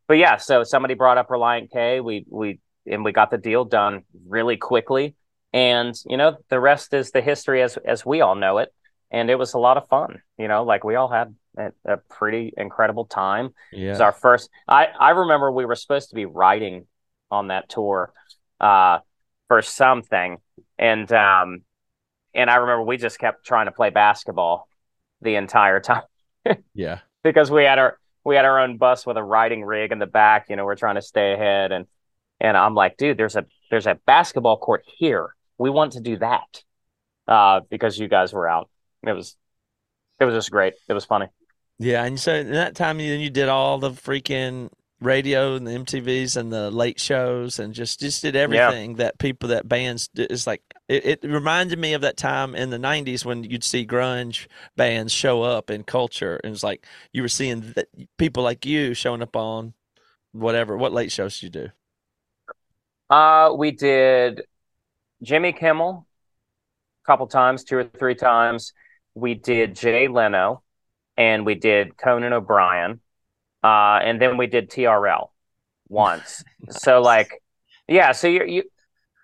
but 0.06 0.18
yeah, 0.18 0.36
so 0.36 0.64
somebody 0.64 0.94
brought 0.94 1.18
up 1.18 1.28
Relient 1.28 1.70
K. 1.70 2.00
We 2.00 2.24
we 2.28 2.60
and 2.86 3.04
we 3.04 3.12
got 3.12 3.30
the 3.30 3.38
deal 3.38 3.64
done 3.64 4.02
really 4.26 4.56
quickly, 4.56 5.14
and 5.52 5.94
you 6.06 6.16
know 6.16 6.36
the 6.48 6.58
rest 6.60 6.92
is 6.94 7.10
the 7.12 7.20
history 7.20 7.62
as 7.62 7.76
as 7.76 8.04
we 8.04 8.20
all 8.20 8.34
know 8.34 8.58
it. 8.58 8.72
And 9.10 9.30
it 9.30 9.36
was 9.36 9.54
a 9.54 9.58
lot 9.58 9.76
of 9.78 9.88
fun. 9.88 10.20
You 10.36 10.48
know, 10.48 10.64
like 10.64 10.84
we 10.84 10.94
all 10.94 11.08
had 11.08 11.34
a, 11.56 11.72
a 11.86 11.96
pretty 11.96 12.52
incredible 12.56 13.06
time. 13.06 13.54
It 13.72 13.88
was 13.88 14.00
our 14.00 14.12
first. 14.12 14.50
I 14.66 14.88
I 14.98 15.10
remember 15.10 15.50
we 15.50 15.64
were 15.64 15.76
supposed 15.76 16.10
to 16.10 16.14
be 16.14 16.24
writing 16.26 16.86
on 17.30 17.48
that 17.48 17.68
tour, 17.68 18.12
uh, 18.60 18.98
for 19.48 19.60
something, 19.62 20.38
and 20.78 21.10
um, 21.12 21.62
and 22.34 22.50
I 22.50 22.56
remember 22.56 22.82
we 22.84 22.96
just 22.96 23.18
kept 23.18 23.44
trying 23.46 23.66
to 23.66 23.72
play 23.72 23.90
basketball 23.90 24.68
the 25.20 25.34
entire 25.36 25.80
time 25.80 26.02
Yeah. 26.74 27.00
because 27.24 27.50
we 27.50 27.64
had 27.64 27.78
our 27.78 27.98
we 28.24 28.36
had 28.36 28.44
our 28.44 28.60
own 28.60 28.76
bus 28.76 29.06
with 29.06 29.16
a 29.16 29.22
riding 29.24 29.64
rig 29.64 29.90
in 29.92 29.98
the 29.98 30.06
back. 30.06 30.46
You 30.48 30.56
know, 30.56 30.64
we're 30.64 30.76
trying 30.76 30.96
to 30.96 31.02
stay 31.02 31.32
ahead, 31.32 31.72
and 31.72 31.86
and 32.40 32.56
I'm 32.56 32.74
like, 32.74 32.96
dude, 32.96 33.16
there's 33.16 33.36
a 33.36 33.46
there's 33.70 33.86
a 33.86 33.98
basketball 34.06 34.58
court 34.58 34.84
here. 34.86 35.34
We 35.58 35.70
want 35.70 35.92
to 35.92 36.00
do 36.00 36.18
that 36.18 36.62
uh, 37.26 37.60
because 37.70 37.98
you 37.98 38.06
guys 38.08 38.32
were 38.32 38.48
out. 38.48 38.68
It 39.06 39.12
was 39.12 39.36
it 40.20 40.24
was 40.24 40.34
just 40.34 40.50
great. 40.50 40.74
It 40.88 40.92
was 40.92 41.04
funny. 41.04 41.26
Yeah, 41.78 42.04
and 42.04 42.18
so 42.18 42.34
in 42.34 42.50
that 42.52 42.74
time, 42.74 42.98
then 42.98 43.20
you 43.20 43.30
did 43.30 43.48
all 43.48 43.78
the 43.78 43.90
freaking 43.90 44.70
radio 45.00 45.54
and 45.54 45.66
the 45.66 45.72
MTVs 45.72 46.36
and 46.36 46.52
the 46.52 46.70
late 46.70 47.00
shows, 47.00 47.58
and 47.58 47.74
just 47.74 48.00
just 48.00 48.22
did 48.22 48.36
everything 48.36 48.96
that 48.96 49.18
people 49.18 49.48
that 49.50 49.68
bands 49.68 50.08
is 50.14 50.46
like. 50.46 50.62
It, 50.88 51.22
it 51.22 51.30
reminded 51.30 51.78
me 51.78 51.92
of 51.92 52.00
that 52.02 52.16
time 52.16 52.54
in 52.54 52.70
the 52.70 52.78
'90s 52.78 53.24
when 53.24 53.44
you'd 53.44 53.64
see 53.64 53.86
grunge 53.86 54.46
bands 54.76 55.12
show 55.12 55.42
up 55.42 55.70
in 55.70 55.84
culture, 55.84 56.40
and 56.42 56.52
it's 56.54 56.64
like 56.64 56.86
you 57.12 57.22
were 57.22 57.28
seeing 57.28 57.74
th- 57.74 57.86
people 58.18 58.42
like 58.42 58.66
you 58.66 58.94
showing 58.94 59.22
up 59.22 59.36
on 59.36 59.74
whatever. 60.32 60.76
What 60.76 60.92
late 60.92 61.12
shows 61.12 61.40
did 61.40 61.42
you 61.44 61.50
do? 61.50 61.70
Uh, 63.10 63.54
we 63.56 63.70
did 63.70 64.42
Jimmy 65.22 65.52
Kimmel 65.52 66.06
a 67.04 67.06
couple 67.06 67.26
times, 67.26 67.64
two 67.64 67.78
or 67.78 67.84
three 67.84 68.14
times. 68.14 68.72
We 69.14 69.34
did 69.34 69.76
Jay 69.76 70.08
Leno, 70.08 70.62
and 71.16 71.46
we 71.46 71.54
did 71.54 71.96
Conan 71.96 72.32
O'Brien, 72.32 73.00
uh, 73.64 73.98
and 74.02 74.20
then 74.20 74.36
we 74.36 74.46
did 74.46 74.70
TRL 74.70 75.28
once. 75.88 76.44
So 76.70 77.00
like, 77.00 77.42
yeah. 77.86 78.12
So 78.12 78.28
you're 78.28 78.46
you 78.46 78.62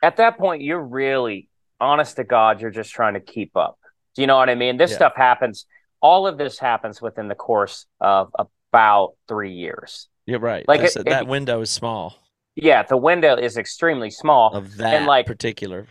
at 0.03 0.17
that 0.19 0.39
point 0.39 0.63
you're 0.63 0.83
really 0.83 1.49
honest 1.81 2.17
to 2.17 2.25
God. 2.25 2.61
You're 2.61 2.71
just 2.71 2.93
trying 2.93 3.15
to 3.15 3.21
keep 3.21 3.57
up. 3.57 3.79
Do 4.15 4.23
you 4.23 4.27
know 4.27 4.37
what 4.37 4.49
I 4.51 4.55
mean? 4.55 4.77
This 4.77 4.91
Yeah. 4.93 4.97
stuff 4.97 5.13
happens. 5.17 5.67
All 6.01 6.27
of 6.27 6.37
this 6.39 6.59
happens 6.59 7.01
within 7.03 7.29
the 7.29 7.35
course 7.35 7.87
of 8.01 8.31
about 8.39 9.15
three 9.29 9.53
years. 9.53 10.09
Yeah, 10.27 10.39
right. 10.41 10.67
Like, 10.69 10.81
it- 10.83 10.95
that 11.07 11.23
it- 11.23 11.29
window 11.29 11.61
is 11.63 11.71
small 11.71 12.17
Yeah, 12.57 12.83
the 12.83 12.97
window 12.97 13.37
is 13.37 13.57
extremely 13.57 14.11
small. 14.11 14.55
of 14.55 14.77
that 14.77 15.07
like- 15.07 15.27
particular. 15.27 15.87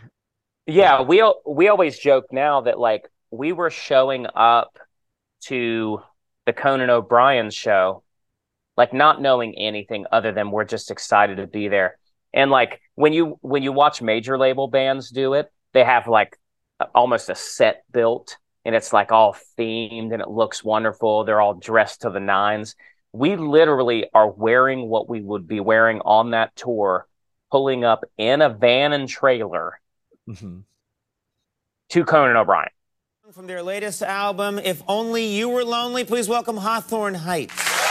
Yeah, 0.66 1.02
we 1.02 1.22
we 1.46 1.68
always 1.68 1.98
joke 1.98 2.26
now 2.32 2.62
that 2.62 2.78
like 2.78 3.08
we 3.30 3.52
were 3.52 3.70
showing 3.70 4.26
up 4.34 4.78
to 5.46 6.00
the 6.46 6.52
Conan 6.52 6.88
O'Brien 6.90 7.50
show, 7.50 8.02
like 8.76 8.92
not 8.92 9.20
knowing 9.20 9.56
anything 9.56 10.06
other 10.10 10.32
than 10.32 10.50
we're 10.50 10.64
just 10.64 10.90
excited 10.90 11.36
to 11.36 11.46
be 11.46 11.68
there. 11.68 11.98
And 12.32 12.50
like 12.50 12.80
when 12.94 13.12
you 13.12 13.38
when 13.40 13.62
you 13.62 13.72
watch 13.72 14.02
major 14.02 14.36
label 14.36 14.68
bands 14.68 15.10
do 15.10 15.34
it, 15.34 15.50
they 15.72 15.84
have 15.84 16.08
like 16.08 16.36
almost 16.94 17.30
a 17.30 17.34
set 17.34 17.84
built 17.92 18.36
and 18.64 18.74
it's 18.74 18.92
like 18.92 19.12
all 19.12 19.36
themed 19.58 20.12
and 20.12 20.20
it 20.20 20.28
looks 20.28 20.64
wonderful. 20.64 21.24
They're 21.24 21.40
all 21.40 21.54
dressed 21.54 22.02
to 22.02 22.10
the 22.10 22.20
nines. 22.20 22.74
We 23.12 23.36
literally 23.36 24.06
are 24.12 24.28
wearing 24.28 24.88
what 24.88 25.08
we 25.08 25.20
would 25.20 25.46
be 25.46 25.60
wearing 25.60 26.00
on 26.00 26.32
that 26.32 26.56
tour, 26.56 27.06
pulling 27.50 27.84
up 27.84 28.04
in 28.18 28.42
a 28.42 28.48
van 28.48 28.92
and 28.92 29.08
trailer 29.08 29.80
hmm 30.26 30.60
to 31.90 32.04
Conan 32.04 32.36
O'Brien. 32.36 32.70
From 33.32 33.46
their 33.46 33.62
latest 33.62 34.02
album, 34.02 34.58
If 34.58 34.82
Only 34.88 35.26
You 35.26 35.48
Were 35.48 35.64
Lonely, 35.64 36.04
please 36.04 36.28
welcome 36.28 36.56
Hawthorne 36.56 37.14
Heights. 37.14 37.83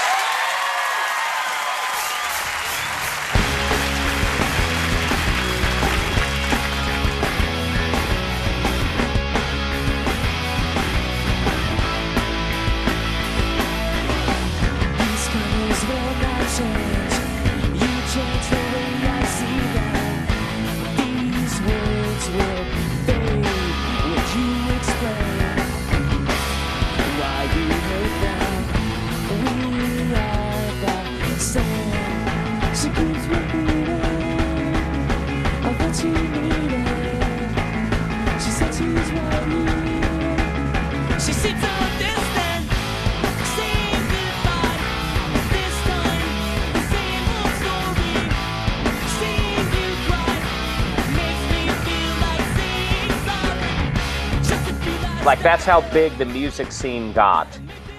That's 55.64 55.86
how 55.86 55.94
big 55.94 56.18
the 56.18 56.26
music 56.26 56.74
scene 56.74 57.14
got 57.14 57.48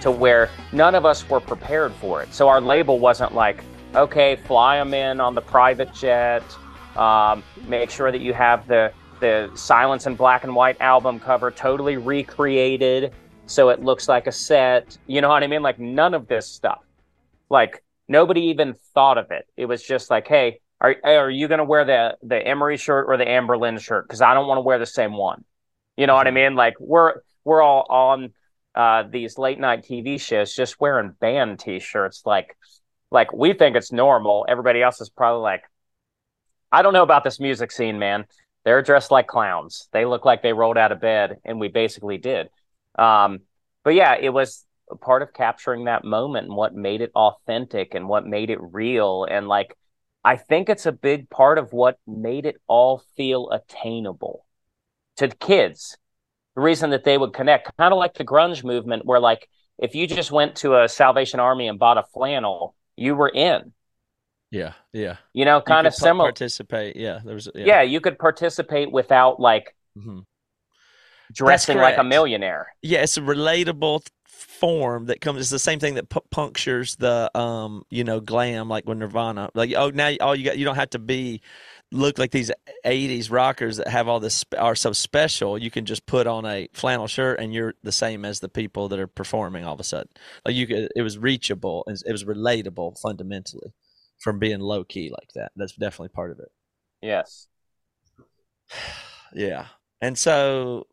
to 0.01 0.11
where 0.11 0.51
none 0.71 0.93
of 0.93 1.03
us 1.03 1.27
were 1.27 1.39
prepared 1.39 1.93
for 1.93 2.21
it. 2.21 2.31
So 2.31 2.47
our 2.47 2.61
label 2.61 2.99
wasn't 2.99 3.33
like, 3.33 3.63
okay, 3.95 4.35
fly 4.35 4.77
them 4.77 4.93
in 4.93 5.19
on 5.19 5.33
the 5.33 5.41
private 5.41 5.91
jet. 5.91 6.43
Um, 6.95 7.43
make 7.67 7.89
sure 7.89 8.11
that 8.11 8.21
you 8.21 8.35
have 8.35 8.67
the 8.67 8.93
the 9.19 9.49
Silence 9.55 10.05
in 10.05 10.13
Black 10.13 10.43
and 10.43 10.53
White 10.55 10.79
album 10.79 11.19
cover 11.19 11.49
totally 11.49 11.97
recreated 11.97 13.13
so 13.47 13.69
it 13.69 13.81
looks 13.81 14.07
like 14.07 14.27
a 14.27 14.31
set. 14.31 14.95
You 15.07 15.21
know 15.21 15.29
what 15.29 15.41
I 15.41 15.47
mean? 15.47 15.63
Like 15.63 15.79
none 15.79 16.13
of 16.13 16.27
this 16.27 16.47
stuff. 16.47 16.83
Like 17.49 17.83
nobody 18.07 18.41
even 18.41 18.75
thought 18.93 19.17
of 19.17 19.31
it. 19.31 19.47
It 19.57 19.65
was 19.65 19.81
just 19.81 20.11
like, 20.11 20.27
hey, 20.27 20.59
are 20.81 20.97
are 21.03 21.31
you 21.31 21.47
going 21.47 21.57
to 21.57 21.65
wear 21.65 21.83
the 21.83 22.15
the 22.21 22.37
Emery 22.47 22.77
shirt 22.77 23.07
or 23.07 23.17
the 23.17 23.25
Anberlin 23.25 23.79
shirt? 23.79 24.07
Because 24.07 24.21
I 24.21 24.35
don't 24.35 24.47
want 24.47 24.59
to 24.59 24.61
wear 24.61 24.77
the 24.77 24.85
same 24.85 25.13
one. 25.13 25.43
You 25.97 26.05
know 26.05 26.13
what 26.13 26.27
I 26.27 26.31
mean? 26.31 26.53
Like 26.53 26.75
we're 26.79 27.21
we're 27.45 27.61
all 27.61 27.85
on 27.89 28.33
uh, 28.75 29.03
these 29.09 29.37
late 29.37 29.59
night 29.59 29.83
TV 29.83 30.19
shows 30.19 30.53
just 30.53 30.79
wearing 30.81 31.13
band 31.19 31.59
T-shirts. 31.59 32.23
Like 32.25 32.57
like 33.11 33.31
we 33.33 33.53
think 33.53 33.75
it's 33.75 33.91
normal. 33.91 34.45
Everybody 34.47 34.81
else 34.81 34.99
is 34.99 35.09
probably 35.09 35.41
like, 35.41 35.63
I 36.71 36.81
don't 36.81 36.93
know 36.93 37.03
about 37.03 37.23
this 37.23 37.39
music 37.39 37.71
scene, 37.71 37.97
man. 37.97 38.25
They're 38.65 38.81
dressed 38.81 39.11
like 39.11 39.27
clowns. 39.27 39.87
They 39.93 40.05
look 40.05 40.25
like 40.25 40.41
they 40.41 40.53
rolled 40.53 40.77
out 40.77 40.91
of 40.91 40.99
bed, 40.99 41.37
and 41.45 41.59
we 41.59 41.67
basically 41.67 42.17
did. 42.17 42.49
Um, 42.97 43.39
but 43.83 43.93
yeah, 43.93 44.15
it 44.19 44.29
was 44.29 44.65
part 45.01 45.21
of 45.21 45.33
capturing 45.33 45.85
that 45.85 46.03
moment 46.03 46.47
and 46.47 46.55
what 46.55 46.75
made 46.75 47.01
it 47.01 47.11
authentic 47.15 47.93
and 47.95 48.07
what 48.07 48.25
made 48.25 48.49
it 48.49 48.59
real. 48.61 49.25
And 49.29 49.47
like, 49.47 49.77
I 50.23 50.37
think 50.37 50.69
it's 50.69 50.85
a 50.85 50.91
big 50.91 51.29
part 51.29 51.57
of 51.57 51.73
what 51.73 51.99
made 52.07 52.45
it 52.45 52.57
all 52.67 53.03
feel 53.15 53.49
attainable 53.51 54.45
to 55.17 55.27
the 55.27 55.35
kids. 55.35 55.97
The 56.55 56.61
reason 56.61 56.91
that 56.91 57.03
they 57.03 57.17
would 57.17 57.33
connect, 57.33 57.75
kind 57.77 57.93
of 57.93 57.97
like 57.99 58.13
the 58.13 58.23
grunge 58.23 58.63
movement, 58.63 59.05
where 59.05 59.19
like 59.19 59.49
if 59.77 59.93
you 59.93 60.07
just 60.07 60.31
went 60.31 60.55
to 60.57 60.81
a 60.81 60.87
Salvation 60.87 61.39
Army 61.39 61.67
and 61.67 61.77
bought 61.77 61.97
a 61.97 62.03
flannel, 62.03 62.75
you 62.95 63.15
were 63.15 63.29
in. 63.29 63.73
Yeah, 64.51 64.73
yeah. 64.93 65.17
You 65.33 65.43
know, 65.43 65.59
kind 65.59 65.85
could 65.85 65.87
of 65.87 65.95
similar. 65.95 66.29
Participate. 66.29 66.95
Yeah, 66.95 67.19
there 67.25 67.35
was. 67.35 67.49
yeah. 67.53 67.81
you 67.81 67.99
could 67.99 68.17
participate 68.17 68.91
without 68.91 69.39
like 69.39 69.75
hmm 69.97 70.19
dressing 71.33 71.77
like 71.77 71.97
a 71.97 72.03
millionaire. 72.03 72.67
yeah, 72.81 73.01
it's 73.01 73.17
a 73.17 73.21
relatable 73.21 74.05
form 74.25 75.07
that 75.07 75.21
comes. 75.21 75.39
It's 75.39 75.49
the 75.49 75.59
same 75.59 75.79
thing 75.79 75.95
that 75.95 76.09
pu- 76.09 76.21
punctures 76.29 76.95
the 76.95 77.35
um, 77.37 77.83
you 77.89 78.03
know, 78.03 78.19
glam 78.19 78.69
like 78.69 78.87
with 78.87 78.97
Nirvana. 78.97 79.49
Like, 79.53 79.73
oh, 79.75 79.89
now 79.89 80.13
all 80.21 80.35
you 80.35 80.45
got, 80.45 80.57
you 80.57 80.65
don't 80.65 80.75
have 80.75 80.91
to 80.91 80.99
be 80.99 81.41
look 81.91 82.17
like 82.17 82.31
these 82.31 82.51
80s 82.85 83.31
rockers 83.31 83.77
that 83.77 83.87
have 83.87 84.07
all 84.07 84.19
this 84.19 84.43
are 84.57 84.75
so 84.75 84.91
special 84.91 85.57
you 85.57 85.71
can 85.71 85.85
just 85.85 86.05
put 86.05 86.27
on 86.27 86.45
a 86.45 86.67
flannel 86.73 87.07
shirt 87.07 87.39
and 87.39 87.53
you're 87.53 87.73
the 87.83 87.91
same 87.91 88.25
as 88.25 88.39
the 88.39 88.49
people 88.49 88.89
that 88.89 88.99
are 88.99 89.07
performing 89.07 89.65
all 89.65 89.73
of 89.73 89.79
a 89.79 89.83
sudden. 89.83 90.09
Like 90.45 90.55
you 90.55 90.67
could 90.67 90.89
it 90.95 91.01
was 91.01 91.17
reachable 91.17 91.83
and 91.87 91.97
it 92.05 92.11
was 92.11 92.23
relatable 92.23 92.99
fundamentally 92.99 93.73
from 94.19 94.39
being 94.39 94.59
low 94.59 94.83
key 94.83 95.09
like 95.09 95.29
that. 95.35 95.51
That's 95.55 95.75
definitely 95.75 96.09
part 96.09 96.31
of 96.31 96.39
it. 96.39 96.49
Yes. 97.01 97.47
yeah. 99.33 99.67
And 100.01 100.17
so 100.17 100.87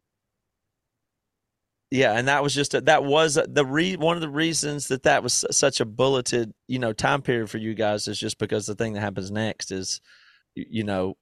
yeah 1.91 2.15
and 2.15 2.27
that 2.27 2.43
was 2.43 2.55
just 2.55 2.73
a, 2.73 2.81
that 2.81 3.05
was 3.05 3.39
the 3.47 3.67
re 3.67 3.97
one 3.97 4.17
of 4.17 4.23
the 4.23 4.29
reasons 4.29 4.89
that 4.89 5.03
that 5.03 5.23
was 5.23 5.45
such 5.51 5.79
a 5.79 5.85
bulleted 5.85 6.55
you 6.67 6.79
know 6.79 6.95
time 6.95 7.21
period 7.21 7.51
for 7.51 7.59
you 7.59 7.75
guys 7.75 8.09
is 8.09 8.19
just 8.19 8.39
because 8.39 8.65
the 8.65 8.75
thing 8.75 8.95
that 8.95 9.01
happens 9.01 9.31
next 9.31 9.71
is 9.71 10.01
you, 10.55 10.85
know 10.85 11.17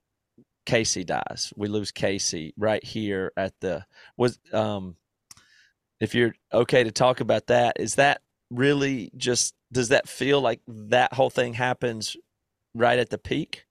casey 0.66 1.05
dies 1.05 1.52
we 1.57 1.69
lose 1.69 1.90
casey 1.90 2.55
right 2.57 2.85
here 2.85 3.32
at 3.36 3.52
the 3.61 3.85
was 4.16 4.39
um 4.52 4.97
if 6.01 6.15
you're 6.15 6.35
okay 6.52 6.85
to 6.85 6.90
talk 6.93 7.20
about 7.20 7.47
that 7.48 7.77
is 7.78 7.97
that 7.97 8.20
really 8.51 9.11
just 9.16 9.55
does 9.73 9.89
that 9.89 10.09
feel 10.09 10.40
like 10.40 10.61
that 10.66 11.12
whole 11.15 11.31
thing 11.31 11.55
happens 11.55 12.16
right 12.74 12.98
at 12.98 13.11
the 13.11 13.19
peak 13.19 13.66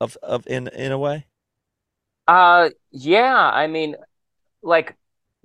of 0.00 0.16
of 0.22 0.46
in 0.46 0.68
in 0.68 0.92
a 0.92 0.98
way 0.98 1.26
Uh, 2.26 2.70
yeah. 2.90 3.50
I 3.52 3.66
mean, 3.66 3.96
like 4.62 4.96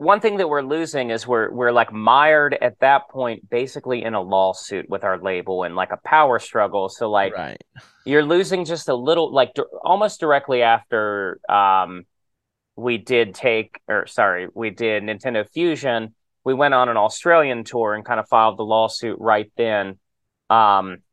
one 0.01 0.19
thing 0.19 0.37
that 0.37 0.49
we're 0.49 0.63
losing 0.63 1.11
is 1.11 1.27
we're 1.27 1.51
we're 1.51 1.71
like 1.71 1.93
mired 1.93 2.57
at 2.59 2.79
that 2.79 3.07
point, 3.09 3.47
basically 3.51 4.03
in 4.03 4.15
a 4.15 4.21
lawsuit 4.21 4.89
with 4.89 5.03
our 5.03 5.19
label 5.19 5.61
and 5.61 5.75
like 5.75 5.91
a 5.91 5.99
power 6.03 6.39
struggle. 6.39 6.89
So 6.89 7.07
like 7.07 7.35
right 7.35 7.63
you're 8.03 8.25
losing 8.25 8.65
just 8.65 8.89
a 8.89 8.95
little, 8.95 9.31
like 9.31 9.53
di- 9.53 9.61
almost 9.83 10.19
directly 10.19 10.63
after 10.63 11.39
um 11.47 12.05
we 12.75 12.97
did 12.97 13.35
take 13.35 13.79
or 13.87 14.07
sorry, 14.07 14.47
we 14.55 14.71
did 14.71 15.03
Nintendo 15.03 15.47
Fusion. 15.47 16.15
We 16.43 16.55
went 16.55 16.73
on 16.73 16.89
an 16.89 16.97
Australian 16.97 17.63
tour 17.63 17.93
and 17.93 18.03
kind 18.03 18.19
of 18.19 18.27
filed 18.27 18.57
the 18.57 18.63
lawsuit 18.63 19.19
right 19.19 19.51
then. 19.55 19.99
Um, 20.49 21.03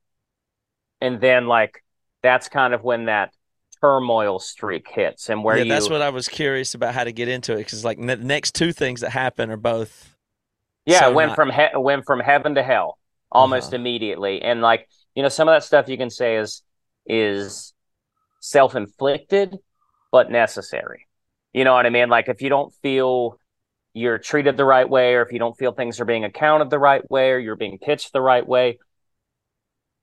and 1.02 1.20
then 1.20 1.46
like 1.46 1.84
that's 2.22 2.48
kind 2.48 2.72
of 2.72 2.82
when 2.82 3.04
that 3.04 3.34
turmoil 3.80 4.38
streak 4.38 4.86
hits 4.88 5.28
and 5.30 5.44
where 5.44 5.56
yeah, 5.56 5.64
you 5.64 5.68
that's 5.68 5.90
what 5.90 6.02
I 6.02 6.10
was 6.10 6.28
curious 6.28 6.74
about 6.74 6.94
how 6.94 7.04
to 7.04 7.12
get 7.12 7.28
into 7.28 7.52
it 7.54 7.58
because 7.58 7.84
like 7.84 7.98
the 7.98 8.16
next 8.16 8.54
two 8.54 8.72
things 8.72 9.00
that 9.02 9.10
happen 9.10 9.50
are 9.50 9.56
both 9.56 10.14
Yeah, 10.86 11.00
So 11.00 11.10
it 11.10 11.14
went 11.14 11.28
not- 11.30 11.36
from 11.36 11.50
he- 11.50 11.76
went 11.76 12.04
from 12.06 12.20
heaven 12.20 12.54
to 12.56 12.62
hell 12.62 12.98
almost 13.30 13.68
Uh-huh. 13.68 13.76
immediately, 13.76 14.42
and 14.42 14.62
like 14.62 14.88
you 15.14 15.22
know, 15.22 15.28
some 15.28 15.48
of 15.48 15.54
that 15.54 15.64
stuff 15.64 15.88
you 15.88 15.96
can 15.98 16.10
say 16.10 16.36
is 16.36 16.62
is 17.06 17.72
self 18.40 18.74
inflicted, 18.76 19.56
but 20.12 20.30
necessary. 20.30 21.06
You 21.52 21.64
know 21.64 21.74
what 21.74 21.86
I 21.86 21.90
mean? 21.90 22.08
Like 22.08 22.28
if 22.28 22.40
you 22.42 22.48
don't 22.48 22.72
feel 22.82 23.38
you're 23.94 24.18
treated 24.18 24.56
the 24.56 24.64
right 24.64 24.88
way, 24.88 25.14
or 25.14 25.22
if 25.22 25.32
you 25.32 25.38
don't 25.38 25.56
feel 25.58 25.72
things 25.72 26.00
are 26.00 26.04
being 26.04 26.24
accounted 26.24 26.70
the 26.70 26.78
right 26.78 27.08
way, 27.10 27.32
or 27.32 27.38
you're 27.38 27.56
being 27.56 27.78
pitched 27.78 28.12
the 28.12 28.20
right 28.20 28.46
way, 28.46 28.78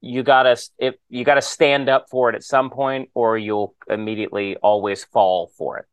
you 0.05 0.21
gotta 0.23 0.55
if 0.77 0.95
you 1.09 1.23
gotta 1.25 1.41
stand 1.41 1.89
up 1.89 2.05
for 2.11 2.29
it 2.29 2.35
at 2.35 2.43
some 2.43 2.69
point, 2.69 3.09
or 3.15 3.37
you'll 3.37 3.75
immediately 3.89 4.55
always 4.57 5.03
fall 5.03 5.51
for 5.57 5.79
it. 5.79 5.85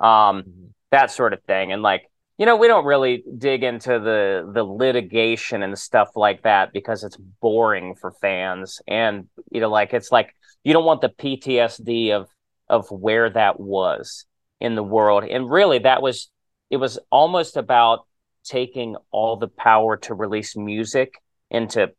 Um, 0.00 0.42
Mhm. 0.42 0.68
that 0.90 1.10
sort 1.10 1.32
of 1.34 1.42
thing. 1.44 1.72
And 1.72 1.82
like, 1.82 2.10
you 2.38 2.46
know, 2.46 2.56
we 2.56 2.66
don't 2.66 2.86
really 2.86 3.24
dig 3.36 3.62
into 3.64 3.98
the 3.98 4.50
the 4.54 4.64
litigation 4.64 5.62
and 5.62 5.78
stuff 5.78 6.16
like 6.16 6.42
that 6.42 6.72
because 6.72 7.04
it's 7.04 7.16
boring 7.16 7.94
for 7.94 8.12
fans. 8.12 8.80
And 8.88 9.28
you 9.50 9.60
know, 9.60 9.68
like 9.68 9.92
it's 9.92 10.10
like 10.10 10.34
you 10.64 10.72
don't 10.72 10.84
want 10.86 11.02
the 11.02 11.10
PTSD 11.10 12.12
of 12.12 12.28
of 12.68 12.90
where 12.90 13.28
that 13.30 13.60
was 13.60 14.24
in 14.60 14.74
the 14.76 14.82
world. 14.82 15.24
And 15.24 15.50
really 15.50 15.80
that 15.80 16.00
was 16.00 16.30
it 16.70 16.78
was 16.78 16.98
almost 17.10 17.56
about 17.56 18.06
taking 18.44 18.96
all 19.10 19.36
the 19.36 19.48
power 19.48 19.96
to 19.98 20.14
release 20.14 20.56
music 20.56 21.14
into 21.50 21.92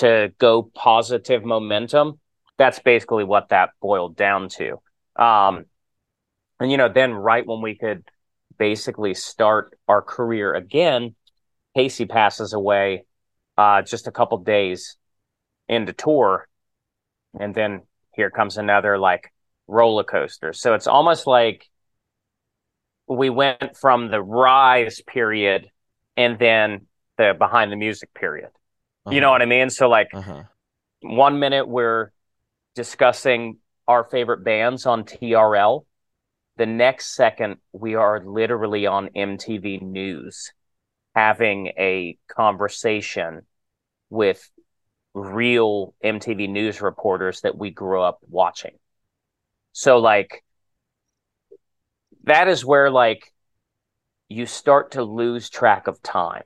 to 0.00 0.32
go 0.38 0.62
positive 0.62 1.44
momentum. 1.44 2.20
That's 2.58 2.78
basically 2.78 3.24
what 3.24 3.48
that 3.48 3.70
boiled 3.80 4.16
down 4.16 4.48
to. 4.50 4.80
Um, 5.16 5.64
and 6.58 6.70
you 6.70 6.76
know, 6.76 6.88
then 6.88 7.14
right 7.14 7.46
when 7.46 7.62
we 7.62 7.74
could 7.74 8.04
basically 8.58 9.14
start 9.14 9.78
our 9.88 10.02
career 10.02 10.54
again, 10.54 11.14
Casey 11.74 12.04
passes 12.04 12.52
away 12.52 13.04
uh, 13.56 13.82
just 13.82 14.06
a 14.06 14.12
couple 14.12 14.38
days 14.38 14.96
into 15.68 15.92
tour, 15.92 16.48
and 17.38 17.54
then 17.54 17.82
here 18.14 18.30
comes 18.30 18.58
another 18.58 18.98
like 18.98 19.32
roller 19.66 20.04
coaster. 20.04 20.52
So 20.52 20.74
it's 20.74 20.86
almost 20.86 21.26
like 21.26 21.68
we 23.06 23.30
went 23.30 23.76
from 23.76 24.10
the 24.10 24.22
rise 24.22 25.00
period 25.06 25.70
and 26.16 26.38
then 26.38 26.86
the 27.18 27.34
behind 27.38 27.72
the 27.72 27.76
music 27.76 28.12
period. 28.14 28.50
You 29.08 29.20
know 29.20 29.30
what 29.30 29.42
I 29.42 29.46
mean? 29.46 29.70
So 29.70 29.88
like 29.88 30.08
Uh-huh. 30.12 30.44
one 31.00 31.38
minute 31.38 31.68
we're 31.68 32.12
discussing 32.74 33.58
our 33.88 34.04
favorite 34.04 34.44
bands 34.44 34.86
on 34.86 35.04
TRL. 35.04 35.86
The 36.56 36.66
next 36.66 37.14
second, 37.14 37.56
we 37.72 37.94
are 37.94 38.22
literally 38.24 38.86
on 38.86 39.08
MTV 39.16 39.78
News 39.78 40.52
having 41.14 41.68
a 41.78 42.18
conversation 42.28 43.46
with 44.10 44.48
real 45.14 45.94
MTV 46.02 46.48
News 46.48 46.80
reporters 46.80 47.40
that 47.42 47.56
we 47.56 47.70
grew 47.70 48.02
up 48.02 48.20
watching. 48.28 48.78
So, 49.72 49.98
like, 49.98 50.44
that 52.24 52.48
is 52.48 52.64
where, 52.64 52.90
like, 52.90 53.32
you 54.28 54.46
start 54.46 54.92
to 54.92 55.02
lose 55.02 55.50
track 55.50 55.86
of 55.86 56.02
time. 56.02 56.44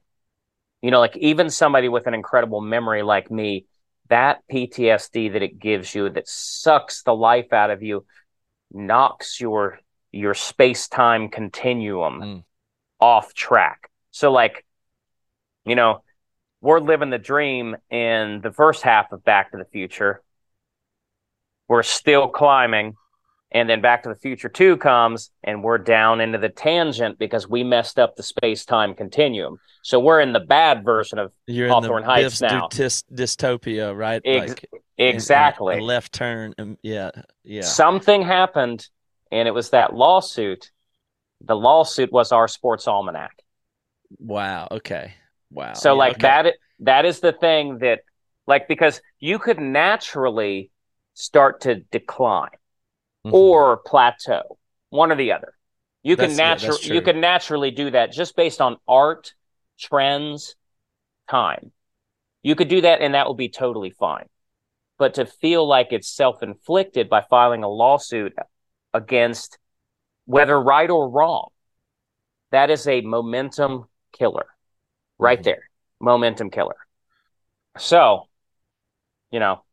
You 0.85 0.91
know, 0.91 1.01
like, 1.01 1.17
even 1.17 1.49
somebody 1.49 1.89
with 1.89 2.07
an 2.07 2.13
incredible 2.13 2.61
memory 2.61 3.03
like 3.03 3.31
me, 3.31 3.65
that 4.11 4.43
PTSD 4.53 5.33
that 5.33 5.43
it 5.43 5.59
gives 5.59 5.95
you 5.95 6.11
that 6.11 6.29
sucks 6.29 7.03
the 7.05 7.15
life 7.15 7.55
out 7.55 7.71
of 7.71 7.83
you 7.83 8.05
knocks 8.71 9.41
your 9.41 9.79
your 10.13 10.35
space-time 10.35 11.31
continuum 11.31 12.21
Mm. 12.21 12.45
off 13.01 13.33
track. 13.33 13.91
So 14.11 14.31
like 14.31 14.67
you 15.65 15.75
know, 15.75 16.03
we're 16.61 16.81
living 16.81 17.09
the 17.09 17.19
dream 17.19 17.77
in 17.89 18.43
the 18.43 18.53
first 18.53 18.83
half 18.83 19.11
of 19.11 19.25
Back 19.25 19.53
to 19.53 19.57
the 19.57 19.65
Future. 19.65 20.23
We're 21.67 21.83
still 21.83 22.29
climbing 22.29 22.97
and 23.55 23.71
then 23.71 23.81
Back 23.81 24.03
to 24.03 24.09
the 24.11 24.17
Future 24.17 24.49
2 24.51 24.77
comes 24.77 25.31
and 25.43 25.63
we're 25.65 25.79
down 25.79 26.21
into 26.21 26.37
the 26.39 26.49
tangent 26.51 27.19
because 27.19 27.49
we 27.49 27.63
messed 27.65 27.99
up 27.99 28.17
the 28.17 28.23
space-time 28.23 28.95
continuum. 28.95 29.59
So 29.83 30.01
we're 30.01 30.21
in 30.21 30.33
the 30.33 30.41
bad 30.41 30.85
version 30.85 31.19
of 31.19 31.33
You're 31.47 31.69
Hawthorne 31.69 32.03
in 32.03 32.07
the 32.07 32.13
Heights 32.13 32.41
Biff's 32.41 32.41
now. 32.43 32.69
dys- 32.69 33.05
dystopia, 33.15 33.97
right? 33.97 34.21
Ex- 34.25 34.51
Like, 34.51 34.65
exactly. 34.99 35.79
a 35.79 35.83
left 35.83 36.13
turn. 36.13 36.53
and- 36.59 36.77
yeah, 36.83 37.11
yeah. 37.45 37.63
something 37.63 38.21
happened 38.23 38.89
and 39.33 39.49
it 39.49 39.53
was 39.53 39.71
that 39.71 39.95
lawsuit 39.95 40.71
the 41.41 41.57
lawsuit 41.57 42.11
was 42.13 42.33
our 42.33 42.47
sports 42.49 42.87
almanac 42.89 43.33
wow. 44.19 44.69
Okay. 44.71 45.13
Wow. 45.51 45.73
so 45.75 45.91
Yeah, 45.93 45.99
like 45.99 46.13
okay. 46.15 46.21
that 46.23 46.55
that 46.81 47.05
is 47.05 47.21
the 47.21 47.33
thing 47.33 47.79
that 47.79 48.01
like 48.47 48.67
because 48.69 49.01
you 49.21 49.39
could 49.39 49.59
naturally 49.59 50.71
start 51.15 51.63
to 51.63 51.77
decline 51.91 52.51
Mhm. 53.25 53.33
or 53.33 53.79
plateau 53.79 54.59
one 54.91 55.11
or 55.11 55.17
the 55.17 55.33
other. 55.33 55.55
You 56.03 56.17
can 56.17 56.37
That's- 56.37 56.39
yeah, 56.39 56.45
naturally 56.45 56.77
that's 56.79 56.89
you 56.89 57.01
can 57.03 57.21
naturally 57.21 57.71
do 57.71 57.91
that 57.91 58.13
just 58.13 58.37
based 58.37 58.61
on 58.61 58.77
art 58.87 59.33
trends 59.79 60.55
time. 61.29 61.73
You 62.43 62.55
could 62.55 62.69
do 62.69 62.83
that 62.83 63.01
and 63.01 63.15
that 63.15 63.27
will 63.27 63.35
be 63.35 63.49
totally 63.49 63.91
fine. 63.91 64.29
But 64.99 65.15
to 65.15 65.27
feel 65.27 65.67
like 65.67 65.93
it's 65.93 66.09
self-inflicted 66.09 67.09
by 67.09 67.23
filing 67.23 67.65
a 67.65 67.69
lawsuit 67.69 68.35
against 68.93 69.59
whether 70.27 70.61
right 70.61 70.89
or 70.91 71.09
wrong 71.09 71.49
that 72.51 72.71
is 72.71 72.87
a 72.87 73.01
momentum 73.01 73.89
killer 74.13 74.47
right 75.19 75.41
Mhm. 75.41 75.45
there 75.45 75.71
momentum 76.01 76.51
killer. 76.51 76.77
So 77.79 78.29
you 79.31 79.41
know 79.41 79.65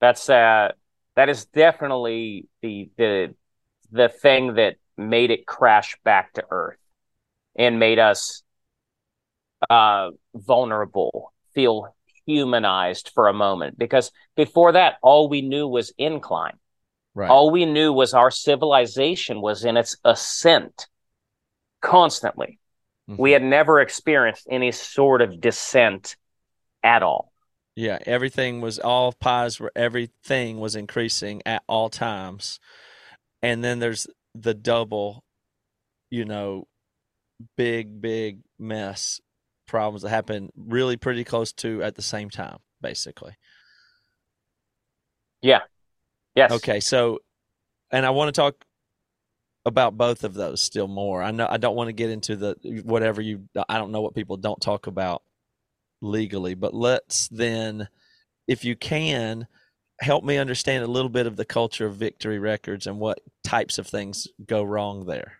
that's 0.00 0.28
uh 0.28 0.72
that 1.18 1.28
is 1.28 1.46
definitely 1.46 2.46
the 2.62 2.90
the 2.96 3.34
the 3.90 4.08
thing 4.08 4.54
that 4.54 4.76
made 4.96 5.30
it 5.30 5.46
crash 5.46 5.96
back 6.04 6.32
to 6.34 6.44
earth 6.50 6.78
and 7.56 7.80
made 7.80 7.98
us 7.98 8.42
uh 9.68 10.10
vulnerable 10.34 11.32
feel 11.54 11.94
humanized 12.24 13.10
for 13.14 13.26
a 13.26 13.32
moment 13.32 13.76
because 13.76 14.12
before 14.36 14.72
that 14.72 14.94
all 15.02 15.28
we 15.28 15.42
knew 15.42 15.66
was 15.66 15.92
incline 15.98 16.56
right. 17.14 17.28
all 17.28 17.50
we 17.50 17.66
knew 17.66 17.92
was 17.92 18.14
our 18.14 18.30
civilization 18.30 19.40
was 19.40 19.64
in 19.64 19.76
its 19.76 19.96
ascent 20.04 20.86
constantly. 21.80 22.58
Mhm. 23.08 23.18
We 23.18 23.32
had 23.32 23.42
never 23.42 23.80
experienced 23.80 24.46
any 24.50 24.72
sort 24.72 25.22
of 25.22 25.40
descent 25.40 26.16
at 26.82 27.02
all. 27.02 27.27
Yeah, 27.78 27.98
everything 28.06 28.60
was 28.60 28.80
all 28.80 29.12
pies 29.12 29.60
were 29.60 29.70
everything 29.76 30.58
was 30.58 30.74
increasing 30.74 31.42
at 31.46 31.62
all 31.68 31.88
times. 31.88 32.58
And 33.40 33.62
then 33.62 33.78
there's 33.78 34.08
the 34.34 34.52
double, 34.52 35.22
you 36.10 36.24
know, 36.24 36.66
big, 37.56 38.00
big 38.00 38.40
mess 38.58 39.20
problems 39.68 40.02
that 40.02 40.08
happen 40.08 40.50
really 40.56 40.96
pretty 40.96 41.22
close 41.22 41.52
to 41.52 41.80
at 41.84 41.94
the 41.94 42.02
same 42.02 42.30
time, 42.30 42.58
basically. 42.80 43.36
Yeah. 45.40 45.60
Yes. 46.34 46.50
Okay, 46.50 46.80
so 46.80 47.20
and 47.92 48.04
I 48.04 48.10
want 48.10 48.34
to 48.34 48.40
talk 48.40 48.56
about 49.64 49.96
both 49.96 50.24
of 50.24 50.34
those 50.34 50.60
still 50.60 50.88
more. 50.88 51.22
I 51.22 51.30
know 51.30 51.46
I 51.48 51.58
don't 51.58 51.76
want 51.76 51.86
to 51.86 51.92
get 51.92 52.10
into 52.10 52.34
the 52.34 52.56
whatever 52.84 53.22
you 53.22 53.48
I 53.68 53.78
don't 53.78 53.92
know 53.92 54.00
what 54.00 54.16
people 54.16 54.36
don't 54.36 54.60
talk 54.60 54.88
about 54.88 55.22
legally, 56.00 56.54
but 56.54 56.74
let's 56.74 57.28
then 57.28 57.88
if 58.48 58.64
you 58.64 58.76
can 58.76 59.48
help 60.00 60.24
me 60.24 60.38
understand 60.38 60.84
a 60.84 60.88
little 60.88 61.10
bit 61.10 61.26
of 61.26 61.36
the 61.36 61.44
culture 61.44 61.86
of 61.86 61.96
Victory 61.96 62.38
Records 62.38 62.86
and 62.86 62.98
what 63.00 63.20
types 63.44 63.78
of 63.78 63.86
things 63.86 64.28
go 64.46 64.62
wrong 64.64 65.06
there. 65.06 65.34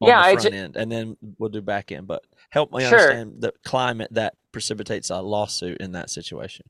Yeah, 0.00 0.18
the 0.18 0.22
I 0.22 0.36
front 0.36 0.36
ju- 0.36 0.52
end 0.52 0.76
and 0.76 0.90
then 0.90 1.16
we'll 1.38 1.50
do 1.50 1.62
back 1.62 1.90
end, 1.90 2.06
but 2.06 2.24
help 2.50 2.72
me 2.72 2.84
Sure. 2.84 3.22
understand 3.24 3.40
the 3.40 3.52
climate 3.64 4.08
that 4.12 4.34
precipitates 4.52 5.10
a 5.10 5.20
lawsuit 5.20 5.78
in 5.80 5.92
that 5.92 6.10
situation. 6.10 6.66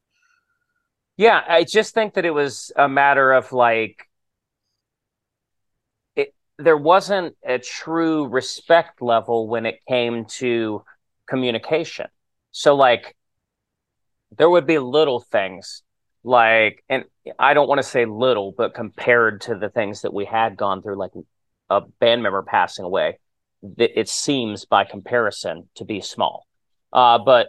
Yeah, 1.17 1.43
I 1.47 1.65
just 1.65 1.95
think 1.95 2.15
that 2.15 2.25
it 2.27 2.31
was 2.31 2.73
a 2.77 2.89
matter 2.89 3.33
of 3.33 3.53
like 3.53 4.07
it 6.15 6.35
there 6.59 6.77
wasn't 6.77 7.37
a 7.45 7.59
true 7.59 8.27
respect 8.27 9.03
level 9.03 9.49
when 9.49 9.67
it 9.67 9.81
came 9.89 10.25
to 10.27 10.83
communication. 11.29 12.07
So 12.59 12.75
like 12.75 13.15
there 14.31 14.49
would 14.49 14.67
be 14.67 14.79
little 14.79 15.21
things 15.21 15.83
like 16.25 16.83
and 16.89 17.05
I 17.39 17.53
don't 17.53 17.69
want 17.69 17.81
to 17.81 17.83
say 17.83 18.07
little, 18.07 18.55
but 18.57 18.73
compared 18.73 19.43
to 19.43 19.57
the 19.57 19.69
things 19.69 20.01
that 20.01 20.15
we 20.15 20.25
had 20.25 20.57
gone 20.57 20.81
through 20.81 20.97
like 20.97 21.11
a 21.69 21.83
band 22.01 22.23
member 22.23 22.43
passing 22.43 22.87
away, 22.87 23.19
it 23.77 24.09
seems 24.09 24.65
by 24.65 24.85
comparison 24.85 25.69
to 25.75 25.85
be 25.85 26.01
small. 26.01 26.47
Uh 26.95 27.19
but 27.19 27.49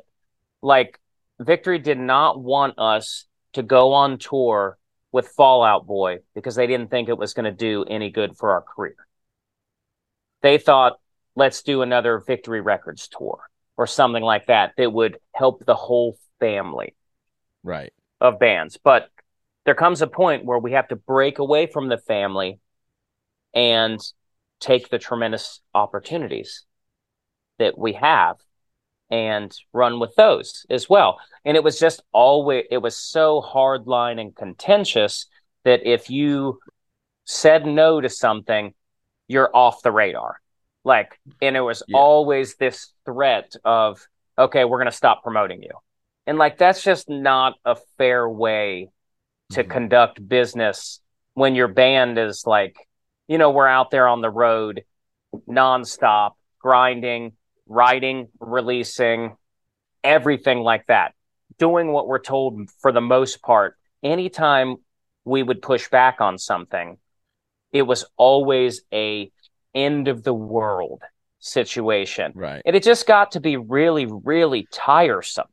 like 0.62 1.00
Victory 1.40 1.80
did 1.80 1.98
not 1.98 2.42
want 2.42 2.78
us 2.78 3.28
to 3.54 3.64
go 3.64 3.94
on 3.94 4.18
tour 4.18 4.78
with 5.14 5.30
Fall 5.30 5.64
Out 5.64 5.88
Boy 5.88 6.18
because 6.36 6.56
they 6.56 6.68
didn't 6.68 6.92
think 6.92 7.08
it 7.08 7.18
was 7.18 7.34
going 7.34 7.46
to 7.46 7.52
do 7.52 7.86
any 7.86 8.10
good 8.10 8.36
for 8.36 8.52
our 8.52 8.62
career. 8.62 8.98
They 10.42 10.58
thought, 10.58 11.00
let's 11.34 11.64
do 11.64 11.82
another 11.82 12.20
Victory 12.20 12.60
Records 12.60 13.08
tour 13.08 13.40
or 13.78 13.88
something 13.88 14.24
like 14.24 14.48
that 14.48 14.74
that 14.78 14.91
would 14.91 15.20
help 15.34 15.64
the 15.66 15.76
whole 15.76 16.18
family 16.40 16.95
Right. 17.64 17.94
of 18.20 18.40
bands. 18.40 18.78
But 18.84 19.10
there 19.66 19.76
comes 19.76 20.02
a 20.02 20.08
point 20.08 20.45
where 20.45 20.60
we 20.60 20.72
have 20.74 20.88
to 20.90 20.95
break 20.95 21.40
away 21.40 21.68
from 21.68 21.90
the 21.90 21.98
family 21.98 22.60
and 23.54 23.99
take 24.60 24.90
the 24.90 24.99
tremendous 24.99 25.62
opportunities 25.74 26.66
that 27.60 27.78
we 27.78 27.94
have 27.94 28.38
and 29.10 29.56
run 29.74 29.99
with 29.99 30.16
those 30.16 30.66
as 30.70 30.90
well. 30.90 31.20
And 31.45 31.56
it 31.56 31.64
was 31.64 31.80
just 31.80 32.02
always, 32.12 32.66
it 32.70 32.80
was 32.80 32.98
so 32.98 33.41
hardline 33.41 34.20
and 34.20 34.36
contentious 34.36 35.28
that 35.64 35.86
if 35.86 36.10
you 36.10 36.60
said 37.26 37.66
no 37.66 38.02
to 38.02 38.10
something, 38.10 38.74
you're 39.28 39.49
off 39.54 39.82
the 39.82 39.91
radar. 39.91 40.40
Like, 40.88 41.20
and 41.42 41.58
it 41.58 41.62
was 41.62 41.84
Yeah. 41.86 41.98
always 41.98 42.56
this 42.56 42.94
threat 43.04 43.52
of, 43.66 44.00
okay, 44.40 44.64
we're 44.64 44.78
going 44.78 44.90
to 44.90 44.96
stop 44.96 45.22
promoting 45.22 45.62
you. 45.62 45.72
And 46.26 46.38
like, 46.38 46.58
that's 46.58 46.82
just 46.82 47.10
not 47.10 47.56
a 47.66 47.76
fair 47.98 48.28
way 48.28 48.90
to 49.52 49.66
Mhm. 49.66 49.70
conduct 49.70 50.28
business 50.28 51.02
when 51.34 51.56
your 51.56 51.68
band 51.68 52.18
is 52.18 52.48
like, 52.48 52.88
you 53.28 53.38
know, 53.38 53.52
we're 53.52 53.68
out 53.68 53.92
there 53.92 54.08
on 54.08 54.22
the 54.22 54.30
road 54.30 54.86
nonstop, 55.46 56.36
grinding, 56.60 57.34
writing, 57.66 58.30
releasing, 58.40 59.36
everything 60.06 60.60
like 60.60 60.86
that. 60.88 61.14
Doing 61.58 61.92
what 61.92 62.08
we're 62.08 62.20
told 62.20 62.72
for 62.80 62.94
the 62.94 63.02
most 63.02 63.42
part. 63.42 63.76
Anytime 64.04 64.78
we 65.26 65.44
would 65.44 65.62
push 65.62 65.90
back 65.90 66.22
on 66.22 66.38
something, 66.38 66.98
it 67.74 67.82
was 67.82 68.06
always 68.16 68.84
a 68.94 69.30
end 69.78 70.08
of 70.08 70.24
the 70.24 70.34
world 70.34 71.02
situation. 71.40 72.32
Right. 72.36 72.62
And 72.66 72.76
it 72.76 72.84
just 72.84 73.08
got 73.08 73.32
to 73.34 73.40
be 73.40 73.58
really, 73.58 74.06
really 74.06 74.68
tiresome. 74.72 75.48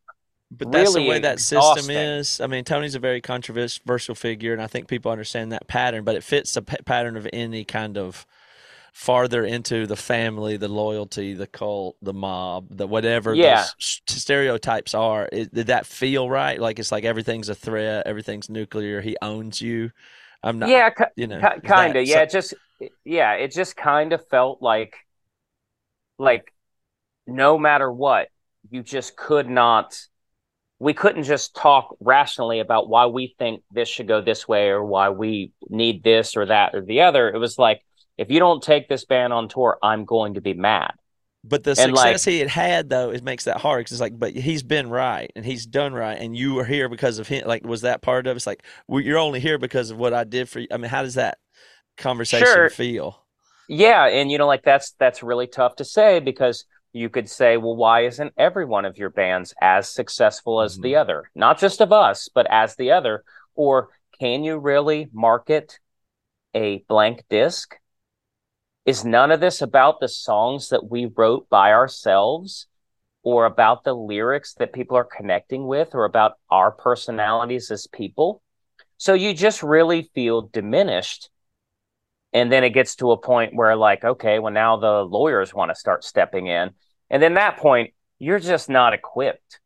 But 0.51 0.71
that's 0.71 0.95
the 0.95 1.07
way 1.09 1.19
that 1.19 1.41
system 1.41 1.91
is. 1.91 2.41
I 2.41 2.47
mean, 2.47 2.65
Tony's 2.65 2.95
a 2.95 3.01
very 3.01 3.21
controversial 3.21 4.15
figure, 4.15 4.53
and 4.53 4.63
I 4.63 4.69
think 4.69 4.87
people 4.87 5.11
understand 5.11 5.51
that 5.53 5.67
pattern. 5.67 6.05
But 6.05 6.15
it 6.15 6.23
fits 6.23 6.55
the 6.55 6.63
p- 6.63 6.77
pattern 6.85 7.17
of 7.17 7.27
any 7.33 7.65
kind 7.65 7.99
of 7.99 8.25
farther 8.93 9.45
into 9.45 9.89
the 9.89 9.97
family, 9.97 10.57
the 10.57 10.69
loyalty, 10.69 11.35
the 11.35 11.49
cult, 11.49 11.97
the 12.01 12.13
mob, 12.15 12.69
the 12.71 12.87
whatever 12.87 13.35
Yeah. 13.35 13.63
those 13.63 14.01
stereotypes 14.07 14.95
are. 14.95 15.29
It, 15.33 15.53
did 15.53 15.67
that 15.67 15.87
feel 15.87 16.31
right? 16.31 16.61
Like 16.61 16.79
it's 16.79 16.93
like 16.93 17.03
everything's 17.03 17.49
a 17.49 17.57
threat, 17.57 18.07
everything's 18.07 18.49
nuclear. 18.49 19.01
He 19.01 19.17
owns 19.21 19.61
you. 19.61 19.91
I'm 20.45 20.61
not. 20.61 20.69
yeah, 20.69 20.91
you 21.17 21.27
know, 21.27 21.41
ki- 21.41 21.67
kind 21.67 21.97
of. 21.97 22.07
Yeah, 22.07 22.21
it 22.21 22.31
just 22.31 22.55
yeah, 23.05 23.33
it 23.35 23.53
just 23.53 23.77
kind 23.77 24.13
of 24.13 24.27
felt 24.29 24.63
like 24.63 24.95
like 26.19 26.53
no 27.27 27.59
matter 27.59 27.91
what, 27.91 28.29
you 28.71 28.83
just 28.83 29.17
could 29.17 29.49
not 29.49 29.99
we 30.79 30.93
couldn't 30.93 31.23
just 31.23 31.55
talk 31.55 31.97
rationally 32.01 32.61
about 32.61 32.89
why 32.89 33.07
we 33.07 33.35
think 33.39 33.63
this 33.71 33.89
should 33.89 34.09
go 34.09 34.21
this 34.21 34.47
way 34.47 34.69
or 34.69 34.85
why 34.85 35.09
we 35.09 35.53
need 35.69 36.03
this 36.03 36.37
or 36.37 36.47
that 36.47 36.75
or 36.75 36.83
the 36.83 37.03
other. 37.03 37.31
It 37.31 37.39
was 37.39 37.59
like 37.59 37.83
if 38.19 38.31
you 38.31 38.39
don't 38.39 38.63
take 38.63 38.89
this 38.89 39.05
band 39.05 39.33
on 39.33 39.49
tour, 39.49 39.79
I'm 39.83 40.05
going 40.05 40.35
to 40.35 40.41
be 40.41 40.55
mad. 40.55 40.93
But 41.43 41.63
the 41.63 41.77
And, 41.79 41.93
like- 41.93 42.19
success 42.19 42.25
he 42.25 42.39
had 42.39 42.49
had, 42.49 42.89
though, 42.89 43.11
it 43.11 43.23
makes 43.23 43.45
that 43.45 43.59
hard 43.59 43.81
because 43.81 43.93
it's 43.93 44.01
like, 44.01 44.19
but 44.19 44.35
he's 44.35 44.63
been 44.63 44.89
right 44.89 45.31
and 45.37 45.45
he's 45.45 45.67
done 45.67 45.93
right, 45.93 46.19
and 46.19 46.35
you 46.37 46.55
were 46.55 46.65
here 46.65 46.89
because 46.89 47.19
of 47.19 47.29
him. 47.29 47.47
Like, 47.47 47.67
was 47.67 47.83
that 47.83 48.01
part 48.03 48.27
of 48.27 48.33
it? 48.33 48.37
It's 48.37 48.47
like, 48.47 48.63
well, 48.89 49.01
you're 49.01 49.19
only 49.19 49.41
here 49.41 49.59
because 49.59 49.91
of 49.91 49.99
what 49.99 50.15
I 50.15 50.25
did 50.25 50.49
for 50.49 50.61
you. 50.61 50.69
I 50.71 50.79
mean, 50.79 50.91
how 50.91 51.03
does 51.03 51.15
that 51.15 51.39
conversation 51.97 52.47
Sure. 52.47 52.71
feel? 52.71 53.25
Yeah, 53.69 54.07
and 54.07 54.31
you 54.31 54.39
know, 54.39 54.47
like 54.47 54.63
that's 54.63 54.93
that's 54.99 55.23
really 55.23 55.47
tough 55.47 55.77
to 55.77 55.85
say 55.85 56.21
because 56.21 56.65
you 56.93 57.09
could 57.09 57.29
say, 57.29 57.57
well, 57.57 57.77
why 57.77 58.05
isn't 58.05 58.33
every 58.37 58.65
one 58.65 58.85
of 58.85 58.99
your 58.99 59.11
bands 59.11 59.53
as 59.61 59.93
successful 59.93 60.61
as 60.61 60.77
the 60.77 60.93
mm-hmm. 60.93 61.01
other? 61.01 61.31
Not 61.35 61.59
just 61.59 61.81
of 61.81 61.93
us, 61.93 62.29
but 62.33 62.47
as 62.49 62.77
the 62.77 62.93
other. 62.93 63.25
Or 63.55 63.89
can 64.21 64.45
you 64.45 64.59
really 64.59 65.09
market 65.13 65.81
a 66.55 66.85
blank 66.89 67.25
disc? 67.29 67.75
Is 68.87 69.05
none 69.05 69.33
of 69.33 69.41
this 69.41 69.61
about 69.61 69.99
the 69.99 70.09
songs 70.09 70.69
that 70.69 70.89
we 70.89 71.07
wrote 71.07 71.49
by 71.49 71.73
ourselves 71.73 72.67
or 73.23 73.47
about 73.47 73.83
the 73.83 73.95
lyrics 73.95 74.55
that 74.55 74.73
people 74.73 74.97
are 74.97 75.05
connecting 75.05 75.67
with 75.67 75.95
or 75.95 76.05
about 76.05 76.35
our 76.51 76.71
personalities 76.71 77.71
as 77.71 77.89
people? 77.89 78.41
So 78.99 79.15
you 79.15 79.35
just 79.35 79.63
really 79.63 80.11
feel 80.15 80.43
diminished 80.43 81.29
and 82.35 82.51
then 82.51 82.65
it 82.65 82.71
gets 82.71 82.97
to 82.97 83.13
a 83.13 83.17
point 83.17 83.55
where 83.55 83.77
like 83.77 84.05
okay 84.05 84.39
well 84.41 84.53
now 84.53 84.77
the 84.77 85.03
lawyers 85.05 85.55
want 85.55 85.71
to 85.71 85.75
start 85.75 86.05
stepping 86.05 86.49
in. 86.49 86.71
And 87.09 87.23
then 87.23 87.35
that 87.35 87.57
point 87.57 87.95
you're 88.19 88.41
just 88.41 88.69
not 88.69 88.93
equipped. 88.93 89.61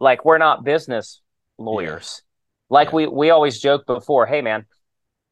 Like 0.00 0.24
we're 0.24 0.38
not 0.38 0.64
business 0.64 1.22
lawyers. 1.56 2.22
Like 2.68 2.88
Yeah. 2.88 2.94
we 2.96 3.06
we 3.06 3.30
always 3.30 3.60
joke 3.60 3.86
before 3.86 4.26
hey 4.26 4.42
man 4.42 4.66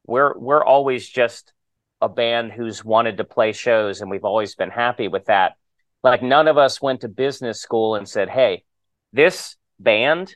we're 0.07 0.35
we're 0.37 0.63
always 0.63 1.07
just 1.07 1.53
a 2.01 2.09
band 2.09 2.53
who's 2.53 2.83
wanted 2.83 3.17
to 3.17 3.25
play 3.25 3.51
shows 3.51 3.99
and 3.99 4.09
we've 4.09 4.23
always 4.23 4.55
been 4.55 4.71
happy 4.71 5.09
with 5.09 5.25
that. 5.25 5.53
Like 6.01 6.23
none 6.23 6.47
of 6.47 6.57
us 6.57 6.81
went 6.81 7.01
to 7.01 7.09
business 7.09 7.61
school 7.61 7.95
and 7.95 8.07
said 8.07 8.29
hey 8.29 8.63
this 9.11 9.57
band 9.79 10.35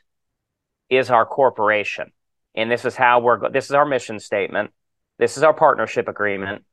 is 0.90 1.10
our 1.10 1.24
corporation 1.24 2.12
and 2.54 2.70
this 2.70 2.84
is 2.84 2.94
how 2.94 3.20
we're 3.20 3.38
go- 3.38 3.48
this 3.48 3.64
is 3.64 3.70
our 3.70 3.86
mission 3.86 4.20
statement 4.20 4.70
this 5.18 5.36
is 5.36 5.42
our 5.42 5.54
partnership 5.54 6.08
agreement 6.08 6.64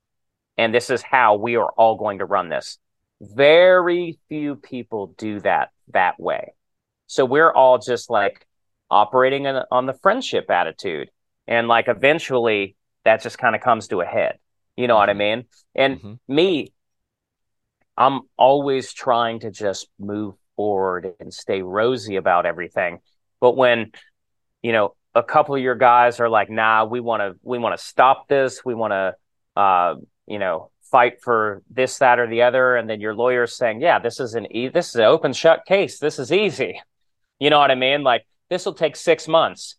and 0.57 0.73
this 0.73 0.89
is 0.89 1.01
how 1.01 1.35
we 1.35 1.55
are 1.55 1.72
all 1.72 1.95
going 1.95 2.19
to 2.19 2.26
run 2.26 2.49
this. 2.49 2.77
Very 3.22 4.18
few 4.30 4.55
people 4.55 5.13
do 5.18 5.39
that 5.41 5.69
that 5.93 6.19
way. 6.19 6.53
So 7.07 7.26
we're 7.26 7.51
all 7.51 7.77
just 7.77 8.09
like 8.09 8.45
operating 8.89 9.45
in, 9.45 9.57
on 9.72 9.85
the 9.85 9.93
friendship 9.93 10.49
attitude 10.49 11.09
and 11.47 11.68
like 11.68 11.88
eventually 11.88 12.76
that 13.05 13.22
just 13.22 13.38
kind 13.38 13.55
of 13.55 13.61
comes 13.61 13.88
to 13.89 14.01
a 14.01 14.05
head. 14.05 14.38
You 14.77 14.88
know 14.88 14.95
what 14.95 15.09
i 15.09 15.13
Mhm. 15.13 15.18
mean? 15.18 15.45
And 15.76 16.01
Mhm. 16.01 16.19
me 16.27 16.73
i'm 17.97 18.22
always 18.38 18.93
trying 18.93 19.39
to 19.41 19.51
just 19.51 19.88
move 19.99 20.35
forward 20.55 21.13
and 21.19 21.34
stay 21.34 21.61
rosy 21.61 22.15
about 22.15 22.45
everything. 22.45 22.99
But 23.39 23.55
when 23.57 23.91
you 24.61 24.72
know 24.72 24.95
a 25.13 25.23
couple 25.23 25.55
of 25.55 25.61
your 25.61 25.75
guys 25.75 26.19
are 26.19 26.29
like 26.29 26.49
nah 26.49 26.85
we 26.85 26.99
want 26.99 27.21
to 27.21 27.39
we 27.43 27.57
want 27.57 27.77
to 27.77 27.83
stop 27.83 28.27
this 28.27 28.63
we 28.63 28.73
want 28.73 28.91
to 28.91 29.15
uh 29.59 29.95
you 30.27 30.39
know 30.39 30.69
fight 30.83 31.21
for 31.21 31.61
this 31.69 31.99
that 31.99 32.19
or 32.19 32.27
the 32.27 32.41
other 32.41 32.75
and 32.75 32.89
then 32.89 32.99
your 32.99 33.15
lawyer's 33.15 33.55
saying 33.55 33.81
yeah 33.81 33.99
this 33.99 34.19
is 34.19 34.35
an 34.35 34.51
e- 34.55 34.67
this 34.67 34.89
is 34.89 34.95
an 34.95 35.03
open 35.03 35.33
shut 35.33 35.65
case 35.65 35.99
this 35.99 36.19
is 36.19 36.31
easy 36.31 36.81
you 37.39 37.49
know 37.49 37.59
what 37.59 37.71
i 37.71 37.75
mean 37.75 38.03
like 38.03 38.25
this 38.51 38.65
will 38.65 38.73
take 38.73 38.97
six 38.97 39.29
months. 39.29 39.77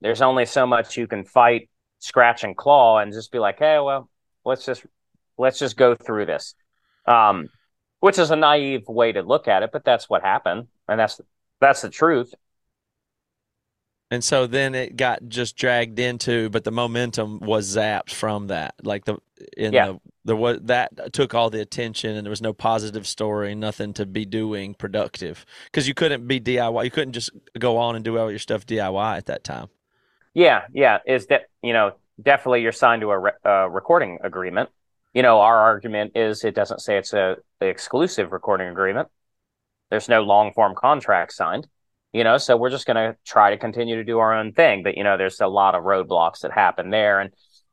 There's 0.00 0.22
only 0.22 0.46
so 0.46 0.64
much 0.64 0.96
you 0.96 1.08
can 1.08 1.24
fight, 1.24 1.68
scratch 1.98 2.44
and 2.44 2.56
claw, 2.56 2.98
and 2.98 3.12
just 3.12 3.32
be 3.32 3.40
like, 3.40 3.58
hey, 3.58 3.80
well, 3.80 4.08
let's 4.44 4.64
just 4.64 4.86
let's 5.36 5.58
just 5.58 5.76
go 5.76 5.96
through 5.96 6.26
this. 6.26 6.54
Um, 7.04 7.48
which 7.98 8.16
is 8.16 8.30
a 8.30 8.36
naive 8.36 8.86
way 8.86 9.10
to 9.10 9.22
look 9.22 9.48
at 9.48 9.64
it, 9.64 9.70
but 9.72 9.84
that's 9.84 10.08
what 10.08 10.22
happened, 10.22 10.68
and 10.88 11.00
that's 11.00 11.20
that's 11.60 11.82
the 11.82 11.90
truth. 11.90 12.32
And 14.14 14.22
so 14.22 14.46
then 14.46 14.76
it 14.76 14.94
got 14.94 15.28
just 15.28 15.56
dragged 15.56 15.98
into, 15.98 16.48
but 16.50 16.62
the 16.62 16.70
momentum 16.70 17.40
was 17.40 17.74
zapped 17.74 18.10
from 18.12 18.46
that. 18.46 18.76
Like 18.84 19.06
the 19.06 19.18
in 19.56 19.72
Yeah. 19.72 19.86
the 19.86 20.00
there 20.24 20.36
was 20.36 20.60
that 20.62 21.12
took 21.12 21.34
all 21.34 21.50
the 21.50 21.60
attention, 21.60 22.14
and 22.14 22.24
there 22.24 22.30
was 22.30 22.40
no 22.40 22.52
positive 22.52 23.08
story, 23.08 23.56
nothing 23.56 23.92
to 23.94 24.06
be 24.06 24.24
doing 24.24 24.74
productive 24.74 25.44
because 25.64 25.88
you 25.88 25.94
couldn't 25.94 26.28
be 26.28 26.38
DIY. 26.38 26.84
You 26.84 26.92
couldn't 26.92 27.12
just 27.14 27.30
go 27.58 27.76
on 27.76 27.96
and 27.96 28.04
do 28.04 28.16
all 28.16 28.30
your 28.30 28.38
stuff 28.38 28.64
DIY 28.64 29.16
at 29.16 29.26
that 29.26 29.42
time. 29.42 29.66
Yeah, 30.32 30.62
yeah, 30.72 31.00
is 31.04 31.26
that 31.26 31.46
you 31.60 31.72
know 31.72 31.94
definitely 32.22 32.62
you're 32.62 32.70
signed 32.70 33.02
to 33.02 33.10
a 33.10 33.18
re- 33.18 33.32
uh, 33.44 33.68
recording 33.68 34.20
agreement. 34.22 34.70
You 35.12 35.22
know, 35.22 35.40
our 35.40 35.58
argument 35.58 36.12
is 36.14 36.44
it 36.44 36.54
doesn't 36.54 36.82
say 36.82 36.98
it's 36.98 37.12
a 37.12 37.36
exclusive 37.60 38.30
recording 38.30 38.68
agreement. 38.68 39.08
There's 39.90 40.08
no 40.08 40.22
long 40.22 40.52
form 40.52 40.76
contract 40.76 41.32
signed. 41.32 41.66
You 42.14 42.22
know, 42.22 42.38
so 42.38 42.56
we're 42.56 42.70
just 42.70 42.86
going 42.86 42.96
to 42.96 43.16
try 43.26 43.50
to 43.50 43.58
continue 43.58 43.96
to 43.96 44.04
do 44.04 44.20
our 44.20 44.32
own 44.32 44.52
thing. 44.52 44.84
But 44.84 44.96
you 44.96 45.02
know, 45.02 45.18
there's 45.18 45.40
a 45.40 45.48
lot 45.48 45.74
of 45.74 45.82
roadblocks 45.82 46.40
that 46.40 46.52
happen 46.52 46.90
there, 46.90 47.18
and 47.18 47.32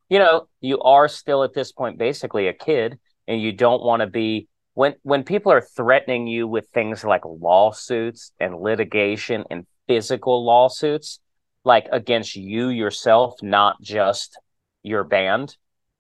you 0.10 0.20
know, 0.20 0.48
you 0.60 0.82
are 0.82 1.08
still 1.08 1.44
at 1.44 1.54
this 1.54 1.72
point 1.72 2.00
basically 2.00 2.48
a 2.48 2.54
kid, 2.54 2.98
and 3.28 3.40
you 3.40 3.52
don't 3.52 3.84
want 3.84 4.02
to 4.02 4.08
be 4.08 4.48
when 4.74 4.96
when 5.04 5.24
people 5.24 5.52
are 5.52 5.62
threatening 5.62 6.26
you 6.26 6.48
with 6.48 6.68
things 6.70 7.04
like 7.04 7.22
lawsuits 7.24 8.32
and 8.40 8.60
litigation 8.60 9.46
and 9.52 9.68
physical 9.88 10.44
lawsuits 10.44 11.20
like 11.64 11.88
against 11.92 12.36
you 12.36 12.70
yourself, 12.70 13.36
not 13.44 13.80
just 13.80 14.40
your 14.84 15.04
band. 15.04 15.56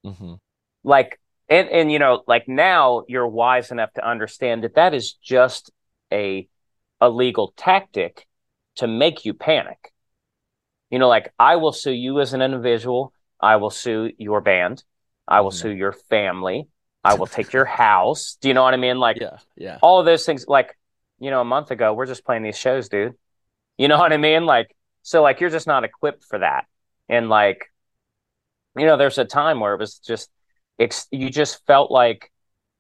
Mm-hmm. 0.06 0.34
Like, 0.84 1.20
and 1.48 1.70
and 1.70 1.92
you 1.92 2.00
know, 2.00 2.24
like 2.28 2.48
now 2.48 3.04
you're 3.08 3.28
wise 3.28 3.72
enough 3.72 3.94
to 3.94 4.08
understand 4.08 4.64
that 4.64 4.76
that 4.76 4.94
is 4.94 5.14
just 5.14 5.72
a 6.12 6.48
a 7.00 7.10
legal 7.10 7.54
tactic 7.56 8.26
to 8.82 8.88
make 8.88 9.26
you 9.26 9.34
panic. 9.34 9.94
You 10.90 11.00
know, 11.00 11.08
like 11.08 11.34
I 11.40 11.56
will 11.56 11.72
sue 11.72 11.92
you 11.92 12.20
as 12.20 12.34
an 12.34 12.42
individual. 12.42 13.14
I 13.40 13.56
will 13.56 13.70
sue 13.70 14.12
your 14.18 14.42
band. 14.42 14.84
I 15.28 15.42
will 15.42 15.52
Mhm. 15.52 15.62
sue 15.62 15.70
your 15.72 15.94
family. 15.94 16.68
I 17.04 17.16
will 17.16 17.26
take 17.28 17.54
your 17.54 17.66
house. 17.66 18.38
Do 18.42 18.48
you 18.50 18.54
know 18.54 18.64
what 18.64 18.74
I 18.74 18.78
mean? 18.78 19.00
Like 19.00 19.18
Yeah, 19.20 19.38
yeah. 19.56 19.80
all 19.82 20.00
of 20.00 20.06
those 20.06 20.26
things 20.26 20.46
like 20.48 20.78
you 21.20 21.32
know 21.32 21.42
a 21.42 21.46
month 21.46 21.72
ago 21.72 21.94
we're 21.94 22.06
just 22.08 22.26
playing 22.26 22.44
these 22.44 22.58
shows 22.58 22.90
dude 22.90 23.14
you 23.78 23.88
know 23.88 24.00
what 24.00 24.12
i 24.12 24.18
mean 24.18 24.44
like 24.46 24.76
so 25.04 25.22
like 25.22 25.40
you're 25.40 25.52
just 25.52 25.68
not 25.68 25.84
equipped 25.84 26.24
for 26.26 26.40
that 26.40 26.66
and 27.10 27.30
like 27.30 27.72
you 28.76 28.86
know 28.86 28.98
there's 28.98 29.18
a 29.20 29.26
time 29.26 29.60
where 29.60 29.74
it 29.74 29.80
was 29.80 30.00
just 30.00 30.30
ex- 30.80 31.08
you 31.12 31.30
just 31.30 31.66
felt 31.68 31.92
like 31.92 32.32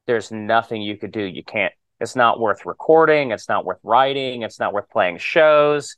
there's 0.07 0.31
nothing 0.31 0.81
you 0.81 0.97
could 0.97 1.11
do 1.11 1.21
you 1.21 1.43
can't 1.43 1.73
it's 2.01 2.15
not 2.15 2.39
worth 2.39 2.65
recording. 2.65 3.29
It's 3.31 3.47
not 3.47 3.63
worth 3.63 3.77
writing. 3.83 4.41
It's 4.41 4.59
not 4.59 4.73
worth 4.73 4.89
playing 4.89 5.19
shows. 5.19 5.97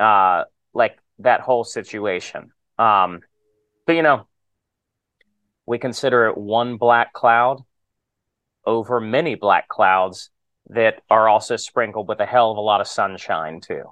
Uh 0.00 0.44
like 0.74 0.98
that 1.20 1.40
whole 1.40 1.62
situation. 1.62 2.50
Um 2.76 3.20
but 3.86 3.94
you 3.94 4.02
know 4.02 4.26
we 5.64 5.78
consider 5.78 6.26
it 6.26 6.36
one 6.36 6.76
black 6.76 7.12
cloud 7.12 7.60
over 8.66 9.00
many 9.00 9.36
black 9.36 9.68
clouds 9.68 10.30
that 10.70 11.02
are 11.08 11.28
also 11.28 11.56
sprinkled 11.56 12.08
with 12.08 12.18
a 12.20 12.26
hell 12.26 12.50
of 12.50 12.56
a 12.56 12.60
lot 12.60 12.80
of 12.80 12.88
sunshine 12.88 13.60
too. 13.60 13.84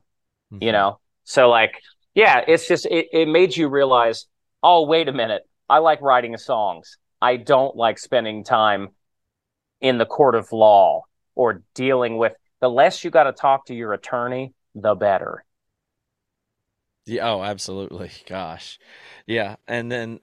Mm-hmm. 0.52 0.64
you 0.64 0.73
know? 0.73 0.98
So 1.23 1.48
like 1.48 1.81
yeah 2.16 2.43
it's 2.48 2.66
just 2.66 2.86
it, 2.86 3.06
it 3.12 3.28
made 3.28 3.56
you 3.56 3.68
realize 3.68 4.27
oh 4.64 4.85
wait 4.85 5.09
a 5.09 5.12
minute. 5.12 5.43
I 5.68 5.78
like 5.78 6.02
writing 6.02 6.36
songs. 6.39 6.98
I 7.23 7.36
don't 7.36 7.77
like 7.77 8.01
spending 8.01 8.43
time 8.43 8.89
in 9.81 9.98
the 9.98 10.06
court 10.06 10.35
of 10.35 10.51
law 10.51 11.05
or 11.36 11.62
dealing 11.74 12.16
with 12.18 12.32
the 12.60 12.68
less 12.68 13.04
you 13.04 13.10
got 13.10 13.24
to 13.24 13.32
talk 13.32 13.66
to 13.66 13.74
your 13.74 13.92
attorney 13.92 14.52
the 14.74 14.94
better 14.94 15.44
Yeah, 17.06 17.30
oh, 17.30 17.42
absolutely. 17.42 18.10
Gosh. 18.28 18.78
Yeah, 19.26 19.56
and 19.68 19.90
then 19.90 20.20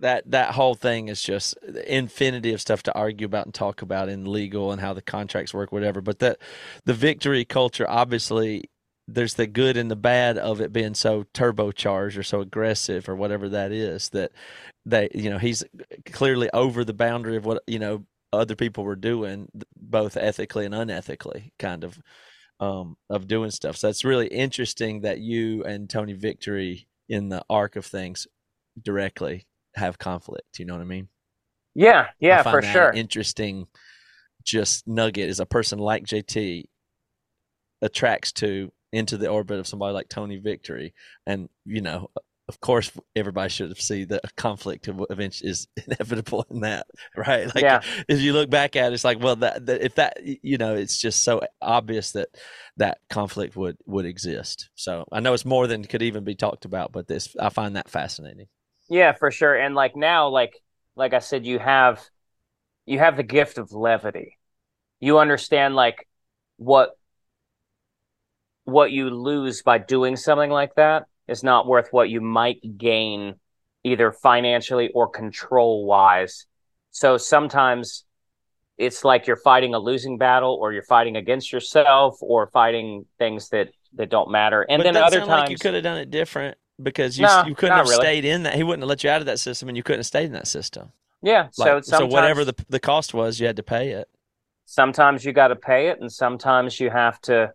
that 0.00 0.30
that 0.30 0.50
whole 0.50 0.74
thing 0.74 1.08
is 1.08 1.22
just 1.22 1.56
infinity 1.86 2.52
of 2.52 2.60
stuff 2.60 2.82
to 2.82 2.94
argue 2.94 3.26
about 3.26 3.46
and 3.46 3.54
talk 3.54 3.80
about 3.80 4.08
in 4.08 4.30
legal 4.30 4.70
and 4.70 4.80
how 4.80 4.92
the 4.92 5.00
contracts 5.00 5.54
work 5.54 5.72
whatever 5.72 6.00
but 6.02 6.18
that 6.18 6.38
the 6.84 6.92
victory 6.92 7.44
culture 7.44 7.88
obviously 7.88 8.64
there's 9.06 9.34
the 9.34 9.46
good 9.46 9.76
and 9.76 9.90
the 9.90 9.96
bad 9.96 10.36
of 10.36 10.60
it 10.60 10.72
being 10.72 10.94
so 10.94 11.24
turbocharged 11.34 12.18
or 12.18 12.22
so 12.22 12.40
aggressive 12.40 13.08
or 13.08 13.14
whatever 13.14 13.48
that 13.48 13.72
is 13.72 14.10
that 14.10 14.32
they 14.84 15.08
you 15.14 15.30
know 15.30 15.38
he's 15.38 15.64
clearly 16.12 16.50
over 16.52 16.84
the 16.84 16.92
boundary 16.92 17.36
of 17.36 17.46
what 17.46 17.62
you 17.66 17.78
know 17.78 18.04
other 18.38 18.56
people 18.56 18.84
were 18.84 18.96
doing 18.96 19.48
both 19.76 20.16
ethically 20.16 20.64
and 20.64 20.74
unethically 20.74 21.50
kind 21.58 21.84
of 21.84 21.98
um, 22.60 22.96
of 23.10 23.26
doing 23.26 23.50
stuff. 23.50 23.76
So 23.76 23.88
it's 23.88 24.04
really 24.04 24.28
interesting 24.28 25.00
that 25.02 25.18
you 25.18 25.64
and 25.64 25.90
Tony 25.90 26.12
Victory 26.12 26.86
in 27.08 27.28
the 27.28 27.42
arc 27.50 27.76
of 27.76 27.84
things 27.84 28.26
directly 28.80 29.46
have 29.74 29.98
conflict. 29.98 30.58
You 30.58 30.66
know 30.66 30.74
what 30.74 30.82
I 30.82 30.86
mean? 30.86 31.08
yeah 31.76 32.06
yeah 32.20 32.40
for 32.42 32.62
sure 32.62 32.92
interesting 32.92 33.66
just 34.44 34.86
nugget 34.86 35.28
is 35.28 35.40
a 35.40 35.46
person 35.46 35.80
like 35.80 36.04
JT 36.04 36.66
attracts 37.82 38.30
to 38.30 38.70
into 38.92 39.16
the 39.16 39.28
orbit 39.28 39.58
of 39.58 39.66
somebody 39.66 39.92
like 39.92 40.08
Tony 40.08 40.36
Victory, 40.38 40.94
and 41.26 41.48
you 41.64 41.82
know. 41.82 42.10
Of 42.46 42.60
course, 42.60 42.92
everybody 43.16 43.48
should 43.48 43.70
have 43.70 43.80
seen 43.80 44.08
that 44.08 44.20
a 44.24 44.28
conflict 44.36 44.86
of 44.88 45.02
eventually 45.08 45.50
is 45.50 45.66
inevitable 45.86 46.44
in 46.50 46.60
that, 46.60 46.86
right? 47.16 47.52
Like, 47.54 47.66
Yeah. 47.66 47.82
if 48.06 48.20
you 48.20 48.34
look 48.34 48.50
back 48.50 48.76
at 48.76 48.92
it, 48.92 48.94
it's 48.94 49.04
like, 49.04 49.18
well, 49.18 49.36
that, 49.36 49.64
that 49.64 49.80
if 49.82 49.94
that, 49.94 50.18
you 50.22 50.58
know, 50.58 50.74
it's 50.74 51.00
just 51.00 51.24
so 51.24 51.40
obvious 51.62 52.12
that 52.12 52.28
that 52.76 52.98
conflict 53.08 53.56
would 53.56 53.78
would 53.86 54.04
exist. 54.04 54.68
So 54.74 55.06
I 55.10 55.20
know 55.20 55.32
it's 55.32 55.46
more 55.46 55.66
than 55.66 55.84
could 55.84 56.02
even 56.02 56.22
be 56.24 56.34
talked 56.34 56.66
about, 56.66 56.92
but 56.92 57.08
this 57.08 57.34
I 57.40 57.48
find 57.48 57.76
that 57.76 57.88
fascinating. 57.88 58.48
Yeah, 58.88 59.12
for 59.12 59.30
sure. 59.30 59.54
And 59.54 59.74
like 59.74 59.96
now, 59.96 60.28
like 60.28 60.60
like 60.96 61.14
I 61.14 61.18
said, 61.18 61.46
you 61.46 61.58
have 61.58 62.02
you 62.86 62.98
have 63.00 63.16
the 63.16 63.22
gift 63.22 63.58
of 63.58 63.72
levity. 63.72 64.38
You 65.00 65.18
understand 65.18 65.76
like 65.76 66.08
what 66.58 66.96
what 68.64 68.90
you 68.92 69.10
lose 69.10 69.62
by 69.62 69.78
doing 69.78 70.16
something 70.16 70.50
like 70.50 70.74
that 70.76 71.04
is 71.28 71.42
not 71.42 71.66
worth 71.66 71.88
what 71.92 72.10
you 72.10 72.20
might 72.20 72.60
gain 72.78 73.36
either 73.84 74.12
financially 74.12 74.90
or 74.94 75.08
control 75.08 75.86
wise. 75.86 76.46
So 76.90 77.16
sometimes 77.18 78.04
it's 78.78 79.04
like 79.04 79.26
you're 79.26 79.36
fighting 79.36 79.74
a 79.74 79.78
losing 79.78 80.18
battle 80.18 80.58
or 80.60 80.72
you're 80.72 80.82
fighting 80.84 81.16
against 81.16 81.52
yourself 81.52 82.18
or 82.20 82.48
fighting 82.48 83.06
things 83.18 83.48
that 83.50 83.70
that 83.94 84.10
don't 84.10 84.30
matter. 84.30 84.62
And 84.68 84.82
but 84.82 84.84
then 84.84 84.96
other 84.96 85.20
times 85.20 85.28
like 85.28 85.50
you 85.50 85.58
could 85.58 85.74
have 85.74 85.82
done 85.82 85.98
it 85.98 86.10
different 86.10 86.56
because 86.82 87.18
you 87.18 87.26
No, 87.26 87.42
you 87.42 87.54
couldn't 87.54 87.76
have 87.76 87.88
really. 87.88 88.06
stayed 88.06 88.24
in 88.24 88.42
that. 88.44 88.54
He 88.54 88.62
wouldn't 88.62 88.82
have 88.82 88.88
let 88.88 89.04
you 89.04 89.10
out 89.10 89.20
of 89.20 89.26
that 89.26 89.38
system, 89.38 89.68
and 89.68 89.76
you 89.76 89.82
couldn't 89.82 90.00
have 90.00 90.06
stayed 90.06 90.26
in 90.26 90.32
that 90.32 90.46
system. 90.48 90.92
yeah, 91.22 91.48
so 91.50 91.80
Like, 91.80 91.84
so 91.84 92.06
sometimes 92.06 92.06
whatever 92.06 92.44
the 92.44 92.54
the 92.68 92.80
cost 92.80 93.14
was, 93.14 93.40
you 93.40 93.46
had 93.48 93.56
to 93.56 93.64
pay 93.64 93.90
it. 93.92 94.08
sometimes 94.66 95.24
you 95.24 95.32
got 95.32 95.48
to 95.48 95.56
pay 95.56 95.88
it 95.88 96.00
and 96.00 96.10
sometimes 96.10 96.78
you 96.80 96.90
have 96.90 97.20
to 97.22 97.52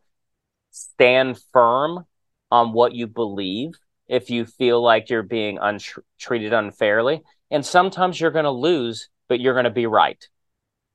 stand 0.72 1.40
firm 1.54 2.06
on 2.52 2.74
what 2.74 2.94
you 2.94 3.08
believe 3.08 3.72
if 4.08 4.30
you 4.30 4.46
feel 4.46 4.82
like 4.82 5.10
you're 5.10 5.24
being 5.24 5.58
untr- 5.58 6.00
treated 6.18 6.54
unfairly. 6.54 7.22
And 7.52 7.66
sometimes 7.66 8.20
you're 8.20 8.32
going 8.32 8.46
to 8.46 8.52
lose 8.52 9.10
but 9.28 9.40
you're 9.40 9.54
going 9.54 9.66
to 9.66 9.70
be 9.70 9.86
right. 9.86 10.28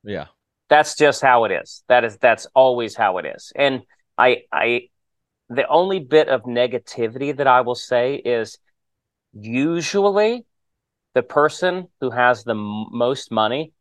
Yeah. 0.03 0.27
that's 0.69 0.97
just 0.97 1.23
how 1.23 1.45
it 1.45 1.53
is. 1.53 1.85
That 1.89 2.05
is 2.05 2.19
that's 2.19 2.47
always 2.55 2.95
how 2.97 3.19
it 3.19 3.27
is. 3.27 3.53
And 3.57 3.83
i 4.19 4.43
i 4.53 4.89
the 5.49 5.67
only 5.69 5.99
bit 6.01 6.29
of 6.29 6.43
negativity 6.45 7.37
that 7.37 7.47
i 7.47 7.61
will 7.61 7.75
say 7.75 8.15
is 8.15 8.59
usually 9.33 10.45
the 11.15 11.23
person 11.23 11.89
who 12.01 12.11
has 12.11 12.45
the 12.45 12.55
m- 12.55 12.87
most 12.93 13.31
money 13.31 13.73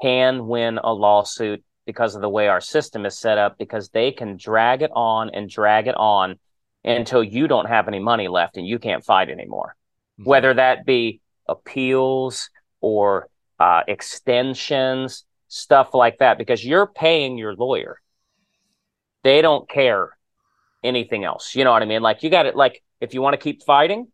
can 0.00 0.46
win 0.46 0.78
a 0.78 0.92
lawsuit 0.92 1.62
because 1.86 2.14
of 2.14 2.22
the 2.22 2.28
way 2.28 2.48
our 2.48 2.60
system 2.60 3.04
is 3.06 3.18
set 3.18 3.38
up 3.38 3.58
because 3.58 3.88
they 3.90 4.12
can 4.12 4.36
drag 4.36 4.82
it 4.82 4.90
on 4.94 5.30
and 5.30 5.50
drag 5.50 5.86
it 5.86 5.96
on 5.96 6.38
until 6.84 7.22
you 7.22 7.46
don't 7.46 7.66
have 7.66 7.88
any 7.88 7.98
money 8.00 8.28
left 8.28 8.56
and 8.56 8.66
you 8.66 8.78
can't 8.78 9.04
fight 9.04 9.30
anymore. 9.30 9.76
Mhm. 10.20 10.26
whether 10.26 10.54
that 10.54 10.84
be 10.84 11.20
appeals 11.48 12.50
or 12.80 13.28
uh, 13.58 13.82
extensions 13.88 15.24
stuff 15.48 15.94
like 15.94 16.18
that 16.18 16.38
because 16.38 16.64
you're 16.64 16.86
paying 16.86 17.38
your 17.38 17.54
lawyer. 17.54 18.00
They 19.22 19.42
don't 19.42 19.68
care 19.68 20.16
anything 20.82 21.24
else. 21.24 21.54
You 21.54 21.64
know 21.64 21.70
what 21.70 21.82
i 21.82 21.86
mean? 21.86 22.02
Like 22.02 22.22
you 22.22 22.30
got 22.30 22.44
to 22.44 22.52
like 22.52 22.82
if 23.00 23.14
you 23.14 23.22
want 23.22 23.34
to 23.34 23.38
keep 23.38 23.62
fighting 23.62 24.08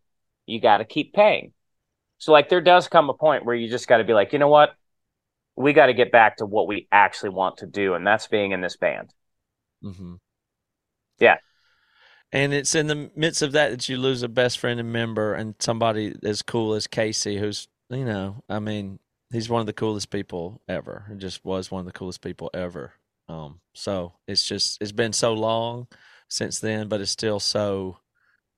you 0.46 0.60
got 0.60 0.78
to 0.78 0.84
keep 0.84 1.12
paying. 1.12 1.52
So 2.18 2.32
like 2.32 2.48
there 2.48 2.60
does 2.60 2.88
come 2.88 3.10
a 3.10 3.14
point 3.14 3.44
where 3.44 3.54
you 3.54 3.68
just 3.68 3.86
got 3.86 3.98
to 3.98 4.04
be 4.04 4.12
like 4.12 4.32
you 4.32 4.38
know 4.38 4.48
what? 4.48 4.74
We 5.56 5.72
got 5.72 5.86
to 5.86 5.94
get 5.94 6.12
back 6.12 6.36
to 6.38 6.46
what 6.46 6.68
we 6.68 6.86
actually 6.92 7.30
want 7.30 7.58
to 7.58 7.66
do 7.66 7.94
and 7.94 8.06
that's 8.06 8.26
being 8.26 8.52
in 8.52 8.60
this 8.60 8.76
band. 8.76 9.12
Mm-hmm. 9.84 10.14
Yeah. 11.18 11.38
And 12.32 12.52
it's 12.52 12.74
in 12.74 12.86
the 12.86 13.10
midst 13.16 13.42
of 13.42 13.52
that 13.52 13.70
that 13.70 13.88
you 13.88 13.96
lose 13.96 14.22
a 14.22 14.28
best 14.28 14.58
friend 14.58 14.78
and 14.78 14.92
member 14.92 15.34
and 15.34 15.54
somebody 15.58 16.14
as 16.22 16.42
cool 16.42 16.74
as 16.74 16.86
Casey, 16.86 17.38
who's, 17.38 17.68
you 17.88 18.04
know, 18.04 18.42
I 18.48 18.58
mean, 18.58 18.98
he's 19.32 19.48
one 19.48 19.60
of 19.60 19.66
the 19.66 19.72
coolest 19.72 20.10
people 20.10 20.60
ever. 20.68 21.06
He 21.10 21.16
just 21.16 21.44
was 21.44 21.70
one 21.70 21.80
of 21.80 21.86
the 21.86 21.92
coolest 21.92 22.20
people 22.20 22.50
ever. 22.52 22.92
Um, 23.28 23.60
so 23.74 24.12
it's 24.26 24.44
just, 24.44 24.78
it's 24.82 24.92
been 24.92 25.12
so 25.12 25.32
long 25.32 25.86
since 26.28 26.58
then, 26.60 26.88
but 26.88 27.00
it's 27.00 27.10
still 27.10 27.40
so 27.40 27.98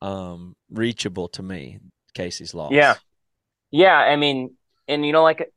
um, 0.03 0.57
reachable 0.71 1.29
to 1.29 1.43
me, 1.43 1.79
Casey's 2.15 2.55
loss. 2.55 2.73
Yeah. 2.73 2.97
Yeah, 3.71 3.97
I 3.97 4.17
mean, 4.17 4.57
and 4.89 5.07
you 5.07 5.13
know, 5.13 5.23
like, 5.23 5.53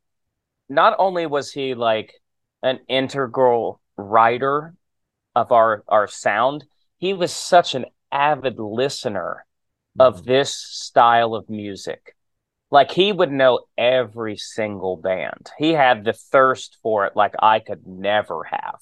not 0.70 0.96
only 1.00 1.26
was 1.26 1.52
he 1.52 1.74
like 1.74 2.14
an 2.62 2.80
integral 2.88 3.82
writer 3.98 4.76
of 5.36 5.52
our 5.52 5.84
our 5.88 6.08
sound, 6.08 6.66
he 6.98 7.14
was 7.14 7.34
such 7.34 7.74
an 7.76 7.86
avid 8.14 8.60
listener 8.60 9.46
of 10.00 10.22
Mhm. 10.22 10.26
this 10.26 10.56
style 10.56 11.36
of 11.36 11.50
music. 11.50 12.16
Like 12.72 12.92
he 12.92 13.12
would 13.12 13.32
know 13.32 13.62
every 13.78 14.38
single 14.38 14.98
band. 14.98 15.52
He 15.58 15.74
had 15.74 16.04
the 16.04 16.14
thirst 16.14 16.78
for 16.82 17.06
it 17.06 17.16
like 17.16 17.36
I 17.40 17.60
could 17.60 17.86
never 17.86 18.44
have. 18.46 18.80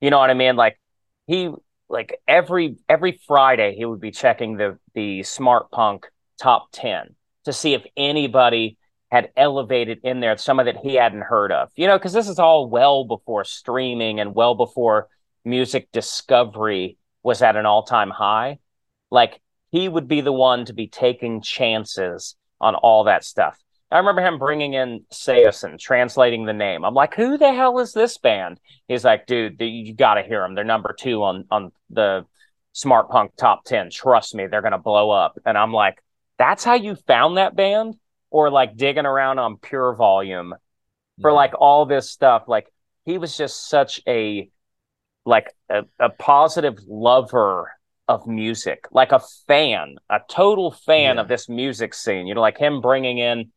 You 0.00 0.10
know 0.10 0.18
what 0.18 0.30
I 0.30 0.34
mean? 0.34 0.56
Like 0.56 0.78
he 1.26 1.52
like 1.88 2.20
every 2.28 2.76
every 2.88 3.20
Friday 3.26 3.74
he 3.74 3.84
would 3.84 4.00
be 4.00 4.12
checking 4.12 4.56
the 4.56 4.78
the 4.94 5.22
Smart 5.24 5.70
Punk 5.70 6.08
top 6.40 6.68
10 6.72 7.16
to 7.44 7.52
see 7.52 7.74
if 7.74 7.84
anybody 7.96 8.78
had 9.10 9.30
elevated 9.36 10.00
in 10.04 10.20
there 10.20 10.36
some 10.38 10.58
of 10.58 10.66
that 10.66 10.78
he 10.78 10.94
hadn't 10.94 11.22
heard 11.22 11.52
of. 11.52 11.70
You 11.76 11.86
know, 11.86 11.98
because 11.98 12.12
this 12.14 12.28
is 12.28 12.38
all 12.38 12.68
well 12.68 13.04
before 13.04 13.44
streaming 13.44 14.20
and 14.20 14.34
well 14.34 14.54
before 14.54 15.08
music 15.44 15.90
discovery 15.92 16.96
was 17.22 17.42
at 17.42 17.56
an 17.56 17.66
all-time 17.66 18.10
high. 18.10 18.58
Like 19.12 19.40
he 19.70 19.88
would 19.88 20.08
be 20.08 20.22
the 20.22 20.32
one 20.32 20.64
to 20.64 20.72
be 20.72 20.88
taking 20.88 21.42
chances 21.42 22.34
on 22.60 22.74
all 22.74 23.04
that 23.04 23.24
stuff. 23.24 23.58
I 23.90 23.98
remember 23.98 24.22
him 24.22 24.38
bringing 24.38 24.72
in 24.72 25.04
Saosin, 25.12 25.78
translating 25.78 26.46
the 26.46 26.54
name. 26.54 26.82
I'm 26.82 26.94
like, 26.94 27.14
who 27.14 27.36
the 27.36 27.52
hell 27.52 27.78
is 27.78 27.92
this 27.92 28.16
band? 28.16 28.58
He's 28.88 29.04
like, 29.04 29.26
dude, 29.26 29.60
you 29.60 29.94
got 29.94 30.14
to 30.14 30.22
hear 30.22 30.40
them. 30.40 30.54
They're 30.54 30.64
number 30.64 30.94
two 30.98 31.22
on 31.22 31.44
on 31.50 31.72
the 31.90 32.24
Smartpunk 32.74 33.36
top 33.36 33.64
ten. 33.64 33.90
Trust 33.90 34.34
me, 34.34 34.46
they're 34.46 34.62
gonna 34.62 34.78
blow 34.78 35.10
up. 35.10 35.38
And 35.44 35.58
I'm 35.58 35.74
like, 35.74 36.02
that's 36.38 36.64
how 36.64 36.72
you 36.74 36.94
found 36.94 37.36
that 37.36 37.54
band, 37.54 37.96
or 38.30 38.50
like 38.50 38.76
digging 38.76 39.04
around 39.04 39.38
on 39.38 39.56
PureVolume 39.58 40.52
for 41.20 41.30
Mhm. 41.30 41.34
like 41.34 41.52
all 41.58 41.84
this 41.84 42.10
stuff. 42.10 42.44
Like 42.48 42.72
he 43.04 43.18
was 43.18 43.36
just 43.36 43.68
such 43.68 44.00
a 44.08 44.48
like 45.26 45.54
a, 45.68 45.82
a 45.98 46.08
positive 46.08 46.78
lover 46.88 47.70
of 48.08 48.26
music, 48.26 48.86
like 48.90 49.12
a 49.12 49.20
fan, 49.46 49.96
a 50.10 50.20
total 50.28 50.70
fan 50.72 51.16
Yeah. 51.16 51.22
of 51.22 51.28
this 51.28 51.48
music 51.48 51.94
scene. 51.94 52.26
You 52.26 52.34
know, 52.34 52.40
like 52.40 52.58
him 52.58 52.80
bringing 52.80 53.18
in 53.18 53.52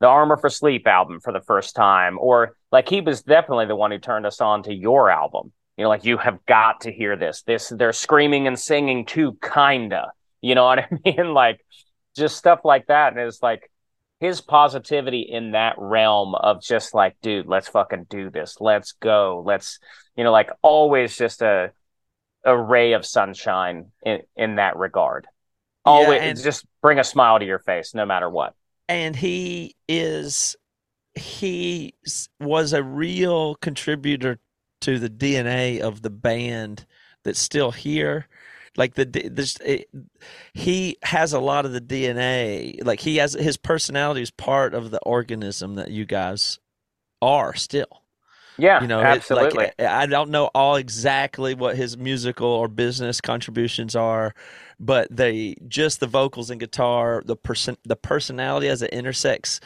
the 0.00 0.06
Armor 0.06 0.36
for 0.36 0.48
Sleep 0.50 0.86
album 0.86 1.20
for 1.20 1.32
the 1.32 1.40
first 1.40 1.74
time, 1.74 2.18
or 2.18 2.56
like 2.72 2.88
he 2.88 3.00
was 3.00 3.22
definitely 3.22 3.66
the 3.66 3.76
one 3.76 3.90
who 3.90 3.98
turned 3.98 4.26
us 4.26 4.40
on 4.40 4.62
to 4.64 4.74
your 4.74 5.10
album. 5.10 5.52
You 5.76 5.84
know, 5.84 5.88
like 5.88 6.04
you 6.04 6.18
have 6.18 6.44
got 6.46 6.82
to 6.82 6.92
hear 6.92 7.16
this. 7.16 7.42
This 7.42 7.68
they're 7.68 7.92
screaming 7.92 8.46
and 8.46 8.58
singing 8.58 9.06
too, 9.06 9.38
kinda. 9.42 10.12
You 10.40 10.54
know 10.54 10.64
what 10.66 10.78
I 10.78 10.88
mean? 11.04 11.34
Like 11.34 11.64
just 12.16 12.36
stuff 12.36 12.60
like 12.64 12.86
that. 12.86 13.12
And 13.12 13.20
it's 13.20 13.42
like 13.42 13.70
his 14.20 14.40
positivity 14.40 15.20
in 15.22 15.52
that 15.52 15.76
realm 15.78 16.34
of 16.34 16.62
just 16.62 16.94
like, 16.94 17.16
dude, 17.22 17.46
let's 17.46 17.68
fucking 17.68 18.06
do 18.10 18.30
this. 18.30 18.58
Let's 18.60 18.92
go. 18.92 19.42
Let's, 19.46 19.78
you 20.16 20.24
know, 20.24 20.32
like 20.32 20.50
always 20.62 21.16
just 21.16 21.40
a 21.42 21.72
a 22.44 22.56
ray 22.56 22.92
of 22.92 23.04
sunshine 23.06 23.90
in 24.04 24.20
in 24.36 24.56
that 24.56 24.76
regard. 24.76 25.26
Yeah, 25.86 25.92
Always 25.92 26.22
and- 26.22 26.42
just 26.42 26.64
bring 26.82 26.98
a 26.98 27.04
smile 27.04 27.38
to 27.38 27.44
your 27.44 27.58
face 27.58 27.94
no 27.94 28.04
matter 28.06 28.28
what. 28.30 28.54
and 28.88 29.14
he 29.16 29.76
is 29.88 30.56
he 31.14 31.94
was 32.40 32.72
a 32.72 32.82
real 32.82 33.54
contributor 33.56 34.38
to 34.80 34.98
the 34.98 35.10
DNA 35.10 35.80
of 35.80 36.02
the 36.02 36.10
band 36.10 36.86
that's 37.24 37.38
still 37.40 37.72
here. 37.72 38.26
Like 38.76 38.94
the 38.94 39.04
this, 39.04 39.56
it, 39.64 39.90
he 40.54 40.96
has 41.02 41.32
a 41.32 41.40
lot 41.40 41.66
of 41.66 41.72
the 41.72 41.80
DNA. 41.80 42.82
Like 42.84 43.00
he 43.00 43.16
has 43.16 43.32
his 43.34 43.56
personality 43.56 44.22
is 44.22 44.30
part 44.30 44.74
of 44.74 44.90
the 44.92 45.00
organism 45.00 45.74
that 45.74 45.90
you 45.90 46.04
guys 46.06 46.58
are 47.20 47.54
still. 47.54 48.02
Yeah, 48.60 48.82
You 48.82 48.88
know, 48.88 49.00
absolutely. 49.00 49.64
like 49.64 49.80
I 49.80 50.06
don't 50.06 50.30
know 50.30 50.46
all 50.54 50.76
exactly 50.76 51.54
what 51.54 51.76
his 51.76 51.96
musical 51.96 52.48
or 52.48 52.68
business 52.68 53.20
contributions 53.20 53.96
are, 53.96 54.34
but 54.78 55.08
they 55.10 55.56
just 55.68 56.00
the 56.00 56.06
vocals 56.06 56.50
and 56.50 56.60
guitar, 56.60 57.22
the 57.24 57.36
person, 57.36 57.76
the 57.84 57.96
personality 57.96 58.68
as 58.68 58.82
it 58.82 58.90
intersects. 58.90 59.60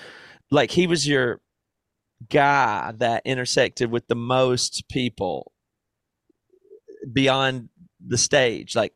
Like 0.50 0.70
he 0.70 0.86
was 0.86 1.08
your 1.08 1.40
guy 2.30 2.92
that 2.98 3.22
intersected 3.24 3.90
with 3.90 4.06
the 4.06 4.14
most 4.14 4.88
people 4.88 5.52
beyond 7.12 7.68
the 8.06 8.18
stage. 8.18 8.76
Like 8.76 8.94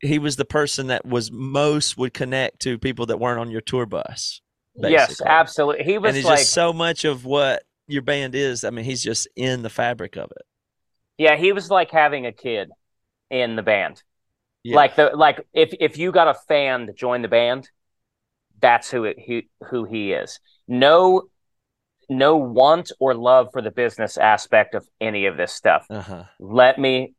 he 0.00 0.18
was 0.18 0.36
the 0.36 0.44
person 0.44 0.88
that 0.88 1.04
was 1.04 1.30
most 1.30 1.98
would 1.98 2.14
connect 2.14 2.60
to 2.60 2.78
people 2.78 3.06
that 3.06 3.18
weren't 3.18 3.40
on 3.40 3.50
your 3.50 3.60
tour 3.60 3.86
bus. 3.86 4.40
yes, 4.76 5.20
absolutely. 5.24 5.84
He 5.84 5.98
was 5.98 6.24
like, 6.24 6.38
just 6.38 6.52
so 6.52 6.72
much 6.72 7.04
of 7.04 7.24
what 7.24 7.64
your 7.88 8.02
band 8.02 8.34
is. 8.34 8.64
I 8.64 8.70
mean, 8.70 8.84
he's 8.84 9.02
just 9.02 9.26
in 9.34 9.62
the 9.62 9.70
fabric 9.70 10.16
of 10.16 10.30
it. 10.30 10.42
yeah, 11.16 11.36
he 11.36 11.52
was 11.52 11.70
like 11.70 11.90
having 11.90 12.26
a 12.26 12.32
kid 12.32 12.70
in 13.30 13.56
the 13.56 13.62
band. 13.62 14.02
Yeah. 14.62 14.76
Like 14.76 14.96
the 14.96 15.10
like 15.14 15.46
if 15.52 15.74
if 15.80 15.98
you 15.98 16.12
got 16.12 16.28
a 16.28 16.34
fan 16.34 16.86
to 16.86 16.92
join 16.92 17.22
the 17.22 17.28
band, 17.28 17.68
that's 18.60 18.90
who 18.90 19.04
it 19.04 19.18
he, 19.18 19.48
who 19.70 19.84
he 19.84 20.12
is. 20.12 20.40
No 20.66 21.28
no 22.08 22.36
want 22.36 22.90
or 22.98 23.14
love 23.14 23.48
for 23.52 23.62
the 23.62 23.70
business 23.70 24.16
aspect 24.16 24.74
of 24.74 24.86
any 25.00 25.26
of 25.26 25.36
this 25.36 25.52
stuff. 25.52 25.86
uh-huh. 25.90 26.24
Let 26.38 26.78
me 26.78 27.14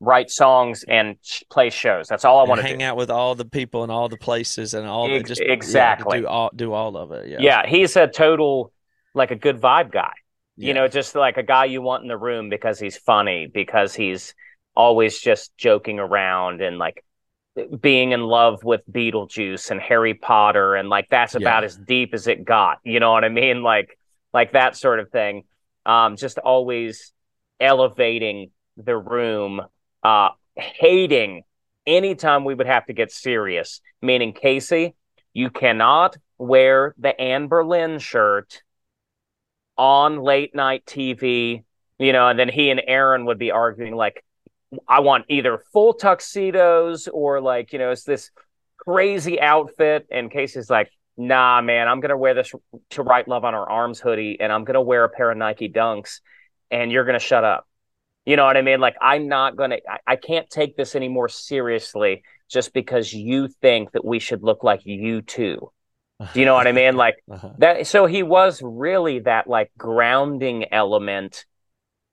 write 0.00 0.30
songs 0.30 0.84
and 0.86 1.16
sh- 1.22 1.42
play 1.50 1.70
shows. 1.70 2.06
That's 2.06 2.24
all 2.24 2.38
I 2.38 2.44
want 2.44 2.60
to 2.60 2.62
do. 2.62 2.68
hang 2.68 2.78
do. 2.78 2.84
out 2.84 2.96
with 2.96 3.10
all 3.10 3.34
the 3.34 3.44
people 3.44 3.82
and 3.82 3.90
all 3.90 4.08
the 4.08 4.16
places 4.16 4.74
and 4.74 4.86
all 4.86 5.08
the 5.08 5.22
just 5.22 5.40
yeah, 5.40 5.52
exactly. 5.52 6.20
do 6.20 6.26
all 6.26 6.50
do 6.54 6.72
all 6.72 6.96
of 6.96 7.12
it. 7.12 7.28
Yeah. 7.28 7.38
Yeah, 7.40 7.66
he's 7.66 7.96
a 7.96 8.06
total 8.06 8.72
like 9.14 9.30
a 9.30 9.36
good 9.36 9.60
vibe 9.60 9.90
guy. 9.92 10.12
Yeah. 10.56 10.68
You 10.68 10.74
know, 10.74 10.88
just 10.88 11.14
like 11.14 11.36
a 11.36 11.42
guy 11.42 11.66
you 11.66 11.82
want 11.82 12.02
in 12.02 12.08
the 12.08 12.16
room 12.16 12.48
because 12.48 12.78
he's 12.78 12.96
funny, 12.96 13.46
because 13.46 13.94
he's 13.94 14.34
always 14.74 15.18
just 15.18 15.56
joking 15.56 15.98
around 15.98 16.60
and 16.62 16.78
like 16.78 17.04
being 17.80 18.12
in 18.12 18.22
love 18.22 18.62
with 18.62 18.80
Beetlejuice 18.90 19.70
and 19.70 19.80
Harry 19.80 20.14
Potter 20.14 20.76
and 20.76 20.88
like 20.88 21.08
that's 21.08 21.34
about 21.34 21.62
Yeah. 21.62 21.66
as 21.66 21.76
deep 21.76 22.14
as 22.14 22.26
it 22.28 22.44
got. 22.44 22.78
You 22.84 23.00
know 23.00 23.12
what 23.12 23.24
I 23.24 23.28
mean? 23.28 23.62
Like 23.62 23.98
like 24.32 24.52
that 24.52 24.76
sort 24.76 25.00
of 25.00 25.10
thing. 25.10 25.44
Um 25.84 26.16
just 26.16 26.38
always 26.38 27.12
elevating 27.58 28.50
the 28.76 28.96
room, 28.96 29.60
uh 30.02 30.28
hating 30.54 31.42
anytime 31.86 32.44
we 32.44 32.54
would 32.54 32.66
have 32.66 32.86
to 32.86 32.92
get 32.92 33.10
serious, 33.10 33.80
meaning 34.02 34.32
Casey, 34.32 34.94
you 35.32 35.50
cannot 35.50 36.16
wear 36.36 36.94
the 36.98 37.14
Anberlin 37.18 38.00
shirt 38.00 38.62
on 39.78 40.20
late 40.20 40.54
night 40.54 40.84
TV, 40.84 41.62
you 41.98 42.12
know, 42.12 42.28
and 42.28 42.38
then 42.38 42.48
he 42.48 42.70
and 42.70 42.82
Aaron 42.86 43.24
would 43.26 43.38
be 43.38 43.52
arguing 43.52 43.94
like, 43.94 44.24
I 44.86 45.00
want 45.00 45.24
either 45.28 45.62
full 45.72 45.94
tuxedos 45.94 47.08
or 47.08 47.40
like, 47.40 47.72
you 47.72 47.78
know, 47.78 47.90
it's 47.90 48.04
this 48.04 48.30
crazy 48.76 49.40
outfit. 49.40 50.06
And 50.10 50.30
Casey's 50.30 50.68
like, 50.68 50.90
nah, 51.16 51.62
man, 51.62 51.88
I'm 51.88 52.00
going 52.00 52.10
to 52.10 52.16
wear 52.16 52.34
this 52.34 52.52
to 52.90 53.02
Write 53.02 53.28
Love 53.28 53.44
on 53.44 53.54
Her 53.54 53.68
Arms 53.68 54.00
hoodie 54.00 54.38
and 54.40 54.52
I'm 54.52 54.64
going 54.64 54.74
to 54.74 54.80
wear 54.80 55.04
a 55.04 55.08
pair 55.08 55.30
of 55.30 55.38
Nike 55.38 55.68
dunks 55.68 56.20
and 56.70 56.92
you're 56.92 57.04
going 57.04 57.18
to 57.18 57.24
shut 57.24 57.44
up. 57.44 57.66
You 58.26 58.36
know 58.36 58.44
what 58.44 58.58
I 58.58 58.62
mean? 58.62 58.78
Like, 58.78 58.96
I'm 59.00 59.28
not 59.28 59.56
going 59.56 59.70
to, 59.70 59.80
I 60.06 60.16
can't 60.16 60.50
take 60.50 60.76
this 60.76 60.94
any 60.94 61.08
more 61.08 61.30
seriously 61.30 62.22
just 62.50 62.74
because 62.74 63.12
you 63.14 63.48
think 63.48 63.92
that 63.92 64.04
we 64.04 64.18
should 64.18 64.42
look 64.42 64.62
like 64.62 64.82
you 64.84 65.22
too. 65.22 65.72
Do 66.32 66.40
you 66.40 66.46
know 66.46 66.54
what 66.54 66.66
I 66.66 66.72
mean? 66.72 66.96
Like, 66.96 67.22
Uh-huh. 67.30 67.50
that 67.58 67.86
so 67.86 68.06
he 68.06 68.22
was 68.22 68.60
really 68.62 69.20
that 69.20 69.46
like 69.46 69.70
grounding 69.78 70.66
element. 70.72 71.44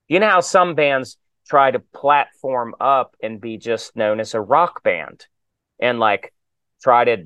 You 0.07 0.19
know 0.19 0.29
how 0.29 0.41
some 0.41 0.75
bands 0.75 1.17
try 1.47 1.71
to 1.71 1.79
platform 1.79 2.75
up 2.79 3.15
and 3.21 3.41
be 3.41 3.57
just 3.57 3.95
known 3.95 4.19
as 4.19 4.33
a 4.33 4.41
rock 4.41 4.83
band 4.83 5.25
and 5.79 5.99
like 5.99 6.33
try 6.81 7.05
to 7.05 7.25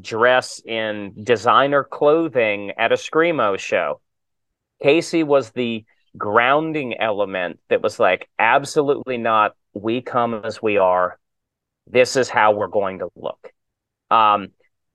dress 0.00 0.60
in 0.64 1.14
designer 1.22 1.84
clothing 1.84 2.72
at 2.78 2.92
a 2.92 2.96
screamo 2.96 3.58
show. 3.58 4.00
Casey 4.82 5.22
was 5.22 5.50
the 5.50 5.84
grounding 6.18 6.98
element 6.98 7.60
that 7.68 7.82
was 7.82 7.98
like 7.98 8.28
absolutely 8.38 9.16
not 9.16 9.52
we 9.74 10.02
come 10.02 10.34
as 10.44 10.60
we 10.60 10.76
are. 10.76 11.18
This 11.86 12.16
is 12.16 12.28
how 12.28 12.52
we're 12.52 12.68
going 12.68 12.98
to 13.00 13.08
look. 13.16 13.52
Um 14.10 14.48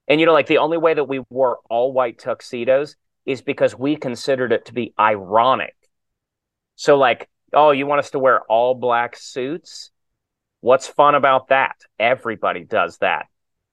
and 0.08 0.18
you 0.18 0.26
know, 0.26 0.32
like 0.32 0.46
the 0.46 0.58
only 0.58 0.78
way 0.78 0.94
that 0.94 1.04
we 1.04 1.20
wore 1.28 1.58
all 1.68 1.92
white 1.92 2.18
tuxedos 2.18 2.96
is 3.26 3.42
because 3.42 3.78
we 3.78 3.94
considered 3.94 4.52
it 4.52 4.64
to 4.64 4.72
be 4.72 4.94
ironic. 4.98 5.76
So, 6.76 6.96
like, 6.96 7.28
oh, 7.52 7.72
you 7.72 7.86
want 7.86 7.98
us 7.98 8.10
to 8.10 8.18
wear 8.18 8.40
all 8.42 8.74
black 8.74 9.16
suits? 9.16 9.90
What's 10.60 10.88
fun 10.88 11.14
about 11.14 11.48
that? 11.48 11.76
Everybody 11.98 12.64
does 12.64 12.96
that. 12.98 13.26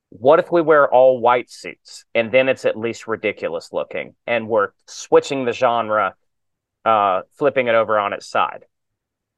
What 0.10 0.40
if 0.40 0.52
we 0.52 0.62
wear 0.62 0.92
all 0.92 1.20
white 1.20 1.50
suits 1.50 2.06
and 2.14 2.32
then 2.32 2.50
it's 2.50 2.66
at 2.66 2.78
least 2.78 3.08
ridiculous 3.08 3.72
looking 3.72 4.16
and 4.28 4.48
we're 4.48 4.70
switching 4.88 5.46
the 5.46 5.52
genre, 5.52 6.16
uh, 6.84 7.22
flipping 7.38 7.68
it 7.68 7.76
over 7.76 7.98
on 7.98 8.14
its 8.14 8.28
side? 8.28 8.66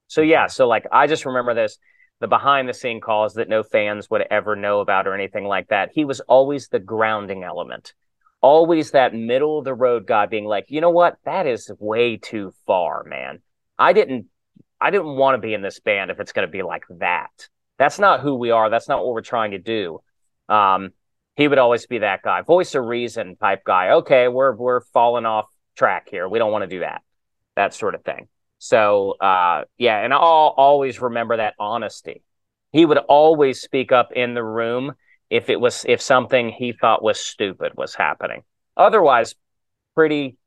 So, 0.07 0.22
yeah, 0.22 0.48
so 0.48 0.68
like 0.68 0.88
I 0.91 1.06
just 1.06 1.26
remember 1.26 1.53
this 1.53 1.78
the 2.19 2.27
behind 2.27 2.68
the 2.68 2.73
scene 2.73 2.99
calls 2.99 3.35
that 3.35 3.49
no 3.49 3.64
fans 3.64 4.10
would 4.10 4.26
ever 4.31 4.56
know 4.56 4.80
about 4.80 5.07
or 5.07 5.14
anything 5.14 5.45
like 5.45 5.68
that. 5.69 5.91
He 5.94 6.06
was 6.06 6.19
always 6.22 6.68
the 6.68 6.80
grounding 6.80 7.44
element, 7.44 7.94
always 8.41 8.91
that 8.91 9.14
middle 9.14 9.60
of 9.60 9.65
the 9.65 9.73
road 9.73 10.07
guy 10.07 10.26
being 10.26 10.45
like, 10.45 10.65
you 10.69 10.81
know 10.81 10.89
what? 10.89 11.18
That 11.26 11.45
is 11.45 11.72
way 11.80 12.18
too 12.18 12.53
far, 12.65 13.03
man. 13.03 13.41
I 13.77 13.94
didn't 13.94 14.27
I 14.80 14.91
didn't 14.91 15.15
want 15.15 15.35
to 15.35 15.45
be 15.45 15.53
in 15.53 15.61
this 15.61 15.80
band 15.80 16.11
if 16.11 16.19
it's 16.19 16.31
going 16.31 16.48
to 16.48 16.52
be 16.52 16.61
like 16.61 16.84
that. 16.99 17.49
That's 17.80 17.99
not 17.99 18.22
who 18.22 18.35
we 18.35 18.52
are. 18.52 18.69
That's 18.69 18.88
not 18.88 19.03
what 19.03 19.14
we're 19.14 19.22
trying 19.22 19.52
to 19.52 19.60
do. 19.60 19.99
Um, 20.49 20.91
he 21.35 21.48
would 21.48 21.57
always 21.60 21.85
be 21.85 21.99
that 21.99 22.23
guy, 22.23 22.41
voice 22.41 22.73
of 22.73 22.85
reason 22.85 23.35
type 23.35 23.64
guy. 23.64 23.91
Okay, 23.91 24.27
we're 24.27 24.56
we're 24.56 24.81
falling 24.81 25.26
off 25.26 25.45
track 25.76 26.07
here. 26.10 26.27
We 26.27 26.39
don't 26.39 26.52
want 26.52 26.64
to 26.64 26.68
do 26.68 26.80
that. 26.80 27.03
That 27.56 27.73
sort 27.73 27.95
of 27.95 28.03
thing. 28.03 28.27
So 28.60 29.12
uh, 29.20 29.64
yeah, 29.78 30.00
and 30.00 30.14
I'll 30.14 30.54
always 30.58 31.02
remember 31.02 31.38
that 31.38 31.56
honesty. 31.60 32.24
He 32.72 32.86
would 32.86 32.98
always 32.98 33.62
speak 33.62 33.92
up 33.92 34.12
in 34.14 34.34
the 34.34 34.44
room 34.44 34.94
if 35.30 35.50
it 35.50 35.60
was 35.60 35.86
if 35.88 36.02
something 36.02 36.50
he 36.50 36.74
thought 36.74 37.04
was 37.04 37.20
stupid 37.20 37.74
was 37.76 37.96
happening. 37.96 38.44
Otherwise, 38.76 39.36
pretty 39.96 40.38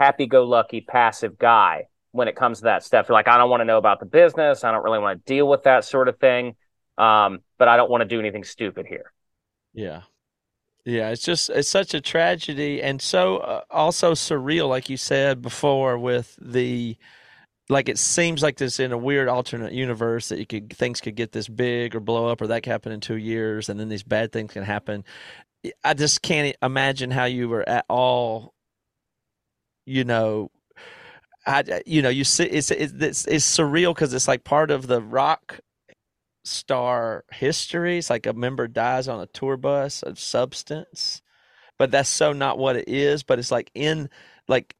happy-go-lucky, 0.00 0.80
passive 0.80 1.38
guy 1.38 1.84
when 2.12 2.28
it 2.28 2.36
comes 2.36 2.58
to 2.58 2.64
that 2.64 2.84
stuff. 2.84 3.10
Like 3.10 3.28
I 3.28 3.38
don't 3.38 3.50
want 3.50 3.60
to 3.60 3.64
know 3.64 3.78
about 3.78 4.00
the 4.00 4.06
business. 4.06 4.64
I 4.64 4.72
don't 4.72 4.84
really 4.84 4.98
want 4.98 5.24
to 5.24 5.32
deal 5.32 5.48
with 5.48 5.64
that 5.64 5.84
sort 5.84 6.08
of 6.08 6.18
thing. 6.18 6.56
Um, 6.96 7.40
but 7.58 7.68
I 7.68 7.76
don't 7.76 7.90
want 7.90 8.02
to 8.02 8.08
do 8.08 8.20
anything 8.20 8.44
stupid 8.44 8.86
here. 8.86 9.12
Yeah. 9.72 10.02
Yeah, 10.86 11.10
it's 11.10 11.22
just 11.22 11.48
it's 11.48 11.68
such 11.68 11.94
a 11.94 12.00
tragedy 12.00 12.82
and 12.82 13.00
so 13.00 13.38
uh, 13.38 13.62
also 13.70 14.12
surreal 14.12 14.68
like 14.68 14.90
you 14.90 14.98
said 14.98 15.40
before 15.40 15.96
with 15.98 16.36
the 16.40 16.96
like 17.70 17.88
it 17.88 17.98
seems 17.98 18.42
like 18.42 18.58
this 18.58 18.80
in 18.80 18.92
a 18.92 18.98
weird 18.98 19.28
alternate 19.28 19.72
universe 19.72 20.28
that 20.30 20.38
you 20.38 20.46
could 20.46 20.70
things 20.76 21.00
could 21.00 21.16
get 21.16 21.32
this 21.32 21.48
big 21.48 21.96
or 21.96 22.00
blow 22.00 22.28
up 22.28 22.40
or 22.42 22.48
that 22.48 22.62
could 22.64 22.70
happen 22.72 22.92
in 22.92 23.00
2 23.00 23.16
years 23.16 23.68
and 23.70 23.80
then 23.80 23.88
these 23.88 24.02
bad 24.04 24.32
things 24.32 24.52
can 24.52 24.64
happen. 24.64 25.04
I 25.84 25.94
just 25.94 26.22
can't 26.22 26.56
imagine 26.62 27.10
how 27.12 27.26
you 27.26 27.48
were 27.48 27.68
at 27.68 27.86
all 27.88 28.54
you 29.86 30.04
know 30.04 30.50
I 31.46 31.82
you 31.86 32.02
know 32.02 32.08
you 32.08 32.24
see 32.24 32.44
it's 32.44 32.70
it's 32.70 32.92
it's, 32.98 33.26
it's 33.26 33.58
surreal 33.58 33.94
cuz 33.96 34.14
it's 34.14 34.28
like 34.28 34.44
part 34.44 34.70
of 34.70 34.86
the 34.86 35.02
rock 35.02 35.60
star 36.44 37.24
histories 37.32 38.10
like 38.10 38.26
a 38.26 38.32
member 38.32 38.68
dies 38.68 39.08
on 39.08 39.20
a 39.20 39.26
tour 39.26 39.56
bus 39.56 40.02
of 40.02 40.18
substance, 40.18 41.22
but 41.78 41.90
that's 41.90 42.08
so 42.08 42.32
not 42.32 42.58
what 42.58 42.76
it 42.76 42.88
is. 42.88 43.22
But 43.22 43.38
it's 43.38 43.50
like 43.50 43.70
in 43.74 44.10
like 44.48 44.74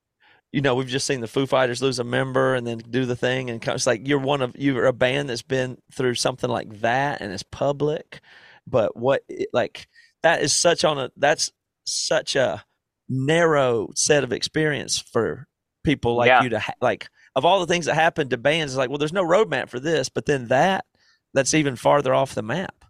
you 0.53 0.61
know 0.61 0.75
we've 0.75 0.89
just 0.89 1.07
seen 1.07 1.21
the 1.21 1.27
Foo 1.27 1.47
Fighters 1.47 1.83
lose 1.83 1.99
a 1.99 2.05
member 2.05 2.55
and 2.55 2.67
then 2.67 2.79
do 2.79 3.07
the 3.07 3.17
thing, 3.17 3.51
and 3.51 3.67
it's 3.67 3.87
like 3.87 4.07
you're 4.07 4.19
one 4.19 4.43
of 4.43 4.55
you're 4.59 4.87
a 4.87 4.93
band 4.93 5.29
that's 5.31 5.43
been 5.43 5.79
through 5.93 6.15
something 6.15 6.51
like 6.51 6.81
that 6.81 7.21
and 7.21 7.33
it's 7.33 7.43
public. 7.43 8.21
But 8.67 8.97
what 8.97 9.23
like 9.53 9.89
that 10.23 10.43
is 10.43 10.53
such 10.53 10.85
on 10.85 10.99
a 10.99 11.11
that's 11.17 11.53
such 11.85 12.35
a 12.37 12.65
narrow 13.09 13.91
set 13.95 14.25
of 14.25 14.33
experience 14.33 14.99
for 14.99 15.47
people 15.85 16.17
like 16.17 16.29
Yeah. 16.29 16.43
you 16.43 16.49
to 16.51 16.59
ha- 16.59 16.73
like 16.81 17.09
of 17.37 17.45
all 17.45 17.61
the 17.61 17.67
things 17.67 17.85
that 17.85 17.95
happen 17.95 18.31
to 18.31 18.39
bands 18.39 18.73
it's 18.73 18.79
like 18.79 18.89
well 18.89 18.97
there's 18.97 19.13
no 19.13 19.25
roadmap 19.25 19.69
for 19.69 19.79
this 19.79 20.09
but 20.09 20.25
then 20.25 20.49
that 20.49 20.87
that's 21.35 21.55
even 21.55 21.77
farther 21.77 22.15
off 22.15 22.35
the 22.35 22.43
map 22.43 22.85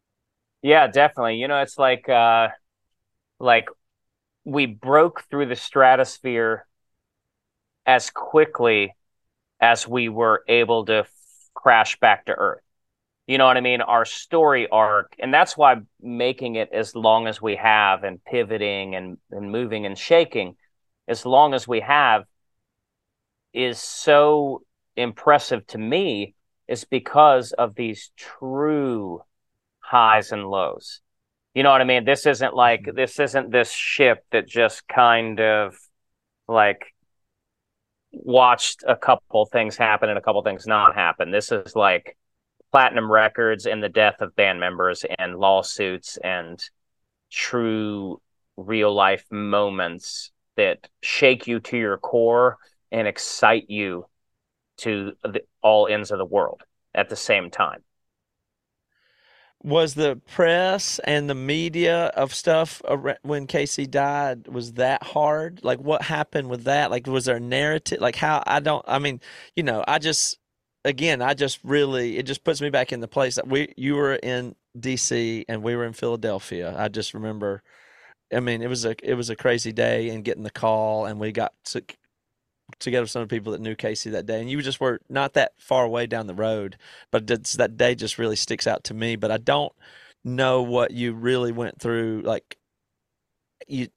Yeah, 0.62 0.86
definitely. 0.86 1.36
You 1.36 1.48
know, 1.48 1.60
it's 1.60 1.78
like 1.78 2.08
uh 2.08 2.48
like 3.38 3.68
we 4.44 4.66
broke 4.66 5.24
through 5.30 5.46
the 5.46 5.56
stratosphere 5.56 6.66
as 7.86 8.10
quickly 8.10 8.94
as 9.60 9.86
we 9.86 10.08
were 10.08 10.44
able 10.48 10.84
to 10.86 10.94
f- 10.98 11.10
crash 11.54 11.98
back 12.00 12.26
to 12.26 12.32
earth. 12.32 12.60
You 13.26 13.38
know 13.38 13.46
what 13.46 13.56
I 13.56 13.60
mean? 13.62 13.80
Our 13.80 14.04
story 14.04 14.68
arc, 14.68 15.14
and 15.18 15.32
that's 15.32 15.56
why 15.56 15.76
making 16.00 16.56
it 16.56 16.70
as 16.72 16.94
long 16.94 17.26
as 17.26 17.40
we 17.40 17.56
have 17.56 18.04
and 18.04 18.22
pivoting 18.24 18.94
and, 18.94 19.18
and 19.30 19.50
moving 19.50 19.86
and 19.86 19.96
shaking 19.96 20.56
as 21.08 21.24
long 21.24 21.54
as 21.54 21.66
we 21.66 21.80
have 21.80 22.24
is 23.52 23.78
so 23.78 24.62
impressive 24.96 25.66
to 25.68 25.78
me 25.78 26.34
is 26.68 26.84
because 26.84 27.52
of 27.52 27.74
these 27.74 28.10
true 28.16 29.22
highs 29.80 30.32
and 30.32 30.46
lows. 30.46 31.00
You 31.54 31.62
know 31.62 31.70
what 31.70 31.80
I 31.80 31.84
mean? 31.84 32.04
This 32.04 32.26
isn't 32.26 32.54
like 32.54 32.82
mm-hmm. 32.82 32.96
this 32.96 33.18
isn't 33.20 33.50
this 33.50 33.70
ship 33.70 34.24
that 34.32 34.48
just 34.48 34.86
kind 34.88 35.40
of 35.40 35.76
like 36.48 36.94
watched 38.12 38.84
a 38.86 38.96
couple 38.96 39.44
things 39.46 39.76
happen 39.76 40.08
and 40.08 40.18
a 40.18 40.22
couple 40.22 40.42
things 40.42 40.66
not 40.66 40.94
happen. 40.94 41.30
This 41.30 41.52
is 41.52 41.76
like 41.76 42.16
platinum 42.72 43.10
records 43.10 43.66
and 43.66 43.82
the 43.82 43.88
death 43.88 44.20
of 44.20 44.34
band 44.34 44.58
members 44.60 45.04
and 45.18 45.38
lawsuits 45.38 46.16
and 46.16 46.62
true 47.30 48.20
real 48.56 48.92
life 48.94 49.24
moments 49.30 50.32
that 50.56 50.88
shake 51.02 51.46
you 51.46 51.60
to 51.60 51.76
your 51.76 51.98
core 51.98 52.58
and 52.90 53.06
excite 53.08 53.68
you 53.68 54.06
to 54.78 55.16
the, 55.22 55.42
all 55.62 55.86
ends 55.88 56.10
of 56.10 56.18
the 56.18 56.24
world 56.24 56.62
at 56.94 57.08
the 57.08 57.16
same 57.16 57.50
time. 57.50 57.82
was 59.62 59.94
the 59.94 60.20
press 60.26 60.98
and 61.04 61.28
the 61.28 61.34
media 61.34 62.06
of 62.08 62.34
stuff 62.34 62.82
when 63.22 63.46
Casey 63.46 63.86
died 63.86 64.46
was 64.46 64.74
that 64.74 65.02
hard? 65.02 65.60
Like 65.64 65.78
what 65.80 66.02
happened 66.02 66.50
with 66.50 66.64
that? 66.64 66.90
Like 66.90 67.06
was 67.06 67.24
there 67.24 67.36
a 67.36 67.40
narrative? 67.40 68.00
Like 68.00 68.16
how 68.16 68.42
I 68.46 68.60
don't 68.60 68.84
I 68.86 68.98
mean 68.98 69.20
you 69.56 69.62
know 69.62 69.82
I 69.88 69.98
just 69.98 70.38
again 70.84 71.22
I 71.22 71.32
just 71.34 71.60
really 71.64 72.18
it 72.18 72.24
just 72.24 72.44
puts 72.44 72.60
me 72.60 72.68
back 72.70 72.92
in 72.92 73.00
the 73.00 73.08
place 73.08 73.36
that 73.36 73.48
we 73.48 73.72
you 73.76 73.94
were 73.96 74.16
in 74.16 74.54
DC 74.78 75.44
and 75.48 75.62
we 75.62 75.76
were 75.76 75.84
in 75.86 75.94
Philadelphia. 75.94 76.74
I 76.76 76.88
just 76.88 77.14
remember 77.14 77.62
I 78.34 78.40
mean 78.40 78.60
it 78.62 78.68
was 78.68 78.84
a 78.84 78.94
it 79.02 79.14
was 79.14 79.30
a 79.30 79.36
crazy 79.36 79.72
day 79.72 80.10
and 80.10 80.24
getting 80.24 80.42
the 80.44 80.50
call 80.50 81.06
and 81.06 81.18
we 81.18 81.32
got 81.32 81.54
to 81.66 81.82
together 82.78 83.02
with 83.02 83.10
some 83.10 83.22
of 83.22 83.28
the 83.28 83.34
people 83.36 83.52
that 83.52 83.60
knew 83.60 83.74
Casey 83.74 84.10
that 84.10 84.26
day, 84.26 84.40
and 84.40 84.50
you 84.50 84.60
just 84.62 84.80
were 84.80 85.00
not 85.08 85.34
that 85.34 85.52
far 85.58 85.84
away 85.84 86.06
down 86.06 86.26
the 86.26 86.34
road. 86.34 86.76
But 87.10 87.26
that 87.26 87.76
day 87.76 87.94
just 87.94 88.18
really 88.18 88.36
sticks 88.36 88.66
out 88.66 88.84
to 88.84 88.94
me. 88.94 89.16
But 89.16 89.30
I 89.30 89.38
don't 89.38 89.72
know 90.24 90.62
what 90.62 90.90
you 90.90 91.12
really 91.12 91.52
went 91.52 91.80
through, 91.80 92.22
like 92.24 92.56
you 93.68 93.88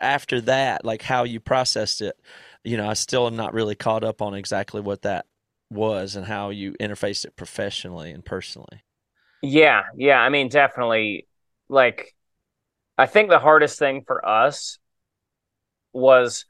after 0.00 0.40
that, 0.42 0.84
like 0.84 1.02
how 1.02 1.24
you 1.24 1.40
processed 1.40 2.02
it. 2.02 2.18
You 2.64 2.76
know, 2.76 2.88
I 2.88 2.94
still 2.94 3.26
am 3.26 3.36
not 3.36 3.54
really 3.54 3.74
caught 3.74 4.04
up 4.04 4.20
on 4.20 4.34
exactly 4.34 4.80
what 4.80 5.02
that 5.02 5.26
was 5.70 6.16
and 6.16 6.26
how 6.26 6.50
you 6.50 6.72
interfaced 6.80 7.24
it 7.24 7.36
professionally 7.36 8.10
and 8.10 8.24
personally. 8.24 8.82
Yeah, 9.42 9.84
yeah. 9.96 10.18
I 10.18 10.28
mean, 10.28 10.48
definitely. 10.48 11.26
Like, 11.68 12.14
I 12.98 13.06
think 13.06 13.30
the 13.30 13.38
hardest 13.38 13.78
thing 13.78 14.02
for 14.06 14.26
us 14.26 14.78
was 15.92 16.44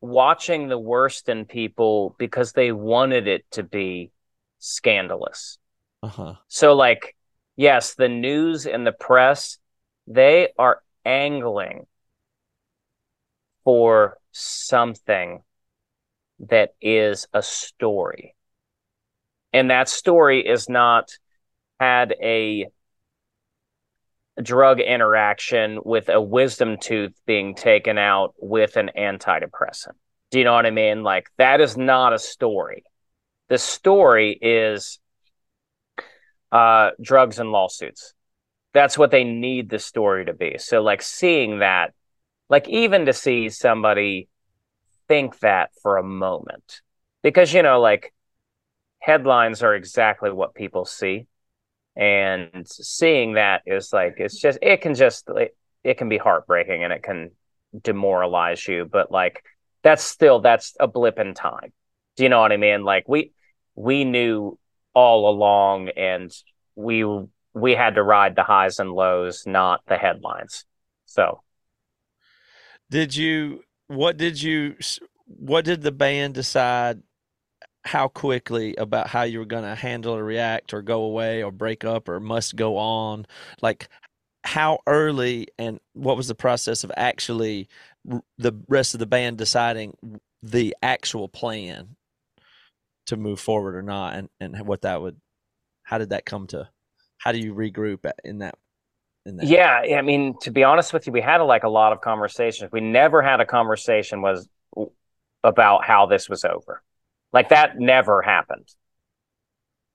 watching 0.00 0.68
the 0.68 0.78
worst 0.78 1.28
in 1.28 1.44
people 1.44 2.14
because 2.18 2.52
they 2.52 2.72
wanted 2.72 3.26
it 3.26 3.44
to 3.52 3.62
be 3.62 4.10
scandalous. 4.58 5.58
Uh 6.02 6.08
huh. 6.08 6.34
So, 6.48 6.74
like, 6.74 7.16
yes, 7.56 7.94
the 7.94 8.08
news 8.08 8.66
and 8.66 8.86
the 8.86 8.92
press, 8.92 9.58
they 10.06 10.48
are 10.58 10.82
angling 11.04 11.86
for 13.64 14.18
something 14.32 15.42
that 16.40 16.74
is 16.80 17.26
a 17.32 17.42
story. 17.42 18.34
And 19.52 19.70
that 19.70 19.88
story 19.88 20.46
is 20.46 20.68
not 20.68 21.10
had 21.80 22.14
a 22.22 22.66
drug 24.42 24.80
interaction 24.80 25.80
with 25.84 26.08
a 26.08 26.20
wisdom 26.20 26.76
tooth 26.78 27.14
being 27.26 27.54
taken 27.54 27.98
out 27.98 28.34
with 28.38 28.76
an 28.76 28.90
antidepressant. 28.96 29.94
Do 30.30 30.38
you 30.38 30.44
know 30.44 30.52
what 30.52 30.66
I 30.66 30.70
mean? 30.70 31.02
Like, 31.02 31.28
that 31.38 31.60
is 31.60 31.76
not 31.76 32.12
a 32.12 32.18
story. 32.18 32.84
The 33.48 33.58
story 33.58 34.38
is 34.40 34.98
uh, 36.52 36.90
drugs 37.00 37.38
and 37.38 37.52
lawsuits. 37.52 38.12
That's 38.74 38.98
what 38.98 39.10
they 39.10 39.24
need 39.24 39.70
the 39.70 39.78
story 39.78 40.26
to 40.26 40.34
be. 40.34 40.58
So, 40.58 40.82
like, 40.82 41.00
seeing 41.00 41.60
that, 41.60 41.94
like, 42.48 42.68
even 42.68 43.06
to 43.06 43.12
see 43.12 43.48
somebody 43.48 44.28
think 45.08 45.38
that 45.40 45.70
for 45.82 45.96
a 45.96 46.02
moment, 46.02 46.82
because, 47.22 47.54
you 47.54 47.62
know, 47.62 47.80
like, 47.80 48.12
headlines 48.98 49.62
are 49.62 49.74
exactly 49.74 50.30
what 50.30 50.54
people 50.54 50.84
see 50.84 51.26
and 51.96 52.68
seeing 52.68 53.34
that 53.34 53.62
is 53.66 53.92
like 53.92 54.14
it's 54.18 54.38
just 54.38 54.58
it 54.62 54.80
can 54.80 54.94
just 54.94 55.28
it, 55.30 55.56
it 55.82 55.94
can 55.98 56.08
be 56.08 56.18
heartbreaking 56.18 56.84
and 56.84 56.92
it 56.92 57.02
can 57.02 57.30
demoralize 57.80 58.66
you 58.68 58.84
but 58.84 59.10
like 59.10 59.42
that's 59.82 60.02
still 60.02 60.40
that's 60.40 60.74
a 60.80 60.86
blip 60.86 61.18
in 61.18 61.34
time 61.34 61.72
do 62.16 62.22
you 62.22 62.28
know 62.28 62.40
what 62.40 62.52
i 62.52 62.56
mean 62.56 62.84
like 62.84 63.08
we 63.08 63.32
we 63.74 64.04
knew 64.04 64.58
all 64.94 65.28
along 65.28 65.90
and 65.90 66.32
we 66.74 67.04
we 67.56 67.74
had 67.74 67.94
to 67.94 68.02
ride 68.02 68.36
the 68.36 68.42
highs 68.42 68.78
and 68.78 68.92
lows, 68.92 69.44
not 69.46 69.80
the 69.86 69.96
headlines. 69.96 70.64
So 71.06 71.42
Did 72.90 73.16
you? 73.16 73.62
What 73.88 74.18
did 74.18 74.40
you? 74.40 74.76
What 75.26 75.64
did 75.64 75.82
the 75.82 75.92
band 75.92 76.34
decide? 76.34 77.02
How 77.86 78.08
quickly 78.08 78.74
about 78.76 79.08
how 79.08 79.22
you 79.22 79.38
were 79.38 79.44
going 79.44 79.64
to 79.64 79.74
handle 79.74 80.14
or 80.14 80.24
react 80.24 80.74
or 80.74 80.82
go 80.82 81.02
away 81.02 81.42
or 81.42 81.52
break 81.52 81.84
up 81.84 82.08
or 82.08 82.20
must 82.20 82.56
go 82.56 82.76
on? 82.76 83.26
Like, 83.62 83.88
how 84.44 84.80
early 84.86 85.48
and 85.58 85.80
what 85.94 86.16
was 86.16 86.28
the 86.28 86.34
process 86.34 86.84
of 86.84 86.92
actually 86.96 87.68
the 88.38 88.52
rest 88.68 88.94
of 88.94 89.00
the 89.00 89.06
band 89.06 89.38
deciding 89.38 89.96
the 90.42 90.76
actual 90.82 91.28
plan 91.28 91.96
to 93.06 93.16
move 93.16 93.40
forward 93.40 93.74
or 93.76 93.82
not, 93.82 94.14
and 94.14 94.28
and 94.40 94.66
what 94.66 94.82
that 94.82 95.00
would? 95.00 95.16
How 95.82 95.98
did 95.98 96.10
that 96.10 96.26
come 96.26 96.46
to? 96.48 96.68
How 97.18 97.32
do 97.32 97.38
you 97.38 97.54
regroup 97.54 98.10
in 98.24 98.38
that? 98.38 98.56
In 99.24 99.36
that? 99.36 99.46
yeah, 99.46 99.96
I 99.96 100.02
mean, 100.02 100.36
to 100.42 100.50
be 100.50 100.62
honest 100.62 100.92
with 100.92 101.06
you, 101.06 101.12
we 101.12 101.20
had 101.20 101.38
like 101.38 101.64
a 101.64 101.68
lot 101.68 101.92
of 101.92 102.00
conversations. 102.00 102.70
We 102.72 102.80
never 102.80 103.22
had 103.22 103.40
a 103.40 103.46
conversation 103.46 104.22
was 104.22 104.48
about 105.42 105.84
how 105.84 106.06
this 106.06 106.28
was 106.28 106.44
over. 106.44 106.82
Like 107.32 107.50
that 107.50 107.78
never 107.78 108.22
happened. 108.22 108.68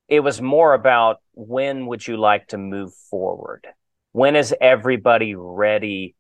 It 0.07 0.19
was 0.19 0.41
more 0.41 0.73
about 0.73 1.17
when 1.33 1.87
would 1.87 2.05
you 2.05 2.17
like 2.17 2.47
to 2.49 2.57
move 2.57 2.93
forward? 3.09 3.65
When 4.11 4.35
is 4.35 4.53
everybody 4.59 5.35
ready 5.35 6.15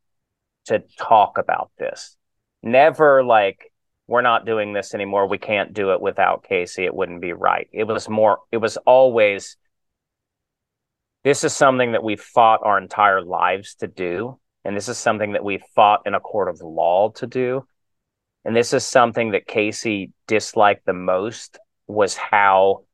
to 0.65 0.83
talk 0.97 1.37
about 1.37 1.71
this? 1.77 2.15
Never 2.63 3.23
like 3.23 3.71
we're 4.07 4.21
not 4.21 4.45
doing 4.45 4.73
this 4.73 4.93
anymore. 4.93 5.27
We 5.27 5.37
can't 5.37 5.73
do 5.73 5.93
it 5.93 6.01
without 6.01 6.43
Casey. 6.43 6.85
It 6.85 6.93
wouldn't 6.93 7.21
be 7.21 7.33
right. 7.33 7.67
It 7.71 7.85
was 7.85 8.09
more 8.09 8.39
it 8.51 8.57
was 8.57 8.77
always 8.77 9.57
this 11.23 11.43
is 11.43 11.53
something 11.53 11.91
that 11.91 12.03
we 12.03 12.15
fought 12.15 12.61
our 12.63 12.77
entire 12.77 13.21
lives 13.21 13.75
to 13.75 13.87
do. 13.87 14.39
And 14.63 14.75
this 14.75 14.89
is 14.89 14.97
something 14.97 15.33
that 15.33 15.43
we 15.43 15.61
fought 15.75 16.01
in 16.05 16.13
a 16.13 16.19
court 16.19 16.49
of 16.49 16.61
law 16.61 17.09
to 17.15 17.27
do. 17.27 17.65
And 18.43 18.55
this 18.55 18.73
is 18.73 18.85
something 18.85 19.31
that 19.31 19.47
Casey 19.47 20.11
disliked 20.27 20.85
the 20.85 20.93
most 20.93 21.59
was 21.87 22.15
how 22.15 22.85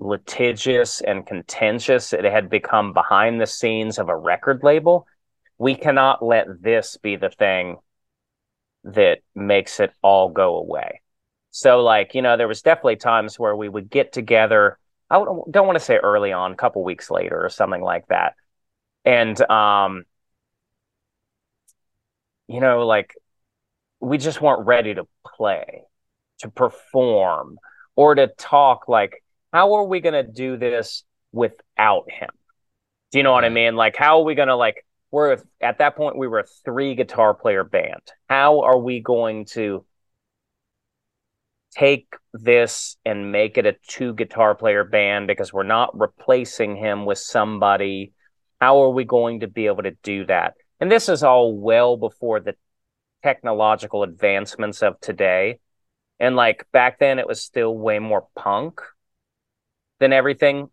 litigious 0.00 1.00
and 1.02 1.26
contentious 1.26 2.12
it 2.12 2.24
had 2.24 2.48
become 2.48 2.92
behind 2.92 3.40
the 3.40 3.46
scenes 3.46 3.98
of 3.98 4.08
a 4.08 4.16
record 4.16 4.62
label. 4.62 5.06
We 5.58 5.74
cannot 5.74 6.24
let 6.24 6.46
this 6.62 6.96
be 6.96 7.16
the 7.16 7.28
thing 7.28 7.76
that 8.84 9.18
makes 9.34 9.78
it 9.78 9.92
all 10.02 10.30
go 10.30 10.56
away. 10.56 11.02
So, 11.50 11.82
like, 11.82 12.14
you 12.14 12.22
know, 12.22 12.36
there 12.36 12.48
was 12.48 12.62
definitely 12.62 12.96
times 12.96 13.38
where 13.38 13.54
we 13.54 13.68
would 13.68 13.90
get 13.90 14.12
together. 14.12 14.78
I 15.10 15.16
don't, 15.16 15.66
want 15.66 15.76
to 15.76 15.84
say 15.84 15.96
early 15.96 16.32
on, 16.32 16.52
a 16.52 16.56
couple 16.56 16.82
weeks 16.82 17.10
later 17.10 17.44
or 17.44 17.50
something 17.50 17.82
like 17.82 18.06
that. 18.08 18.34
And, 19.04 19.38
um, 19.50 20.04
you 22.48 22.60
know, 22.60 22.86
like 22.86 23.14
we 24.00 24.18
just 24.18 24.40
weren't 24.40 24.66
ready 24.66 24.94
to 24.94 25.06
play, 25.36 25.82
to 26.38 26.48
perform, 26.48 27.58
or 27.96 28.14
to 28.14 28.28
talk. 28.38 28.88
Like, 28.88 29.22
how 29.52 29.74
are 29.74 29.84
we 29.84 30.00
going 30.00 30.14
to 30.14 30.30
do 30.30 30.56
this 30.56 31.04
without 31.32 32.10
him? 32.10 32.30
Do 33.12 33.18
you 33.18 33.24
know 33.24 33.32
what 33.32 33.44
I 33.44 33.48
mean? 33.50 33.76
Like, 33.76 33.96
how 33.96 34.20
are 34.20 34.24
we 34.24 34.34
going 34.34 34.48
to, 34.48 34.56
like, 34.56 34.84
we're 35.10 35.38
at 35.60 35.78
that 35.78 35.96
point, 35.96 36.16
we 36.16 36.28
were 36.28 36.40
a 36.40 36.46
three 36.64 36.94
guitar 36.94 37.34
player 37.34 37.64
band. 37.64 38.00
How 38.28 38.60
are 38.60 38.78
we 38.78 39.00
going 39.00 39.44
to 39.46 39.84
take 41.72 42.14
this 42.32 42.96
and 43.04 43.32
make 43.32 43.58
it 43.58 43.66
a 43.66 43.76
two 43.86 44.14
guitar 44.14 44.54
player 44.54 44.84
band 44.84 45.26
because 45.26 45.52
we're 45.52 45.62
not 45.64 45.98
replacing 45.98 46.76
him 46.76 47.04
with 47.06 47.18
somebody? 47.18 48.12
How 48.60 48.82
are 48.84 48.90
we 48.90 49.04
going 49.04 49.40
to 49.40 49.48
be 49.48 49.66
able 49.66 49.82
to 49.82 49.96
do 50.02 50.26
that? 50.26 50.54
And 50.78 50.90
this 50.90 51.08
is 51.08 51.22
all 51.22 51.56
well 51.56 51.96
before 51.96 52.40
the 52.40 52.54
technological 53.22 54.02
advancements 54.02 54.82
of 54.82 55.00
today. 55.00 55.58
And 56.18 56.36
like 56.36 56.66
back 56.72 56.98
then, 56.98 57.18
it 57.18 57.26
was 57.26 57.42
still 57.42 57.76
way 57.76 57.98
more 57.98 58.26
punk 58.34 58.80
than 59.98 60.12
everything 60.12 60.68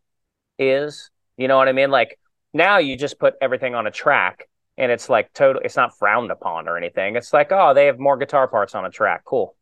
is. 0.60 1.10
You 1.38 1.48
know 1.48 1.58
what 1.58 1.68
I 1.68 1.74
mean? 1.74 1.92
Like 1.92 2.20
now 2.54 2.78
you 2.78 2.98
just 2.98 3.20
put 3.20 3.36
everything 3.42 3.76
on 3.76 3.88
a 3.88 3.92
track 3.92 4.50
and 4.78 4.92
it's 4.92 5.10
like 5.10 5.34
total, 5.34 5.62
it's 5.64 5.76
not 5.76 5.98
frowned 5.98 6.32
upon 6.32 6.68
or 6.68 6.78
anything. 6.78 7.16
It's 7.16 7.34
like, 7.34 7.52
oh, 7.52 7.74
they 7.74 7.86
have 7.88 8.00
more 8.00 8.18
guitar 8.18 8.48
parts 8.48 8.76
on 8.76 8.86
a 8.86 8.90
track. 8.90 9.24
Cool. 9.26 9.56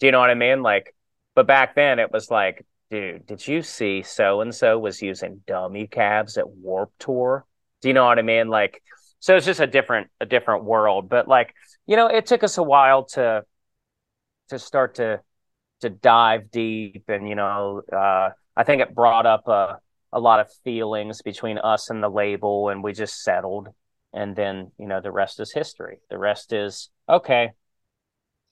Do 0.00 0.06
you 0.06 0.12
know 0.12 0.20
what 0.20 0.30
I 0.30 0.34
mean? 0.34 0.62
Like, 0.62 0.94
but 1.34 1.46
back 1.46 1.74
then 1.74 1.98
it 1.98 2.12
was 2.12 2.30
like, 2.30 2.64
dude, 2.90 3.26
did 3.26 3.46
you 3.46 3.62
see 3.62 4.02
so 4.02 4.40
and 4.40 4.54
so 4.54 4.78
was 4.78 5.02
using 5.02 5.42
dummy 5.46 5.86
cabs 5.86 6.38
at 6.38 6.48
Warped 6.48 6.98
Tour? 7.00 7.46
Do 7.80 7.88
you 7.88 7.94
know 7.94 8.06
what 8.06 8.18
I 8.18 8.22
mean? 8.22 8.48
Like, 8.48 8.82
so 9.20 9.36
it's 9.36 9.46
just 9.46 9.60
a 9.60 9.66
different 9.66 10.08
a 10.20 10.26
different 10.26 10.64
world. 10.64 11.08
But 11.08 11.28
like, 11.28 11.54
you 11.86 11.96
know, 11.96 12.06
it 12.06 12.26
took 12.26 12.42
us 12.42 12.58
a 12.58 12.62
while 12.62 13.04
to 13.06 13.42
to 14.50 14.58
start 14.58 14.96
to 14.96 15.20
to 15.80 15.90
dive 15.90 16.50
deep, 16.50 17.04
and 17.08 17.28
you 17.28 17.34
know, 17.34 17.82
uh, 17.92 18.30
I 18.56 18.64
think 18.64 18.82
it 18.82 18.94
brought 18.94 19.26
up 19.26 19.48
a 19.48 19.78
a 20.12 20.20
lot 20.20 20.40
of 20.40 20.48
feelings 20.64 21.20
between 21.22 21.58
us 21.58 21.90
and 21.90 22.02
the 22.02 22.08
label, 22.08 22.68
and 22.68 22.82
we 22.82 22.92
just 22.92 23.22
settled. 23.22 23.68
And 24.12 24.34
then 24.34 24.72
you 24.78 24.86
know, 24.86 25.00
the 25.00 25.12
rest 25.12 25.40
is 25.40 25.52
history. 25.52 25.98
The 26.10 26.18
rest 26.18 26.52
is 26.52 26.90
okay. 27.08 27.50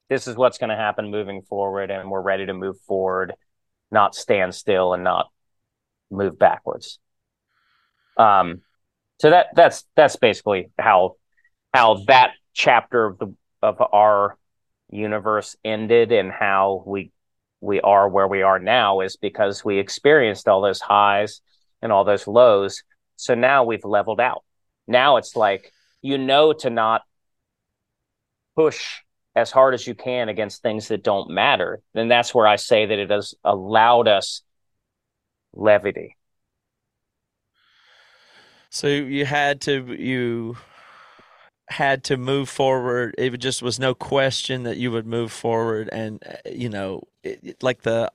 This 0.09 0.27
is 0.27 0.35
what's 0.35 0.57
going 0.57 0.69
to 0.69 0.75
happen 0.75 1.11
moving 1.11 1.41
forward, 1.41 1.91
and 1.91 2.09
we're 2.09 2.21
ready 2.21 2.45
to 2.45 2.53
move 2.53 2.79
forward, 2.87 3.33
not 3.91 4.15
stand 4.15 4.53
still 4.55 4.93
and 4.93 5.03
not 5.03 5.27
move 6.09 6.37
backwards. 6.37 6.99
Um, 8.17 8.61
so 9.19 9.31
that 9.31 9.47
that's 9.55 9.85
that's 9.95 10.15
basically 10.15 10.69
how 10.77 11.15
how 11.73 12.03
that 12.07 12.31
chapter 12.53 13.05
of 13.05 13.17
the 13.17 13.33
of 13.61 13.81
our 13.93 14.37
universe 14.89 15.55
ended 15.65 16.11
and 16.11 16.31
how 16.31 16.83
we 16.85 17.11
we 17.59 17.81
are 17.81 18.07
where 18.07 18.27
we 18.27 18.43
are 18.43 18.59
now 18.59 19.01
is 19.01 19.17
because 19.17 19.65
we 19.65 19.79
experienced 19.79 20.47
all 20.47 20.61
those 20.61 20.79
highs 20.79 21.41
and 21.81 21.91
all 21.91 22.03
those 22.03 22.27
lows. 22.27 22.83
So 23.15 23.33
now 23.33 23.63
we've 23.63 23.83
leveled 23.83 24.19
out. 24.19 24.43
Now 24.87 25.17
it's 25.17 25.35
like 25.35 25.71
you 26.01 26.17
know 26.17 26.53
to 26.53 26.69
not 26.69 27.01
push 28.55 28.99
as 29.35 29.51
hard 29.51 29.73
as 29.73 29.85
you 29.85 29.95
can 29.95 30.29
against 30.29 30.61
things 30.61 30.87
that 30.87 31.03
don't 31.03 31.29
matter. 31.29 31.81
Then 31.93 32.07
that's 32.07 32.33
where 32.33 32.47
i 32.47 32.55
say 32.55 32.85
that 32.85 32.99
it 32.99 33.09
has 33.09 33.33
allowed 33.43 34.07
us 34.07 34.41
levity 35.53 36.15
So 38.69 38.87
you 38.87 39.25
had 39.25 39.61
to 39.61 39.95
you 39.97 40.57
had 41.69 42.03
to 42.05 42.17
move 42.17 42.49
forward. 42.49 43.13
It 43.17 43.35
just 43.37 43.61
was 43.61 43.79
no 43.79 43.93
question 43.93 44.63
that 44.63 44.77
you 44.77 44.91
would 44.91 45.05
move 45.05 45.31
forward, 45.31 45.89
and 45.91 46.23
uh, 46.25 46.49
you 46.49 46.69
know, 46.69 47.03
it, 47.23 47.39
it- 47.43 47.63
like 47.63 47.81
the 47.81 48.11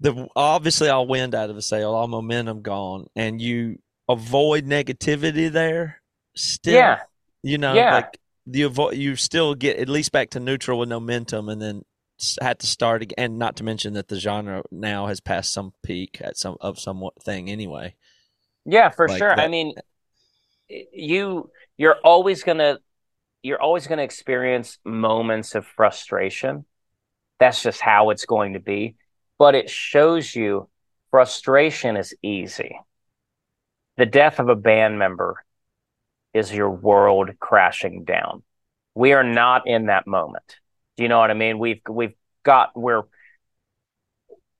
the 0.00 0.26
obviously 0.34 0.88
all 0.88 1.06
wind 1.06 1.34
out 1.34 1.50
of 1.50 1.56
the 1.56 1.62
sail, 1.62 1.92
all 1.94 2.08
momentum 2.08 2.62
gone, 2.62 3.06
and 3.14 3.40
you 3.40 3.78
avoid 4.08 4.66
negativity 4.66 5.50
there. 5.50 6.00
Still, 6.34 6.82
yeah 6.82 6.98
you 7.42 7.58
know, 7.58 7.82
Yeah. 7.82 7.90
like 7.90 8.18
you 8.46 8.66
avoid 8.66 8.96
you 8.96 9.16
still 9.16 9.54
get 9.54 9.78
at 9.78 9.88
least 9.88 10.12
back 10.12 10.30
to 10.30 10.40
neutral 10.40 10.78
with 10.78 10.88
momentum, 10.88 11.48
and 11.48 11.60
then 11.62 11.82
had 12.40 12.58
to 12.60 12.66
start 12.66 13.02
again. 13.02 13.14
And 13.18 13.38
not 13.38 13.56
to 13.56 13.64
mention 13.64 13.94
that 13.94 14.08
the 14.08 14.18
genre 14.18 14.62
now 14.70 15.06
has 15.06 15.20
passed 15.20 15.52
some 15.52 15.72
peak 15.82 16.20
at 16.22 16.36
some 16.36 16.56
of 16.60 16.78
somewhat 16.78 17.22
thing 17.22 17.50
anyway. 17.50 17.94
Yeah, 18.64 18.90
for 18.90 19.08
Like 19.08 19.18
sure. 19.18 19.32
I 19.32 19.48
mean, 19.48 19.74
you 20.68 21.50
you're 21.76 21.96
always 22.04 22.42
gonna 22.42 22.78
you're 23.42 23.60
always 23.60 23.86
gonna 23.86 24.02
experience 24.02 24.78
moments 24.84 25.54
of 25.54 25.66
frustration. 25.66 26.64
That's 27.38 27.62
just 27.62 27.80
how 27.80 28.10
it's 28.10 28.24
going 28.24 28.54
to 28.54 28.60
be. 28.60 28.96
But 29.38 29.54
it 29.54 29.68
shows 29.68 30.34
you 30.34 30.68
frustration 31.10 31.96
is 31.96 32.14
easy. 32.22 32.78
The 33.96 34.06
death 34.06 34.38
of 34.38 34.48
a 34.48 34.56
band 34.56 34.98
member 34.98 35.44
is 36.32 36.52
your 36.52 36.70
world 36.70 37.30
crashing 37.38 38.04
down. 38.04 38.42
We 38.94 39.12
are 39.12 39.24
not 39.24 39.66
in 39.66 39.86
that 39.86 40.06
moment. 40.06 40.56
Do 40.96 41.02
you 41.02 41.08
know 41.08 41.18
what 41.18 41.30
I 41.30 41.34
mean? 41.34 41.58
We've 41.58 41.80
we've 41.88 42.14
got 42.44 42.70
we're 42.76 43.02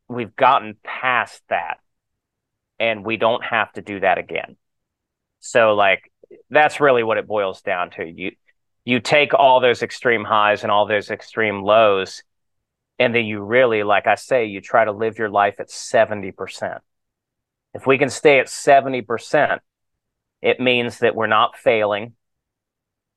we've 0.08 0.34
gotten 0.34 0.76
past 0.82 1.42
that 1.48 1.78
and 2.82 3.04
we 3.04 3.16
don't 3.16 3.44
have 3.44 3.72
to 3.74 3.80
do 3.80 4.00
that 4.00 4.18
again. 4.18 4.56
So 5.38 5.74
like 5.74 6.10
that's 6.50 6.80
really 6.80 7.04
what 7.04 7.16
it 7.16 7.28
boils 7.28 7.62
down 7.62 7.90
to. 7.92 8.04
You 8.04 8.32
you 8.84 8.98
take 8.98 9.32
all 9.34 9.60
those 9.60 9.84
extreme 9.84 10.24
highs 10.24 10.64
and 10.64 10.72
all 10.72 10.86
those 10.86 11.08
extreme 11.08 11.62
lows 11.62 12.24
and 12.98 13.14
then 13.14 13.24
you 13.24 13.40
really 13.40 13.84
like 13.84 14.08
I 14.08 14.16
say 14.16 14.46
you 14.46 14.60
try 14.60 14.84
to 14.84 14.90
live 14.90 15.16
your 15.16 15.30
life 15.30 15.60
at 15.60 15.68
70%. 15.68 16.80
If 17.72 17.86
we 17.86 17.98
can 17.98 18.10
stay 18.10 18.40
at 18.40 18.48
70%, 18.48 19.60
it 20.42 20.58
means 20.58 20.98
that 20.98 21.14
we're 21.14 21.28
not 21.28 21.56
failing. 21.56 22.14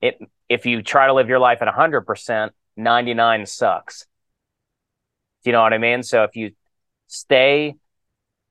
It 0.00 0.16
if 0.48 0.64
you 0.64 0.80
try 0.80 1.08
to 1.08 1.12
live 1.12 1.28
your 1.28 1.40
life 1.40 1.60
at 1.60 1.74
100%, 1.74 2.50
99 2.76 3.46
sucks. 3.46 4.06
Do 5.42 5.50
you 5.50 5.52
know 5.52 5.62
what 5.62 5.72
I 5.72 5.78
mean? 5.78 6.04
So 6.04 6.22
if 6.22 6.36
you 6.36 6.52
stay 7.08 7.74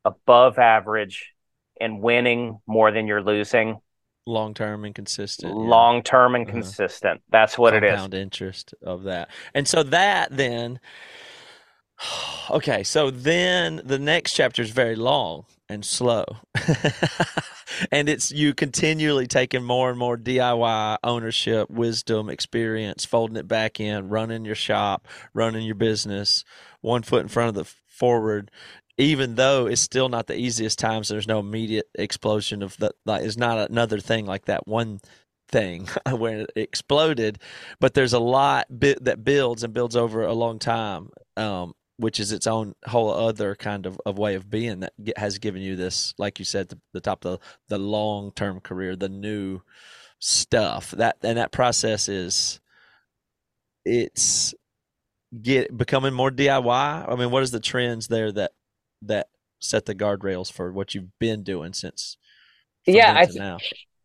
above 0.06 0.60
average 0.60 1.34
and 1.82 2.02
winning 2.02 2.62
more 2.68 2.92
than 2.92 3.08
you're 3.08 3.24
losing, 3.24 3.82
long 4.26 4.54
term 4.54 4.86
and 4.86 4.96
consistent. 4.96 5.58
long 5.58 6.04
term 6.04 6.36
and 6.36 6.48
Uh-huh. 6.48 6.54
consistent. 6.54 7.22
That's 7.30 7.58
what 7.58 7.74
it 7.74 7.84
is. 7.84 7.90
compound 7.92 8.14
interest 8.14 8.74
of 8.82 9.04
that. 9.04 9.30
And 9.54 9.68
so 9.68 9.84
that 9.84 10.36
then 10.36 10.80
okay, 12.52 12.84
so 12.84 13.10
then 13.12 13.82
the 13.84 14.00
next 14.00 14.34
chapter 14.34 14.62
is 14.62 14.72
very 14.72 14.96
long 14.96 15.46
and 15.70 15.84
slow. 15.86 16.26
and 17.92 18.08
it's 18.10 18.32
you 18.32 18.54
continually 18.54 19.28
taking 19.28 19.64
more 19.64 19.90
and 19.90 19.98
more 19.98 20.18
DIY 20.18 20.98
ownership, 21.04 21.70
wisdom, 21.70 22.30
experience, 22.30 23.06
folding 23.06 23.38
it 23.38 23.48
back 23.48 23.80
in, 23.80 24.10
running 24.10 24.46
your 24.46 24.56
shop, 24.56 25.08
running 25.34 25.66
your 25.66 25.76
business, 25.76 26.44
one 26.82 27.02
foot 27.02 27.22
in 27.24 27.28
front 27.28 27.50
of 27.50 27.56
the 27.56 27.72
forward. 27.88 28.52
Even 28.98 29.36
though 29.36 29.68
it's 29.68 29.82
still 29.82 30.08
not 30.08 30.28
the 30.28 30.40
easiest 30.40 30.80
times, 30.80 31.10
there's 31.10 31.28
no 31.28 31.40
immediate 31.40 31.90
explosion 31.96 32.64
of 32.64 32.78
the 32.78 32.92
like. 33.06 33.24
It's 33.24 33.38
not 33.38 33.70
another 33.70 34.00
thing 34.00 34.26
like 34.26 34.46
that 34.46 34.68
one 34.68 35.02
thing 35.50 35.88
where 36.12 36.42
it 36.42 36.52
exploded, 36.56 37.40
but 37.80 37.94
there's 37.94 38.14
a 38.14 38.20
lot 38.20 38.68
that 38.70 39.24
builds 39.24 39.64
and 39.64 39.74
builds 39.74 39.96
over 39.96 40.24
a 40.24 40.34
long 40.34 40.60
time, 40.60 41.10
um, 41.38 41.74
which 41.98 42.20
is 42.20 42.32
its 42.32 42.48
own 42.48 42.74
whole 42.86 43.12
other 43.12 43.56
kind 43.56 43.86
of, 43.86 44.00
of 44.06 44.18
way 44.18 44.36
of 44.36 44.50
being 44.50 44.82
that 44.82 44.94
has 45.18 45.40
given 45.40 45.62
you 45.62 45.76
this, 45.76 46.14
like 46.18 46.40
you 46.40 46.46
said, 46.46 46.70
the, 46.70 46.80
the 46.94 47.02
top 47.02 47.26
of 47.26 47.40
the, 47.40 47.76
the 47.76 47.78
long 47.78 48.32
term 48.32 48.60
career, 48.60 48.96
the 48.96 49.10
new 49.10 49.62
stuff. 50.20 50.92
That 50.92 51.18
and 51.24 51.38
that 51.38 51.52
process 51.52 52.10
is 52.10 52.60
it's 53.86 54.54
get 55.42 55.76
becoming 55.76 56.14
more 56.14 56.32
DIY. 56.32 57.12
I 57.12 57.16
mean, 57.16 57.32
what 57.32 57.44
is 57.44 57.52
the 57.52 57.60
trends 57.60 58.08
there 58.08 58.32
that 58.32 58.52
that 59.08 59.28
set 59.60 59.86
the 59.86 59.96
guardrails 59.96 60.52
for 60.52 60.72
what 60.72 60.94
you've 60.96 61.18
been 61.20 61.44
doing 61.44 61.74
since? 61.74 62.18
Yeah, 62.86 63.14
I 63.16 63.26
th- 63.26 63.38
now. 63.38 63.58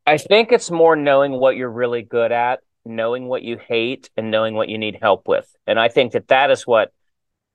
I 0.06 0.16
think 0.16 0.52
it's 0.52 0.70
more 0.70 0.96
knowing 0.96 1.32
what 1.32 1.56
you're 1.56 1.70
really 1.70 2.02
good 2.02 2.32
at, 2.32 2.60
knowing 2.84 3.26
what 3.26 3.42
you 3.42 3.58
hate, 3.58 4.10
and 4.16 4.30
knowing 4.30 4.54
what 4.54 4.68
you 4.68 4.78
need 4.78 4.98
help 5.00 5.28
with. 5.28 5.48
And 5.66 5.78
I 5.78 5.88
think 5.88 6.12
that 6.12 6.28
that 6.28 6.50
is 6.50 6.66
what 6.66 6.92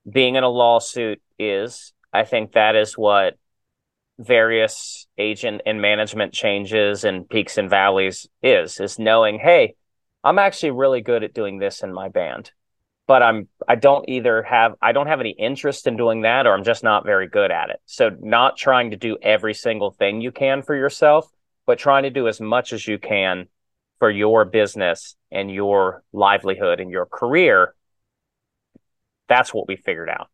being 0.10 0.36
in 0.36 0.44
a 0.44 0.50
lawsuit 0.50 1.22
is. 1.40 1.94
I 2.14 2.24
think 2.24 2.54
that 2.54 2.76
is 2.76 2.98
what 2.98 3.38
various 4.18 5.08
agent 5.18 5.62
and 5.66 5.82
management 5.82 6.34
changes 6.34 7.04
and 7.04 7.28
peaks 7.28 7.58
and 7.58 7.70
valleys 7.70 8.28
is, 8.42 8.80
is 8.80 8.98
knowing, 8.98 9.40
hey, 9.40 9.76
I'm 10.24 10.40
actually 10.40 10.72
really 10.72 11.02
good 11.02 11.24
at 11.24 11.34
doing 11.34 11.60
this 11.60 11.84
in 11.84 11.94
my 11.94 12.10
band. 12.10 12.52
But 13.08 13.22
I'm 13.22 13.48
I 13.68 13.76
don't 13.76 14.08
either 14.10 14.42
have 14.44 14.76
I 14.82 14.92
don't 14.92 15.08
have 15.08 15.20
any 15.20 15.32
interest 15.32 15.86
in 15.86 15.96
doing 15.96 16.22
that 16.22 16.48
or 16.48 16.54
I'm 16.54 16.64
just 16.64 16.84
not 16.84 17.06
very 17.06 17.28
good 17.28 17.52
at 17.52 17.70
it. 17.70 17.80
So 17.86 18.10
not 18.20 18.58
trying 18.58 18.92
to 18.92 18.98
do 18.98 19.18
every 19.22 19.54
single 19.54 19.92
thing 19.92 20.22
you 20.22 20.32
can 20.32 20.64
for 20.64 20.76
yourself, 20.76 21.32
but 21.68 21.78
trying 21.78 22.04
to 22.04 22.10
do 22.10 22.28
as 22.28 22.42
much 22.42 22.74
as 22.74 22.88
you 22.88 22.98
can 22.98 23.48
for 24.00 24.10
your 24.10 24.44
business 24.44 25.16
and 25.32 25.52
your 25.52 26.04
livelihood 26.14 26.80
and 26.80 26.90
your 26.90 27.06
career. 27.06 27.76
That's 29.28 29.54
what 29.54 29.68
we 29.68 29.76
figured 29.76 30.10
out. 30.10 30.30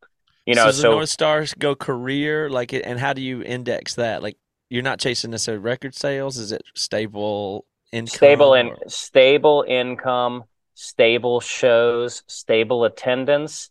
You 0.45 0.55
know, 0.55 0.65
so, 0.65 0.67
the 0.67 0.73
so 0.73 0.91
North 0.91 1.09
Stars 1.09 1.53
go 1.53 1.75
career 1.75 2.49
like, 2.49 2.73
it- 2.73 2.83
and 2.85 2.99
how 2.99 3.13
do 3.13 3.21
you 3.21 3.43
index 3.43 3.95
that? 3.95 4.23
Like, 4.23 4.37
you're 4.69 4.81
not 4.83 4.99
chasing 4.99 5.31
necessarily 5.31 5.61
record 5.61 5.93
sales. 5.93 6.37
Is 6.37 6.51
it 6.51 6.63
stable 6.75 7.65
income? 7.91 8.07
stable 8.07 8.53
in 8.55 8.67
or- 8.69 8.77
stable 8.87 9.63
income, 9.67 10.43
stable 10.73 11.39
shows, 11.39 12.23
stable 12.27 12.85
attendance, 12.85 13.69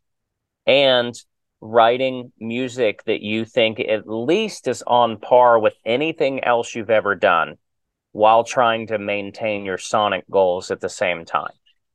and 0.66 1.14
writing 1.60 2.32
music 2.38 3.04
that 3.04 3.22
you 3.22 3.44
think 3.44 3.80
at 3.80 4.08
least 4.08 4.66
is 4.68 4.82
on 4.86 5.18
par 5.18 5.58
with 5.58 5.74
anything 5.84 6.42
else 6.42 6.74
you've 6.74 6.90
ever 6.90 7.14
done 7.14 7.56
while 8.12 8.44
trying 8.44 8.86
to 8.88 8.98
maintain 8.98 9.64
your 9.64 9.78
sonic 9.78 10.24
goals 10.30 10.70
at 10.70 10.80
the 10.80 10.88
same 10.88 11.24
time. 11.24 11.52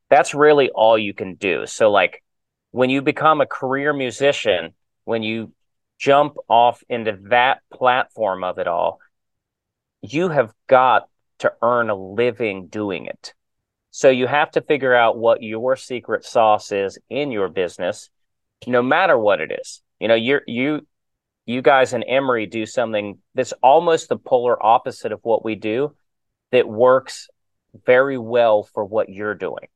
That's 0.09 0.33
really 0.33 0.69
all 0.69 0.97
you 0.97 1.13
can 1.13 1.35
do. 1.35 1.65
So 1.65 1.91
like 1.91 2.23
when 2.71 2.89
you 2.89 3.01
become 3.01 3.41
a 3.41 3.45
career 3.45 3.93
musician, 3.93 4.73
when 5.03 5.23
you 5.23 5.53
jump 5.97 6.35
off 6.49 6.83
into 6.89 7.17
that 7.29 7.61
platform 7.71 8.43
of 8.43 8.59
it 8.59 8.67
all, 8.67 8.99
you 10.01 10.29
have 10.29 10.53
got 10.67 11.07
to 11.39 11.53
earn 11.61 11.89
a 11.89 11.95
living 11.95 12.67
doing 12.67 13.05
it. 13.05 13.33
So 13.95 14.09
you 14.09 14.27
have 14.27 14.51
to 14.51 14.61
figure 14.61 14.93
out 14.93 15.17
what 15.17 15.41
your 15.41 15.77
secret 15.77 16.25
sauce 16.25 16.73
is 16.73 16.99
in 17.09 17.31
your 17.31 17.47
business, 17.47 18.09
no 18.67 18.81
matter 18.81 19.17
what 19.17 19.39
it 19.39 19.57
is. 19.57 19.81
You 20.01 20.09
know, 20.09 20.15
you're 20.15 20.41
you 20.47 20.85
you 21.45 21.61
guys 21.61 21.93
in 21.93 22.03
Emery 22.03 22.45
do 22.45 22.65
something 22.65 23.19
that's 23.35 23.53
almost 23.63 24.09
the 24.09 24.17
polar 24.17 24.61
opposite 24.61 25.13
of 25.13 25.21
what 25.23 25.45
we 25.45 25.55
do 25.55 25.95
that 26.51 26.67
works 26.67 27.29
very 27.85 28.17
well 28.17 28.63
for 28.63 28.83
what 28.83 29.07
you're 29.07 29.33
doing 29.33 29.69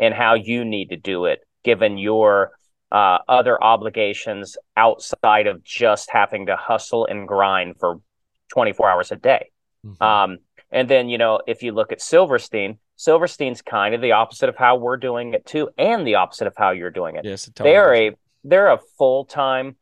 and 0.00 0.14
how 0.14 0.34
you 0.34 0.64
need 0.64 0.88
to 0.88 0.96
do 0.96 1.26
it 1.26 1.38
given 1.62 1.96
your 1.96 2.50
uh, 2.90 3.18
other 3.28 3.62
obligations 3.62 4.56
outside 4.76 5.46
of 5.46 5.62
just 5.62 6.10
having 6.10 6.46
to 6.46 6.56
hustle 6.56 7.06
and 7.06 7.28
grind 7.28 7.76
for 7.78 8.00
24 8.48 8.90
hours 8.90 9.12
a 9.12 9.16
day. 9.16 9.52
Mhm. 9.86 10.02
Um, 10.02 10.38
and 10.72 10.88
then, 10.88 11.08
you 11.08 11.18
know, 11.18 11.40
if 11.46 11.62
you 11.62 11.70
look 11.70 11.92
at 11.92 12.00
Silverstein, 12.00 12.80
Silverstein's 13.00 13.62
kind 13.62 13.94
of 13.94 14.02
the 14.02 14.12
opposite 14.12 14.50
of 14.50 14.56
how 14.56 14.76
we're 14.76 14.98
doing 14.98 15.32
it 15.32 15.46
too, 15.46 15.70
and 15.78 16.06
the 16.06 16.16
opposite 16.16 16.46
of 16.46 16.52
how 16.54 16.72
you're 16.72 16.90
doing 16.90 17.16
it. 17.16 17.24
yes, 17.24 17.48
it 17.48 17.54
totally 17.54 17.72
They're 17.72 17.94
is. 17.94 18.12
a 18.12 18.16
they're 18.44 18.70
a 18.72 18.78
full 18.98 19.24
time 19.24 19.76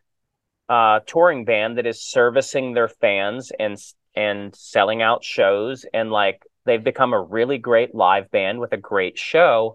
uh, 0.68 1.00
touring 1.04 1.44
band 1.44 1.78
that 1.78 1.86
is 1.86 2.00
servicing 2.00 2.74
their 2.74 2.86
fans 2.86 3.50
and 3.58 3.76
and 4.14 4.54
selling 4.54 5.02
out 5.02 5.24
shows, 5.24 5.84
and 5.92 6.12
like 6.12 6.44
they've 6.64 6.82
become 6.82 7.12
a 7.12 7.20
really 7.20 7.58
great 7.58 7.92
live 7.92 8.30
band 8.30 8.60
with 8.60 8.72
a 8.72 8.76
great 8.76 9.18
show. 9.18 9.74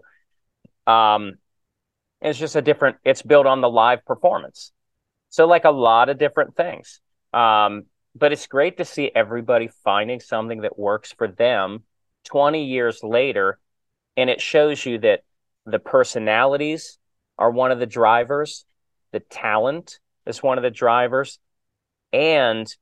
Um, 0.86 1.34
it's 2.22 2.38
just 2.38 2.56
a 2.56 2.62
different. 2.62 2.96
It's 3.04 3.20
built 3.20 3.46
on 3.46 3.60
the 3.60 3.68
live 3.68 4.06
performance, 4.06 4.72
so 5.28 5.46
like 5.46 5.66
a 5.66 5.70
lot 5.70 6.08
of 6.08 6.16
different 6.16 6.56
things. 6.56 6.98
Um, 7.34 7.84
but 8.14 8.32
it's 8.32 8.46
great 8.46 8.78
to 8.78 8.86
see 8.86 9.10
everybody 9.14 9.68
finding 9.82 10.20
something 10.20 10.62
that 10.62 10.78
works 10.78 11.12
for 11.12 11.28
them 11.28 11.82
20 12.24 12.64
years 12.64 13.00
later 13.02 13.58
and 14.16 14.30
it 14.30 14.40
shows 14.40 14.84
you 14.84 14.98
that 14.98 15.22
the 15.66 15.78
personalities 15.78 16.98
are 17.38 17.50
one 17.50 17.70
of 17.70 17.78
the 17.78 17.86
drivers 17.86 18.64
the 19.12 19.20
talent 19.20 19.98
is 20.26 20.42
one 20.42 20.58
of 20.58 20.62
the 20.62 20.70
drivers 20.70 21.38
and 22.12 22.74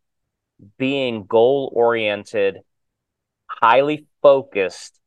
being 0.79 1.25
goal 1.25 1.73
oriented 1.75 2.59
highly 3.47 4.07
focused 4.23 4.99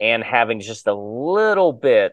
and 0.00 0.22
having 0.22 0.60
just 0.60 0.86
a 0.86 0.94
little 0.94 1.72
bit 1.72 2.12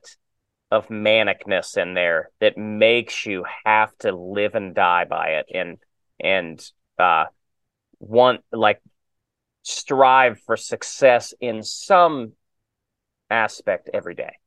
of 0.72 0.88
manicness 0.88 1.78
in 1.78 1.94
there 1.94 2.30
that 2.40 2.57
makes 2.57 3.26
you 3.26 3.45
have 3.64 3.95
to 3.99 4.16
live 4.16 4.56
and 4.56 4.74
die 4.74 5.06
by 5.06 5.28
it 5.30 5.45
and 5.53 5.78
and 6.20 6.72
uh 6.98 7.26
want 7.99 8.41
like 8.52 8.82
strive 9.66 10.40
for 10.42 10.58
success 10.58 11.34
in 11.42 11.64
some 11.64 12.34
aspect 13.30 13.90
every 13.94 14.16
day 14.16 14.38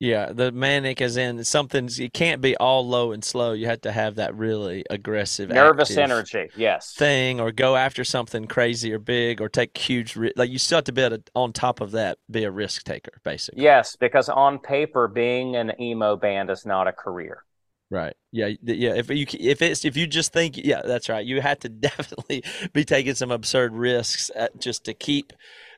Yeah, 0.00 0.32
the 0.32 0.50
manic 0.50 1.00
as 1.00 1.16
in 1.16 1.44
something's 1.44 2.00
it 2.00 2.12
can't 2.12 2.40
be 2.40 2.56
all 2.56 2.86
low 2.86 3.12
and 3.12 3.24
slow. 3.24 3.52
You 3.52 3.66
have 3.66 3.82
to 3.82 3.92
have 3.92 4.16
that 4.16 4.34
really 4.34 4.84
aggressive, 4.90 5.48
nervous 5.48 5.96
energy 5.96 6.50
yes 6.54 6.98
thing, 6.98 7.40
or 7.40 7.52
go 7.52 7.76
after 7.76 8.04
something 8.04 8.46
crazy 8.46 8.92
or 8.92 8.98
big, 8.98 9.40
or 9.40 9.48
take 9.48 9.76
huge 9.76 10.16
like 10.36 10.50
you 10.50 10.58
still 10.58 10.78
have 10.78 10.84
to 10.84 10.92
be 10.92 11.02
able 11.02 11.18
to, 11.18 11.24
on 11.34 11.52
top 11.52 11.80
of 11.80 11.92
that 11.92 12.18
be 12.30 12.44
a 12.44 12.50
risk 12.50 12.84
taker, 12.84 13.20
basically. 13.24 13.60
yes 13.64 13.96
because 13.96 14.28
on 14.28 14.58
paper 14.58 15.08
being 15.08 15.56
an 15.56 15.72
emo 15.80 16.16
band 16.16 16.50
is 16.50 16.64
not 16.66 16.88
a 16.88 16.92
career 16.92 17.44
Right. 17.92 18.14
Yeah. 18.30 18.46
Yeah. 18.62 18.94
If 18.94 19.10
you 19.10 19.26
if 19.38 19.60
it's 19.60 19.84
if 19.84 19.98
you 19.98 20.06
just 20.06 20.32
think 20.32 20.56
yeah, 20.56 20.80
that's 20.82 21.10
right. 21.10 21.24
You 21.26 21.42
have 21.42 21.58
to 21.58 21.68
definitely 21.68 22.42
be 22.72 22.84
taking 22.84 23.14
some 23.14 23.30
absurd 23.30 23.74
risks 23.74 24.30
at, 24.34 24.58
just 24.58 24.84
to 24.84 24.94
keep, 24.94 25.34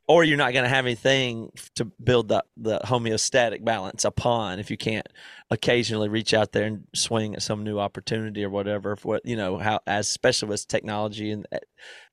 or 0.07 0.23
you're 0.23 0.37
not 0.37 0.53
going 0.53 0.63
to 0.63 0.69
have 0.69 0.85
anything 0.85 1.51
to 1.75 1.83
build 2.01 2.29
the 2.29 2.41
the 2.55 2.79
homeostatic 2.85 3.65
balance 3.65 4.05
upon 4.05 4.59
if 4.59 4.71
you 4.71 4.77
can't 4.77 5.05
occasionally 5.51 6.07
reach 6.07 6.33
out 6.33 6.53
there 6.53 6.63
and 6.65 6.87
swing 6.95 7.35
at 7.35 7.41
some 7.41 7.65
new 7.65 7.79
opportunity 7.79 8.45
or 8.45 8.49
whatever. 8.49 8.95
What 9.03 9.25
you 9.25 9.35
know 9.35 9.57
how 9.57 9.81
as 9.85 10.07
especially 10.07 10.47
with 10.47 10.69
technology 10.69 11.31
and 11.31 11.45
uh, 11.51 11.57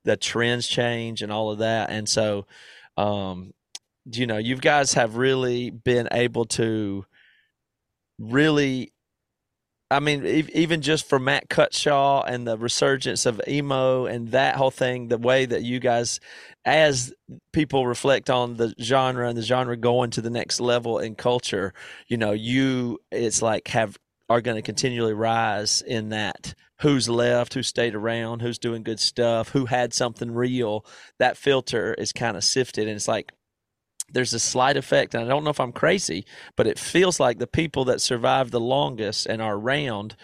the 0.04 0.16
trends 0.16 0.66
change 0.66 1.22
and 1.22 1.30
all 1.30 1.52
of 1.52 1.58
that, 1.58 1.90
and 1.90 2.08
so, 2.08 2.48
um, 2.96 3.52
you 4.12 4.26
know, 4.26 4.38
you 4.38 4.56
guys 4.56 4.94
have 4.94 5.16
really 5.16 5.70
been 5.70 6.08
able 6.10 6.46
to 6.46 7.04
really 8.18 8.91
I 9.92 10.00
mean, 10.00 10.24
ev- 10.24 10.50
even 10.50 10.80
just 10.80 11.06
for 11.06 11.18
Matt 11.18 11.48
Cutshaw 11.48 12.24
and 12.26 12.46
the 12.46 12.56
resurgence 12.56 13.26
of 13.26 13.40
emo 13.46 14.06
and 14.06 14.30
that 14.30 14.56
whole 14.56 14.70
thing, 14.70 15.08
the 15.08 15.18
way 15.18 15.44
that 15.44 15.62
you 15.62 15.80
guys, 15.80 16.18
as 16.64 17.12
people 17.52 17.86
reflect 17.86 18.30
on 18.30 18.56
the 18.56 18.74
genre 18.80 19.28
and 19.28 19.36
the 19.36 19.42
genre 19.42 19.76
going 19.76 20.10
to 20.12 20.22
the 20.22 20.30
next 20.30 20.60
level 20.60 20.98
in 20.98 21.14
culture, 21.14 21.74
you 22.08 22.16
know, 22.16 22.32
you 22.32 22.98
it's 23.10 23.42
like 23.42 23.68
have 23.68 23.98
are 24.28 24.40
going 24.40 24.56
to 24.56 24.62
continually 24.62 25.12
rise 25.12 25.82
in 25.82 26.08
that 26.08 26.54
who's 26.80 27.08
left, 27.08 27.54
who 27.54 27.62
stayed 27.62 27.94
around, 27.94 28.40
who's 28.40 28.58
doing 28.58 28.82
good 28.82 28.98
stuff, 28.98 29.50
who 29.50 29.66
had 29.66 29.92
something 29.92 30.32
real. 30.32 30.84
That 31.18 31.36
filter 31.36 31.94
is 31.94 32.12
kind 32.12 32.36
of 32.36 32.42
sifted, 32.42 32.88
and 32.88 32.96
it's 32.96 33.08
like 33.08 33.32
there's 34.12 34.34
a 34.34 34.38
slight 34.38 34.76
effect, 34.76 35.14
and 35.14 35.24
I 35.24 35.28
don't 35.28 35.44
know 35.44 35.50
if 35.50 35.60
I'm 35.60 35.72
crazy, 35.72 36.26
but 36.56 36.66
it 36.66 36.78
feels 36.78 37.18
like 37.18 37.38
the 37.38 37.46
people 37.46 37.86
that 37.86 38.00
survive 38.00 38.50
the 38.50 38.60
longest 38.60 39.26
and 39.26 39.42
are 39.42 39.54
around 39.54 40.16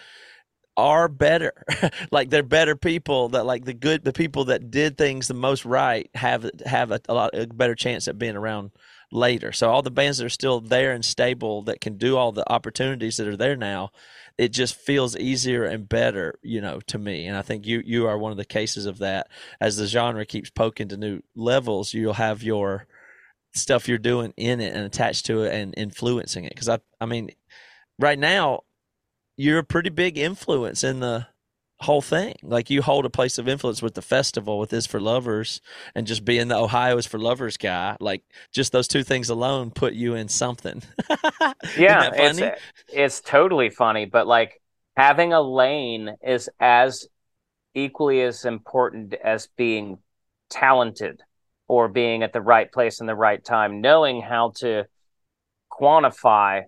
are 0.77 1.09
better. 1.09 1.65
like 2.11 2.29
they're 2.29 2.41
better 2.41 2.75
people 2.75 3.29
that 3.29 3.45
like 3.45 3.65
the 3.65 3.73
good 3.73 4.03
the 4.03 4.13
people 4.13 4.45
that 4.45 4.71
did 4.71 4.97
things 4.97 5.27
the 5.27 5.33
most 5.33 5.65
right 5.65 6.09
have 6.15 6.49
have 6.65 6.91
a, 6.91 7.01
a 7.09 7.13
lot 7.13 7.31
a 7.33 7.47
better 7.47 7.75
chance 7.75 8.07
at 8.07 8.17
being 8.17 8.37
around 8.37 8.71
later. 9.11 9.51
So 9.51 9.69
all 9.69 9.81
the 9.81 9.91
bands 9.91 10.17
that 10.19 10.25
are 10.25 10.29
still 10.29 10.61
there 10.61 10.91
and 10.91 11.03
stable 11.03 11.63
that 11.63 11.81
can 11.81 11.97
do 11.97 12.15
all 12.15 12.31
the 12.31 12.49
opportunities 12.49 13.17
that 13.17 13.27
are 13.27 13.37
there 13.37 13.55
now, 13.55 13.91
it 14.37 14.49
just 14.49 14.75
feels 14.75 15.17
easier 15.17 15.65
and 15.65 15.89
better, 15.89 16.39
you 16.41 16.61
know, 16.61 16.79
to 16.87 16.97
me. 16.97 17.25
And 17.25 17.35
I 17.35 17.41
think 17.41 17.65
you 17.65 17.81
you 17.85 18.07
are 18.07 18.17
one 18.17 18.31
of 18.31 18.37
the 18.37 18.45
cases 18.45 18.85
of 18.85 18.99
that. 18.99 19.27
As 19.59 19.75
the 19.75 19.85
genre 19.85 20.25
keeps 20.25 20.49
poking 20.49 20.87
to 20.89 20.97
new 20.97 21.21
levels, 21.35 21.93
you'll 21.93 22.13
have 22.13 22.41
your 22.41 22.87
stuff 23.53 23.87
you're 23.87 23.97
doing 23.97 24.33
in 24.37 24.61
it 24.61 24.73
and 24.75 24.85
attached 24.85 25.25
to 25.27 25.43
it 25.43 25.53
and 25.53 25.73
influencing 25.77 26.45
it. 26.45 26.53
Because 26.53 26.69
I 26.69 26.79
I 27.01 27.05
mean, 27.05 27.29
right 27.97 28.19
now 28.19 28.63
you're 29.37 29.59
a 29.59 29.63
pretty 29.63 29.89
big 29.89 30.17
influence 30.17 30.83
in 30.83 30.99
the 30.99 31.27
whole 31.81 32.01
thing. 32.01 32.35
Like 32.43 32.69
you 32.69 32.81
hold 32.81 33.05
a 33.05 33.09
place 33.09 33.37
of 33.37 33.47
influence 33.47 33.81
with 33.81 33.93
the 33.93 34.01
festival 34.01 34.59
with 34.59 34.73
Is 34.73 34.85
for 34.85 34.99
Lovers 34.99 35.61
and 35.95 36.05
just 36.05 36.25
being 36.25 36.49
the 36.49 36.57
Ohio 36.57 36.97
is 36.97 37.05
for 37.05 37.17
Lovers 37.17 37.57
guy. 37.57 37.95
Like 37.99 38.23
just 38.51 38.71
those 38.71 38.87
two 38.87 39.03
things 39.03 39.29
alone 39.29 39.71
put 39.71 39.93
you 39.93 40.15
in 40.15 40.27
something. 40.27 40.83
Yeah, 41.77 42.09
it's 42.13 42.41
it's 42.91 43.21
totally 43.21 43.69
funny, 43.69 44.05
but 44.05 44.27
like 44.27 44.61
having 44.95 45.33
a 45.33 45.41
lane 45.41 46.15
is 46.21 46.49
as 46.59 47.07
equally 47.73 48.21
as 48.21 48.45
important 48.45 49.13
as 49.13 49.47
being 49.55 49.99
talented 50.49 51.21
or 51.69 51.87
being 51.87 52.23
at 52.23 52.33
the 52.33 52.41
right 52.41 52.69
place 52.69 52.99
in 52.99 53.05
the 53.05 53.15
right 53.15 53.45
time, 53.45 53.79
knowing 53.79 54.21
how 54.21 54.51
to 54.57 54.85
quantify 55.71 56.63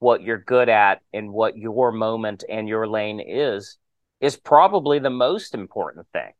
what 0.00 0.22
you're 0.22 0.38
good 0.38 0.68
at 0.68 1.00
and 1.14 1.32
what 1.32 1.56
your 1.56 1.92
moment 1.92 2.44
and 2.50 2.68
your 2.68 2.86
lane 2.86 3.20
is 3.20 3.78
is 4.20 4.36
probably 4.36 4.98
the 4.98 5.08
most 5.08 5.54
important 5.54 6.06
thing 6.12 6.32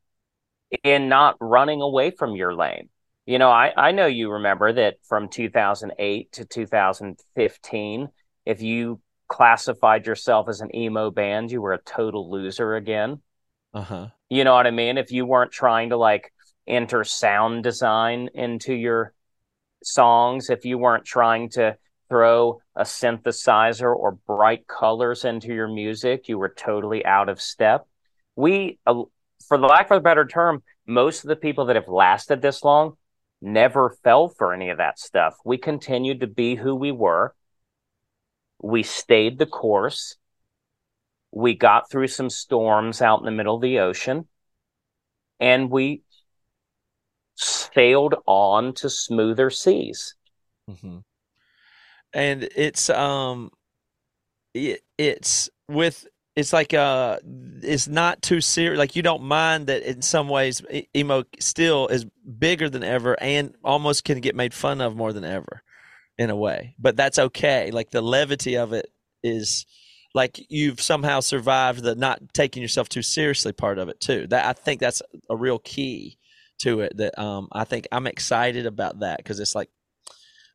in 0.82 1.08
not 1.08 1.36
running 1.40 1.80
away 1.80 2.10
from 2.10 2.34
your 2.34 2.52
lane. 2.52 2.88
You 3.26 3.38
know, 3.38 3.48
I, 3.48 3.72
I 3.76 3.92
know 3.92 4.06
you 4.06 4.32
remember 4.32 4.72
that 4.72 4.96
from 5.04 5.28
2008 5.28 6.32
to 6.32 6.44
2015, 6.44 8.08
if 8.44 8.60
you 8.60 9.00
classified 9.28 10.06
yourself 10.06 10.48
as 10.48 10.60
an 10.60 10.74
emo 10.74 11.10
band, 11.10 11.50
you 11.52 11.62
were 11.62 11.72
a 11.72 11.82
total 11.82 12.30
loser 12.30 12.74
again. 12.74 13.22
Uh-huh. 13.72 14.08
You 14.28 14.44
know 14.44 14.54
what 14.54 14.66
I 14.66 14.72
mean? 14.72 14.98
If 14.98 15.12
you 15.12 15.24
weren't 15.24 15.52
trying 15.52 15.90
to 15.90 15.96
like 15.96 16.32
enter 16.66 17.04
sound 17.04 17.62
design 17.62 18.28
into 18.34 18.74
your 18.74 19.12
songs, 19.82 20.50
if 20.50 20.64
you 20.64 20.78
weren't 20.78 21.04
trying 21.04 21.50
to 21.50 21.76
throw 22.08 22.60
a 22.76 22.82
synthesizer 22.82 23.94
or 23.94 24.12
bright 24.26 24.66
colors 24.66 25.24
into 25.24 25.48
your 25.48 25.68
music, 25.68 26.28
you 26.28 26.38
were 26.38 26.54
totally 26.56 27.04
out 27.04 27.28
of 27.28 27.40
step. 27.40 27.86
We, 28.36 28.78
uh, 28.86 29.02
for 29.46 29.58
the 29.58 29.66
lack 29.66 29.90
of 29.90 29.98
a 29.98 30.00
better 30.00 30.26
term, 30.26 30.62
most 30.86 31.24
of 31.24 31.28
the 31.28 31.36
people 31.36 31.66
that 31.66 31.76
have 31.76 31.88
lasted 31.88 32.42
this 32.42 32.62
long 32.62 32.96
never 33.40 33.90
fell 34.02 34.28
for 34.28 34.52
any 34.52 34.70
of 34.70 34.78
that 34.78 34.98
stuff. 34.98 35.36
We 35.44 35.58
continued 35.58 36.20
to 36.20 36.26
be 36.26 36.54
who 36.54 36.74
we 36.74 36.92
were. 36.92 37.34
We 38.62 38.82
stayed 38.82 39.38
the 39.38 39.46
course. 39.46 40.16
We 41.30 41.54
got 41.54 41.90
through 41.90 42.08
some 42.08 42.30
storms 42.30 43.02
out 43.02 43.18
in 43.18 43.24
the 43.24 43.32
middle 43.32 43.56
of 43.56 43.62
the 43.62 43.80
ocean 43.80 44.28
and 45.40 45.70
we 45.70 46.02
sailed 47.36 48.14
on 48.26 48.74
to 48.74 48.90
smoother 48.90 49.50
seas. 49.50 50.14
hmm 50.68 50.98
And 52.12 52.48
it's 52.54 52.90
um, 52.90 53.50
it, 54.54 54.82
it's 54.98 55.50
with 55.68 56.06
it's 56.36 56.52
like 56.52 56.74
uh, 56.74 57.18
it's 57.62 57.86
not 57.86 58.22
too 58.22 58.40
serious. 58.40 58.78
Like 58.78 58.96
you 58.96 59.02
don't 59.02 59.22
mind 59.22 59.68
that 59.68 59.82
in 59.82 60.02
some 60.02 60.28
ways 60.28 60.62
emo 60.96 61.24
still 61.38 61.86
is 61.88 62.06
bigger 62.38 62.68
than 62.68 62.82
ever 62.82 63.20
and 63.20 63.54
almost 63.62 64.04
can 64.04 64.20
get 64.20 64.34
made 64.34 64.52
fun 64.52 64.80
of 64.80 64.96
more 64.96 65.12
than 65.12 65.24
ever, 65.24 65.62
in 66.18 66.30
a 66.30 66.36
way. 66.36 66.74
But 66.78 66.96
that's 66.96 67.18
okay. 67.18 67.70
Like 67.70 67.90
the 67.90 68.02
levity 68.02 68.56
of 68.56 68.72
it 68.72 68.90
is 69.22 69.64
like 70.14 70.44
you've 70.48 70.80
somehow 70.80 71.20
survived 71.20 71.82
the 71.82 71.94
not 71.94 72.20
taking 72.32 72.62
yourself 72.62 72.88
too 72.88 73.02
seriously 73.02 73.52
part 73.52 73.78
of 73.78 73.88
it 73.88 74.00
too. 74.00 74.26
That 74.28 74.46
I 74.46 74.52
think 74.52 74.80
that's 74.80 75.02
a 75.30 75.36
real 75.36 75.58
key 75.60 76.18
to 76.64 76.80
it. 76.80 76.96
That 76.96 77.18
um, 77.18 77.48
I 77.52 77.64
think 77.64 77.88
I'm 77.92 78.06
excited 78.06 78.66
about 78.66 79.00
that 79.00 79.18
because 79.18 79.40
it's 79.40 79.54
like 79.54 79.70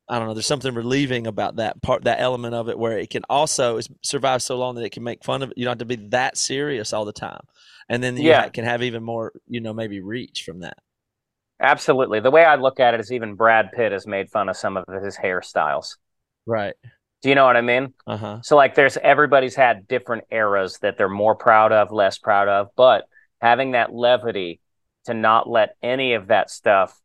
I 0.07 0.17
don't 0.17 0.27
know. 0.27 0.33
There's 0.33 0.45
something 0.47 0.73
relieving 0.73 1.27
about 1.27 1.57
that 1.57 1.81
part, 1.81 2.03
that 2.05 2.19
element 2.19 2.55
of 2.55 2.67
it, 2.69 2.77
where 2.79 2.97
it 2.97 3.09
can 3.09 3.23
also 3.29 3.79
survive 4.01 4.41
so 4.41 4.57
long 4.57 4.75
that 4.75 4.83
it 4.83 4.91
can 4.91 5.03
make 5.03 5.23
fun 5.23 5.43
of 5.43 5.51
it. 5.51 5.57
You 5.57 5.65
don't 5.65 5.73
have 5.73 5.87
to 5.87 5.97
be 5.97 6.07
that 6.09 6.37
serious 6.37 6.93
all 6.93 7.05
the 7.05 7.13
time, 7.13 7.41
and 7.87 8.03
then 8.03 8.17
Yeah. 8.17 8.43
ha- 8.43 8.49
can 8.49 8.65
have 8.65 8.81
even 8.83 9.03
more, 9.03 9.33
you 9.47 9.61
know, 9.61 9.73
maybe 9.73 10.01
reach 10.01 10.43
from 10.45 10.61
that. 10.61 10.77
Absolutely. 11.61 12.21
The 12.21 12.31
way 12.31 12.43
I 12.45 12.55
look 12.55 12.79
at 12.79 12.93
it 12.93 12.99
is 13.01 13.11
even 13.11 13.35
Brad 13.35 13.71
Pitt 13.73 13.91
has 13.91 14.07
made 14.07 14.29
fun 14.29 14.49
of 14.49 14.55
some 14.55 14.77
of 14.77 14.85
his 15.03 15.17
hairstyles. 15.17 15.97
Right. 16.45 16.73
Do 17.21 17.27
you 17.29 17.35
know 17.35 17.45
what 17.45 17.57
I 17.57 17.61
mean? 17.61 17.93
Uh 18.07 18.17
huh. 18.17 18.39
So 18.43 18.55
like 18.55 18.75
there's 18.75 18.95
everybody's 18.97 19.55
had 19.55 19.87
different 19.87 20.23
eras 20.31 20.79
that 20.81 20.97
they're 20.97 21.09
more 21.09 21.35
proud 21.35 21.73
of, 21.73 21.91
less 21.91 22.17
proud 22.17 22.47
of, 22.47 22.69
but 22.77 23.03
having 23.41 23.71
that 23.71 23.93
levity 23.93 24.61
to 25.05 25.13
not 25.13 25.49
let 25.49 25.75
any 25.81 26.13
of 26.13 26.27
that 26.27 26.49
stuff 26.49 26.99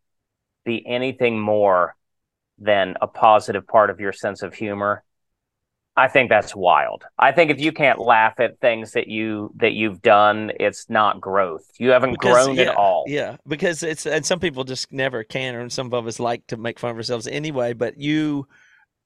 be 0.64 0.84
anything 0.86 1.38
more 1.38 1.94
than 2.58 2.96
a 3.00 3.06
positive 3.06 3.66
part 3.66 3.90
of 3.90 4.00
your 4.00 4.12
sense 4.12 4.42
of 4.42 4.54
humor. 4.54 5.02
I 5.96 6.08
think 6.08 6.28
that's 6.28 6.56
wild. 6.56 7.04
I 7.18 7.30
think 7.30 7.52
if 7.52 7.60
you 7.60 7.70
can't 7.70 8.00
laugh 8.00 8.40
at 8.40 8.58
things 8.58 8.92
that 8.92 9.06
you 9.06 9.52
that 9.56 9.74
you've 9.74 10.02
done, 10.02 10.50
it's 10.58 10.90
not 10.90 11.20
growth. 11.20 11.64
You 11.78 11.90
haven't 11.90 12.12
Because, 12.12 12.46
grown 12.46 12.56
yeah, 12.56 12.62
at 12.62 12.76
all. 12.76 13.04
Yeah, 13.06 13.36
because 13.46 13.84
it's 13.84 14.04
and 14.04 14.26
some 14.26 14.40
people 14.40 14.64
just 14.64 14.92
never 14.92 15.22
can, 15.22 15.54
and 15.54 15.72
some 15.72 15.94
of 15.94 16.06
us 16.08 16.18
like 16.18 16.44
to 16.48 16.56
make 16.56 16.80
fun 16.80 16.90
of 16.90 16.96
ourselves 16.96 17.28
anyway. 17.28 17.74
But 17.74 18.00
you, 18.00 18.48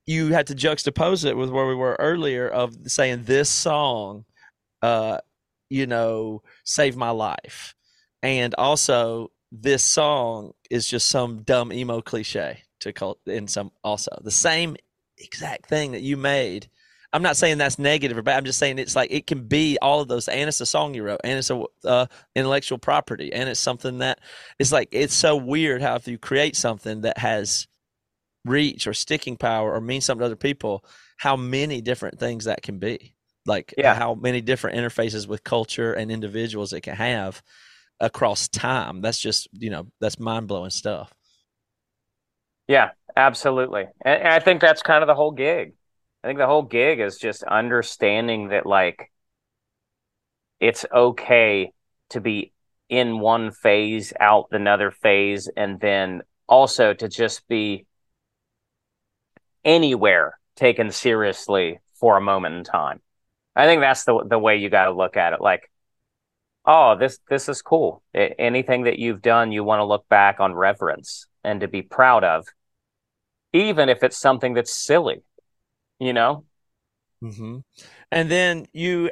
you 0.07 0.33
had 0.33 0.47
to 0.47 0.55
juxtapose 0.55 1.27
it 1.27 1.37
with 1.37 1.51
where 1.51 1.67
we 1.67 1.75
were 1.75 1.97
earlier 1.99 2.49
of 2.49 2.75
saying 2.87 3.25
this 3.25 3.51
song, 3.51 4.25
uh, 4.81 5.19
you 5.69 5.87
know, 5.87 6.43
saved 6.65 6.97
my 6.97 7.11
life, 7.11 7.75
and 8.23 8.55
also 8.57 9.31
this 9.53 9.83
song 9.83 10.53
is 10.71 10.87
just 10.87 11.09
some 11.09 11.43
dumb 11.43 11.73
emo 11.73 12.01
cliche 12.01 12.63
to 12.81 12.93
call 12.93 13.19
in 13.27 13.49
some 13.49 13.71
also 13.83 14.21
the 14.23 14.31
same 14.31 14.77
exact 15.19 15.67
thing 15.67 15.93
that 15.93 16.03
you 16.03 16.17
made. 16.17 16.69
I'm 17.13 17.23
not 17.23 17.39
saying 17.39 17.57
that's 17.57 17.79
negative 17.79 18.19
or 18.19 18.23
bad. 18.23 18.37
I'm 18.37 18.45
just 18.45 18.59
saying 18.59 18.79
it's 18.79 18.95
like 18.95 19.11
it 19.11 19.27
can 19.27 19.49
be 19.49 19.79
all 19.81 20.01
of 20.03 20.09
those. 20.09 20.29
And 20.29 20.47
it's 20.47 20.61
a 20.61 20.67
song 20.67 20.93
you 20.93 21.03
wrote, 21.03 21.21
and 21.25 21.39
it's 21.39 21.51
a 21.51 21.65
uh, 21.85 22.07
intellectual 22.37 22.77
property, 22.77 23.33
and 23.33 23.49
it's 23.49 23.61
something 23.61 23.99
that 23.99 24.21
it's 24.59 24.73
like 24.73 24.89
it's 24.93 25.15
so 25.15 25.35
weird 25.35 25.81
how 25.81 25.95
if 25.97 26.07
you 26.07 26.19
create 26.19 26.55
something 26.55 27.01
that 27.03 27.17
has 27.17 27.67
reach 28.45 28.87
or 28.87 28.95
sticking 28.95 29.37
power 29.37 29.73
or 29.73 29.81
means 29.81 30.05
something 30.05 30.21
to 30.21 30.27
other 30.27 30.37
people, 30.37 30.85
how 31.17 31.37
many 31.37 31.81
different 31.81 32.19
things 32.21 32.45
that 32.45 32.63
can 32.63 32.79
be. 32.79 33.15
Like 33.47 33.73
Yeah. 33.79 33.95
how 33.95 34.15
many 34.15 34.43
different 34.43 34.77
interfaces 34.77 35.27
with 35.27 35.43
culture 35.45 35.95
and 35.95 36.11
individuals 36.11 36.75
it 36.75 36.83
can 36.83 36.97
have 36.97 37.43
across 38.01 38.49
time. 38.49 39.01
That's 39.01 39.19
just 39.19 39.49
you 39.53 39.71
know 39.71 39.87
that's 40.01 40.19
mind 40.19 40.49
blowing 40.49 40.71
stuff. 40.71 41.13
Yeah, 42.67 42.91
absolutely. 43.17 43.87
And, 44.05 44.23
and 44.23 44.29
I 44.29 44.41
think 44.41 44.61
that's 44.61 44.83
kind 44.83 45.03
of 45.03 45.07
the 45.07 45.15
whole 45.15 45.33
gig. 45.33 45.75
I 46.23 46.29
think 46.29 46.39
the 46.39 46.47
whole 46.47 46.63
gig 46.63 47.01
is 47.01 47.17
just 47.17 47.43
understanding 47.43 48.49
that 48.49 48.67
like 48.67 49.11
it's 50.61 50.85
okay 50.93 51.73
to 52.11 52.21
be 52.21 52.53
in 52.89 53.21
one 53.21 53.51
phase, 53.51 54.13
out 54.19 54.49
another 54.51 54.91
phase, 54.91 55.49
and 55.57 55.79
then 55.81 56.23
also 56.49 56.95
to 56.95 57.09
just 57.09 57.47
be 57.49 57.87
anywhere 59.65 60.39
taken 60.57 60.91
seriously 60.91 61.79
for 61.95 62.17
a 62.17 62.21
moment 62.21 62.55
in 62.57 62.65
time. 62.65 63.01
I 63.55 63.67
think 63.67 63.81
that's 63.81 64.05
the 64.05 64.25
the 64.25 64.39
way 64.39 64.57
you 64.57 64.71
got 64.71 64.87
to 64.87 64.93
look 64.93 65.17
at 65.17 65.33
it. 65.33 65.41
Like, 65.41 65.71
oh, 66.69 66.97
this 66.97 67.19
this 67.29 67.49
is 67.49 67.63
cool. 67.63 68.03
Anything 68.15 68.85
that 68.85 69.01
you've 69.01 69.23
done, 69.23 69.51
you 69.53 69.65
want 69.65 69.81
to 69.81 69.85
look 69.85 70.09
back 70.09 70.39
on 70.39 70.55
reverence 70.55 71.27
and 71.43 71.63
to 71.63 71.69
be 71.69 71.83
proud 71.83 72.23
of, 72.25 72.47
even 73.53 73.89
if 73.89 74.05
it's 74.05 74.19
something 74.19 74.55
that's 74.55 74.75
silly. 74.75 75.23
You 75.99 76.13
know? 76.13 76.45
hmm 77.21 77.59
And 78.13 78.31
then 78.31 78.67
you, 78.73 79.11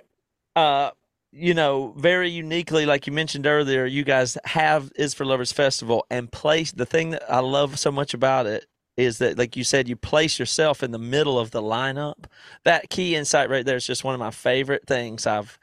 uh, 0.55 0.91
you 1.33 1.55
know, 1.55 1.95
very 1.99 2.31
uniquely, 2.31 2.87
like 2.87 3.07
you 3.07 3.13
mentioned 3.13 3.47
earlier, 3.47 3.87
you 3.87 4.05
guys 4.05 4.39
have 4.45 4.93
Is 4.97 5.15
for 5.15 5.25
Lovers 5.25 5.53
Festival 5.53 6.07
and 6.11 6.31
place 6.33 6.73
the 6.73 6.87
thing 6.87 7.11
that 7.11 7.25
I 7.31 7.41
love 7.41 7.79
so 7.79 7.93
much 7.93 8.15
about 8.15 8.47
it 8.47 8.67
is 8.97 9.19
that, 9.19 9.39
like 9.39 9.57
you 9.57 9.65
said, 9.65 9.89
you 9.89 9.97
place 9.97 10.39
yourself 10.39 10.83
in 10.83 10.93
the 10.93 10.99
middle 10.99 11.39
of 11.39 11.51
the 11.51 11.63
lineup. 11.63 12.27
That 12.65 12.91
key 12.91 13.17
insight 13.17 13.51
right 13.51 13.67
there 13.67 13.77
is 13.77 13.87
just 13.87 14.05
one 14.05 14.15
of 14.15 14.21
my 14.21 14.31
favorite 14.31 14.87
things 14.87 15.27
I've 15.27 15.59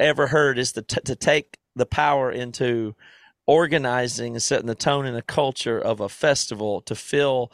ever 0.00 0.26
heard 0.26 0.58
is 0.58 0.72
to 0.72 0.82
t- 0.82 1.00
to 1.04 1.16
take 1.16 1.58
the 1.76 1.86
power 1.86 2.30
into 2.30 2.94
organizing 3.46 4.34
and 4.34 4.42
setting 4.42 4.66
the 4.66 4.74
tone 4.74 5.06
and 5.06 5.16
the 5.16 5.22
culture 5.22 5.78
of 5.78 6.00
a 6.00 6.08
festival 6.08 6.80
to 6.82 6.94
fill 6.94 7.52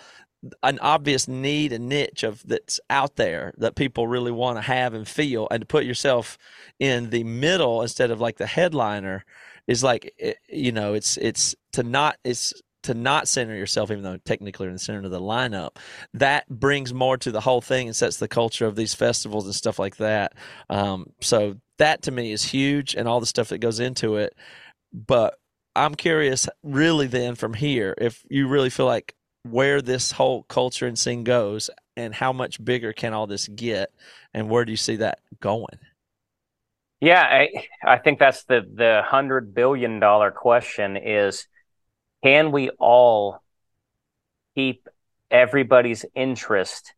an 0.62 0.78
obvious 0.80 1.26
need 1.26 1.72
and 1.72 1.88
niche 1.88 2.22
of 2.22 2.46
that's 2.46 2.78
out 2.90 3.16
there 3.16 3.54
that 3.58 3.74
people 3.74 4.06
really 4.06 4.30
want 4.30 4.58
to 4.58 4.62
have 4.62 4.94
and 4.94 5.08
feel 5.08 5.48
and 5.50 5.62
to 5.62 5.66
put 5.66 5.84
yourself 5.84 6.38
in 6.78 7.10
the 7.10 7.24
middle 7.24 7.82
instead 7.82 8.10
of 8.10 8.20
like 8.20 8.36
the 8.36 8.46
headliner 8.46 9.24
is 9.66 9.82
like 9.82 10.12
eh, 10.20 10.34
you 10.48 10.70
know 10.70 10.94
it's 10.94 11.16
it's 11.16 11.54
to 11.72 11.82
not 11.82 12.16
it's 12.24 12.52
to 12.82 12.94
not 12.94 13.26
center 13.26 13.56
yourself 13.56 13.90
even 13.90 14.04
though 14.04 14.18
technically 14.18 14.64
you're 14.64 14.70
in 14.70 14.76
the 14.76 14.78
center 14.78 15.04
of 15.04 15.10
the 15.10 15.20
lineup 15.20 15.76
that 16.14 16.48
brings 16.48 16.94
more 16.94 17.16
to 17.16 17.32
the 17.32 17.40
whole 17.40 17.60
thing 17.60 17.88
and 17.88 17.96
sets 17.96 18.18
the 18.18 18.28
culture 18.28 18.66
of 18.66 18.76
these 18.76 18.94
festivals 18.94 19.44
and 19.44 19.54
stuff 19.54 19.78
like 19.78 19.96
that. 19.96 20.34
Um, 20.70 21.10
so 21.20 21.56
that 21.78 22.02
to 22.02 22.10
me 22.10 22.32
is 22.32 22.42
huge 22.42 22.94
and 22.94 23.08
all 23.08 23.20
the 23.20 23.26
stuff 23.26 23.48
that 23.48 23.58
goes 23.58 23.80
into 23.80 24.16
it. 24.16 24.34
But 24.92 25.38
i'm 25.74 25.94
curious 25.94 26.48
really 26.62 27.06
then 27.06 27.34
from 27.34 27.52
here 27.52 27.94
if 27.98 28.24
you 28.30 28.48
really 28.48 28.70
feel 28.70 28.86
like 28.86 29.14
where 29.50 29.82
this 29.82 30.12
whole 30.12 30.42
culture 30.44 30.86
and 30.86 30.98
scene 30.98 31.24
goes 31.24 31.70
and 31.96 32.14
how 32.14 32.32
much 32.32 32.62
bigger 32.64 32.92
can 32.92 33.12
all 33.12 33.26
this 33.26 33.48
get 33.48 33.90
and 34.34 34.50
where 34.50 34.64
do 34.64 34.70
you 34.70 34.76
see 34.76 34.96
that 34.96 35.20
going? 35.40 35.78
Yeah, 37.00 37.22
I, 37.22 37.66
I 37.84 37.98
think 37.98 38.18
that's 38.18 38.44
the 38.44 38.66
the 38.72 39.02
hundred 39.04 39.54
billion 39.54 40.00
dollar 40.00 40.30
question 40.30 40.96
is 40.96 41.46
can 42.22 42.52
we 42.52 42.70
all 42.70 43.42
keep 44.54 44.88
everybody's 45.30 46.04
interest 46.14 46.94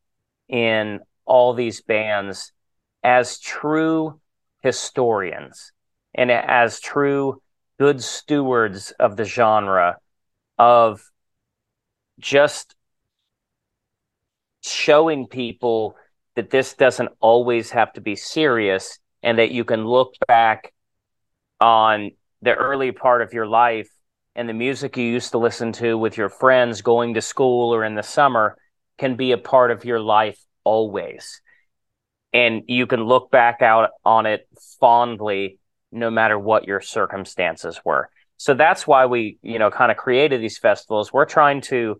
in 0.48 1.00
all 1.24 1.52
these 1.52 1.80
bands 1.80 2.52
as 3.02 3.40
true 3.40 4.20
historians 4.62 5.72
and 6.14 6.30
as 6.30 6.80
true 6.80 7.40
good 7.78 8.02
stewards 8.02 8.92
of 8.98 9.16
the 9.16 9.24
genre 9.24 9.96
of 10.58 11.02
just 12.18 12.74
showing 14.62 15.26
people 15.26 15.96
that 16.34 16.50
this 16.50 16.74
doesn't 16.74 17.10
always 17.20 17.70
have 17.70 17.92
to 17.92 18.00
be 18.00 18.16
serious 18.16 18.98
and 19.22 19.38
that 19.38 19.50
you 19.50 19.64
can 19.64 19.84
look 19.84 20.14
back 20.26 20.72
on 21.60 22.10
the 22.42 22.54
early 22.54 22.92
part 22.92 23.22
of 23.22 23.32
your 23.32 23.46
life 23.46 23.88
and 24.34 24.48
the 24.48 24.54
music 24.54 24.96
you 24.96 25.04
used 25.04 25.32
to 25.32 25.38
listen 25.38 25.72
to 25.72 25.98
with 25.98 26.16
your 26.16 26.28
friends 26.28 26.82
going 26.82 27.14
to 27.14 27.20
school 27.20 27.74
or 27.74 27.84
in 27.84 27.94
the 27.94 28.02
summer 28.02 28.56
can 28.96 29.16
be 29.16 29.32
a 29.32 29.38
part 29.38 29.70
of 29.70 29.84
your 29.84 30.00
life 30.00 30.38
always. 30.64 31.40
And 32.32 32.62
you 32.66 32.86
can 32.86 33.04
look 33.04 33.30
back 33.30 33.62
out 33.62 33.90
on 34.04 34.26
it 34.26 34.46
fondly 34.80 35.58
no 35.90 36.10
matter 36.10 36.38
what 36.38 36.66
your 36.66 36.80
circumstances 36.80 37.80
were. 37.84 38.10
So 38.36 38.54
that's 38.54 38.86
why 38.86 39.06
we, 39.06 39.38
you 39.42 39.58
know, 39.58 39.70
kind 39.70 39.90
of 39.90 39.96
created 39.96 40.40
these 40.40 40.58
festivals. 40.58 41.12
We're 41.12 41.24
trying 41.24 41.62
to 41.62 41.98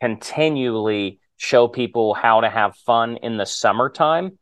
continually 0.00 1.20
show 1.36 1.68
people 1.68 2.14
how 2.14 2.40
to 2.40 2.50
have 2.50 2.76
fun 2.76 3.18
in 3.18 3.36
the 3.36 3.46
summertime, 3.46 4.38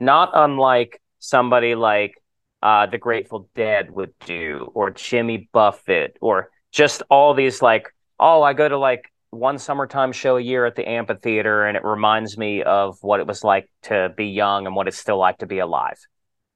not 0.00 0.30
unlike 0.34 1.02
somebody 1.18 1.74
like 1.74 2.14
uh, 2.62 2.86
the 2.86 2.98
Grateful 2.98 3.48
Dead 3.54 3.90
would 3.90 4.14
do, 4.24 4.70
or 4.74 4.90
Jimmy 4.90 5.48
Buffett, 5.52 6.16
or 6.20 6.50
just 6.72 7.02
all 7.10 7.34
these 7.34 7.60
like, 7.60 7.92
oh, 8.18 8.42
I 8.42 8.54
go 8.54 8.68
to 8.68 8.78
like 8.78 9.12
one 9.36 9.58
summertime 9.58 10.12
show 10.12 10.36
a 10.36 10.40
year 10.40 10.66
at 10.66 10.74
the 10.74 10.88
amphitheater, 10.88 11.64
and 11.66 11.76
it 11.76 11.84
reminds 11.84 12.36
me 12.36 12.62
of 12.62 12.98
what 13.02 13.20
it 13.20 13.26
was 13.26 13.44
like 13.44 13.70
to 13.82 14.12
be 14.16 14.26
young 14.26 14.66
and 14.66 14.74
what 14.74 14.88
it's 14.88 14.98
still 14.98 15.18
like 15.18 15.38
to 15.38 15.46
be 15.46 15.58
alive. 15.58 15.98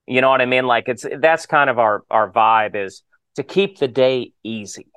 You 0.06 0.20
know 0.20 0.30
what 0.30 0.40
I 0.40 0.46
mean? 0.46 0.66
Like 0.66 0.88
it's 0.88 1.06
that's 1.20 1.46
kind 1.46 1.70
of 1.70 1.78
our 1.78 2.04
our 2.10 2.30
vibe 2.30 2.74
is 2.74 3.02
to 3.36 3.42
keep 3.42 3.78
the 3.78 3.88
day 3.88 4.32
easy 4.42 4.88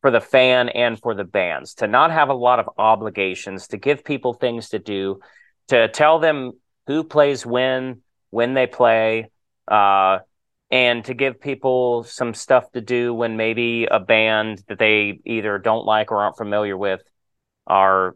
for 0.00 0.10
the 0.10 0.20
fan 0.20 0.68
and 0.68 1.00
for 1.00 1.14
the 1.14 1.24
bands, 1.24 1.74
to 1.74 1.86
not 1.86 2.10
have 2.10 2.28
a 2.28 2.34
lot 2.34 2.60
of 2.60 2.68
obligations, 2.78 3.68
to 3.68 3.76
give 3.76 4.04
people 4.04 4.32
things 4.32 4.68
to 4.70 4.78
do, 4.78 5.18
to 5.68 5.88
tell 5.88 6.18
them 6.18 6.52
who 6.86 7.02
plays 7.02 7.44
when, 7.44 8.02
when 8.30 8.54
they 8.54 8.66
play, 8.66 9.30
uh, 9.66 10.18
and 10.70 11.04
to 11.06 11.14
give 11.14 11.40
people 11.40 12.04
some 12.04 12.34
stuff 12.34 12.70
to 12.72 12.80
do 12.80 13.14
when 13.14 13.36
maybe 13.36 13.86
a 13.86 13.98
band 13.98 14.62
that 14.68 14.78
they 14.78 15.20
either 15.24 15.58
don't 15.58 15.86
like 15.86 16.12
or 16.12 16.18
aren't 16.18 16.36
familiar 16.36 16.76
with 16.76 17.00
are 17.66 18.14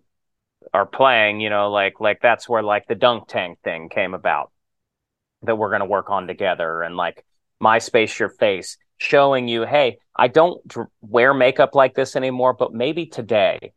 are 0.72 0.86
playing. 0.86 1.40
You 1.40 1.50
know, 1.50 1.70
like 1.70 2.00
like 2.00 2.20
that's 2.20 2.48
where 2.48 2.62
like 2.62 2.86
the 2.86 2.94
dunk 2.94 3.28
tank 3.28 3.58
thing 3.64 3.88
came 3.88 4.14
about 4.14 4.50
that 5.42 5.56
we're 5.56 5.70
going 5.70 5.80
to 5.80 5.86
work 5.86 6.10
on 6.10 6.26
together, 6.26 6.82
and 6.82 6.96
like 6.96 7.24
my 7.58 7.78
space, 7.78 8.18
your 8.18 8.28
face, 8.28 8.76
showing 8.98 9.48
you, 9.48 9.64
hey, 9.64 9.98
I 10.14 10.28
don't 10.28 10.60
wear 11.00 11.32
makeup 11.32 11.74
like 11.74 11.94
this 11.94 12.16
anymore, 12.16 12.52
but 12.52 12.72
maybe 12.72 13.06
today 13.06 13.72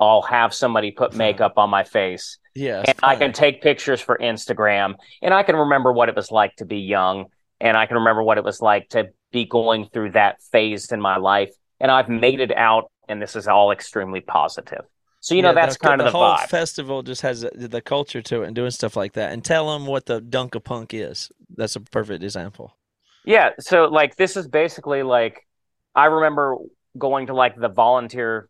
I'll 0.00 0.22
have 0.22 0.52
somebody 0.52 0.90
put 0.90 1.12
hmm. 1.12 1.18
makeup 1.18 1.54
on 1.58 1.70
my 1.70 1.84
face. 1.84 2.38
Yeah 2.54 2.82
and 2.84 2.98
I 3.02 3.14
can 3.14 3.32
take 3.32 3.62
pictures 3.62 4.00
for 4.00 4.18
Instagram 4.18 4.96
and 5.22 5.32
I 5.32 5.44
can 5.44 5.54
remember 5.54 5.92
what 5.92 6.08
it 6.08 6.16
was 6.16 6.32
like 6.32 6.56
to 6.56 6.64
be 6.64 6.78
young 6.78 7.26
and 7.60 7.76
I 7.76 7.86
can 7.86 7.96
remember 7.96 8.22
what 8.22 8.38
it 8.38 8.44
was 8.44 8.60
like 8.60 8.88
to 8.90 9.10
be 9.32 9.44
going 9.44 9.88
through 9.92 10.12
that 10.12 10.42
phase 10.42 10.92
in 10.92 11.00
my 11.00 11.16
life. 11.16 11.50
And 11.78 11.90
I've 11.90 12.08
made 12.08 12.40
it 12.40 12.56
out 12.56 12.90
and 13.08 13.20
this 13.20 13.36
is 13.36 13.48
all 13.48 13.72
extremely 13.72 14.20
positive. 14.20 14.84
So 15.20 15.34
you 15.34 15.42
know 15.42 15.52
that's 15.52 15.76
the, 15.76 15.86
kind 15.86 16.00
the 16.00 16.06
of 16.06 16.12
the 16.12 16.18
whole 16.18 16.34
vibe. 16.34 16.48
festival 16.48 17.02
just 17.02 17.20
has 17.22 17.42
the, 17.42 17.68
the 17.68 17.82
culture 17.82 18.22
to 18.22 18.42
it 18.42 18.46
and 18.46 18.54
doing 18.56 18.70
stuff 18.70 18.96
like 18.96 19.12
that. 19.14 19.32
And 19.32 19.44
tell 19.44 19.70
them 19.70 19.86
what 19.86 20.06
the 20.06 20.20
dunk 20.20 20.54
a 20.54 20.60
punk 20.60 20.94
is. 20.94 21.30
That's 21.54 21.76
a 21.76 21.80
perfect 21.80 22.22
example. 22.24 22.76
Yeah, 23.24 23.50
so 23.58 23.84
like 23.84 24.16
this 24.16 24.36
is 24.36 24.48
basically 24.48 25.02
like 25.02 25.46
I 25.94 26.06
remember 26.06 26.56
going 26.96 27.26
to 27.26 27.34
like 27.34 27.54
the 27.60 27.68
volunteer 27.68 28.48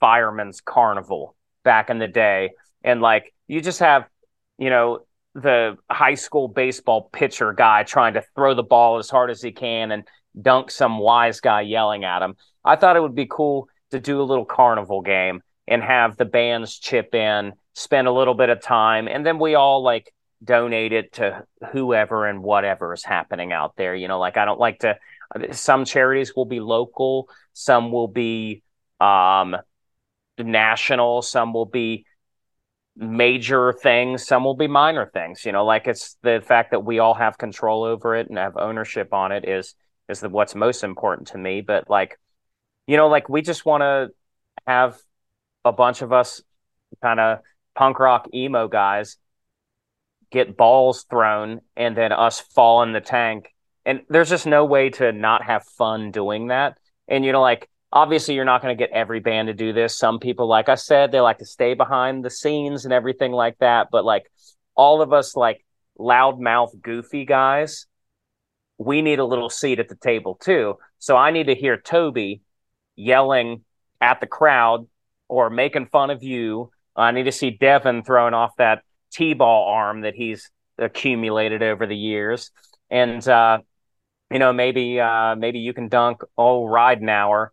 firemen's 0.00 0.60
carnival 0.60 1.36
back 1.62 1.88
in 1.88 1.98
the 1.98 2.08
day. 2.08 2.50
And 2.82 3.00
like 3.00 3.32
you 3.46 3.60
just 3.60 3.78
have 3.78 4.06
you 4.58 4.70
know 4.70 5.04
the 5.40 5.76
high 5.90 6.14
school 6.14 6.48
baseball 6.48 7.08
pitcher 7.12 7.52
guy 7.52 7.82
trying 7.82 8.14
to 8.14 8.22
throw 8.34 8.54
the 8.54 8.62
ball 8.62 8.98
as 8.98 9.10
hard 9.10 9.30
as 9.30 9.42
he 9.42 9.52
can 9.52 9.92
and 9.92 10.04
dunk 10.40 10.70
some 10.70 10.98
wise 10.98 11.40
guy 11.40 11.62
yelling 11.62 12.04
at 12.04 12.22
him. 12.22 12.34
I 12.64 12.76
thought 12.76 12.96
it 12.96 13.02
would 13.02 13.14
be 13.14 13.26
cool 13.28 13.68
to 13.90 14.00
do 14.00 14.20
a 14.20 14.24
little 14.24 14.44
carnival 14.44 15.00
game 15.00 15.42
and 15.66 15.82
have 15.82 16.16
the 16.16 16.24
bands 16.24 16.78
chip 16.78 17.14
in, 17.14 17.52
spend 17.74 18.08
a 18.08 18.12
little 18.12 18.34
bit 18.34 18.48
of 18.48 18.60
time, 18.60 19.08
and 19.08 19.24
then 19.24 19.38
we 19.38 19.54
all 19.54 19.82
like 19.82 20.12
donate 20.42 20.92
it 20.92 21.12
to 21.14 21.44
whoever 21.72 22.26
and 22.26 22.42
whatever 22.42 22.92
is 22.92 23.04
happening 23.04 23.52
out 23.52 23.74
there. 23.76 23.94
You 23.94 24.08
know, 24.08 24.18
like 24.18 24.36
I 24.36 24.44
don't 24.44 24.60
like 24.60 24.80
to. 24.80 24.96
Some 25.52 25.84
charities 25.84 26.34
will 26.34 26.46
be 26.46 26.60
local, 26.60 27.28
some 27.52 27.92
will 27.92 28.08
be 28.08 28.62
um, 28.98 29.56
national, 30.38 31.22
some 31.22 31.52
will 31.52 31.66
be 31.66 32.06
major 32.98 33.72
things, 33.72 34.26
some 34.26 34.44
will 34.44 34.56
be 34.56 34.66
minor 34.66 35.06
things. 35.06 35.44
You 35.44 35.52
know, 35.52 35.64
like 35.64 35.86
it's 35.86 36.16
the 36.22 36.42
fact 36.44 36.72
that 36.72 36.80
we 36.80 36.98
all 36.98 37.14
have 37.14 37.38
control 37.38 37.84
over 37.84 38.16
it 38.16 38.28
and 38.28 38.36
have 38.36 38.56
ownership 38.56 39.14
on 39.14 39.32
it 39.32 39.48
is 39.48 39.74
is 40.08 40.20
the, 40.20 40.28
what's 40.28 40.54
most 40.54 40.84
important 40.84 41.28
to 41.28 41.38
me. 41.38 41.60
But 41.60 41.88
like, 41.88 42.18
you 42.86 42.96
know, 42.96 43.08
like 43.08 43.28
we 43.28 43.40
just 43.42 43.64
want 43.64 43.82
to 43.82 44.08
have 44.66 44.98
a 45.64 45.72
bunch 45.72 46.02
of 46.02 46.12
us 46.12 46.42
kind 47.02 47.20
of 47.20 47.38
punk 47.74 48.00
rock 48.00 48.28
emo 48.34 48.66
guys 48.66 49.16
get 50.30 50.56
balls 50.56 51.04
thrown 51.08 51.60
and 51.76 51.96
then 51.96 52.12
us 52.12 52.40
fall 52.40 52.82
in 52.82 52.92
the 52.92 53.00
tank. 53.00 53.54
And 53.86 54.02
there's 54.08 54.28
just 54.28 54.46
no 54.46 54.64
way 54.64 54.90
to 54.90 55.12
not 55.12 55.44
have 55.44 55.64
fun 55.64 56.10
doing 56.10 56.48
that. 56.48 56.76
And 57.06 57.24
you 57.24 57.32
know, 57.32 57.40
like 57.40 57.68
obviously 57.92 58.34
you're 58.34 58.44
not 58.44 58.62
going 58.62 58.76
to 58.76 58.82
get 58.82 58.94
every 58.94 59.20
band 59.20 59.48
to 59.48 59.54
do 59.54 59.72
this. 59.72 59.96
Some 59.98 60.18
people, 60.18 60.46
like 60.46 60.68
I 60.68 60.74
said, 60.74 61.12
they 61.12 61.20
like 61.20 61.38
to 61.38 61.46
stay 61.46 61.74
behind 61.74 62.24
the 62.24 62.30
scenes 62.30 62.84
and 62.84 62.92
everything 62.92 63.32
like 63.32 63.58
that. 63.58 63.88
But 63.90 64.04
like 64.04 64.30
all 64.74 65.02
of 65.02 65.12
us, 65.12 65.36
like 65.36 65.64
loudmouth, 65.98 66.80
goofy 66.80 67.24
guys, 67.24 67.86
we 68.78 69.02
need 69.02 69.18
a 69.18 69.24
little 69.24 69.50
seat 69.50 69.80
at 69.80 69.88
the 69.88 69.96
table 69.96 70.36
too. 70.36 70.76
So 70.98 71.16
I 71.16 71.30
need 71.30 71.46
to 71.46 71.54
hear 71.54 71.76
Toby 71.76 72.42
yelling 72.96 73.64
at 74.00 74.20
the 74.20 74.26
crowd 74.26 74.86
or 75.28 75.50
making 75.50 75.86
fun 75.86 76.10
of 76.10 76.22
you. 76.22 76.70
I 76.94 77.12
need 77.12 77.24
to 77.24 77.32
see 77.32 77.50
Devin 77.50 78.02
throwing 78.04 78.34
off 78.34 78.56
that 78.58 78.82
T-ball 79.12 79.68
arm 79.68 80.02
that 80.02 80.14
he's 80.14 80.50
accumulated 80.78 81.62
over 81.62 81.86
the 81.86 81.96
years. 81.96 82.50
And 82.90 83.26
uh, 83.26 83.58
you 84.30 84.38
know, 84.38 84.52
maybe 84.52 85.00
uh, 85.00 85.36
maybe 85.36 85.60
you 85.60 85.72
can 85.72 85.88
dunk 85.88 86.22
old 86.36 86.70
Ridenour, 86.70 87.48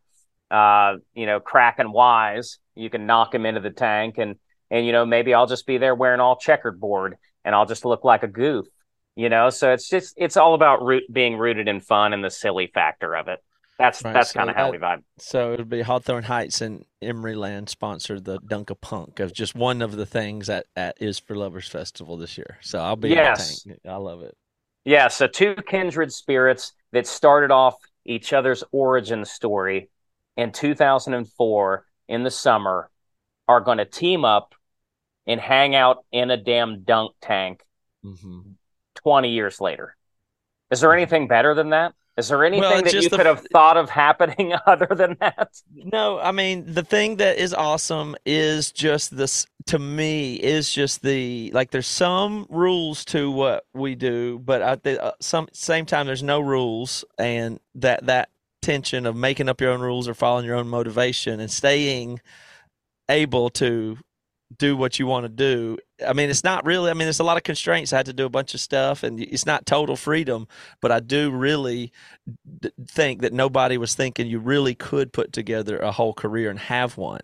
uh, 0.56 0.98
you 1.14 1.26
know, 1.26 1.40
cracking 1.40 1.92
wise. 1.92 2.60
You 2.76 2.90
can 2.90 3.06
knock 3.06 3.34
him 3.36 3.46
into 3.46 3.62
the 3.62 3.72
tank, 3.72 4.18
and 4.18 4.36
and 4.72 4.86
you 4.86 4.92
know, 4.92 5.06
maybe 5.06 5.34
I'll 5.34 5.48
just 5.48 5.68
be 5.68 5.78
there 5.78 5.96
wearing 5.96 6.20
all 6.22 6.38
checkered 6.38 6.80
board, 6.80 7.18
and 7.44 7.54
I'll 7.54 7.66
just 7.66 7.86
look 7.86 8.04
like 8.04 8.24
a 8.24 8.28
goof. 8.28 8.66
You 9.16 9.30
know, 9.30 9.50
so 9.50 9.72
it's 9.72 9.90
just 9.90 10.14
it's 10.18 10.38
all 10.38 10.54
about 10.54 10.82
root, 10.84 11.04
being 11.12 11.38
rooted 11.38 11.68
in 11.68 11.80
fun 11.80 12.14
and 12.14 12.24
the 12.24 12.30
silly 12.30 12.68
factor 12.74 13.16
of 13.16 13.28
it. 13.28 13.40
That's 13.78 14.02
Right, 14.04 14.14
that's 14.14 14.32
so 14.32 14.40
kind 14.40 14.50
of 14.50 14.56
how 14.56 14.72
we 14.72 14.78
vibe. 14.78 15.04
So 15.18 15.54
it 15.54 15.60
would 15.60 15.70
be 15.70 15.82
Hawthorne 15.82 16.24
Heights 16.24 16.62
and 16.62 16.86
Emeryland 17.02 17.68
sponsored 17.70 18.24
the 18.24 18.40
Dunk 18.40 18.70
a 18.70 18.76
Punk 18.76 19.20
of 19.20 19.34
just 19.34 19.56
one 19.56 19.82
of 19.82 19.96
the 19.98 20.06
things 20.06 20.48
that, 20.48 20.68
that 20.76 20.96
is 21.02 21.20
for 21.20 21.36
Lovers 21.36 21.68
Festival 21.68 22.16
this 22.18 22.38
year. 22.38 22.58
So 22.62 22.80
I'll 22.80 22.96
be 22.96 23.10
Yes. 23.10 23.66
in 23.66 23.72
the 23.72 23.76
tank. 23.76 23.82
I 23.94 23.98
love 23.98 24.22
it. 24.22 24.36
Yeah, 24.86 25.08
so 25.08 25.28
two 25.28 25.56
kindred 25.68 26.14
spirits 26.14 26.74
that 26.92 27.08
started 27.08 27.52
off 27.52 27.76
each 28.06 28.34
other's 28.34 28.64
origin 28.72 29.26
story 29.26 29.90
in 30.38 30.52
2004 30.52 31.86
in 32.08 32.24
the 32.24 32.32
summer 32.32 32.90
are 33.48 33.62
going 33.62 33.78
to 33.78 33.86
team 33.86 34.26
up 34.26 34.56
and 35.28 35.40
hang 35.40 35.76
out 35.76 36.06
in 36.12 36.32
a 36.32 36.38
damn 36.38 36.84
dunk 36.84 37.16
tank 37.22 37.64
hmm 38.04 38.56
20 38.96 39.32
years 39.32 39.62
later. 39.62 39.96
Is 40.72 40.82
there 40.82 40.94
anything 40.94 41.28
better 41.28 41.54
than 41.54 41.72
that? 41.72 41.94
Is 42.18 42.30
there 42.30 42.44
anything 42.46 42.86
it's 42.86 42.94
that 42.94 42.96
you 42.96 43.10
the 43.10 43.18
could 43.18 43.26
have 43.26 43.42
thought 43.52 43.78
of 43.78 43.90
happening 43.90 44.54
other 44.66 44.88
than 44.96 45.18
that? 45.20 45.50
No, 45.74 46.20
I 46.20 46.32
mean 46.32 46.74
the 46.74 46.84
thing 46.84 47.18
that 47.18 47.38
is 47.38 47.54
awesome 47.54 48.16
is 48.26 48.72
just 48.72 49.16
this 49.16 49.46
to 49.68 49.80
me 49.80 50.36
is 50.36 50.72
just 50.72 51.02
the 51.02 51.52
like 51.54 51.72
there's 51.72 51.88
some 51.88 52.46
rules 52.50 53.04
to 53.06 53.30
what 53.30 53.66
we 53.74 53.96
do, 53.96 54.40
but 54.40 54.62
at 54.62 54.84
the 54.84 55.04
uh, 55.04 55.12
some 55.20 55.48
same 55.54 55.86
time 55.86 56.06
there's 56.08 56.24
no 56.24 56.40
rules 56.40 57.04
and 57.18 57.60
that 57.76 58.06
that 58.06 58.30
tension 58.66 59.06
of 59.06 59.16
making 59.16 59.48
up 59.48 59.62
your 59.62 59.72
own 59.72 59.82
rules 59.82 60.08
or 60.08 60.14
following 60.14 60.46
your 60.46 60.56
own 60.56 60.68
motivation 60.68 61.40
and 61.40 61.52
staying 61.52 62.20
able 63.08 63.50
to 63.52 63.98
do 64.58 64.76
what 64.76 65.00
you 65.00 65.08
want 65.08 65.24
to 65.26 65.30
do. 65.30 65.78
I 66.06 66.14
mean, 66.14 66.30
it's 66.30 66.44
not 66.44 66.66
really. 66.66 66.90
I 66.90 66.94
mean, 66.94 67.06
there's 67.06 67.20
a 67.20 67.24
lot 67.24 67.38
of 67.38 67.44
constraints. 67.44 67.94
I 67.94 67.98
had 67.98 68.06
to 68.08 68.14
do 68.14 68.26
a 68.26 68.30
bunch 68.30 68.54
of 68.54 68.60
stuff, 68.60 69.04
and 69.04 69.20
it's 69.20 69.46
not 69.46 69.66
total 69.66 69.96
freedom. 69.96 70.48
But 70.82 70.92
I 70.92 71.00
do 71.00 71.32
really 71.32 71.92
d- 72.60 72.72
think 72.88 73.22
that 73.22 73.34
nobody 73.34 73.78
was 73.78 73.96
thinking 73.96 74.28
you 74.28 74.40
really 74.40 74.76
could 74.76 75.14
put 75.14 75.32
together 75.32 75.78
a 75.78 75.92
whole 75.92 76.14
career 76.14 76.50
and 76.50 76.60
have 76.60 76.98
one 76.98 77.22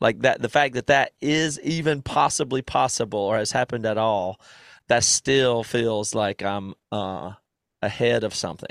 like 0.00 0.20
that. 0.20 0.42
The 0.42 0.48
fact 0.48 0.74
that 0.74 0.86
that 0.88 1.12
is 1.20 1.60
even 1.60 2.02
possibly 2.02 2.62
possible 2.62 3.20
or 3.20 3.36
has 3.36 3.52
happened 3.52 3.86
at 3.86 3.98
all, 3.98 4.40
that 4.88 5.04
still 5.04 5.62
feels 5.62 6.14
like 6.14 6.42
I'm 6.42 6.74
uh, 6.90 7.32
ahead 7.82 8.24
of 8.24 8.34
something. 8.34 8.70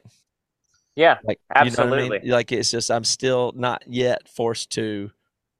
Yeah, 0.99 1.19
Like 1.23 1.39
You 1.39 1.53
know 1.53 1.55
I 1.55 1.61
Absolutely. 1.61 2.19
mean? 2.19 2.30
Like 2.30 2.51
it's 2.51 2.71
just 2.71 2.91
I'm 2.91 3.05
still 3.05 3.53
not 3.55 3.84
yet 3.88 4.27
forced 4.27 4.71
to 4.71 5.11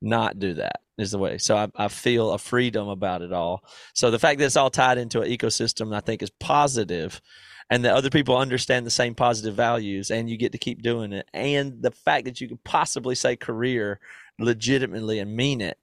not 0.02 0.38
do 0.38 0.54
that 0.56 0.82
is 0.98 1.12
the 1.12 1.18
way. 1.18 1.38
So 1.38 1.56
I, 1.56 1.68
I 1.76 1.88
feel 1.88 2.32
a 2.32 2.38
freedom 2.38 2.90
about 2.90 3.22
it 3.22 3.32
all. 3.32 3.64
So 3.94 4.12
the 4.12 4.20
fact 4.20 4.40
that 4.40 4.46
it's 4.46 4.58
all 4.58 4.70
tied 4.70 4.98
into 4.98 5.22
an 5.22 5.30
ecosystem, 5.30 5.96
I 5.96 6.02
think, 6.02 6.22
is 6.22 6.30
positive, 6.30 7.22
and 7.70 7.86
that 7.86 7.96
other 7.96 8.10
people 8.10 8.36
understand 8.38 8.86
the 8.86 8.92
same 8.92 9.16
positive 9.16 9.56
values, 9.56 10.12
and 10.12 10.30
you 10.30 10.36
get 10.38 10.52
to 10.52 10.58
keep 10.58 10.82
doing 10.82 11.14
it. 11.14 11.30
And 11.34 11.82
the 11.82 11.92
fact 11.92 12.26
that 12.26 12.42
you 12.42 12.50
could 12.50 12.64
possibly 12.66 13.16
say 13.16 13.38
career 13.38 14.00
legitimately 14.40 15.20
and 15.20 15.36
mean 15.36 15.62
it 15.62 15.78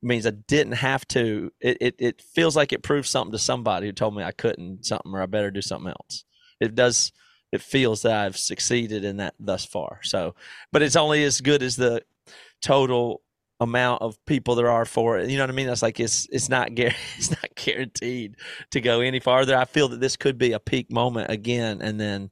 means 0.00 0.26
I 0.26 0.30
didn't 0.30 0.74
have 0.74 1.06
to. 1.08 1.52
It, 1.60 1.78
it 1.80 1.94
it 1.98 2.22
feels 2.22 2.54
like 2.54 2.72
it 2.72 2.84
proves 2.84 3.10
something 3.10 3.32
to 3.32 3.38
somebody 3.38 3.86
who 3.86 3.92
told 3.92 4.14
me 4.14 4.22
I 4.22 4.32
couldn't 4.32 4.86
something 4.86 5.12
or 5.12 5.22
I 5.22 5.26
better 5.26 5.50
do 5.50 5.62
something 5.62 5.90
else. 5.90 6.24
It 6.60 6.76
does. 6.76 7.10
It 7.52 7.62
feels 7.62 8.02
that 8.02 8.12
I've 8.12 8.36
succeeded 8.36 9.04
in 9.04 9.18
that 9.18 9.34
thus 9.38 9.64
far. 9.64 10.00
So, 10.02 10.34
but 10.72 10.82
it's 10.82 10.96
only 10.96 11.22
as 11.24 11.40
good 11.40 11.62
as 11.62 11.76
the 11.76 12.02
total 12.62 13.22
amount 13.60 14.02
of 14.02 14.22
people 14.26 14.54
there 14.54 14.70
are 14.70 14.84
for 14.84 15.18
it. 15.18 15.30
You 15.30 15.36
know 15.36 15.44
what 15.44 15.50
I 15.50 15.54
mean? 15.54 15.66
That's 15.66 15.82
like 15.82 16.00
it's 16.00 16.26
it's 16.32 16.48
not 16.48 16.70
it's 16.76 17.30
not 17.30 17.54
guaranteed 17.54 18.36
to 18.70 18.80
go 18.80 19.00
any 19.00 19.20
farther. 19.20 19.56
I 19.56 19.64
feel 19.64 19.88
that 19.88 20.00
this 20.00 20.16
could 20.16 20.38
be 20.38 20.52
a 20.52 20.60
peak 20.60 20.90
moment 20.90 21.30
again, 21.30 21.80
and 21.80 22.00
then 22.00 22.30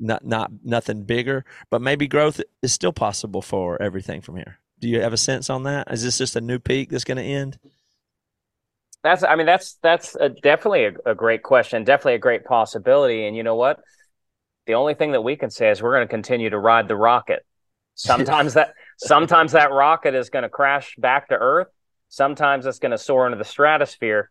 not 0.00 0.24
not 0.24 0.50
nothing 0.64 1.04
bigger. 1.04 1.44
But 1.70 1.82
maybe 1.82 2.08
growth 2.08 2.40
is 2.62 2.72
still 2.72 2.92
possible 2.92 3.42
for 3.42 3.80
everything 3.82 4.20
from 4.20 4.36
here. 4.36 4.58
Do 4.80 4.88
you 4.88 5.00
have 5.00 5.12
a 5.12 5.18
sense 5.18 5.50
on 5.50 5.64
that? 5.64 5.90
Is 5.90 6.04
this 6.04 6.18
just 6.18 6.36
a 6.36 6.40
new 6.40 6.58
peak 6.58 6.90
that's 6.90 7.04
going 7.04 7.18
to 7.18 7.24
end? 7.24 7.58
That's, 9.02 9.22
I 9.22 9.36
mean, 9.36 9.46
that's 9.46 9.74
that's 9.82 10.16
a, 10.16 10.28
definitely 10.28 10.84
a, 10.86 10.92
a 11.10 11.14
great 11.14 11.42
question, 11.42 11.84
definitely 11.84 12.14
a 12.14 12.18
great 12.18 12.44
possibility. 12.44 13.26
And 13.26 13.36
you 13.36 13.42
know 13.42 13.54
what? 13.54 13.80
The 14.68 14.74
only 14.74 14.92
thing 14.92 15.12
that 15.12 15.22
we 15.22 15.34
can 15.34 15.48
say 15.48 15.70
is 15.70 15.82
we're 15.82 15.94
going 15.94 16.06
to 16.06 16.10
continue 16.10 16.50
to 16.50 16.58
ride 16.58 16.88
the 16.88 16.94
rocket. 16.94 17.44
Sometimes 17.94 18.52
that 18.52 18.74
sometimes 18.98 19.52
that 19.52 19.72
rocket 19.72 20.14
is 20.14 20.28
going 20.28 20.42
to 20.42 20.50
crash 20.50 20.94
back 20.98 21.28
to 21.30 21.34
Earth. 21.34 21.68
Sometimes 22.10 22.66
it's 22.66 22.78
going 22.78 22.92
to 22.92 22.98
soar 22.98 23.24
into 23.24 23.38
the 23.38 23.46
stratosphere. 23.46 24.30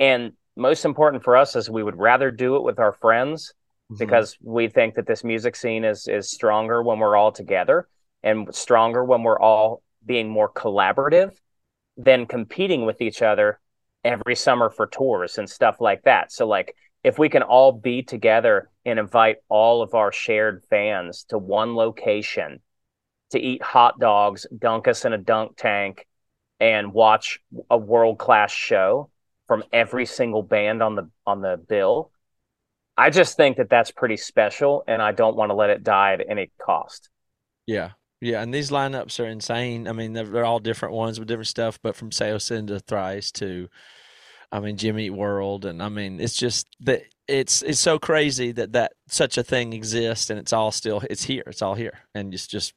And 0.00 0.32
most 0.56 0.84
important 0.84 1.22
for 1.22 1.36
us 1.36 1.54
is 1.54 1.70
we 1.70 1.84
would 1.84 1.96
rather 1.96 2.32
do 2.32 2.56
it 2.56 2.64
with 2.64 2.80
our 2.80 2.92
friends 2.92 3.54
mm-hmm. 3.84 3.98
because 3.98 4.36
we 4.42 4.66
think 4.66 4.96
that 4.96 5.06
this 5.06 5.22
music 5.22 5.54
scene 5.54 5.84
is 5.84 6.08
is 6.08 6.28
stronger 6.28 6.82
when 6.82 6.98
we're 6.98 7.16
all 7.16 7.30
together 7.30 7.86
and 8.24 8.52
stronger 8.52 9.04
when 9.04 9.22
we're 9.22 9.38
all 9.38 9.84
being 10.04 10.28
more 10.28 10.50
collaborative 10.50 11.36
than 11.96 12.26
competing 12.26 12.84
with 12.84 13.00
each 13.00 13.22
other 13.22 13.60
every 14.02 14.34
summer 14.34 14.70
for 14.70 14.88
tours 14.88 15.38
and 15.38 15.48
stuff 15.48 15.80
like 15.80 16.02
that. 16.02 16.32
So 16.32 16.48
like 16.48 16.74
if 17.04 17.18
we 17.18 17.28
can 17.28 17.42
all 17.42 17.72
be 17.72 18.02
together 18.02 18.70
and 18.84 18.98
invite 18.98 19.36
all 19.48 19.82
of 19.82 19.94
our 19.94 20.12
shared 20.12 20.64
fans 20.68 21.24
to 21.28 21.38
one 21.38 21.74
location 21.74 22.60
to 23.30 23.38
eat 23.38 23.62
hot 23.62 23.98
dogs, 23.98 24.46
dunk 24.56 24.88
us 24.88 25.04
in 25.04 25.12
a 25.12 25.18
dunk 25.18 25.56
tank 25.56 26.06
and 26.60 26.92
watch 26.92 27.40
a 27.70 27.78
world-class 27.78 28.50
show 28.50 29.10
from 29.46 29.62
every 29.72 30.06
single 30.06 30.42
band 30.42 30.82
on 30.82 30.94
the 30.94 31.08
on 31.26 31.40
the 31.40 31.56
bill. 31.56 32.10
I 32.96 33.10
just 33.10 33.36
think 33.36 33.58
that 33.58 33.70
that's 33.70 33.92
pretty 33.92 34.16
special 34.16 34.82
and 34.88 35.00
I 35.00 35.12
don't 35.12 35.36
want 35.36 35.50
to 35.50 35.54
let 35.54 35.70
it 35.70 35.84
die 35.84 36.14
at 36.14 36.28
any 36.28 36.50
cost. 36.60 37.10
Yeah. 37.66 37.90
Yeah, 38.20 38.42
and 38.42 38.52
these 38.52 38.70
lineups 38.70 39.24
are 39.24 39.28
insane. 39.28 39.86
I 39.86 39.92
mean, 39.92 40.12
they're, 40.12 40.24
they're 40.24 40.44
all 40.44 40.58
different 40.58 40.94
ones 40.94 41.20
with 41.20 41.28
different 41.28 41.46
stuff, 41.46 41.78
but 41.80 41.94
from 41.94 42.10
Saosin 42.10 42.66
to 42.66 42.80
Thrice 42.80 43.30
to, 43.32 43.68
I 44.50 44.60
mean, 44.60 44.76
Jimmy 44.76 45.10
World, 45.10 45.64
and 45.64 45.82
I 45.82 45.88
mean, 45.88 46.20
it's 46.20 46.36
just 46.36 46.66
that 46.80 47.02
it's 47.26 47.62
it's 47.62 47.80
so 47.80 47.98
crazy 47.98 48.52
that 48.52 48.72
that 48.72 48.92
such 49.08 49.36
a 49.36 49.42
thing 49.42 49.72
exists, 49.72 50.30
and 50.30 50.38
it's 50.38 50.52
all 50.52 50.72
still 50.72 51.02
it's 51.10 51.24
here, 51.24 51.44
it's 51.46 51.62
all 51.62 51.74
here, 51.74 51.98
and 52.14 52.32
it's 52.32 52.46
just 52.46 52.72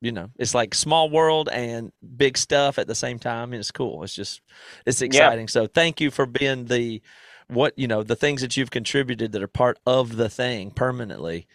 you 0.00 0.12
know, 0.12 0.28
it's 0.38 0.54
like 0.54 0.74
small 0.74 1.10
world 1.10 1.50
and 1.50 1.92
big 2.16 2.38
stuff 2.38 2.78
at 2.78 2.86
the 2.86 2.94
same 2.94 3.18
time, 3.18 3.52
and 3.52 3.60
it's 3.60 3.70
cool. 3.70 4.02
It's 4.02 4.14
just 4.14 4.40
it's 4.86 5.02
exciting. 5.02 5.48
So 5.48 5.66
thank 5.66 6.00
you 6.00 6.10
for 6.10 6.24
being 6.24 6.66
the 6.66 7.02
what 7.48 7.78
you 7.78 7.86
know 7.86 8.02
the 8.02 8.16
things 8.16 8.40
that 8.40 8.56
you've 8.56 8.70
contributed 8.70 9.32
that 9.32 9.42
are 9.42 9.48
part 9.48 9.78
of 9.86 10.16
the 10.16 10.28
thing 10.30 10.70
permanently 10.70 11.46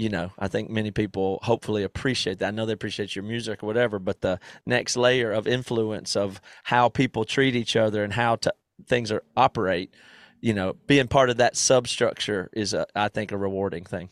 you 0.00 0.08
know, 0.08 0.32
I 0.38 0.48
think 0.48 0.70
many 0.70 0.90
people 0.90 1.40
hopefully 1.42 1.82
appreciate 1.82 2.38
that. 2.38 2.48
I 2.48 2.50
know 2.52 2.64
they 2.64 2.72
appreciate 2.72 3.14
your 3.14 3.22
music 3.22 3.62
or 3.62 3.66
whatever, 3.66 3.98
but 3.98 4.22
the 4.22 4.40
next 4.64 4.96
layer 4.96 5.30
of 5.30 5.46
influence 5.46 6.16
of 6.16 6.40
how 6.64 6.88
people 6.88 7.26
treat 7.26 7.54
each 7.54 7.76
other 7.76 8.02
and 8.02 8.14
how 8.14 8.36
to, 8.36 8.54
things 8.86 9.12
are 9.12 9.22
operate, 9.36 9.94
you 10.40 10.54
know, 10.54 10.74
being 10.86 11.08
part 11.08 11.30
of 11.30 11.36
that 11.38 11.56
substructure 11.56 12.50
is, 12.52 12.74
a, 12.74 12.86
I 12.94 13.08
think, 13.08 13.32
a 13.32 13.36
rewarding 13.36 13.84
thing. 13.84 14.08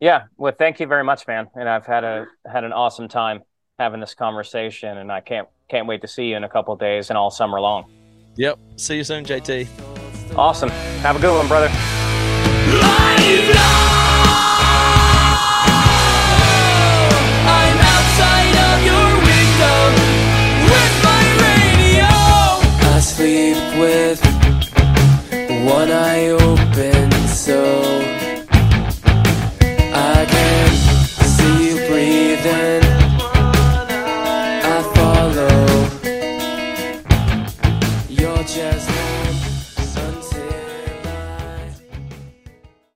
Yeah, 0.00 0.24
well, 0.38 0.52
thank 0.58 0.80
you 0.80 0.86
very 0.86 1.04
much, 1.04 1.26
man. 1.26 1.48
And 1.54 1.68
I've 1.68 1.84
had 1.84 2.04
a 2.04 2.26
had 2.50 2.64
an 2.64 2.72
awesome 2.72 3.06
time 3.06 3.42
having 3.78 4.00
this 4.00 4.14
conversation, 4.14 4.96
and 4.96 5.12
I 5.12 5.20
can't 5.20 5.46
can't 5.68 5.86
wait 5.86 6.00
to 6.00 6.08
see 6.08 6.30
you 6.30 6.36
in 6.36 6.44
a 6.44 6.48
couple 6.48 6.72
of 6.72 6.80
days 6.80 7.10
and 7.10 7.18
all 7.18 7.30
summer 7.30 7.60
long. 7.60 7.84
Yep. 8.36 8.58
See 8.76 8.96
you 8.96 9.04
soon, 9.04 9.24
JT. 9.24 9.68
Awesome. 10.36 10.70
Have 11.02 11.16
a 11.16 11.18
good 11.18 11.36
one, 11.36 11.48
brother. 11.48 11.68
With 23.80 24.20
one 25.64 25.90
eye 25.90 26.28
open 26.28 27.10
so 27.28 27.99